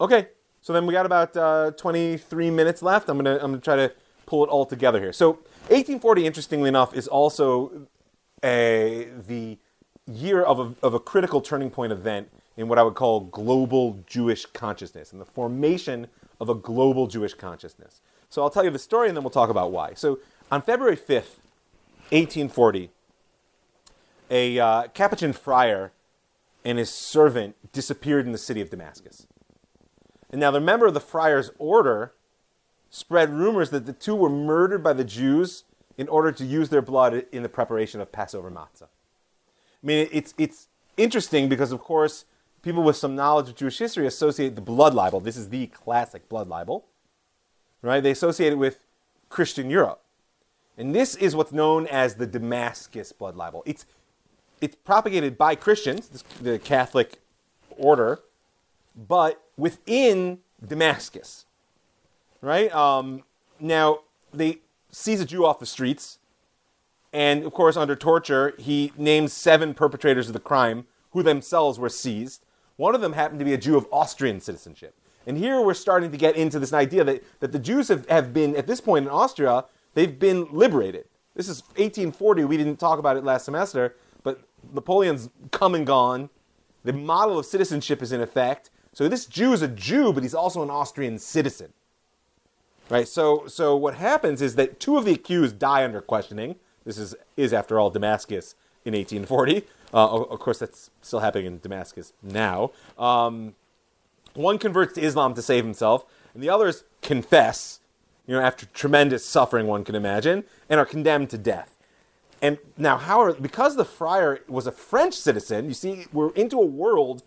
Okay, 0.00 0.28
so 0.60 0.72
then 0.72 0.86
we 0.86 0.92
got 0.92 1.06
about 1.06 1.36
uh, 1.36 1.70
23 1.72 2.50
minutes 2.50 2.82
left. 2.82 3.08
I'm 3.08 3.16
gonna 3.16 3.34
I'm 3.34 3.52
gonna 3.52 3.60
try 3.60 3.76
to 3.76 3.92
pull 4.26 4.44
it 4.44 4.48
all 4.48 4.66
together 4.66 5.00
here. 5.00 5.12
So 5.12 5.32
1840, 5.68 6.26
interestingly 6.26 6.68
enough, 6.68 6.94
is 6.94 7.06
also 7.08 7.88
a, 8.44 9.08
the 9.26 9.58
year 10.06 10.42
of 10.42 10.58
a, 10.60 10.74
of 10.84 10.94
a 10.94 11.00
critical 11.00 11.40
turning 11.40 11.70
point 11.70 11.92
event 11.92 12.28
in 12.56 12.68
what 12.68 12.78
I 12.78 12.82
would 12.82 12.94
call 12.94 13.20
global 13.20 14.02
Jewish 14.06 14.46
consciousness 14.46 15.12
and 15.12 15.20
the 15.20 15.26
formation 15.26 16.06
of 16.40 16.48
a 16.48 16.54
global 16.54 17.06
Jewish 17.06 17.34
consciousness. 17.34 18.00
So 18.28 18.42
I'll 18.42 18.50
tell 18.50 18.64
you 18.64 18.70
the 18.70 18.78
story 18.78 19.08
and 19.08 19.16
then 19.16 19.24
we'll 19.24 19.30
talk 19.30 19.50
about 19.50 19.72
why. 19.72 19.94
So 19.94 20.18
on 20.50 20.62
February 20.62 20.96
5th, 20.96 21.38
1840, 22.10 22.90
a 24.30 24.58
uh, 24.58 24.88
Capuchin 24.88 25.32
friar 25.32 25.92
and 26.64 26.78
his 26.78 26.90
servant 26.90 27.56
disappeared 27.72 28.26
in 28.26 28.32
the 28.32 28.38
city 28.38 28.60
of 28.60 28.70
Damascus. 28.70 29.26
And 30.30 30.40
now 30.40 30.50
the 30.50 30.60
member 30.60 30.86
of 30.86 30.94
the 30.94 31.00
friar's 31.00 31.50
order 31.58 32.12
spread 32.90 33.32
rumors 33.32 33.70
that 33.70 33.86
the 33.86 33.92
two 33.92 34.14
were 34.14 34.30
murdered 34.30 34.82
by 34.82 34.92
the 34.92 35.04
Jews 35.04 35.64
in 35.96 36.08
order 36.08 36.32
to 36.32 36.44
use 36.44 36.68
their 36.68 36.82
blood 36.82 37.26
in 37.32 37.42
the 37.42 37.48
preparation 37.48 38.00
of 38.00 38.12
Passover 38.12 38.50
matzah. 38.50 38.88
I 39.86 39.88
mean, 39.88 40.08
it's, 40.10 40.34
it's 40.36 40.66
interesting 40.96 41.48
because, 41.48 41.70
of 41.70 41.78
course, 41.78 42.24
people 42.60 42.82
with 42.82 42.96
some 42.96 43.14
knowledge 43.14 43.48
of 43.48 43.54
Jewish 43.54 43.78
history 43.78 44.04
associate 44.04 44.56
the 44.56 44.60
blood 44.60 44.94
libel. 44.94 45.20
This 45.20 45.36
is 45.36 45.50
the 45.50 45.68
classic 45.68 46.28
blood 46.28 46.48
libel, 46.48 46.86
right? 47.82 48.02
They 48.02 48.10
associate 48.10 48.52
it 48.52 48.56
with 48.56 48.80
Christian 49.28 49.70
Europe. 49.70 50.02
And 50.76 50.92
this 50.92 51.14
is 51.14 51.36
what's 51.36 51.52
known 51.52 51.86
as 51.86 52.16
the 52.16 52.26
Damascus 52.26 53.12
blood 53.12 53.36
libel. 53.36 53.62
It's, 53.64 53.86
it's 54.60 54.74
propagated 54.74 55.38
by 55.38 55.54
Christians, 55.54 56.24
the 56.42 56.58
Catholic 56.58 57.20
order, 57.70 58.18
but 58.96 59.40
within 59.56 60.40
Damascus. 60.66 61.44
Right? 62.40 62.74
Um, 62.74 63.22
now, 63.60 64.00
they 64.34 64.58
seize 64.90 65.20
a 65.20 65.24
Jew 65.24 65.46
off 65.46 65.60
the 65.60 65.66
streets, 65.66 66.18
and 67.16 67.44
of 67.44 67.52
course, 67.54 67.78
under 67.78 67.96
torture, 67.96 68.52
he 68.58 68.92
names 68.98 69.32
seven 69.32 69.72
perpetrators 69.72 70.26
of 70.26 70.34
the 70.34 70.38
crime 70.38 70.84
who 71.12 71.22
themselves 71.22 71.78
were 71.78 71.88
seized. 71.88 72.44
One 72.76 72.94
of 72.94 73.00
them 73.00 73.14
happened 73.14 73.38
to 73.38 73.44
be 73.46 73.54
a 73.54 73.56
Jew 73.56 73.78
of 73.78 73.86
Austrian 73.90 74.38
citizenship. 74.38 74.94
And 75.26 75.38
here 75.38 75.62
we're 75.62 75.72
starting 75.72 76.10
to 76.10 76.18
get 76.18 76.36
into 76.36 76.58
this 76.58 76.74
idea 76.74 77.04
that, 77.04 77.24
that 77.40 77.52
the 77.52 77.58
Jews 77.58 77.88
have, 77.88 78.06
have 78.10 78.34
been, 78.34 78.54
at 78.54 78.66
this 78.66 78.82
point 78.82 79.06
in 79.06 79.10
Austria, 79.10 79.64
they've 79.94 80.18
been 80.18 80.46
liberated. 80.52 81.06
This 81.34 81.48
is 81.48 81.62
1840. 81.76 82.44
We 82.44 82.58
didn't 82.58 82.76
talk 82.76 82.98
about 82.98 83.16
it 83.16 83.24
last 83.24 83.46
semester, 83.46 83.96
but 84.22 84.42
Napoleon's 84.74 85.30
come 85.52 85.74
and 85.74 85.86
gone. 85.86 86.28
The 86.84 86.92
model 86.92 87.38
of 87.38 87.46
citizenship 87.46 88.02
is 88.02 88.12
in 88.12 88.20
effect. 88.20 88.68
So 88.92 89.08
this 89.08 89.24
Jew 89.24 89.54
is 89.54 89.62
a 89.62 89.68
Jew, 89.68 90.12
but 90.12 90.22
he's 90.22 90.34
also 90.34 90.62
an 90.62 90.68
Austrian 90.68 91.18
citizen. 91.18 91.72
Right? 92.90 93.08
So, 93.08 93.46
so 93.46 93.74
what 93.74 93.94
happens 93.94 94.42
is 94.42 94.56
that 94.56 94.80
two 94.80 94.98
of 94.98 95.06
the 95.06 95.14
accused 95.14 95.58
die 95.58 95.82
under 95.82 96.02
questioning. 96.02 96.56
This 96.86 96.96
is, 96.96 97.14
is 97.36 97.52
after 97.52 97.78
all, 97.78 97.90
Damascus 97.90 98.54
in 98.86 98.94
1840. 98.94 99.64
Uh, 99.92 100.22
of 100.24 100.38
course, 100.38 100.58
that's 100.58 100.90
still 101.02 101.18
happening 101.18 101.46
in 101.46 101.58
Damascus 101.58 102.14
now. 102.22 102.70
Um, 102.98 103.54
one 104.34 104.58
converts 104.58 104.94
to 104.94 105.02
Islam 105.02 105.34
to 105.34 105.42
save 105.42 105.64
himself, 105.64 106.06
and 106.32 106.42
the 106.42 106.48
others 106.48 106.84
confess, 107.02 107.80
you 108.26 108.34
know, 108.34 108.40
after 108.40 108.66
tremendous 108.66 109.24
suffering, 109.24 109.66
one 109.66 109.84
can 109.84 109.94
imagine, 109.94 110.44
and 110.68 110.78
are 110.78 110.86
condemned 110.86 111.30
to 111.30 111.38
death. 111.38 111.76
And 112.40 112.58
now, 112.76 112.98
however, 112.98 113.36
because 113.40 113.76
the 113.76 113.84
friar 113.84 114.40
was 114.46 114.66
a 114.66 114.72
French 114.72 115.14
citizen, 115.14 115.66
you 115.66 115.74
see, 115.74 116.06
we're 116.12 116.32
into 116.32 116.58
a 116.60 116.66
world 116.66 117.22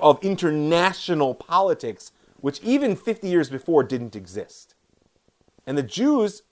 of 0.00 0.22
international 0.24 1.34
politics, 1.34 2.10
which 2.40 2.60
even 2.62 2.96
50 2.96 3.28
years 3.28 3.50
before 3.50 3.84
didn't 3.84 4.16
exist. 4.16 4.74
And 5.66 5.76
the 5.76 5.82
Jews 5.82 6.42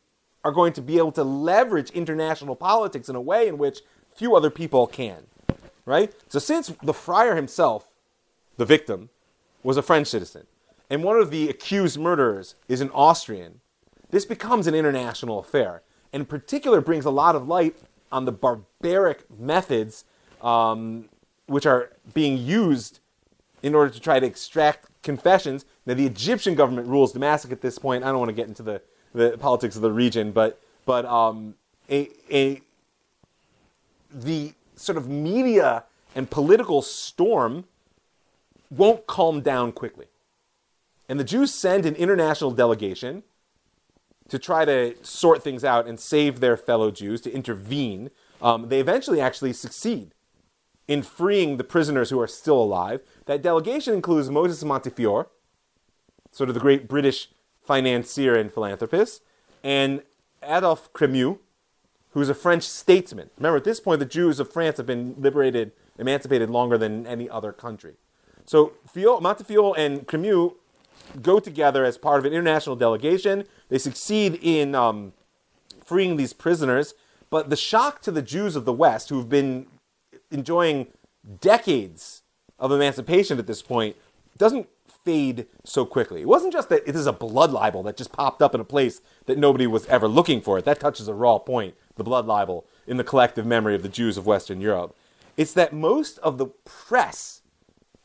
are 0.45 0.53
going 0.53 0.72
to 0.74 0.82
be 0.82 0.99
able 0.99 1.12
to 1.12 1.24
leverage 1.24 1.90
international 1.90 2.55
politics 2.55 3.09
in 3.09 3.16
a 3.16 3.20
way 3.20 3.49
in 3.49 3.59
which 3.59 3.80
few 4.14 4.36
other 4.36 4.51
people 4.51 4.86
can. 4.86 5.24
Right? 5.86 6.12
So, 6.28 6.38
since 6.38 6.72
the 6.82 6.95
friar 6.95 7.34
himself, 7.34 7.90
the 8.57 8.64
victim, 8.64 9.11
was 9.62 9.76
a 9.76 9.82
French 9.82 10.07
citizen, 10.09 10.47
and 10.88 11.03
one 11.03 11.16
of 11.16 11.30
the 11.30 11.49
accused 11.49 11.99
murderers 11.99 12.55
is 12.68 12.80
an 12.80 12.90
Austrian, 12.95 13.61
this 14.11 14.24
becomes 14.24 14.66
an 14.66 14.74
international 14.74 15.40
affair. 15.40 15.82
And 16.12 16.20
in 16.20 16.26
particular, 16.26 16.80
brings 16.80 17.05
a 17.05 17.11
lot 17.11 17.34
of 17.34 17.49
light 17.49 17.76
on 18.12 18.24
the 18.24 18.32
barbaric 18.32 19.28
methods 19.36 20.05
um, 20.40 21.09
which 21.47 21.66
are 21.66 21.90
being 22.12 22.38
used 22.38 23.01
in 23.62 23.74
order 23.74 23.90
to 23.90 23.99
try 23.99 24.20
to 24.20 24.26
extract 24.26 24.86
confessions. 25.03 25.64
Now, 25.86 25.95
the 25.95 26.07
Egyptian 26.07 26.55
government 26.55 26.86
rules 26.86 27.12
Damascus 27.12 27.51
at 27.51 27.61
this 27.61 27.78
point. 27.78 28.05
I 28.05 28.09
don't 28.09 28.18
want 28.18 28.28
to 28.28 28.34
get 28.34 28.47
into 28.47 28.62
the, 28.62 28.82
the 29.15 29.39
politics 29.39 29.77
of 29.77 29.83
the 29.83 29.93
region, 29.93 30.33
but 30.33 30.61
but 30.85 31.07
um, 31.07 31.55
a, 31.89 32.11
a 32.31 32.61
the 34.12 34.53
sort 34.77 34.99
of 34.99 35.09
media 35.09 35.85
and 36.15 36.31
political 36.31 36.83
storm 36.83 37.65
won't 38.71 39.07
calm 39.07 39.41
down 39.41 39.73
quickly. 39.73 40.07
And 41.09 41.19
the 41.21 41.25
Jews 41.25 41.53
send 41.53 41.87
an 41.87 41.95
international 41.95 42.51
delegation 42.51 43.23
to 44.29 44.39
try 44.39 44.65
to 44.65 44.95
sort 45.03 45.43
things 45.43 45.65
out 45.65 45.87
and 45.87 46.01
save 46.01 46.41
their 46.41 46.57
fellow 46.57 46.91
Jews, 46.91 47.21
to 47.23 47.33
intervene. 47.33 48.11
Um, 48.41 48.69
they 48.69 48.81
eventually 48.81 49.21
actually 49.21 49.53
succeed 49.53 50.15
in 50.89 51.03
freeing 51.03 51.57
the 51.57 51.65
prisoners 51.65 52.11
who 52.11 52.21
are 52.21 52.27
still 52.27 52.61
alive. 52.61 53.01
That 53.27 53.43
delegation 53.43 53.95
includes 53.95 54.31
Moses 54.31 54.65
Montefiore, 54.65 55.29
sort 56.31 56.49
of 56.49 56.55
the 56.55 56.61
great 56.61 56.89
British 56.89 57.29
financier 57.65 58.37
and 58.37 58.53
philanthropist, 58.53 59.23
and 59.62 60.03
Adolphe 60.43 60.93
Crémieux, 60.93 61.39
who's 62.11 62.29
a 62.29 62.35
French 62.35 62.62
statesman. 62.62 63.31
Remember, 63.39 63.57
at 63.57 63.65
this 63.65 63.81
point, 63.81 63.99
the 63.99 64.07
Jews 64.07 64.39
of 64.39 64.53
France 64.53 64.77
have 64.77 64.87
been 64.87 65.15
liberated, 65.19 65.73
emancipated 65.99 66.51
longer 66.51 66.79
than 66.79 67.07
any 67.07 67.29
other 67.29 67.53
country. 67.53 67.95
So 68.47 68.75
Montefiore 68.95 69.75
and 69.77 70.07
Crémieux 70.07 70.55
go 71.23 71.41
together 71.41 71.85
as 71.85 71.99
part 71.99 72.19
of 72.19 72.25
an 72.25 72.33
international 72.33 72.77
delegation. 72.77 73.45
They 73.69 73.79
succeed 73.79 74.39
in 74.43 74.75
um, 74.75 75.12
freeing 75.85 76.17
these 76.17 76.33
prisoners, 76.33 76.95
but 77.31 77.51
the 77.51 77.57
shock 77.57 78.01
to 78.03 78.11
the 78.11 78.23
Jews 78.23 78.55
of 78.55 78.65
the 78.65 78.73
West, 78.73 79.09
who've 79.09 79.29
been 79.29 79.67
enjoying 80.31 80.89
decades 81.41 82.23
of 82.59 82.71
emancipation 82.71 83.39
at 83.39 83.47
this 83.47 83.62
point, 83.62 83.97
doesn't 84.37 84.69
fade 84.87 85.47
so 85.64 85.85
quickly. 85.85 86.22
It 86.22 86.28
wasn't 86.28 86.53
just 86.53 86.68
that 86.68 86.87
this 86.87 86.97
is 86.97 87.07
a 87.07 87.12
blood 87.12 87.51
libel 87.51 87.82
that 87.85 87.97
just 87.97 88.12
popped 88.12 88.43
up 88.43 88.55
in 88.55 88.61
a 88.61 88.64
place 88.64 89.01
that 89.26 89.39
nobody 89.39 89.66
was 89.66 89.87
ever 89.87 90.09
looking 90.09 90.41
for 90.41 90.59
it. 90.59 90.64
That 90.64 90.80
touches 90.80 91.09
a 91.09 91.14
raw 91.14 91.39
point, 91.39 91.74
the 91.97 92.05
blood 92.05 92.26
libel, 92.26 92.66
in 92.87 92.97
the 92.97 93.05
collective 93.05 93.47
memory 93.47 93.74
of 93.74 93.82
the 93.82 93.89
Jews 93.89 94.16
of 94.16 94.26
Western 94.26 94.61
Europe. 94.61 94.97
It's 95.37 95.53
that 95.55 95.72
most 95.72 96.18
of 96.18 96.39
the 96.39 96.47
press 96.47 97.43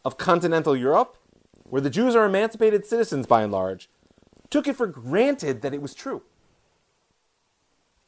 of 0.03 0.17
continental 0.17 0.75
Europe, 0.75 1.17
where 1.63 1.81
the 1.81 1.89
Jews 1.89 2.15
are 2.15 2.25
emancipated 2.25 2.85
citizens 2.85 3.27
by 3.27 3.43
and 3.43 3.51
large, 3.51 3.89
took 4.49 4.67
it 4.67 4.75
for 4.75 4.87
granted 4.87 5.61
that 5.61 5.73
it 5.73 5.81
was 5.81 5.93
true. 5.93 6.23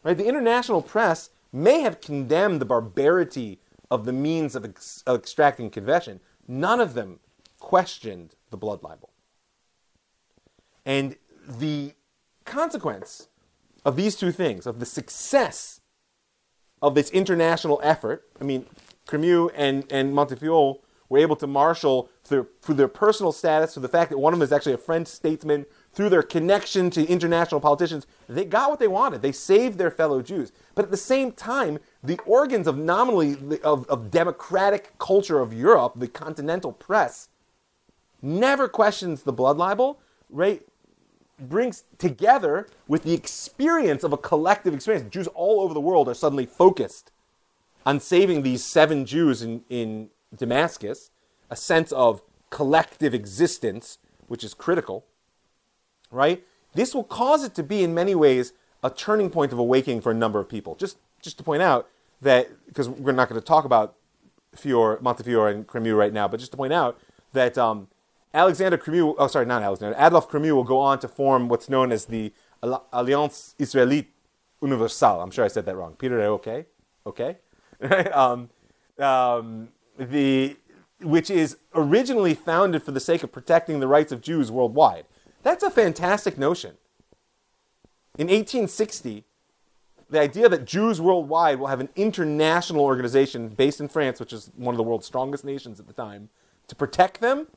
Right? 0.03 0.17
The 0.17 0.27
international 0.27 0.81
press 0.81 1.29
may 1.53 1.81
have 1.81 2.01
condemned 2.01 2.59
the 2.59 2.65
barbarity 2.65 3.59
of 3.91 4.05
the 4.05 4.13
means 4.13 4.55
of, 4.55 4.65
ex- 4.65 5.03
of 5.05 5.19
extracting 5.19 5.69
confession. 5.69 6.19
None 6.47 6.79
of 6.79 6.93
them 6.93 7.19
questioned 7.59 8.35
the 8.51 8.57
blood 8.57 8.83
libel. 8.83 9.09
And 10.85 11.15
the 11.47 11.93
consequence 12.45 13.27
of 13.83 13.95
these 13.95 14.15
two 14.15 14.31
things, 14.31 14.67
of 14.67 14.79
the 14.79 14.85
success 14.85 15.81
of 16.81 16.95
this 16.95 17.09
international 17.11 17.79
effort, 17.83 18.27
I 18.39 18.43
mean, 18.43 18.65
Crémieux 19.07 19.51
and, 19.55 19.85
and 19.91 20.13
Montefiore 20.13 20.79
were 21.09 21.17
able 21.17 21.35
to 21.35 21.47
marshal 21.47 22.09
through, 22.23 22.47
through 22.61 22.75
their 22.75 22.87
personal 22.87 23.31
status, 23.31 23.73
through 23.73 23.81
the 23.81 23.89
fact 23.89 24.11
that 24.11 24.17
one 24.17 24.33
of 24.33 24.39
them 24.39 24.45
is 24.45 24.51
actually 24.51 24.73
a 24.73 24.77
French 24.77 25.07
statesman, 25.07 25.65
through 25.93 26.09
their 26.09 26.23
connection 26.23 26.89
to 26.89 27.05
international 27.05 27.59
politicians, 27.59 28.07
they 28.29 28.45
got 28.45 28.69
what 28.69 28.79
they 28.79 28.87
wanted. 28.87 29.21
They 29.21 29.33
saved 29.33 29.77
their 29.77 29.91
fellow 29.91 30.21
Jews. 30.21 30.53
But 30.73 30.85
at 30.85 30.91
the 30.91 30.97
same 30.97 31.33
time, 31.33 31.79
the 32.01 32.17
organs 32.25 32.65
of 32.65 32.77
nominally 32.77 33.59
of, 33.61 33.85
of 33.89 34.09
democratic 34.09 34.97
culture 34.99 35.41
of 35.41 35.53
Europe, 35.53 35.93
the 35.97 36.07
continental 36.07 36.71
press, 36.71 37.27
never 38.21 38.67
questions 38.67 39.23
the 39.23 39.33
blood 39.33 39.57
libel, 39.57 39.99
right? 40.29 40.61
Brings 41.39 41.83
together 41.97 42.67
with 42.87 43.03
the 43.03 43.13
experience 43.13 44.03
of 44.03 44.13
a 44.13 44.17
collective 44.17 44.73
experience. 44.73 45.09
Jews 45.11 45.27
all 45.27 45.61
over 45.61 45.73
the 45.73 45.81
world 45.81 46.07
are 46.07 46.13
suddenly 46.13 46.45
focused 46.45 47.11
on 47.85 47.99
saving 47.99 48.43
these 48.43 48.63
seven 48.63 49.05
Jews 49.05 49.41
in, 49.41 49.63
in 49.69 50.09
Damascus, 50.35 51.09
a 51.49 51.55
sense 51.55 51.91
of 51.91 52.21
collective 52.51 53.13
existence, 53.13 53.97
which 54.27 54.43
is 54.43 54.53
critical, 54.53 55.05
right? 56.11 56.43
This 56.73 56.93
will 56.93 57.03
cause 57.03 57.43
it 57.43 57.55
to 57.55 57.63
be, 57.63 57.83
in 57.83 57.93
many 57.93 58.13
ways, 58.13 58.53
a 58.83 58.89
turning 58.89 59.29
point 59.29 59.51
of 59.51 59.59
awakening 59.59 60.01
for 60.01 60.11
a 60.11 60.15
number 60.15 60.39
of 60.39 60.47
people. 60.47 60.75
Just, 60.75 60.97
just 61.21 61.37
to 61.37 61.43
point 61.43 61.61
out 61.61 61.89
that, 62.21 62.49
because 62.67 62.87
we're 62.87 63.11
not 63.11 63.29
going 63.29 63.39
to 63.39 63.45
talk 63.45 63.65
about 63.65 63.95
Fiore, 64.55 64.97
Montefiore 65.01 65.49
and 65.49 65.65
Crémieux 65.65 65.97
right 65.97 66.13
now, 66.13 66.27
but 66.27 66.39
just 66.39 66.51
to 66.51 66.57
point 66.57 66.73
out 66.73 66.99
that 67.33 67.57
um, 67.57 67.87
Alexander 68.33 68.77
Crémieux, 68.77 69.15
oh, 69.17 69.27
sorry, 69.27 69.45
not 69.45 69.61
Alexander, 69.61 69.95
Adolphe 69.97 70.29
Crémieux 70.29 70.55
will 70.55 70.63
go 70.63 70.79
on 70.79 70.99
to 70.99 71.07
form 71.07 71.49
what's 71.49 71.69
known 71.69 71.91
as 71.91 72.05
the 72.05 72.33
Alliance 72.63 73.55
Israélite 73.59 74.07
Universelle. 74.61 75.21
I'm 75.21 75.31
sure 75.31 75.43
I 75.43 75.49
said 75.49 75.65
that 75.65 75.75
wrong. 75.75 75.95
Peter, 75.97 76.21
okay? 76.21 76.65
Okay? 77.05 77.37
um, 78.13 78.49
um, 78.99 79.69
the, 79.97 80.55
which 81.01 81.29
is 81.29 81.57
originally 81.73 82.33
founded 82.33 82.83
for 82.83 82.91
the 82.91 82.99
sake 82.99 83.23
of 83.23 83.31
protecting 83.31 83.79
the 83.79 83.87
rights 83.87 84.11
of 84.11 84.21
Jews 84.21 84.51
worldwide. 84.51 85.05
That's 85.43 85.63
a 85.63 85.71
fantastic 85.71 86.37
notion. 86.37 86.77
In 88.17 88.27
1860, 88.27 89.23
the 90.09 90.19
idea 90.19 90.49
that 90.49 90.65
Jews 90.65 91.01
worldwide 91.01 91.59
will 91.59 91.67
have 91.67 91.79
an 91.79 91.89
international 91.95 92.81
organization 92.81 93.49
based 93.49 93.79
in 93.79 93.87
France, 93.87 94.19
which 94.19 94.33
is 94.33 94.51
one 94.55 94.73
of 94.75 94.77
the 94.77 94.83
world's 94.83 95.07
strongest 95.07 95.43
nations 95.43 95.79
at 95.79 95.87
the 95.87 95.93
time, 95.93 96.29
to 96.67 96.75
protect 96.75 97.21
them, 97.21 97.47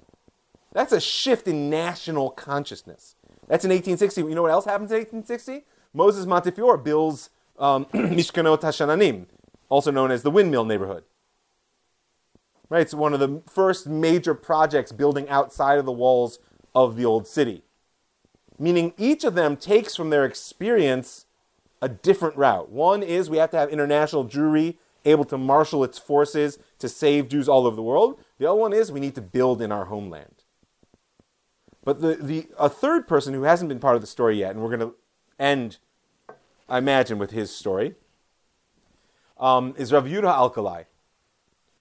that's 0.75 0.93
a 0.93 1.01
shift 1.01 1.49
in 1.49 1.71
national 1.71 2.31
consciousness. 2.31 3.15
That's 3.49 3.65
in 3.65 3.71
1860. 3.71 4.21
You 4.23 4.35
know 4.35 4.43
what 4.43 4.51
else 4.51 4.67
happens 4.67 4.91
in 4.91 4.99
1860? 4.99 5.65
Moses 5.95 6.27
Montefiore 6.27 6.77
builds 6.77 7.31
um, 7.59 7.85
Mishkanot 7.95 8.61
HaSha'anim, 8.61 9.27
also 9.69 9.91
known 9.91 10.11
as 10.11 10.23
the 10.23 10.31
Windmill 10.31 10.65
Neighborhood. 10.65 11.05
Right? 12.69 12.83
It's 12.83 12.93
one 12.95 13.15
of 13.15 13.21
the 13.21 13.41
first 13.49 13.87
major 13.87 14.35
projects 14.35 14.91
building 14.91 15.29
outside 15.29 15.79
of 15.79 15.87
the 15.87 15.93
walls 15.93 16.41
of 16.75 16.97
the 16.97 17.05
old 17.05 17.29
city. 17.29 17.63
Meaning 18.59 18.95
each 18.99 19.23
of 19.23 19.35
them 19.35 19.57
takes 19.57 19.95
from 19.95 20.11
their 20.11 20.25
experience 20.25 21.27
a 21.81 21.89
different 21.89 22.37
route. 22.37 22.71
One 22.71 23.03
is 23.03 23.31
we 23.31 23.37
have 23.37 23.51
to 23.51 23.59
have 23.59 23.69
international 23.69 24.25
Jewry 24.25 24.77
able 25.05 25.25
to 25.25 25.39
marshal 25.39 25.85
its 25.85 25.99
forces 25.99 26.59
to 26.79 26.89
save 26.89 27.29
Jews 27.29 27.49
all 27.49 27.67
over 27.67 27.77
the 27.77 27.83
world. 27.83 28.19
The 28.39 28.47
other 28.47 28.59
one 28.59 28.73
is 28.73 28.91
we 28.91 29.01
need 29.01 29.15
to 29.17 29.21
build 29.21 29.61
in 29.61 29.71
our 29.71 29.85
homeland. 29.85 30.34
But 31.85 32.01
the, 32.01 32.15
the 32.15 32.49
a 32.59 32.69
third 32.69 33.07
person 33.07 33.35
who 33.35 33.43
hasn't 33.43 33.69
been 33.69 33.81
part 33.81 33.95
of 33.95 34.01
the 34.01 34.07
story 34.07 34.39
yet, 34.39 34.53
and 34.53 34.63
we're 34.63 34.77
going 34.77 34.91
to 34.91 34.95
end, 35.39 35.79
I 36.69 36.79
imagine, 36.79 37.19
with 37.19 37.31
his 37.31 37.55
story, 37.55 37.95
um, 39.39 39.75
is 39.77 39.93
Rav 39.93 40.05
Yehuda 40.05 40.35
Alkalai 40.35 40.87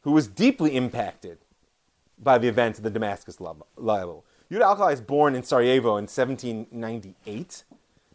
who 0.03 0.11
was 0.11 0.27
deeply 0.27 0.75
impacted 0.75 1.39
by 2.21 2.37
the 2.37 2.47
events 2.47 2.77
of 2.77 2.83
the 2.83 2.89
Damascus 2.89 3.39
libel. 3.41 4.25
Yehuda 4.51 4.77
Alkalai 4.77 4.93
is 4.93 5.01
born 5.01 5.33
in 5.35 5.43
Sarajevo 5.43 5.97
in 5.97 6.03
1798. 6.03 7.63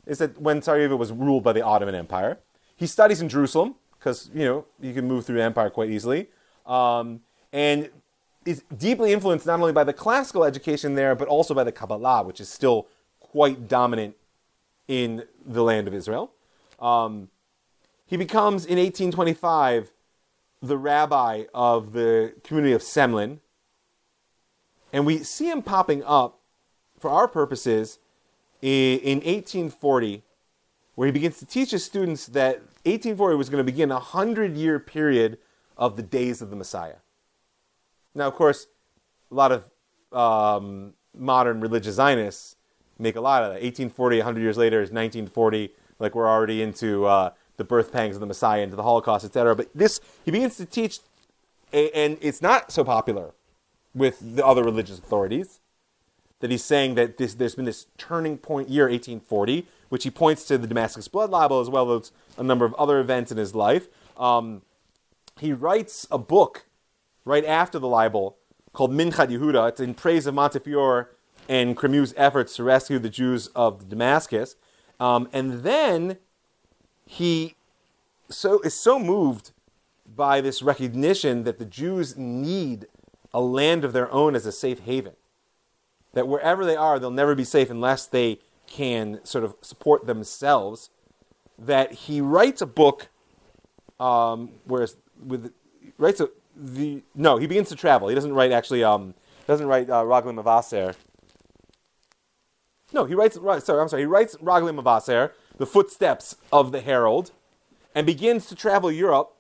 Is 0.07 0.19
that 0.19 0.41
when 0.41 0.63
Sarajevo 0.63 0.97
was 0.97 1.13
ruled 1.13 1.43
by 1.43 1.53
the 1.53 1.63
Ottoman 1.63 1.95
Empire. 1.95 2.39
he 2.77 2.87
studies 2.87 3.21
in 3.21 3.29
Jerusalem 3.29 3.75
because 3.99 4.31
you 4.33 4.45
know 4.45 4.65
you 4.81 4.95
can 4.95 5.07
move 5.09 5.27
through 5.27 5.37
the 5.37 5.43
empire 5.43 5.69
quite 5.69 5.91
easily, 5.91 6.29
um, 6.65 7.21
and 7.53 7.91
is 8.49 8.63
deeply 8.75 9.13
influenced 9.13 9.45
not 9.45 9.61
only 9.61 9.73
by 9.73 9.85
the 9.85 9.93
classical 9.93 10.43
education 10.43 10.95
there, 10.95 11.15
but 11.15 11.29
also 11.29 11.53
by 11.53 11.65
the 11.65 11.73
Kabbalah, 11.73 12.23
which 12.23 12.41
is 12.41 12.49
still 12.49 12.87
quite 13.21 13.69
dominant 13.69 14.17
in 14.89 15.25
the 15.45 15.63
land 15.63 15.87
of 15.87 15.93
Israel. 15.93 16.33
Um, 16.81 17.29
he 18.07 18.17
becomes 18.17 18.65
in 18.65 18.79
1825 18.79 19.93
the 20.63 20.79
rabbi 20.79 21.45
of 21.53 21.93
the 21.93 22.33
community 22.43 22.73
of 22.73 22.81
Semlin, 22.81 23.41
and 24.95 25.05
we 25.05 25.19
see 25.19 25.51
him 25.51 25.61
popping 25.61 26.03
up 26.05 26.41
for 26.99 27.11
our 27.11 27.29
purposes 27.29 27.99
in, 28.63 28.99
in 29.01 29.19
1840, 29.19 30.23
where 30.95 31.05
he 31.05 31.13
begins 31.13 31.39
to 31.39 31.45
teach 31.45 31.73
his 31.73 31.85
students 31.85 32.27
that 32.29 32.61
1840 32.87 33.37
was 33.37 33.51
going 33.51 33.65
to 33.65 33.71
begin 33.71 33.93
a 33.93 34.01
hundred 34.01 34.57
year 34.57 34.79
period 34.79 35.37
of 35.77 35.97
the 35.97 36.03
days 36.03 36.41
of 36.41 36.49
the 36.49 36.57
Messiah. 36.57 36.97
Now, 38.15 38.27
of 38.27 38.35
course, 38.35 38.67
a 39.31 39.35
lot 39.35 39.53
of 39.53 39.71
um, 40.13 40.95
modern 41.17 41.61
religious 41.61 41.97
Zionists 41.97 42.57
make 42.99 43.17
a 43.17 43.21
lot 43.21 43.43
of 43.43 43.49
that. 43.49 43.63
1840, 43.63 44.19
100 44.19 44.41
years 44.41 44.57
later, 44.57 44.79
is 44.79 44.91
1940. 44.91 45.71
Like 45.99 46.15
we're 46.15 46.29
already 46.29 46.63
into 46.63 47.07
uh, 47.07 47.31
the 47.57 47.65
birth 47.65 47.93
pangs 47.93 48.17
of 48.17 48.21
the 48.21 48.27
Messiah, 48.27 48.63
into 48.63 48.77
the 48.77 48.83
Holocaust, 48.83 49.25
etc. 49.25 49.55
But 49.55 49.69
this, 49.75 50.01
he 50.25 50.31
begins 50.31 50.57
to 50.57 50.65
teach, 50.65 51.01
and 51.73 52.19
it's 52.21 52.41
not 52.41 52.73
so 52.73 52.85
popular 52.85 53.33
with 53.95 54.37
the 54.37 54.45
other 54.45 54.63
religious 54.63 54.99
authorities 54.99 55.61
that 56.41 56.51
he's 56.51 56.65
saying 56.65 56.95
that 56.95 57.17
this, 57.17 57.35
there's 57.35 57.57
been 57.57 57.65
this 57.65 57.87
turning 57.97 58.39
point 58.39 58.69
year, 58.69 58.85
1840, 58.85 59.67
which 59.89 60.05
he 60.05 60.11
points 60.11 60.45
to 60.45 60.57
the 60.57 60.67
Damascus 60.67 61.09
blood 61.09 61.31
libel 61.31 61.61
as 61.61 61.69
well 61.69 61.93
as 61.93 62.13
a 62.37 62.43
number 62.45 62.65
of 62.65 62.75
other 62.75 63.01
events 63.01 63.33
in 63.33 63.39
his 63.39 63.55
life. 63.55 63.89
Um, 64.17 64.63
he 65.41 65.53
writes 65.53 66.07
a 66.11 66.19
book 66.19 66.67
right 67.29 67.45
after 67.45 67.79
the 67.79 67.89
libel 67.89 68.37
called 68.73 68.91
Minchat 68.91 69.29
Yehuda. 69.29 69.69
It's 69.69 69.81
in 69.81 69.95
praise 69.95 70.27
of 70.27 70.35
Montefiore 70.35 71.11
and 71.49 71.77
Cremieux's 71.77 72.15
efforts 72.17 72.57
to 72.57 72.65
rescue 72.65 72.99
the 72.99 73.11
Jews 73.11 73.49
of 73.49 73.89
Damascus. 73.89 74.57
Um, 74.99 75.29
and 75.33 75.63
then 75.63 76.19
he 77.07 77.55
so 78.31 78.61
is 78.61 78.75
so 78.75 78.99
moved 78.99 79.53
by 80.07 80.41
this 80.41 80.63
recognition 80.63 81.45
that 81.45 81.59
the 81.59 81.65
Jews 81.65 82.17
need 82.17 82.87
a 83.33 83.41
land 83.41 83.85
of 83.85 83.93
their 83.93 84.11
own 84.11 84.35
as 84.35 84.45
a 84.45 84.53
safe 84.53 84.81
haven 84.81 85.15
that 86.15 86.27
wherever 86.27 86.65
they 86.65 86.77
are, 86.77 86.99
they'll 86.99 87.11
never 87.11 87.35
be 87.35 87.45
safe 87.45 87.71
unless 87.71 88.07
they 88.07 88.41
can 88.67 89.21
sort 89.25 89.45
of 89.45 89.55
support 89.63 90.07
themselves. 90.07 90.91
That 91.59 91.93
he 91.93 92.21
writes 92.21 92.61
a 92.61 92.67
book, 92.67 93.09
um, 93.99 94.51
whereas 94.65 94.97
with 95.25 95.53
writes 95.97 96.21
a 96.21 96.31
the 96.59 97.03
no, 97.15 97.37
he 97.37 97.47
begins 97.47 97.69
to 97.69 97.77
travel. 97.77 98.09
He 98.09 98.15
doesn't 98.15 98.35
write 98.35 98.53
actually. 98.53 98.85
Um, 98.85 99.15
doesn't 99.47 99.67
write 99.67 99.89
uh, 99.89 100.03
Raglim. 100.03 100.95
No, 102.93 103.05
he 103.05 103.15
writes. 103.15 103.37
Sorry, 103.37 103.81
I'm 103.81 103.89
sorry. 103.89 104.03
He 104.03 104.07
writes 104.07 104.37
Raglei 104.37 104.79
Mevaser, 104.79 105.33
the 105.57 105.67
footsteps 105.67 106.37
of 106.53 106.71
the 106.73 106.81
herald, 106.81 107.33
and 107.95 108.07
begins 108.07 108.47
to 108.47 108.55
travel 108.55 108.93
Europe 108.93 109.35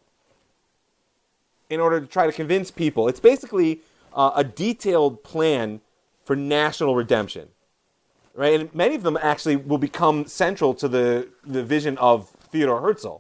in 1.69 1.81
order 1.81 2.01
to 2.01 2.07
try 2.07 2.27
to 2.27 2.32
convince 2.32 2.70
people. 2.70 3.09
It's 3.09 3.20
basically 3.20 3.81
uh, 4.15 4.32
a 4.35 4.45
detailed 4.45 5.23
plan 5.23 5.81
for 6.24 6.35
national 6.35 6.95
redemption. 6.95 7.49
Right? 8.35 8.61
And 8.61 8.74
many 8.74 8.95
of 8.95 9.03
them 9.03 9.19
actually 9.20 9.57
will 9.57 9.78
become 9.78 10.27
central 10.27 10.73
to 10.74 10.89
the, 10.89 11.28
the 11.45 11.65
vision 11.65 11.99
of 11.99 12.31
Theodore 12.31 12.81
Herzl. 12.81 13.16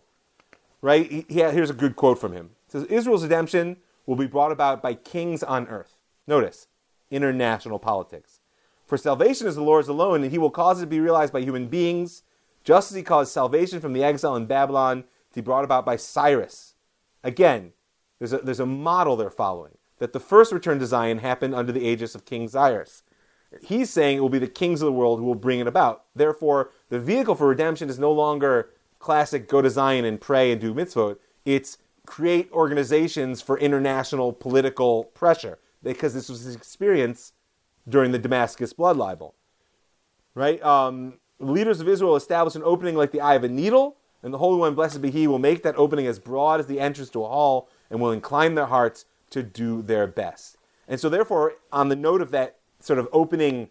Right? 0.80 1.10
He, 1.10 1.26
he, 1.28 1.40
here's 1.40 1.70
a 1.70 1.74
good 1.74 1.96
quote 1.96 2.18
from 2.18 2.32
him. 2.32 2.50
It 2.66 2.72
says, 2.72 2.84
Israel's 2.84 3.24
redemption 3.24 3.78
will 4.08 4.16
be 4.16 4.26
brought 4.26 4.50
about 4.50 4.82
by 4.82 4.94
kings 4.94 5.42
on 5.42 5.68
earth. 5.68 5.98
Notice, 6.26 6.68
international 7.10 7.78
politics. 7.78 8.40
For 8.86 8.96
salvation 8.96 9.46
is 9.46 9.54
the 9.54 9.62
Lord's 9.62 9.86
alone, 9.86 10.22
and 10.22 10.32
he 10.32 10.38
will 10.38 10.50
cause 10.50 10.78
it 10.78 10.84
to 10.84 10.86
be 10.86 10.98
realized 10.98 11.30
by 11.30 11.42
human 11.42 11.66
beings, 11.66 12.22
just 12.64 12.90
as 12.90 12.96
he 12.96 13.02
caused 13.02 13.30
salvation 13.30 13.80
from 13.80 13.92
the 13.92 14.02
exile 14.02 14.34
in 14.34 14.46
Babylon 14.46 15.02
to 15.02 15.42
be 15.42 15.44
brought 15.44 15.62
about 15.62 15.84
by 15.84 15.96
Cyrus. 15.96 16.74
Again, 17.22 17.74
there's 18.18 18.32
a, 18.32 18.38
there's 18.38 18.60
a 18.60 18.66
model 18.66 19.14
they're 19.14 19.28
following 19.28 19.76
that 19.98 20.14
the 20.14 20.20
first 20.20 20.52
return 20.52 20.78
to 20.78 20.86
Zion 20.86 21.18
happened 21.18 21.54
under 21.54 21.70
the 21.70 21.86
aegis 21.86 22.14
of 22.14 22.24
King 22.24 22.48
Cyrus. 22.48 23.02
He's 23.60 23.90
saying 23.90 24.16
it 24.16 24.20
will 24.20 24.30
be 24.30 24.38
the 24.38 24.46
kings 24.46 24.80
of 24.80 24.86
the 24.86 24.92
world 24.92 25.18
who 25.18 25.26
will 25.26 25.34
bring 25.34 25.60
it 25.60 25.66
about. 25.66 26.04
Therefore, 26.16 26.70
the 26.88 26.98
vehicle 26.98 27.34
for 27.34 27.46
redemption 27.46 27.90
is 27.90 27.98
no 27.98 28.12
longer 28.12 28.70
classic 29.00 29.48
go 29.48 29.60
to 29.60 29.68
Zion 29.68 30.06
and 30.06 30.18
pray 30.18 30.50
and 30.50 30.58
do 30.58 30.72
mitzvot. 30.72 31.18
It's 31.44 31.76
create 32.08 32.50
organizations 32.52 33.42
for 33.42 33.58
international 33.58 34.32
political 34.32 35.04
pressure 35.04 35.58
because 35.82 36.14
this 36.14 36.28
was 36.28 36.40
his 36.40 36.56
experience 36.56 37.32
during 37.88 38.12
the 38.12 38.18
Damascus 38.18 38.72
blood 38.72 38.96
libel. 38.96 39.34
Right? 40.34 40.62
Um, 40.62 41.18
leaders 41.38 41.80
of 41.80 41.88
Israel 41.88 42.16
established 42.16 42.56
an 42.56 42.62
opening 42.64 42.96
like 42.96 43.12
the 43.12 43.20
eye 43.20 43.34
of 43.34 43.44
a 43.44 43.48
needle, 43.48 43.96
and 44.22 44.32
the 44.34 44.38
Holy 44.38 44.58
One, 44.58 44.74
blessed 44.74 45.00
be 45.02 45.10
He, 45.10 45.26
will 45.26 45.38
make 45.38 45.62
that 45.62 45.76
opening 45.76 46.06
as 46.06 46.18
broad 46.18 46.60
as 46.60 46.66
the 46.66 46.80
entrance 46.80 47.10
to 47.10 47.24
a 47.24 47.28
hall 47.28 47.68
and 47.90 48.00
will 48.00 48.10
incline 48.10 48.54
their 48.54 48.66
hearts 48.66 49.04
to 49.30 49.42
do 49.42 49.82
their 49.82 50.06
best. 50.06 50.56
And 50.88 50.98
so, 50.98 51.08
therefore, 51.08 51.54
on 51.70 51.88
the 51.88 51.96
note 51.96 52.22
of 52.22 52.30
that 52.32 52.56
sort 52.80 52.98
of 52.98 53.08
opening, 53.12 53.68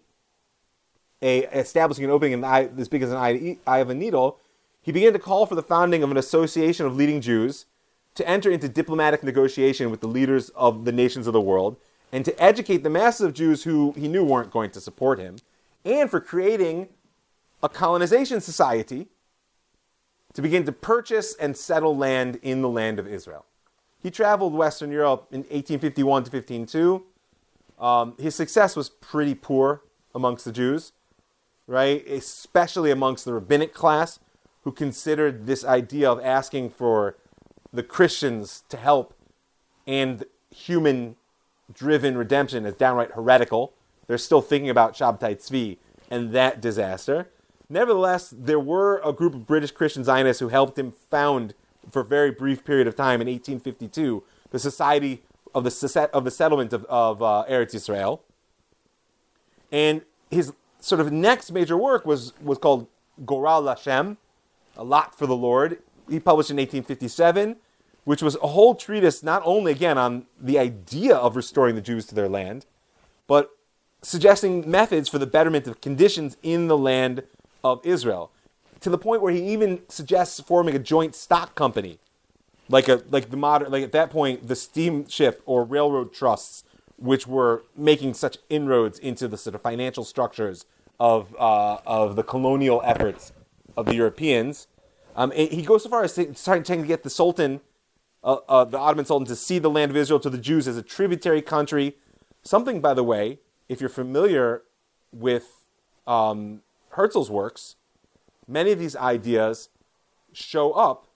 a 1.21 1.39
establishing 1.45 2.05
an 2.05 2.11
opening 2.11 2.33
in 2.33 2.41
the 2.41 2.47
eye, 2.47 2.69
as 2.77 2.87
big 2.87 3.01
as 3.01 3.11
an 3.11 3.17
eye, 3.17 3.57
eye 3.65 3.79
of 3.79 3.89
a 3.89 3.95
needle, 3.95 4.39
he 4.81 4.91
began 4.91 5.11
to 5.13 5.19
call 5.19 5.45
for 5.45 5.55
the 5.55 5.63
founding 5.63 6.03
of 6.03 6.11
an 6.11 6.17
association 6.17 6.85
of 6.85 6.95
leading 6.95 7.19
Jews 7.19 7.65
to 8.17 8.27
enter 8.27 8.49
into 8.49 8.67
diplomatic 8.67 9.23
negotiation 9.23 9.91
with 9.91 10.01
the 10.01 10.07
leaders 10.07 10.49
of 10.49 10.85
the 10.85 10.91
nations 10.91 11.27
of 11.27 11.33
the 11.33 11.41
world 11.41 11.77
and 12.11 12.25
to 12.25 12.43
educate 12.43 12.77
the 12.77 12.89
masses 12.89 13.21
of 13.21 13.33
Jews 13.33 13.63
who 13.63 13.93
he 13.93 14.07
knew 14.07 14.23
weren't 14.23 14.51
going 14.51 14.71
to 14.71 14.81
support 14.81 15.19
him, 15.19 15.37
and 15.85 16.09
for 16.09 16.19
creating 16.19 16.89
a 17.61 17.69
colonization 17.69 18.41
society 18.41 19.07
to 20.33 20.41
begin 20.41 20.65
to 20.65 20.71
purchase 20.71 21.35
and 21.35 21.55
settle 21.55 21.95
land 21.95 22.39
in 22.41 22.61
the 22.61 22.69
land 22.69 22.97
of 22.97 23.07
Israel. 23.07 23.45
He 24.01 24.09
traveled 24.09 24.53
Western 24.53 24.91
Europe 24.91 25.27
in 25.31 25.39
1851 25.41 26.23
to 26.23 26.31
1502. 26.31 27.03
Um, 27.79 28.15
his 28.17 28.33
success 28.33 28.75
was 28.75 28.89
pretty 28.89 29.35
poor 29.35 29.81
amongst 30.15 30.45
the 30.45 30.51
Jews, 30.51 30.91
right? 31.67 32.07
Especially 32.07 32.89
amongst 32.89 33.25
the 33.25 33.33
rabbinic 33.33 33.73
class, 33.73 34.19
who 34.63 34.71
considered 34.71 35.45
this 35.45 35.63
idea 35.63 36.11
of 36.11 36.19
asking 36.23 36.69
for 36.69 37.15
the 37.73 37.83
Christians 37.83 38.63
to 38.69 38.77
help 38.77 39.13
and 39.85 40.25
human 40.53 41.15
driven 41.73 42.17
redemption 42.17 42.65
is 42.65 42.75
downright 42.75 43.11
heretical. 43.11 43.73
They're 44.07 44.17
still 44.17 44.41
thinking 44.41 44.69
about 44.69 44.93
Shabtai 44.93 45.37
Tzvi 45.37 45.77
and 46.09 46.31
that 46.33 46.61
disaster. 46.61 47.29
Nevertheless, 47.69 48.33
there 48.35 48.59
were 48.59 49.01
a 49.03 49.11
group 49.11 49.33
of 49.33 49.45
British 49.45 49.71
Christian 49.71 50.03
Zionists 50.03 50.39
who 50.39 50.47
helped 50.47 50.79
him 50.79 50.91
found 50.91 51.53
for 51.91 52.01
a 52.01 52.05
very 52.05 52.31
brief 52.31 52.63
period 52.63 52.87
of 52.87 52.95
time 52.95 53.21
in 53.21 53.27
1852 53.27 54.23
the 54.51 54.59
Society 54.59 55.23
of 55.53 55.63
the, 55.63 56.09
of 56.13 56.23
the 56.23 56.31
Settlement 56.31 56.71
of, 56.71 56.85
of 56.85 57.21
uh, 57.21 57.43
Eretz 57.49 57.75
Israel. 57.75 58.23
And 59.71 60.03
his 60.31 60.53
sort 60.79 61.01
of 61.01 61.11
next 61.11 61.51
major 61.51 61.75
work 61.75 62.05
was, 62.05 62.33
was 62.41 62.57
called 62.57 62.87
Goral 63.25 63.63
Lashem, 63.63 64.17
A 64.77 64.83
Lot 64.83 65.17
for 65.17 65.25
the 65.25 65.35
Lord. 65.35 65.79
He 66.09 66.19
published 66.19 66.49
in 66.49 66.57
1857, 66.57 67.57
which 68.03 68.21
was 68.21 68.35
a 68.37 68.47
whole 68.47 68.75
treatise 68.75 69.23
not 69.23 69.41
only, 69.45 69.71
again, 69.71 69.97
on 69.97 70.25
the 70.39 70.57
idea 70.57 71.15
of 71.15 71.35
restoring 71.35 71.75
the 71.75 71.81
Jews 71.81 72.05
to 72.07 72.15
their 72.15 72.29
land, 72.29 72.65
but 73.27 73.51
suggesting 74.01 74.69
methods 74.69 75.09
for 75.09 75.19
the 75.19 75.27
betterment 75.27 75.67
of 75.67 75.81
conditions 75.81 76.37
in 76.43 76.67
the 76.67 76.77
land 76.77 77.23
of 77.63 77.85
Israel 77.85 78.31
to 78.79 78.89
the 78.89 78.97
point 78.97 79.21
where 79.21 79.33
he 79.33 79.51
even 79.51 79.81
suggests 79.89 80.39
forming 80.39 80.75
a 80.75 80.79
joint 80.79 81.15
stock 81.15 81.55
company, 81.55 81.99
like 82.69 82.87
a 82.87 83.01
like 83.09 83.29
the 83.29 83.37
modern 83.37 83.71
like 83.71 83.83
at 83.83 83.91
that 83.91 84.09
point 84.09 84.47
the 84.47 84.55
steamship 84.55 85.41
or 85.45 85.63
railroad 85.63 86.13
trusts, 86.13 86.63
which 86.97 87.27
were 87.27 87.63
making 87.75 88.13
such 88.13 88.37
inroads 88.49 88.99
into 88.99 89.27
the 89.27 89.37
sort 89.37 89.55
of 89.55 89.61
financial 89.61 90.03
structures 90.03 90.65
of 90.99 91.35
uh, 91.39 91.79
of 91.85 92.15
the 92.15 92.23
colonial 92.23 92.81
efforts 92.83 93.31
of 93.75 93.85
the 93.85 93.95
Europeans. 93.95 94.67
Um, 95.17 95.31
he 95.31 95.63
goes 95.63 95.83
so 95.83 95.89
far 95.89 96.03
as 96.03 96.13
trying 96.15 96.63
to 96.63 96.77
get 96.83 97.01
the 97.01 97.09
Sultan, 97.09 97.59
uh, 98.23 98.37
uh, 98.47 98.65
the 98.65 98.77
Ottoman 98.77 99.03
Sultan, 99.03 99.25
to 99.27 99.35
see 99.35 99.57
the 99.57 99.69
land 99.69 99.89
of 99.89 99.97
Israel 99.97 100.19
to 100.19 100.29
the 100.29 100.37
Jews 100.37 100.67
as 100.67 100.77
a 100.77 100.83
tributary 100.83 101.41
country. 101.41 101.95
Something, 102.43 102.81
by 102.81 102.93
the 102.93 103.03
way, 103.03 103.39
if 103.67 103.81
you're 103.81 103.89
familiar 103.89 104.61
with 105.11 105.65
um, 106.05 106.61
Herzl's 106.89 107.31
works, 107.31 107.77
many 108.47 108.71
of 108.71 108.77
these 108.77 108.95
ideas 108.95 109.69
show 110.33 110.71
up 110.73 111.07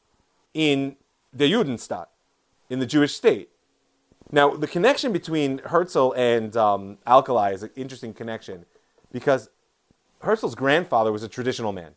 in 0.55 0.95
the 1.31 1.51
Judenstaat, 1.51 2.07
in 2.71 2.79
the 2.79 2.87
Jewish 2.87 3.13
state. 3.13 3.49
Now, 4.31 4.55
the 4.55 4.67
connection 4.67 5.13
between 5.13 5.59
Herzl 5.59 6.13
and 6.13 6.57
um, 6.57 6.97
Alkalai 7.05 7.53
is 7.53 7.61
an 7.61 7.69
interesting 7.75 8.15
connection 8.15 8.65
because 9.11 9.49
Herzl's 10.21 10.55
grandfather 10.55 11.11
was 11.11 11.21
a 11.21 11.27
traditional 11.27 11.71
man. 11.71 11.91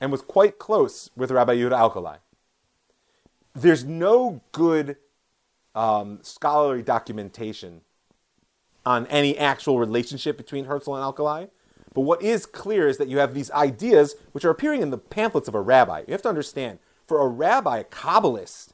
And 0.00 0.10
was 0.10 0.22
quite 0.22 0.58
close 0.58 1.10
with 1.14 1.30
Rabbi 1.30 1.56
Yehuda 1.56 1.72
Alkalai. 1.72 2.18
There's 3.54 3.84
no 3.84 4.40
good 4.52 4.96
um, 5.74 6.20
scholarly 6.22 6.82
documentation 6.82 7.82
on 8.86 9.06
any 9.08 9.36
actual 9.36 9.78
relationship 9.78 10.36
between 10.36 10.64
Herzl 10.64 10.94
and 10.94 11.04
Alkalai. 11.04 11.50
But 11.92 12.02
what 12.02 12.22
is 12.22 12.46
clear 12.46 12.88
is 12.88 12.98
that 12.98 13.08
you 13.08 13.18
have 13.18 13.34
these 13.34 13.50
ideas 13.50 14.14
which 14.32 14.44
are 14.44 14.50
appearing 14.50 14.80
in 14.80 14.90
the 14.90 14.98
pamphlets 14.98 15.48
of 15.48 15.54
a 15.54 15.60
rabbi. 15.60 16.04
You 16.06 16.12
have 16.12 16.22
to 16.22 16.28
understand, 16.28 16.78
for 17.06 17.20
a 17.20 17.28
rabbi, 17.28 17.78
a 17.78 17.84
Kabbalist, 17.84 18.68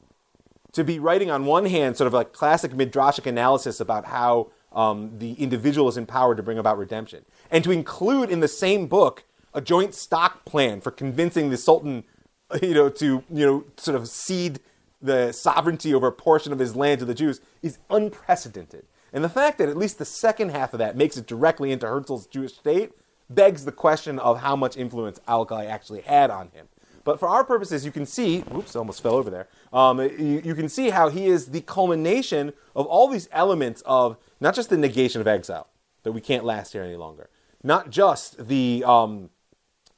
to 0.73 0.83
be 0.83 0.99
writing 0.99 1.31
on 1.31 1.45
one 1.45 1.65
hand 1.65 1.97
sort 1.97 2.07
of 2.07 2.13
like 2.13 2.31
classic 2.31 2.71
midrashic 2.71 3.25
analysis 3.25 3.79
about 3.79 4.05
how 4.05 4.51
um, 4.71 5.17
the 5.17 5.33
individual 5.33 5.87
is 5.89 5.97
empowered 5.97 6.37
to 6.37 6.43
bring 6.43 6.59
about 6.59 6.77
redemption, 6.77 7.25
and 7.49 7.63
to 7.63 7.71
include 7.71 8.29
in 8.29 8.41
the 8.41 8.47
same 8.47 8.85
book 8.85 9.23
a 9.57 9.61
joint 9.61 9.95
stock 9.95 10.45
plan 10.45 10.79
for 10.79 10.91
convincing 10.91 11.49
the 11.49 11.57
Sultan, 11.57 12.03
you 12.61 12.75
know, 12.75 12.89
to 12.89 13.23
you 13.29 13.45
know 13.45 13.65
sort 13.75 13.97
of 13.97 14.07
cede 14.07 14.59
the 15.01 15.31
sovereignty 15.31 15.93
over 15.93 16.07
a 16.07 16.11
portion 16.11 16.53
of 16.53 16.59
his 16.59 16.75
land 16.75 16.99
to 16.99 17.05
the 17.05 17.15
Jews 17.15 17.41
is 17.63 17.79
unprecedented. 17.89 18.85
And 19.11 19.23
the 19.23 19.29
fact 19.29 19.57
that 19.57 19.67
at 19.67 19.75
least 19.75 19.97
the 19.97 20.05
second 20.05 20.49
half 20.49 20.73
of 20.73 20.79
that 20.79 20.95
makes 20.95 21.17
it 21.17 21.25
directly 21.25 21.71
into 21.71 21.87
Herzl's 21.87 22.27
Jewish 22.27 22.53
state 22.53 22.91
begs 23.29 23.65
the 23.65 23.71
question 23.71 24.19
of 24.19 24.41
how 24.41 24.55
much 24.55 24.77
influence 24.77 25.19
Alkalai 25.27 25.67
actually 25.67 26.01
had 26.01 26.29
on 26.29 26.49
him. 26.49 26.67
But 27.03 27.19
for 27.19 27.27
our 27.27 27.43
purposes, 27.43 27.85
you 27.85 27.91
can 27.91 28.05
see, 28.05 28.43
oops, 28.53 28.75
almost 28.75 29.01
fell 29.01 29.15
over 29.15 29.29
there. 29.29 29.47
Um, 29.73 29.99
you, 29.99 30.41
you, 30.43 30.55
can 30.55 30.67
see 30.67 30.89
how 30.89 31.09
he 31.09 31.27
is 31.27 31.47
the 31.47 31.61
culmination 31.61 32.53
of 32.75 32.85
all 32.85 33.07
these 33.07 33.29
elements 33.31 33.81
of 33.85 34.17
not 34.39 34.55
just 34.55 34.69
the 34.69 34.77
negation 34.77 35.21
of 35.21 35.27
exile, 35.27 35.67
that 36.03 36.11
we 36.11 36.21
can't 36.21 36.43
last 36.43 36.73
here 36.73 36.83
any 36.83 36.97
longer, 36.97 37.29
not 37.63 37.89
just 37.89 38.47
the 38.47 38.83
um, 38.85 39.29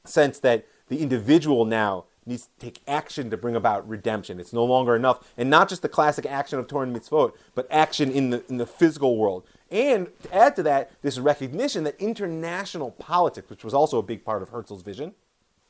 sense 0.04 0.38
that 0.40 0.66
the 0.88 0.98
individual 0.98 1.64
now 1.64 2.04
needs 2.26 2.46
to 2.46 2.50
take 2.58 2.80
action 2.86 3.30
to 3.30 3.36
bring 3.36 3.56
about 3.56 3.88
redemption. 3.88 4.38
It's 4.38 4.52
no 4.52 4.64
longer 4.64 4.94
enough, 4.94 5.32
and 5.36 5.50
not 5.50 5.68
just 5.68 5.82
the 5.82 5.88
classic 5.88 6.26
action 6.26 6.58
of 6.58 6.66
Torah 6.66 6.86
and 6.86 6.96
mitzvot, 6.96 7.32
but 7.54 7.66
action 7.70 8.10
in 8.10 8.30
the 8.30 8.44
in 8.48 8.58
the 8.58 8.66
physical 8.66 9.16
world. 9.16 9.44
And 9.70 10.08
to 10.22 10.34
add 10.34 10.56
to 10.56 10.62
that, 10.64 10.90
this 11.02 11.18
recognition 11.18 11.84
that 11.84 11.96
international 12.00 12.90
politics, 12.92 13.48
which 13.48 13.64
was 13.64 13.72
also 13.72 13.98
a 13.98 14.02
big 14.02 14.24
part 14.24 14.42
of 14.42 14.50
Herzl's 14.50 14.82
vision, 14.82 15.14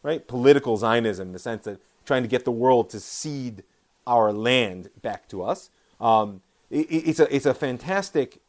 right? 0.02 0.26
Political 0.26 0.78
Zionism, 0.78 1.32
the 1.32 1.38
sense 1.38 1.64
that 1.64 1.80
trying 2.04 2.22
to 2.22 2.28
get 2.28 2.44
the 2.44 2.52
world 2.52 2.90
to 2.90 3.00
cede 3.00 3.62
our 4.06 4.32
land 4.32 4.88
back 5.02 5.28
to 5.28 5.42
us. 5.42 5.70
Um, 6.00 6.42
it, 6.70 6.86
it's, 6.90 7.20
a, 7.20 7.34
it's 7.34 7.46
a 7.46 7.54
fantastic 7.54 8.40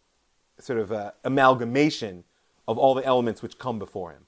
sort 0.57 0.79
of 0.79 0.91
uh, 0.91 1.11
amalgamation 1.23 2.23
of 2.67 2.77
all 2.77 2.93
the 2.93 3.05
elements 3.05 3.41
which 3.41 3.57
come 3.57 3.77
before 3.77 4.11
him. 4.11 4.25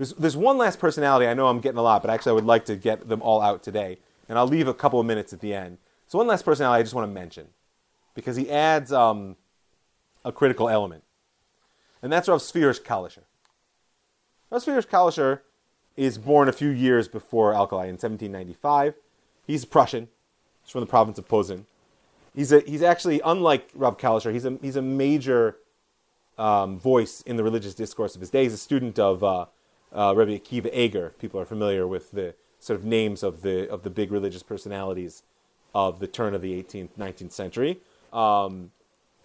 There's, 0.00 0.14
there's 0.14 0.36
one 0.36 0.56
last 0.56 0.78
personality. 0.78 1.26
I 1.26 1.34
know 1.34 1.48
I'm 1.48 1.60
getting 1.60 1.76
a 1.76 1.82
lot, 1.82 2.00
but 2.00 2.10
actually 2.10 2.30
I 2.30 2.32
would 2.36 2.46
like 2.46 2.64
to 2.64 2.74
get 2.74 3.10
them 3.10 3.20
all 3.20 3.42
out 3.42 3.62
today. 3.62 3.98
And 4.30 4.38
I'll 4.38 4.46
leave 4.46 4.66
a 4.66 4.72
couple 4.72 4.98
of 4.98 5.04
minutes 5.04 5.34
at 5.34 5.40
the 5.40 5.52
end. 5.52 5.76
So 6.08 6.16
one 6.16 6.26
last 6.26 6.42
personality 6.42 6.80
I 6.80 6.82
just 6.82 6.94
want 6.94 7.06
to 7.06 7.12
mention 7.12 7.48
because 8.14 8.34
he 8.36 8.50
adds 8.50 8.94
um, 8.94 9.36
a 10.24 10.32
critical 10.32 10.70
element. 10.70 11.04
And 12.00 12.10
that's 12.10 12.28
Rav 12.28 12.40
Tzvi 12.40 12.62
Hirsch 12.62 12.80
Kalischer. 12.80 13.24
Rav 14.50 14.62
Tzvi 14.62 14.72
Hirsch 14.72 14.86
Kalischer 14.86 15.40
is 15.98 16.16
born 16.16 16.48
a 16.48 16.52
few 16.52 16.70
years 16.70 17.06
before 17.06 17.52
Alkalai 17.52 17.84
in 17.84 17.98
1795. 17.98 18.94
He's 19.46 19.66
Prussian. 19.66 20.08
He's 20.62 20.72
from 20.72 20.80
the 20.80 20.86
province 20.86 21.18
of 21.18 21.28
Posen. 21.28 21.66
He's, 22.34 22.52
a, 22.52 22.60
he's 22.60 22.82
actually, 22.82 23.20
unlike 23.22 23.68
Rav 23.74 23.98
Kalischer, 23.98 24.32
he's 24.32 24.46
a, 24.46 24.56
he's 24.62 24.76
a 24.76 24.82
major 24.82 25.58
um, 26.38 26.78
voice 26.78 27.20
in 27.20 27.36
the 27.36 27.44
religious 27.44 27.74
discourse 27.74 28.14
of 28.14 28.22
his 28.22 28.30
day. 28.30 28.44
He's 28.44 28.54
a 28.54 28.56
student 28.56 28.98
of 28.98 29.22
uh, 29.22 29.44
uh, 29.92 30.14
Rabbi 30.16 30.38
Akiva 30.38 30.74
Eger. 30.74 31.14
People 31.18 31.40
are 31.40 31.44
familiar 31.44 31.86
with 31.86 32.10
the 32.12 32.34
sort 32.58 32.78
of 32.78 32.84
names 32.84 33.22
of 33.22 33.42
the, 33.42 33.68
of 33.70 33.82
the 33.82 33.90
big 33.90 34.12
religious 34.12 34.42
personalities 34.42 35.22
of 35.74 36.00
the 36.00 36.06
turn 36.06 36.34
of 36.34 36.42
the 36.42 36.62
18th, 36.62 36.90
19th 36.98 37.32
century. 37.32 37.80
Um, 38.12 38.72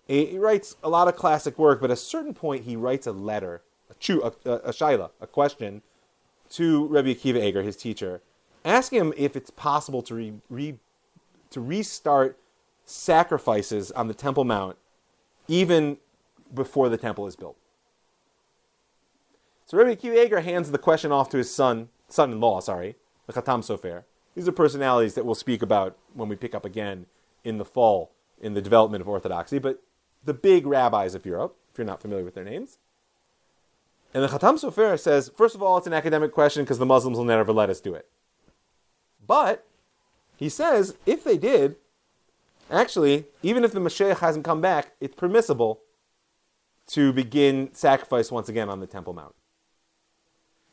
he, 0.08 0.26
he, 0.26 0.38
writes 0.38 0.76
a 0.84 0.90
lot 0.90 1.08
of 1.08 1.16
classic 1.16 1.58
work, 1.58 1.82
but 1.82 1.90
at 1.90 1.94
a 1.94 2.00
certain 2.00 2.34
point 2.34 2.64
he 2.64 2.76
writes 2.76 3.08
a 3.08 3.12
letter, 3.12 3.62
a, 3.90 3.96
chu, 3.96 4.22
a, 4.22 4.50
a, 4.50 4.56
a 4.58 4.72
shaila, 4.72 5.10
a 5.20 5.28
question 5.28 5.82
to 6.52 6.86
Rabbi 6.88 7.10
Akiva 7.14 7.44
Eger, 7.44 7.64
his 7.64 7.76
teacher, 7.76 8.22
asking 8.64 9.00
him 9.00 9.14
if 9.18 9.36
it's 9.36 9.50
possible 9.50 10.02
to, 10.04 10.16
re, 10.16 10.34
re, 10.50 10.78
to 11.50 11.62
restart 11.62 12.38
sacrifices 12.86 13.92
on 13.92 14.08
the 14.08 14.14
Temple 14.14 14.44
Mount 14.44 14.78
even 15.48 15.98
before 16.54 16.90
the 16.90 16.98
temple 16.98 17.28
is 17.28 17.36
built. 17.36 17.58
So 19.66 19.80
Rabbi 19.80 19.96
Akiva 19.96 20.24
Eger 20.24 20.42
hands 20.42 20.70
the 20.70 20.78
question 20.78 21.12
off 21.12 21.30
to 21.30 21.38
his 21.38 21.54
son, 21.54 21.90
son-in-law, 22.08 22.60
sorry, 22.60 22.98
the 23.26 23.34
Khatam 23.34 23.60
Sofer. 23.60 24.04
These 24.36 24.48
are 24.48 24.52
personalities 24.52 25.16
that 25.16 25.26
we'll 25.26 25.34
speak 25.34 25.64
about 25.64 25.98
when 26.14 26.30
we 26.30 26.36
pick 26.36 26.54
up 26.54 26.66
again 26.66 27.08
in 27.44 27.58
the 27.58 27.66
fall 27.66 28.12
in 28.40 28.54
the 28.54 28.62
development 28.62 29.02
of 29.02 29.08
Orthodoxy, 29.08 29.58
but 29.58 29.82
the 30.24 30.34
big 30.34 30.68
rabbis 30.68 31.16
of 31.16 31.26
Europe, 31.26 31.58
if 31.72 31.80
you're 31.80 31.88
not 31.88 32.02
familiar 32.02 32.24
with 32.24 32.36
their 32.36 32.44
names. 32.44 32.78
And 34.14 34.24
the 34.24 34.28
Khatam 34.28 34.60
Sofer 34.60 35.00
says, 35.00 35.32
first 35.36 35.56
of 35.56 35.64
all, 35.64 35.78
it's 35.78 35.88
an 35.88 35.94
academic 35.94 36.32
question 36.32 36.64
because 36.64 36.78
the 36.78 36.86
Muslims 36.86 37.18
will 37.18 37.26
never 37.26 37.52
let 37.52 37.70
us 37.70 37.82
do 37.82 37.96
it. 37.96 38.08
But 39.26 39.66
he 40.38 40.48
says, 40.48 40.96
if 41.06 41.24
they 41.24 41.38
did, 41.38 41.78
actually, 42.70 43.26
even 43.42 43.64
if 43.64 43.72
the 43.72 43.80
Mashiach 43.80 44.20
hasn't 44.20 44.46
come 44.46 44.62
back, 44.62 44.92
it's 45.00 45.16
permissible 45.16 45.82
to 46.88 47.12
begin 47.12 47.74
sacrifice 47.74 48.32
once 48.32 48.48
again 48.48 48.70
on 48.70 48.80
the 48.80 48.88
Temple 48.88 49.14
Mount. 49.14 49.34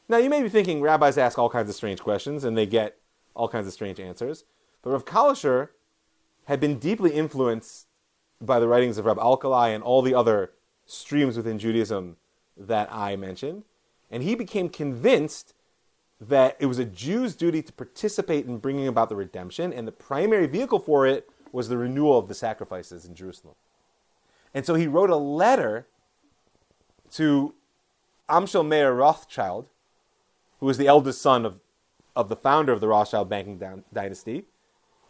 Now, 0.09 0.19
you 0.19 0.29
may 0.29 0.43
be 0.43 0.49
thinking 0.49 0.81
rabbis 0.81 1.16
ask 1.16 1.39
all 1.39 1.51
kinds 1.51 1.69
of 1.69 1.74
strange 1.74 2.01
questions 2.01 2.45
and 2.45 2.57
they 2.57 2.66
get 2.66 2.99
all 3.35 3.49
kinds 3.49 3.66
of 3.66 3.73
strange 3.73 3.99
answers. 3.99 4.45
But 4.83 4.91
Rav 4.91 5.05
Kalischer 5.05 5.69
had 6.47 6.61
been 6.61 6.79
deeply 6.79 7.12
influenced 7.12 7.87
by 8.41 8.59
the 8.59 8.69
writings 8.69 8.99
of 8.99 9.07
Rav 9.07 9.16
Alkalai 9.16 9.74
and 9.74 9.83
all 9.83 10.03
the 10.03 10.15
other 10.15 10.53
streams 10.85 11.37
within 11.37 11.59
Judaism 11.59 12.16
that 12.57 12.93
I 12.93 13.16
mentioned, 13.16 13.65
and 14.11 14.23
he 14.23 14.35
became 14.35 14.69
convinced 14.69 15.55
that 16.20 16.57
it 16.61 16.66
was 16.66 16.79
a 16.79 16.85
Jew's 16.85 17.35
duty 17.35 17.62
to 17.62 17.73
participate 17.73 18.47
in 18.47 18.59
bringing 18.59 18.87
about 18.87 19.09
the 19.09 19.16
redemption, 19.16 19.73
and 19.73 19.87
the 19.87 19.93
primary 19.93 20.47
vehicle 20.47 20.79
for 20.79 21.07
it 21.07 21.29
was 21.51 21.69
the 21.69 21.77
renewal 21.77 22.19
of 22.19 22.29
the 22.29 22.35
sacrifices 22.35 23.05
in 23.05 23.15
Jerusalem. 23.15 23.55
And 24.55 24.66
so 24.66 24.74
he 24.74 24.87
wrote 24.87 25.11
a 25.11 25.16
letter 25.16 25.87
to 27.12 27.55
Amshel 28.29 28.66
Meir 28.66 28.93
Rothschild, 28.93 29.69
who 30.62 30.66
was 30.66 30.78
the 30.78 30.86
eldest 30.86 31.20
son 31.20 31.44
of, 31.44 31.59
of 32.14 32.28
the 32.28 32.36
founder 32.36 32.72
of 32.72 32.80
the 32.80 32.86
Rothschild 32.86 33.28
banking 33.28 33.60
dynasty, 33.93 34.44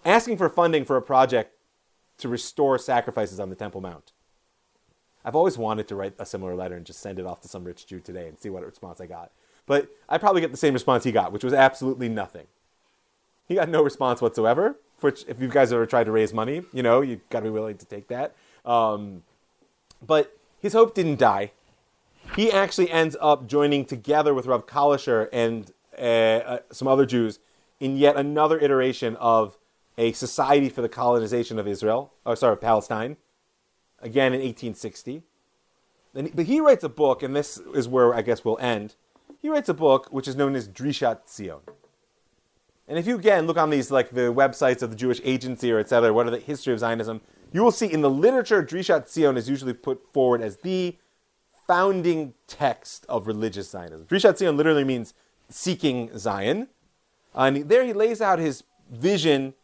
asking 0.02 0.38
for 0.38 0.48
funding 0.48 0.82
for 0.82 0.96
a 0.96 1.02
project 1.02 1.54
to 2.16 2.26
restore 2.26 2.78
sacrifices 2.78 3.38
on 3.38 3.50
the 3.50 3.54
Temple 3.54 3.82
Mount. 3.82 4.12
I've 5.26 5.36
always 5.36 5.58
wanted 5.58 5.88
to 5.88 5.94
write 5.94 6.14
a 6.18 6.24
similar 6.24 6.54
letter 6.54 6.74
and 6.74 6.86
just 6.86 7.00
send 7.00 7.18
it 7.18 7.26
off 7.26 7.42
to 7.42 7.48
some 7.48 7.64
rich 7.64 7.86
Jew 7.86 8.00
today 8.00 8.28
and 8.28 8.38
see 8.38 8.48
what 8.48 8.64
response 8.64 8.98
I 8.98 9.04
got. 9.04 9.30
But 9.66 9.90
I 10.08 10.16
probably 10.16 10.40
get 10.40 10.52
the 10.52 10.56
same 10.56 10.72
response 10.72 11.04
he 11.04 11.12
got, 11.12 11.32
which 11.32 11.44
was 11.44 11.52
absolutely 11.52 12.08
nothing. 12.08 12.46
He 13.46 13.54
got 13.54 13.68
no 13.68 13.82
response 13.82 14.22
whatsoever. 14.22 14.76
Which, 15.00 15.22
if 15.28 15.38
you 15.38 15.48
guys 15.48 15.70
ever 15.70 15.84
tried 15.84 16.04
to 16.04 16.12
raise 16.12 16.32
money, 16.32 16.62
you 16.72 16.82
know 16.82 17.02
you've 17.02 17.28
got 17.28 17.40
to 17.40 17.44
be 17.44 17.50
willing 17.50 17.76
to 17.76 17.84
take 17.84 18.08
that. 18.08 18.34
Um, 18.64 19.22
but 20.00 20.34
his 20.60 20.72
hope 20.72 20.94
didn't 20.94 21.18
die. 21.18 21.50
He 22.36 22.50
actually 22.50 22.90
ends 22.90 23.16
up 23.20 23.46
joining 23.46 23.84
together 23.84 24.32
with 24.32 24.46
Rav 24.46 24.66
Kalischer 24.66 25.28
and 25.32 25.70
uh, 25.98 26.00
uh, 26.00 26.58
some 26.70 26.88
other 26.88 27.04
Jews 27.04 27.38
in 27.78 27.96
yet 27.96 28.16
another 28.16 28.58
iteration 28.58 29.16
of 29.16 29.58
a 29.98 30.12
society 30.12 30.68
for 30.68 30.82
the 30.82 30.88
colonization 30.88 31.58
of 31.58 31.68
Israel, 31.68 32.12
or 32.24 32.36
sorry, 32.36 32.56
Palestine, 32.56 33.16
again 34.00 34.32
in 34.32 34.40
1860. 34.40 35.22
but 36.14 36.46
he 36.46 36.60
writes 36.60 36.84
a 36.84 36.88
book, 36.88 37.22
and 37.22 37.36
this 37.36 37.58
is 37.74 37.88
where 37.88 38.14
I 38.14 38.22
guess 38.22 38.44
we'll 38.44 38.58
end. 38.58 38.94
He 39.40 39.48
writes 39.48 39.68
a 39.68 39.74
book 39.74 40.08
which 40.10 40.28
is 40.28 40.36
known 40.36 40.54
as 40.54 40.68
Drishat 40.68 41.28
Zion. 41.28 41.60
And 42.88 42.98
if 42.98 43.06
you 43.06 43.16
again 43.16 43.46
look 43.46 43.56
on 43.56 43.70
these 43.70 43.90
like 43.90 44.10
the 44.10 44.32
websites 44.32 44.82
of 44.82 44.90
the 44.90 44.96
Jewish 44.96 45.20
Agency 45.24 45.72
or 45.72 45.78
etc., 45.78 46.12
what 46.12 46.26
are 46.26 46.30
the 46.30 46.38
history 46.38 46.72
of 46.72 46.80
Zionism, 46.80 47.20
you 47.52 47.62
will 47.62 47.72
see 47.72 47.92
in 47.92 48.00
the 48.00 48.10
literature 48.10 48.62
Drishat 48.62 49.08
Zion 49.08 49.36
is 49.36 49.48
usually 49.48 49.74
put 49.74 50.12
forward 50.12 50.40
as 50.40 50.58
the 50.58 50.96
founding 51.66 52.34
text 52.46 53.06
of 53.08 53.26
religious 53.26 53.70
Zionism. 53.70 54.06
Drishat 54.06 54.38
Zion 54.38 54.56
literally 54.56 54.84
means 54.84 55.14
seeking 55.48 56.16
Zion. 56.18 56.68
And 57.34 57.68
there 57.68 57.84
he 57.84 57.92
lays 57.92 58.20
out 58.20 58.38
his 58.38 58.64
vision 58.90 59.54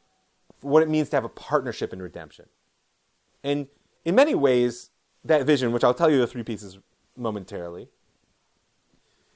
for 0.58 0.70
what 0.70 0.82
it 0.82 0.88
means 0.88 1.08
to 1.10 1.16
have 1.16 1.24
a 1.24 1.28
partnership 1.28 1.92
in 1.92 2.00
redemption. 2.00 2.46
And 3.44 3.68
in 4.04 4.14
many 4.14 4.34
ways, 4.34 4.90
that 5.24 5.44
vision, 5.44 5.72
which 5.72 5.84
I'll 5.84 5.94
tell 5.94 6.10
you 6.10 6.18
the 6.18 6.26
three 6.26 6.42
pieces 6.42 6.78
momentarily, 7.16 7.88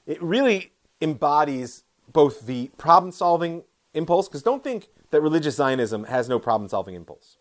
it 0.05 0.21
really 0.21 0.73
embodies 0.99 1.83
both 2.11 2.45
the 2.45 2.69
problem 2.77 3.11
solving 3.11 3.63
impulse, 3.93 4.27
because 4.27 4.43
don't 4.43 4.63
think 4.63 4.89
that 5.11 5.21
religious 5.21 5.55
Zionism 5.55 6.05
has 6.05 6.27
no 6.27 6.39
problem 6.39 6.67
solving 6.67 6.95
impulse. 6.95 7.37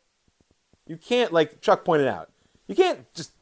You 0.87 0.97
can't, 0.97 1.33
like 1.33 1.61
Chuck 1.61 1.85
pointed 1.85 2.07
out, 2.07 2.31
you 2.69 2.75
can't 2.75 3.13
just 3.15 3.33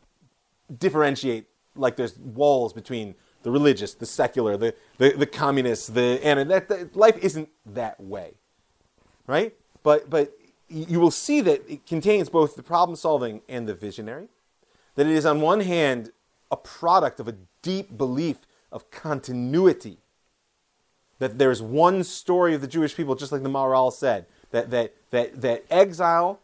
differentiate 0.79 1.47
like 1.81 1.97
there's 1.97 2.19
walls 2.19 2.73
between 2.73 3.15
the 3.43 3.51
religious, 3.51 3.95
the 3.95 4.07
secular, 4.07 4.57
the, 4.57 4.75
the, 4.99 5.11
the 5.11 5.27
communists, 5.27 5.87
the 5.87 6.21
and 6.23 6.51
that, 6.51 6.69
that 6.69 6.95
life 6.95 7.17
isn't 7.19 7.49
that 7.67 8.01
way, 8.01 8.35
right? 9.27 9.55
But 9.83 10.11
but 10.11 10.37
you 10.69 11.01
will 11.01 11.11
see 11.11 11.41
that 11.41 11.63
it 11.69 11.87
contains 11.87 12.29
both 12.29 12.55
the 12.55 12.63
problem 12.63 12.97
solving 12.97 13.43
and 13.49 13.67
the 13.67 13.75
visionary. 13.75 14.29
That 14.95 15.07
it 15.07 15.13
is 15.13 15.27
on 15.27 15.41
one 15.41 15.61
hand 15.61 16.13
a 16.51 16.57
product 16.57 17.21
of 17.21 17.29
a 17.29 17.35
deep 17.63 17.97
belief 17.97 18.39
of 18.71 18.91
continuity. 18.91 19.99
That 21.19 21.39
there's 21.39 21.61
one 21.61 22.05
story 22.05 22.55
of 22.55 22.61
the 22.61 22.67
Jewish 22.67 22.97
people, 22.97 23.15
just 23.15 23.33
like 23.33 23.43
the 23.43 23.49
Maharal 23.49 23.93
said, 23.93 24.27
that 24.51 24.71
that 24.71 24.95
that 25.11 25.41
that 25.41 25.65
exile 25.71 26.41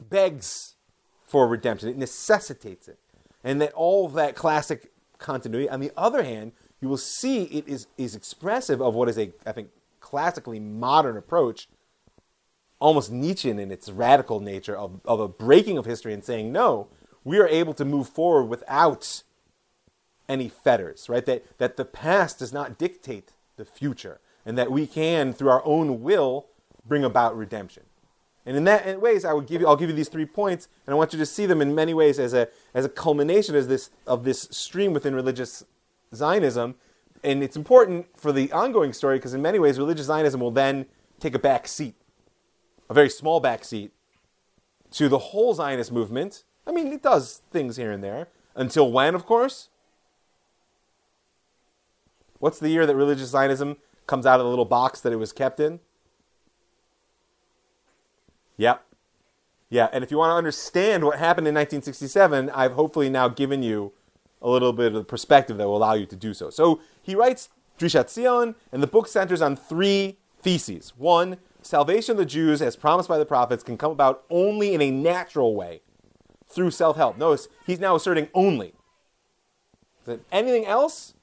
begs 0.00 0.76
for 1.24 1.46
redemption. 1.46 1.88
It 1.88 1.96
necessitates 1.96 2.88
it. 2.88 2.98
And 3.46 3.60
that 3.60 3.72
all 3.74 4.08
that 4.08 4.34
classic 4.34 4.90
continuity. 5.18 5.70
On 5.70 5.78
the 5.78 5.92
other 5.96 6.24
hand, 6.24 6.50
you 6.80 6.88
will 6.88 6.96
see 6.96 7.44
it 7.44 7.68
is, 7.68 7.86
is 7.96 8.16
expressive 8.16 8.82
of 8.82 8.94
what 8.94 9.08
is 9.08 9.16
a, 9.16 9.32
I 9.46 9.52
think, 9.52 9.68
classically 10.00 10.58
modern 10.58 11.16
approach, 11.16 11.68
almost 12.80 13.12
Nietzschean 13.12 13.60
in 13.60 13.70
its 13.70 13.88
radical 13.88 14.40
nature 14.40 14.76
of, 14.76 15.00
of 15.04 15.20
a 15.20 15.28
breaking 15.28 15.78
of 15.78 15.84
history 15.84 16.12
and 16.12 16.24
saying, 16.24 16.50
no, 16.50 16.88
we 17.22 17.38
are 17.38 17.46
able 17.46 17.72
to 17.74 17.84
move 17.84 18.08
forward 18.08 18.46
without 18.46 19.22
any 20.28 20.48
fetters, 20.48 21.08
right? 21.08 21.24
That, 21.24 21.44
that 21.58 21.76
the 21.76 21.84
past 21.84 22.40
does 22.40 22.52
not 22.52 22.76
dictate 22.78 23.32
the 23.56 23.64
future, 23.64 24.20
and 24.44 24.58
that 24.58 24.72
we 24.72 24.88
can, 24.88 25.32
through 25.32 25.50
our 25.50 25.64
own 25.64 26.02
will, 26.02 26.46
bring 26.84 27.04
about 27.04 27.36
redemption. 27.36 27.84
And 28.46 28.56
in 28.56 28.62
that 28.64 28.86
in 28.86 29.00
ways, 29.00 29.24
I 29.24 29.32
would 29.32 29.48
give 29.48 29.60
you, 29.60 29.66
I'll 29.66 29.76
give 29.76 29.90
you 29.90 29.96
these 29.96 30.08
three 30.08 30.24
points, 30.24 30.68
and 30.86 30.94
I 30.94 30.96
want 30.96 31.12
you 31.12 31.18
to 31.18 31.26
see 31.26 31.46
them 31.46 31.60
in 31.60 31.74
many 31.74 31.92
ways 31.92 32.20
as 32.20 32.32
a, 32.32 32.48
as 32.72 32.84
a 32.84 32.88
culmination 32.88 33.56
as 33.56 33.66
this, 33.66 33.90
of 34.06 34.22
this 34.22 34.42
stream 34.52 34.92
within 34.92 35.16
religious 35.16 35.64
Zionism. 36.14 36.76
And 37.24 37.42
it's 37.42 37.56
important 37.56 38.06
for 38.16 38.30
the 38.30 38.52
ongoing 38.52 38.92
story 38.92 39.18
because 39.18 39.34
in 39.34 39.42
many 39.42 39.58
ways, 39.58 39.78
religious 39.78 40.06
Zionism 40.06 40.40
will 40.40 40.52
then 40.52 40.86
take 41.18 41.34
a 41.34 41.40
back 41.40 41.66
seat, 41.66 41.96
a 42.88 42.94
very 42.94 43.10
small 43.10 43.40
back 43.40 43.64
seat, 43.64 43.90
to 44.92 45.08
the 45.08 45.18
whole 45.18 45.52
Zionist 45.52 45.90
movement. 45.90 46.44
I 46.68 46.70
mean, 46.70 46.92
it 46.92 47.02
does 47.02 47.42
things 47.50 47.76
here 47.76 47.90
and 47.90 48.02
there. 48.02 48.28
Until 48.54 48.92
when, 48.92 49.16
of 49.16 49.26
course? 49.26 49.70
What's 52.38 52.60
the 52.60 52.68
year 52.68 52.86
that 52.86 52.94
religious 52.94 53.30
Zionism 53.30 53.78
comes 54.06 54.24
out 54.24 54.38
of 54.38 54.44
the 54.44 54.50
little 54.50 54.64
box 54.64 55.00
that 55.00 55.12
it 55.12 55.16
was 55.16 55.32
kept 55.32 55.58
in? 55.58 55.80
Yep. 58.56 58.82
Yeah, 59.68 59.88
and 59.92 60.04
if 60.04 60.10
you 60.10 60.18
want 60.18 60.30
to 60.30 60.36
understand 60.36 61.04
what 61.04 61.18
happened 61.18 61.48
in 61.48 61.54
1967, 61.54 62.50
I've 62.50 62.72
hopefully 62.72 63.10
now 63.10 63.28
given 63.28 63.62
you 63.62 63.92
a 64.40 64.48
little 64.48 64.72
bit 64.72 64.94
of 64.94 65.08
perspective 65.08 65.56
that 65.58 65.66
will 65.66 65.76
allow 65.76 65.94
you 65.94 66.06
to 66.06 66.16
do 66.16 66.32
so. 66.32 66.50
So 66.50 66.80
he 67.02 67.14
writes 67.14 67.48
Drishat 67.78 68.08
Zion, 68.08 68.54
and 68.72 68.82
the 68.82 68.86
book 68.86 69.08
centers 69.08 69.42
on 69.42 69.56
three 69.56 70.18
theses. 70.40 70.92
One, 70.96 71.38
salvation 71.62 72.12
of 72.12 72.18
the 72.18 72.24
Jews, 72.24 72.62
as 72.62 72.76
promised 72.76 73.08
by 73.08 73.18
the 73.18 73.26
prophets, 73.26 73.62
can 73.62 73.76
come 73.76 73.90
about 73.90 74.24
only 74.30 74.72
in 74.74 74.80
a 74.80 74.90
natural 74.90 75.54
way 75.54 75.82
through 76.46 76.70
self 76.70 76.96
help. 76.96 77.18
Notice 77.18 77.48
he's 77.66 77.80
now 77.80 77.96
asserting 77.96 78.28
only. 78.34 78.72
That 80.04 80.20
anything 80.30 80.66
else 80.66 81.14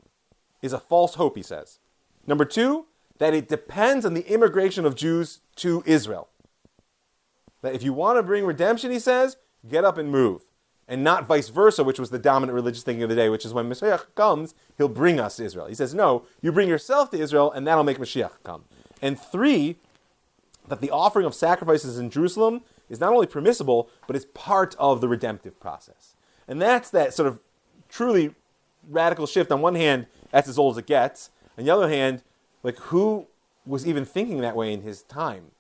is 0.62 0.74
a 0.74 0.80
false 0.80 1.16
hope, 1.16 1.38
he 1.38 1.44
says. 1.44 1.80
Number 2.28 2.46
two, 2.46 2.88
that 3.18 3.34
it 3.34 3.48
depends 3.48 4.06
on 4.06 4.14
the 4.14 4.28
immigration 4.32 4.86
of 4.86 4.96
Jews 4.96 5.40
to 5.58 5.84
Israel. 5.86 6.28
That 7.64 7.74
if 7.74 7.82
you 7.82 7.94
want 7.94 8.20
to 8.20 8.24
bring 8.24 8.46
redemption, 8.46 8.92
he 8.92 9.00
says, 9.00 9.38
get 9.68 9.84
up 9.84 9.98
and 9.98 10.12
move. 10.12 10.44
And 10.88 11.04
not 11.04 11.26
vice 11.26 11.48
versa, 11.50 11.84
which 11.84 11.98
was 11.98 12.10
the 12.10 12.20
dominant 12.20 12.54
religious 12.54 12.84
thinking 12.84 13.04
of 13.04 13.10
the 13.10 13.16
day, 13.16 13.30
which 13.30 13.46
is 13.46 13.54
when 13.54 13.70
Messiah 13.70 14.00
comes, 14.16 14.54
he'll 14.78 14.90
bring 14.90 15.20
us 15.20 15.38
to 15.38 15.46
Israel. 15.46 15.68
He 15.68 15.74
says, 15.74 15.96
no, 15.96 16.26
you 16.42 16.52
bring 16.52 16.68
yourself 16.68 17.10
to 17.12 17.18
Israel, 17.18 17.52
and 17.52 17.66
that'll 17.66 17.86
make 17.86 17.98
Mashiach 17.98 18.44
come. 18.44 18.66
And 19.02 19.20
three, 19.20 19.78
that 20.68 20.82
the 20.82 20.92
offering 20.92 21.26
of 21.26 21.34
sacrifices 21.34 21.98
in 21.98 22.10
Jerusalem 22.10 22.62
is 22.90 23.00
not 23.00 23.14
only 23.14 23.28
permissible, 23.28 23.90
but 24.08 24.16
is 24.16 24.26
part 24.26 24.76
of 24.78 25.00
the 25.00 25.08
redemptive 25.08 25.58
process. 25.60 26.16
And 26.50 26.62
that's 26.62 26.90
that 26.90 27.14
sort 27.14 27.28
of 27.28 27.40
truly 27.88 28.36
radical 28.90 29.26
shift. 29.26 29.52
On 29.54 29.62
one 29.62 29.76
hand, 29.76 30.08
that's 30.32 30.50
as 30.50 30.60
old 30.60 30.74
as 30.74 30.80
it 30.80 30.86
gets. 30.86 31.30
On 31.58 31.64
the 31.64 31.72
other 31.72 31.88
hand, 31.88 32.24
like 32.62 32.78
who 32.78 33.28
was 33.66 33.88
even 33.88 34.04
thinking 34.04 34.42
that 34.42 34.56
way 34.56 34.74
in 34.74 34.82
his 34.82 35.04
time? 35.04 35.52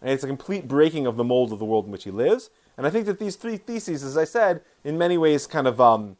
And 0.00 0.10
it's 0.10 0.24
a 0.24 0.28
complete 0.28 0.66
breaking 0.66 1.06
of 1.06 1.16
the 1.16 1.24
mold 1.24 1.52
of 1.52 1.58
the 1.58 1.64
world 1.64 1.86
in 1.86 1.92
which 1.92 2.04
he 2.04 2.10
lives. 2.10 2.50
And 2.76 2.86
I 2.86 2.90
think 2.90 3.06
that 3.06 3.18
these 3.18 3.36
three 3.36 3.56
theses, 3.56 4.02
as 4.02 4.16
I 4.16 4.24
said, 4.24 4.62
in 4.82 4.96
many 4.96 5.18
ways 5.18 5.46
kind 5.46 5.66
of 5.66 5.80
um, 5.80 6.16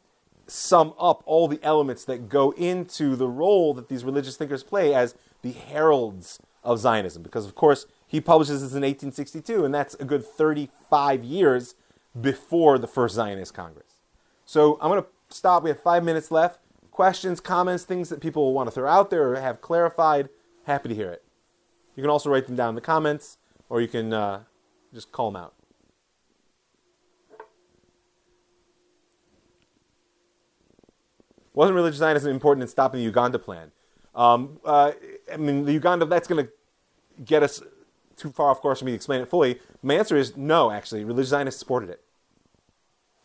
sum 0.47 0.93
up 0.99 1.23
all 1.25 1.47
the 1.47 1.59
elements 1.63 2.05
that 2.05 2.29
go 2.29 2.51
into 2.51 3.15
the 3.15 3.27
role 3.27 3.73
that 3.73 3.89
these 3.89 4.03
religious 4.03 4.37
thinkers 4.37 4.63
play 4.63 4.93
as 4.93 5.15
the 5.41 5.53
heralds 5.53 6.39
of 6.63 6.79
Zionism. 6.79 7.23
Because, 7.23 7.45
of 7.45 7.55
course, 7.55 7.87
he 8.05 8.21
publishes 8.21 8.61
this 8.61 8.71
in 8.71 8.81
1862, 8.81 9.65
and 9.65 9.73
that's 9.73 9.95
a 9.95 10.05
good 10.05 10.23
35 10.23 11.23
years 11.23 11.75
before 12.19 12.77
the 12.77 12.87
first 12.87 13.15
Zionist 13.15 13.53
Congress. 13.53 14.01
So 14.45 14.77
I'm 14.81 14.91
going 14.91 15.01
to 15.01 15.07
stop. 15.29 15.63
We 15.63 15.69
have 15.69 15.81
five 15.81 16.03
minutes 16.03 16.29
left. 16.29 16.59
Questions, 16.91 17.39
comments, 17.39 17.83
things 17.83 18.09
that 18.09 18.19
people 18.19 18.43
will 18.43 18.53
want 18.53 18.67
to 18.67 18.71
throw 18.71 18.87
out 18.87 19.09
there 19.09 19.31
or 19.31 19.35
have 19.37 19.61
clarified. 19.61 20.29
Happy 20.65 20.89
to 20.89 20.95
hear 20.95 21.09
it. 21.09 21.23
You 21.95 22.03
can 22.03 22.09
also 22.09 22.29
write 22.29 22.47
them 22.47 22.55
down 22.55 22.69
in 22.69 22.75
the 22.75 22.81
comments 22.81 23.37
or 23.71 23.79
you 23.79 23.87
can 23.87 24.11
uh, 24.11 24.41
just 24.93 25.13
call 25.13 25.31
them 25.31 25.41
out. 25.41 25.53
Wasn't 31.53 31.73
religious 31.73 31.99
Zionism 31.99 32.31
important 32.31 32.63
in 32.63 32.67
stopping 32.67 32.99
the 32.99 33.05
Uganda 33.05 33.39
plan? 33.39 33.71
Um, 34.13 34.59
uh, 34.65 34.91
I 35.31 35.37
mean, 35.37 35.63
the 35.63 35.71
Uganda, 35.71 36.05
that's 36.05 36.27
going 36.27 36.45
to 36.45 36.51
get 37.23 37.43
us 37.43 37.61
too 38.17 38.31
far 38.31 38.51
of 38.51 38.59
course 38.59 38.79
for 38.79 38.85
me 38.85 38.91
to 38.91 38.95
explain 38.95 39.21
it 39.21 39.29
fully. 39.29 39.59
My 39.81 39.93
answer 39.93 40.17
is 40.17 40.35
no, 40.35 40.69
actually. 40.69 41.05
Religious 41.05 41.29
Zionists 41.29 41.59
supported 41.59 41.89
it. 41.89 42.01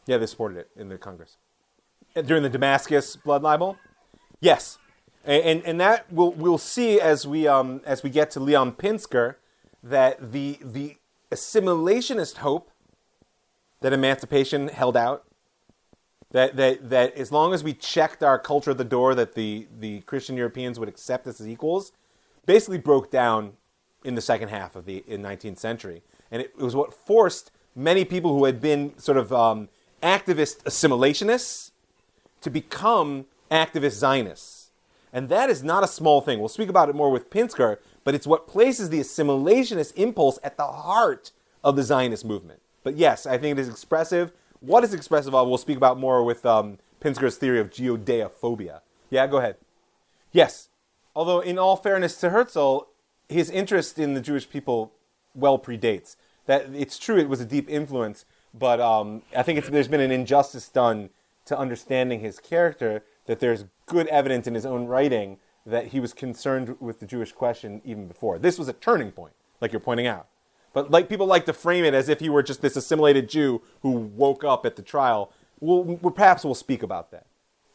Yeah, 0.06 0.18
they 0.18 0.27
supported 0.27 0.59
it 0.59 0.70
in 0.77 0.89
the 0.89 0.97
Congress. 0.97 1.39
During 2.14 2.44
the 2.44 2.48
Damascus 2.48 3.16
blood 3.16 3.43
libel? 3.43 3.78
Yes. 4.40 4.78
And, 5.24 5.43
and, 5.43 5.64
and 5.64 5.81
that 5.81 6.06
we'll, 6.12 6.31
we'll 6.31 6.56
see 6.56 7.01
as 7.01 7.27
we, 7.27 7.48
um, 7.48 7.81
as 7.85 8.05
we 8.05 8.10
get 8.10 8.31
to 8.32 8.40
Leon 8.40 8.73
Pinsker 8.73 9.35
that 9.90 10.32
the, 10.32 10.58
the 10.62 10.96
assimilationist 11.30 12.38
hope 12.38 12.70
that 13.80 13.92
emancipation 13.92 14.68
held 14.68 14.96
out, 14.96 15.24
that, 16.32 16.56
that, 16.56 16.90
that 16.90 17.14
as 17.14 17.30
long 17.30 17.54
as 17.54 17.62
we 17.62 17.72
checked 17.72 18.22
our 18.22 18.38
culture 18.38 18.72
at 18.72 18.78
the 18.78 18.84
door 18.84 19.14
that 19.14 19.34
the, 19.34 19.68
the 19.78 20.00
Christian 20.02 20.36
Europeans 20.36 20.78
would 20.78 20.88
accept 20.88 21.26
us 21.26 21.40
as 21.40 21.48
equals, 21.48 21.92
basically 22.46 22.78
broke 22.78 23.10
down 23.10 23.52
in 24.04 24.14
the 24.14 24.20
second 24.20 24.48
half 24.48 24.76
of 24.76 24.86
the 24.86 25.04
in 25.06 25.22
19th 25.22 25.58
century. 25.58 26.02
And 26.30 26.42
it, 26.42 26.52
it 26.58 26.62
was 26.62 26.74
what 26.74 26.92
forced 26.92 27.52
many 27.74 28.04
people 28.04 28.36
who 28.36 28.44
had 28.44 28.60
been 28.60 28.98
sort 28.98 29.18
of 29.18 29.32
um, 29.32 29.68
activist 30.02 30.62
assimilationists 30.64 31.70
to 32.40 32.50
become 32.50 33.26
activist 33.50 33.92
Zionists. 33.92 34.70
And 35.12 35.28
that 35.28 35.48
is 35.48 35.62
not 35.62 35.84
a 35.84 35.88
small 35.88 36.20
thing. 36.20 36.40
We'll 36.40 36.48
speak 36.48 36.68
about 36.68 36.88
it 36.88 36.94
more 36.94 37.10
with 37.10 37.30
Pinsker, 37.30 37.78
but 38.06 38.14
it's 38.14 38.26
what 38.26 38.46
places 38.46 38.88
the 38.88 39.00
assimilationist 39.00 39.92
impulse 39.96 40.38
at 40.44 40.56
the 40.56 40.64
heart 40.64 41.32
of 41.64 41.74
the 41.74 41.82
Zionist 41.82 42.24
movement. 42.24 42.62
But 42.84 42.94
yes, 42.94 43.26
I 43.26 43.36
think 43.36 43.58
it 43.58 43.60
is 43.60 43.68
expressive. 43.68 44.30
What 44.60 44.84
is 44.84 44.94
expressive 44.94 45.34
of, 45.34 45.48
we'll 45.48 45.58
speak 45.58 45.76
about 45.76 45.98
more 45.98 46.22
with 46.22 46.46
um, 46.46 46.78
Pinsker's 47.00 47.36
theory 47.36 47.58
of 47.58 47.68
Judeophobia. 47.68 48.82
Yeah, 49.10 49.26
go 49.26 49.38
ahead. 49.38 49.56
Yes. 50.30 50.68
Although, 51.16 51.40
in 51.40 51.58
all 51.58 51.74
fairness 51.74 52.20
to 52.20 52.30
Herzl, 52.30 52.86
his 53.28 53.50
interest 53.50 53.98
in 53.98 54.14
the 54.14 54.20
Jewish 54.20 54.48
people 54.48 54.92
well 55.34 55.58
predates. 55.58 56.14
That 56.46 56.66
it's 56.72 57.00
true, 57.00 57.18
it 57.18 57.28
was 57.28 57.40
a 57.40 57.44
deep 57.44 57.68
influence, 57.68 58.24
but 58.54 58.80
um, 58.80 59.22
I 59.36 59.42
think 59.42 59.66
there's 59.66 59.88
been 59.88 60.00
an 60.00 60.12
injustice 60.12 60.68
done 60.68 61.10
to 61.46 61.58
understanding 61.58 62.20
his 62.20 62.38
character. 62.38 63.02
That 63.24 63.40
there's 63.40 63.64
good 63.86 64.06
evidence 64.06 64.46
in 64.46 64.54
his 64.54 64.64
own 64.64 64.86
writing 64.86 65.38
that 65.66 65.88
he 65.88 66.01
was 66.01 66.14
concerned 66.14 66.76
with 66.80 67.01
the 67.01 67.06
Jewish 67.06 67.32
question 67.32 67.82
even 67.84 68.06
before. 68.06 68.38
This 68.38 68.59
was 68.59 68.68
a 68.68 68.72
turning 68.72 69.10
point, 69.10 69.34
like 69.60 69.72
you're 69.72 69.80
pointing 69.80 70.06
out. 70.06 70.28
But 70.72 70.90
like 70.90 71.09
people 71.09 71.26
like 71.26 71.44
to 71.47 71.52
frame 71.52 71.84
it 71.84 71.93
as 71.93 72.09
if 72.09 72.20
he 72.20 72.28
were 72.28 72.43
just 72.43 72.62
this 72.62 72.76
assimilated 72.76 73.28
Jew 73.28 73.62
who 73.80 73.90
woke 73.90 74.44
up 74.44 74.64
at 74.64 74.76
the 74.76 74.82
trial. 74.82 75.32
We'll, 75.59 75.82
we'll 75.82 76.12
perhaps 76.12 76.44
we'll 76.44 76.55
speak 76.55 76.82
about 76.82 77.10
that. 77.10 77.26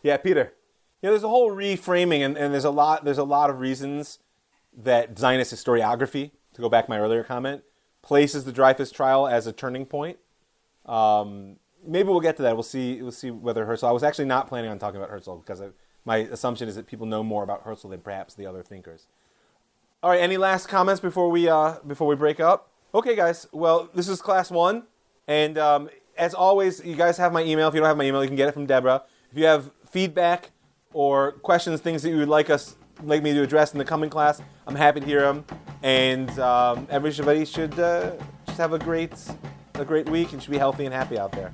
Yeah, 0.03 0.17
Peter. 0.17 0.53
Yeah, 1.01 1.09
there's 1.09 1.23
a 1.23 1.29
whole 1.29 1.51
reframing, 1.51 2.23
and, 2.23 2.37
and 2.37 2.53
there's 2.53 2.65
a 2.65 2.69
lot. 2.69 3.03
There's 3.03 3.17
a 3.17 3.23
lot 3.23 3.49
of 3.49 3.59
reasons 3.59 4.19
that 4.77 5.17
Zionist 5.17 5.53
historiography, 5.53 6.31
to 6.53 6.61
go 6.61 6.69
back 6.69 6.87
my 6.87 6.99
earlier 6.99 7.23
comment, 7.23 7.63
places 8.03 8.45
the 8.45 8.51
Dreyfus 8.51 8.91
trial 8.91 9.27
as 9.27 9.47
a 9.47 9.51
turning 9.51 9.85
point. 9.85 10.19
Um, 10.85 11.57
maybe 11.85 12.09
we'll 12.09 12.19
get 12.19 12.37
to 12.37 12.43
that. 12.43 12.55
We'll 12.55 12.63
see. 12.63 13.01
We'll 13.01 13.11
see 13.11 13.31
whether 13.31 13.65
Herzl. 13.65 13.87
I 13.87 13.91
was 13.91 14.03
actually 14.03 14.25
not 14.25 14.47
planning 14.47 14.69
on 14.69 14.77
talking 14.77 14.97
about 14.97 15.09
Herzl 15.09 15.37
because 15.37 15.59
I 15.59 15.69
my 16.05 16.17
assumption 16.17 16.67
is 16.67 16.75
that 16.75 16.87
people 16.87 17.05
know 17.05 17.23
more 17.23 17.43
about 17.43 17.63
Herzl 17.63 17.89
than 17.89 18.01
perhaps 18.01 18.33
the 18.33 18.45
other 18.45 18.63
thinkers. 18.63 19.07
All 20.03 20.09
right, 20.09 20.19
any 20.19 20.37
last 20.37 20.67
comments 20.67 20.99
before 20.99 21.29
we 21.29 21.47
uh, 21.47 21.75
before 21.85 22.07
we 22.07 22.15
break 22.15 22.39
up? 22.39 22.69
Okay, 22.93 23.15
guys. 23.15 23.47
Well, 23.51 23.89
this 23.93 24.09
is 24.09 24.21
class 24.21 24.49
one, 24.49 24.83
and 25.27 25.57
um, 25.57 25.89
as 26.17 26.33
always, 26.33 26.83
you 26.83 26.95
guys 26.95 27.17
have 27.17 27.31
my 27.31 27.43
email. 27.43 27.67
If 27.67 27.73
you 27.73 27.79
don't 27.79 27.87
have 27.87 27.97
my 27.97 28.05
email, 28.05 28.23
you 28.23 28.27
can 28.27 28.35
get 28.35 28.49
it 28.49 28.53
from 28.53 28.65
Deborah. 28.65 29.03
If 29.31 29.37
you 29.37 29.45
have 29.45 29.71
feedback, 29.85 30.51
or 30.93 31.33
questions, 31.33 31.79
things 31.81 32.03
that 32.03 32.09
you 32.09 32.17
would 32.17 32.29
like 32.29 32.49
us, 32.49 32.75
like 33.03 33.23
me 33.23 33.33
to 33.33 33.41
address 33.41 33.73
in 33.73 33.79
the 33.79 33.85
coming 33.85 34.09
class, 34.09 34.41
I'm 34.67 34.75
happy 34.75 34.99
to 34.99 35.05
hear 35.05 35.21
them. 35.21 35.45
And 35.83 36.29
um, 36.39 36.87
everybody 36.89 37.45
should 37.45 37.77
uh, 37.79 38.11
just 38.45 38.57
have 38.57 38.73
a 38.73 38.79
great, 38.79 39.13
a 39.75 39.85
great 39.85 40.09
week 40.09 40.33
and 40.33 40.41
should 40.41 40.51
be 40.51 40.57
healthy 40.57 40.85
and 40.85 40.93
happy 40.93 41.17
out 41.17 41.31
there. 41.31 41.53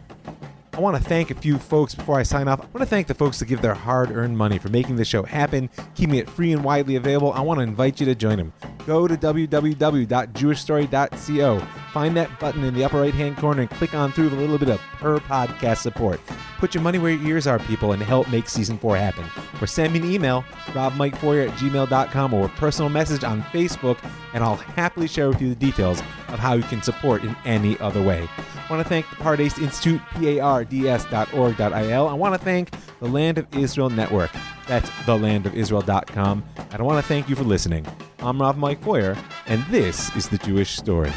I 0.78 0.80
want 0.80 0.96
to 0.96 1.02
thank 1.02 1.32
a 1.32 1.34
few 1.34 1.58
folks 1.58 1.96
before 1.96 2.20
I 2.20 2.24
sign 2.24 2.48
off. 2.48 2.62
I 2.62 2.66
want 2.66 2.82
to 2.82 2.86
thank 2.86 3.08
the 3.08 3.16
folks 3.16 3.40
that 3.40 3.46
give 3.46 3.64
their 3.64 3.74
hard 3.74 4.12
earned 4.12 4.38
money 4.38 4.60
for 4.60 4.70
making 4.70 4.98
this 4.98 5.08
show 5.08 5.24
happen, 5.24 5.72
keeping 5.96 6.14
it 6.14 6.30
free 6.30 6.54
and 6.54 6.64
widely 6.64 6.98
available. 6.98 7.34
I 7.34 7.42
want 7.42 7.58
to 7.58 7.64
invite 7.64 8.00
you 8.00 8.06
to 8.06 8.14
join 8.14 8.38
them. 8.38 8.54
Go 8.86 9.08
to 9.08 9.18
www.jewishstory.co, 9.18 11.68
find 11.98 12.16
that 12.16 12.40
button 12.40 12.64
in 12.64 12.76
the 12.76 12.84
upper 12.84 13.02
right 13.02 13.14
hand 13.16 13.36
corner, 13.38 13.62
and 13.62 13.72
click 13.72 13.96
on 13.96 14.12
through 14.12 14.30
the 14.30 14.36
little 14.36 14.60
bit 14.60 14.70
of 14.70 14.80
per 15.00 15.18
podcast 15.18 15.78
support. 15.78 16.22
Put 16.60 16.76
your 16.76 16.84
money 16.84 17.00
where 17.00 17.12
your 17.12 17.28
ears 17.28 17.48
are, 17.48 17.58
people, 17.58 17.92
and 17.92 18.04
help 18.04 18.30
make 18.30 18.48
season 18.48 18.78
four 18.78 18.96
happen. 18.96 19.26
Or 19.60 19.66
send 19.66 19.94
me 19.94 20.00
an 20.00 20.06
email, 20.06 20.44
robmikefoyer 20.68 21.48
at 21.50 21.58
gmail.com, 21.58 22.34
or 22.36 22.46
a 22.46 22.50
personal 22.50 22.90
message 22.90 23.24
on 23.24 23.42
Facebook, 23.42 23.98
and 24.36 24.44
I'll 24.44 24.58
happily 24.58 25.08
share 25.08 25.28
with 25.28 25.42
you 25.42 25.50
the 25.50 25.56
details 25.56 26.00
of 26.28 26.38
how 26.38 26.54
you 26.54 26.62
can 26.62 26.84
support 26.84 27.24
in 27.24 27.36
any 27.46 27.80
other 27.80 28.04
way. 28.04 28.30
I 28.38 28.72
want 28.72 28.84
to 28.84 28.90
thank 28.90 29.10
the 29.10 29.16
Pardes 29.16 29.60
Institute, 29.60 30.00
P-A-R-D-S 30.20 31.06
dot 31.06 31.34
org 31.34 31.56
pardes.org.il. 31.56 32.08
I 32.08 32.14
want 32.14 32.36
to 32.36 32.46
thank 32.46 32.70
the 33.00 33.08
Land 33.08 33.40
of 33.40 33.48
Israel 33.58 33.90
Network. 33.90 34.30
That's 34.68 34.88
thelandofisrael.com. 35.08 36.44
And 36.58 36.80
I 36.80 36.84
want 36.84 37.04
to 37.04 37.08
thank 37.08 37.28
you 37.28 37.36
for 37.36 37.44
listening. 37.44 37.88
I'm 38.20 38.40
Rav 38.40 38.56
Mike 38.56 38.82
Boyer, 38.82 39.18
and 39.48 39.66
this 39.72 40.16
is 40.16 40.30
The 40.30 40.38
Jewish 40.38 40.78
Story. 40.78 41.12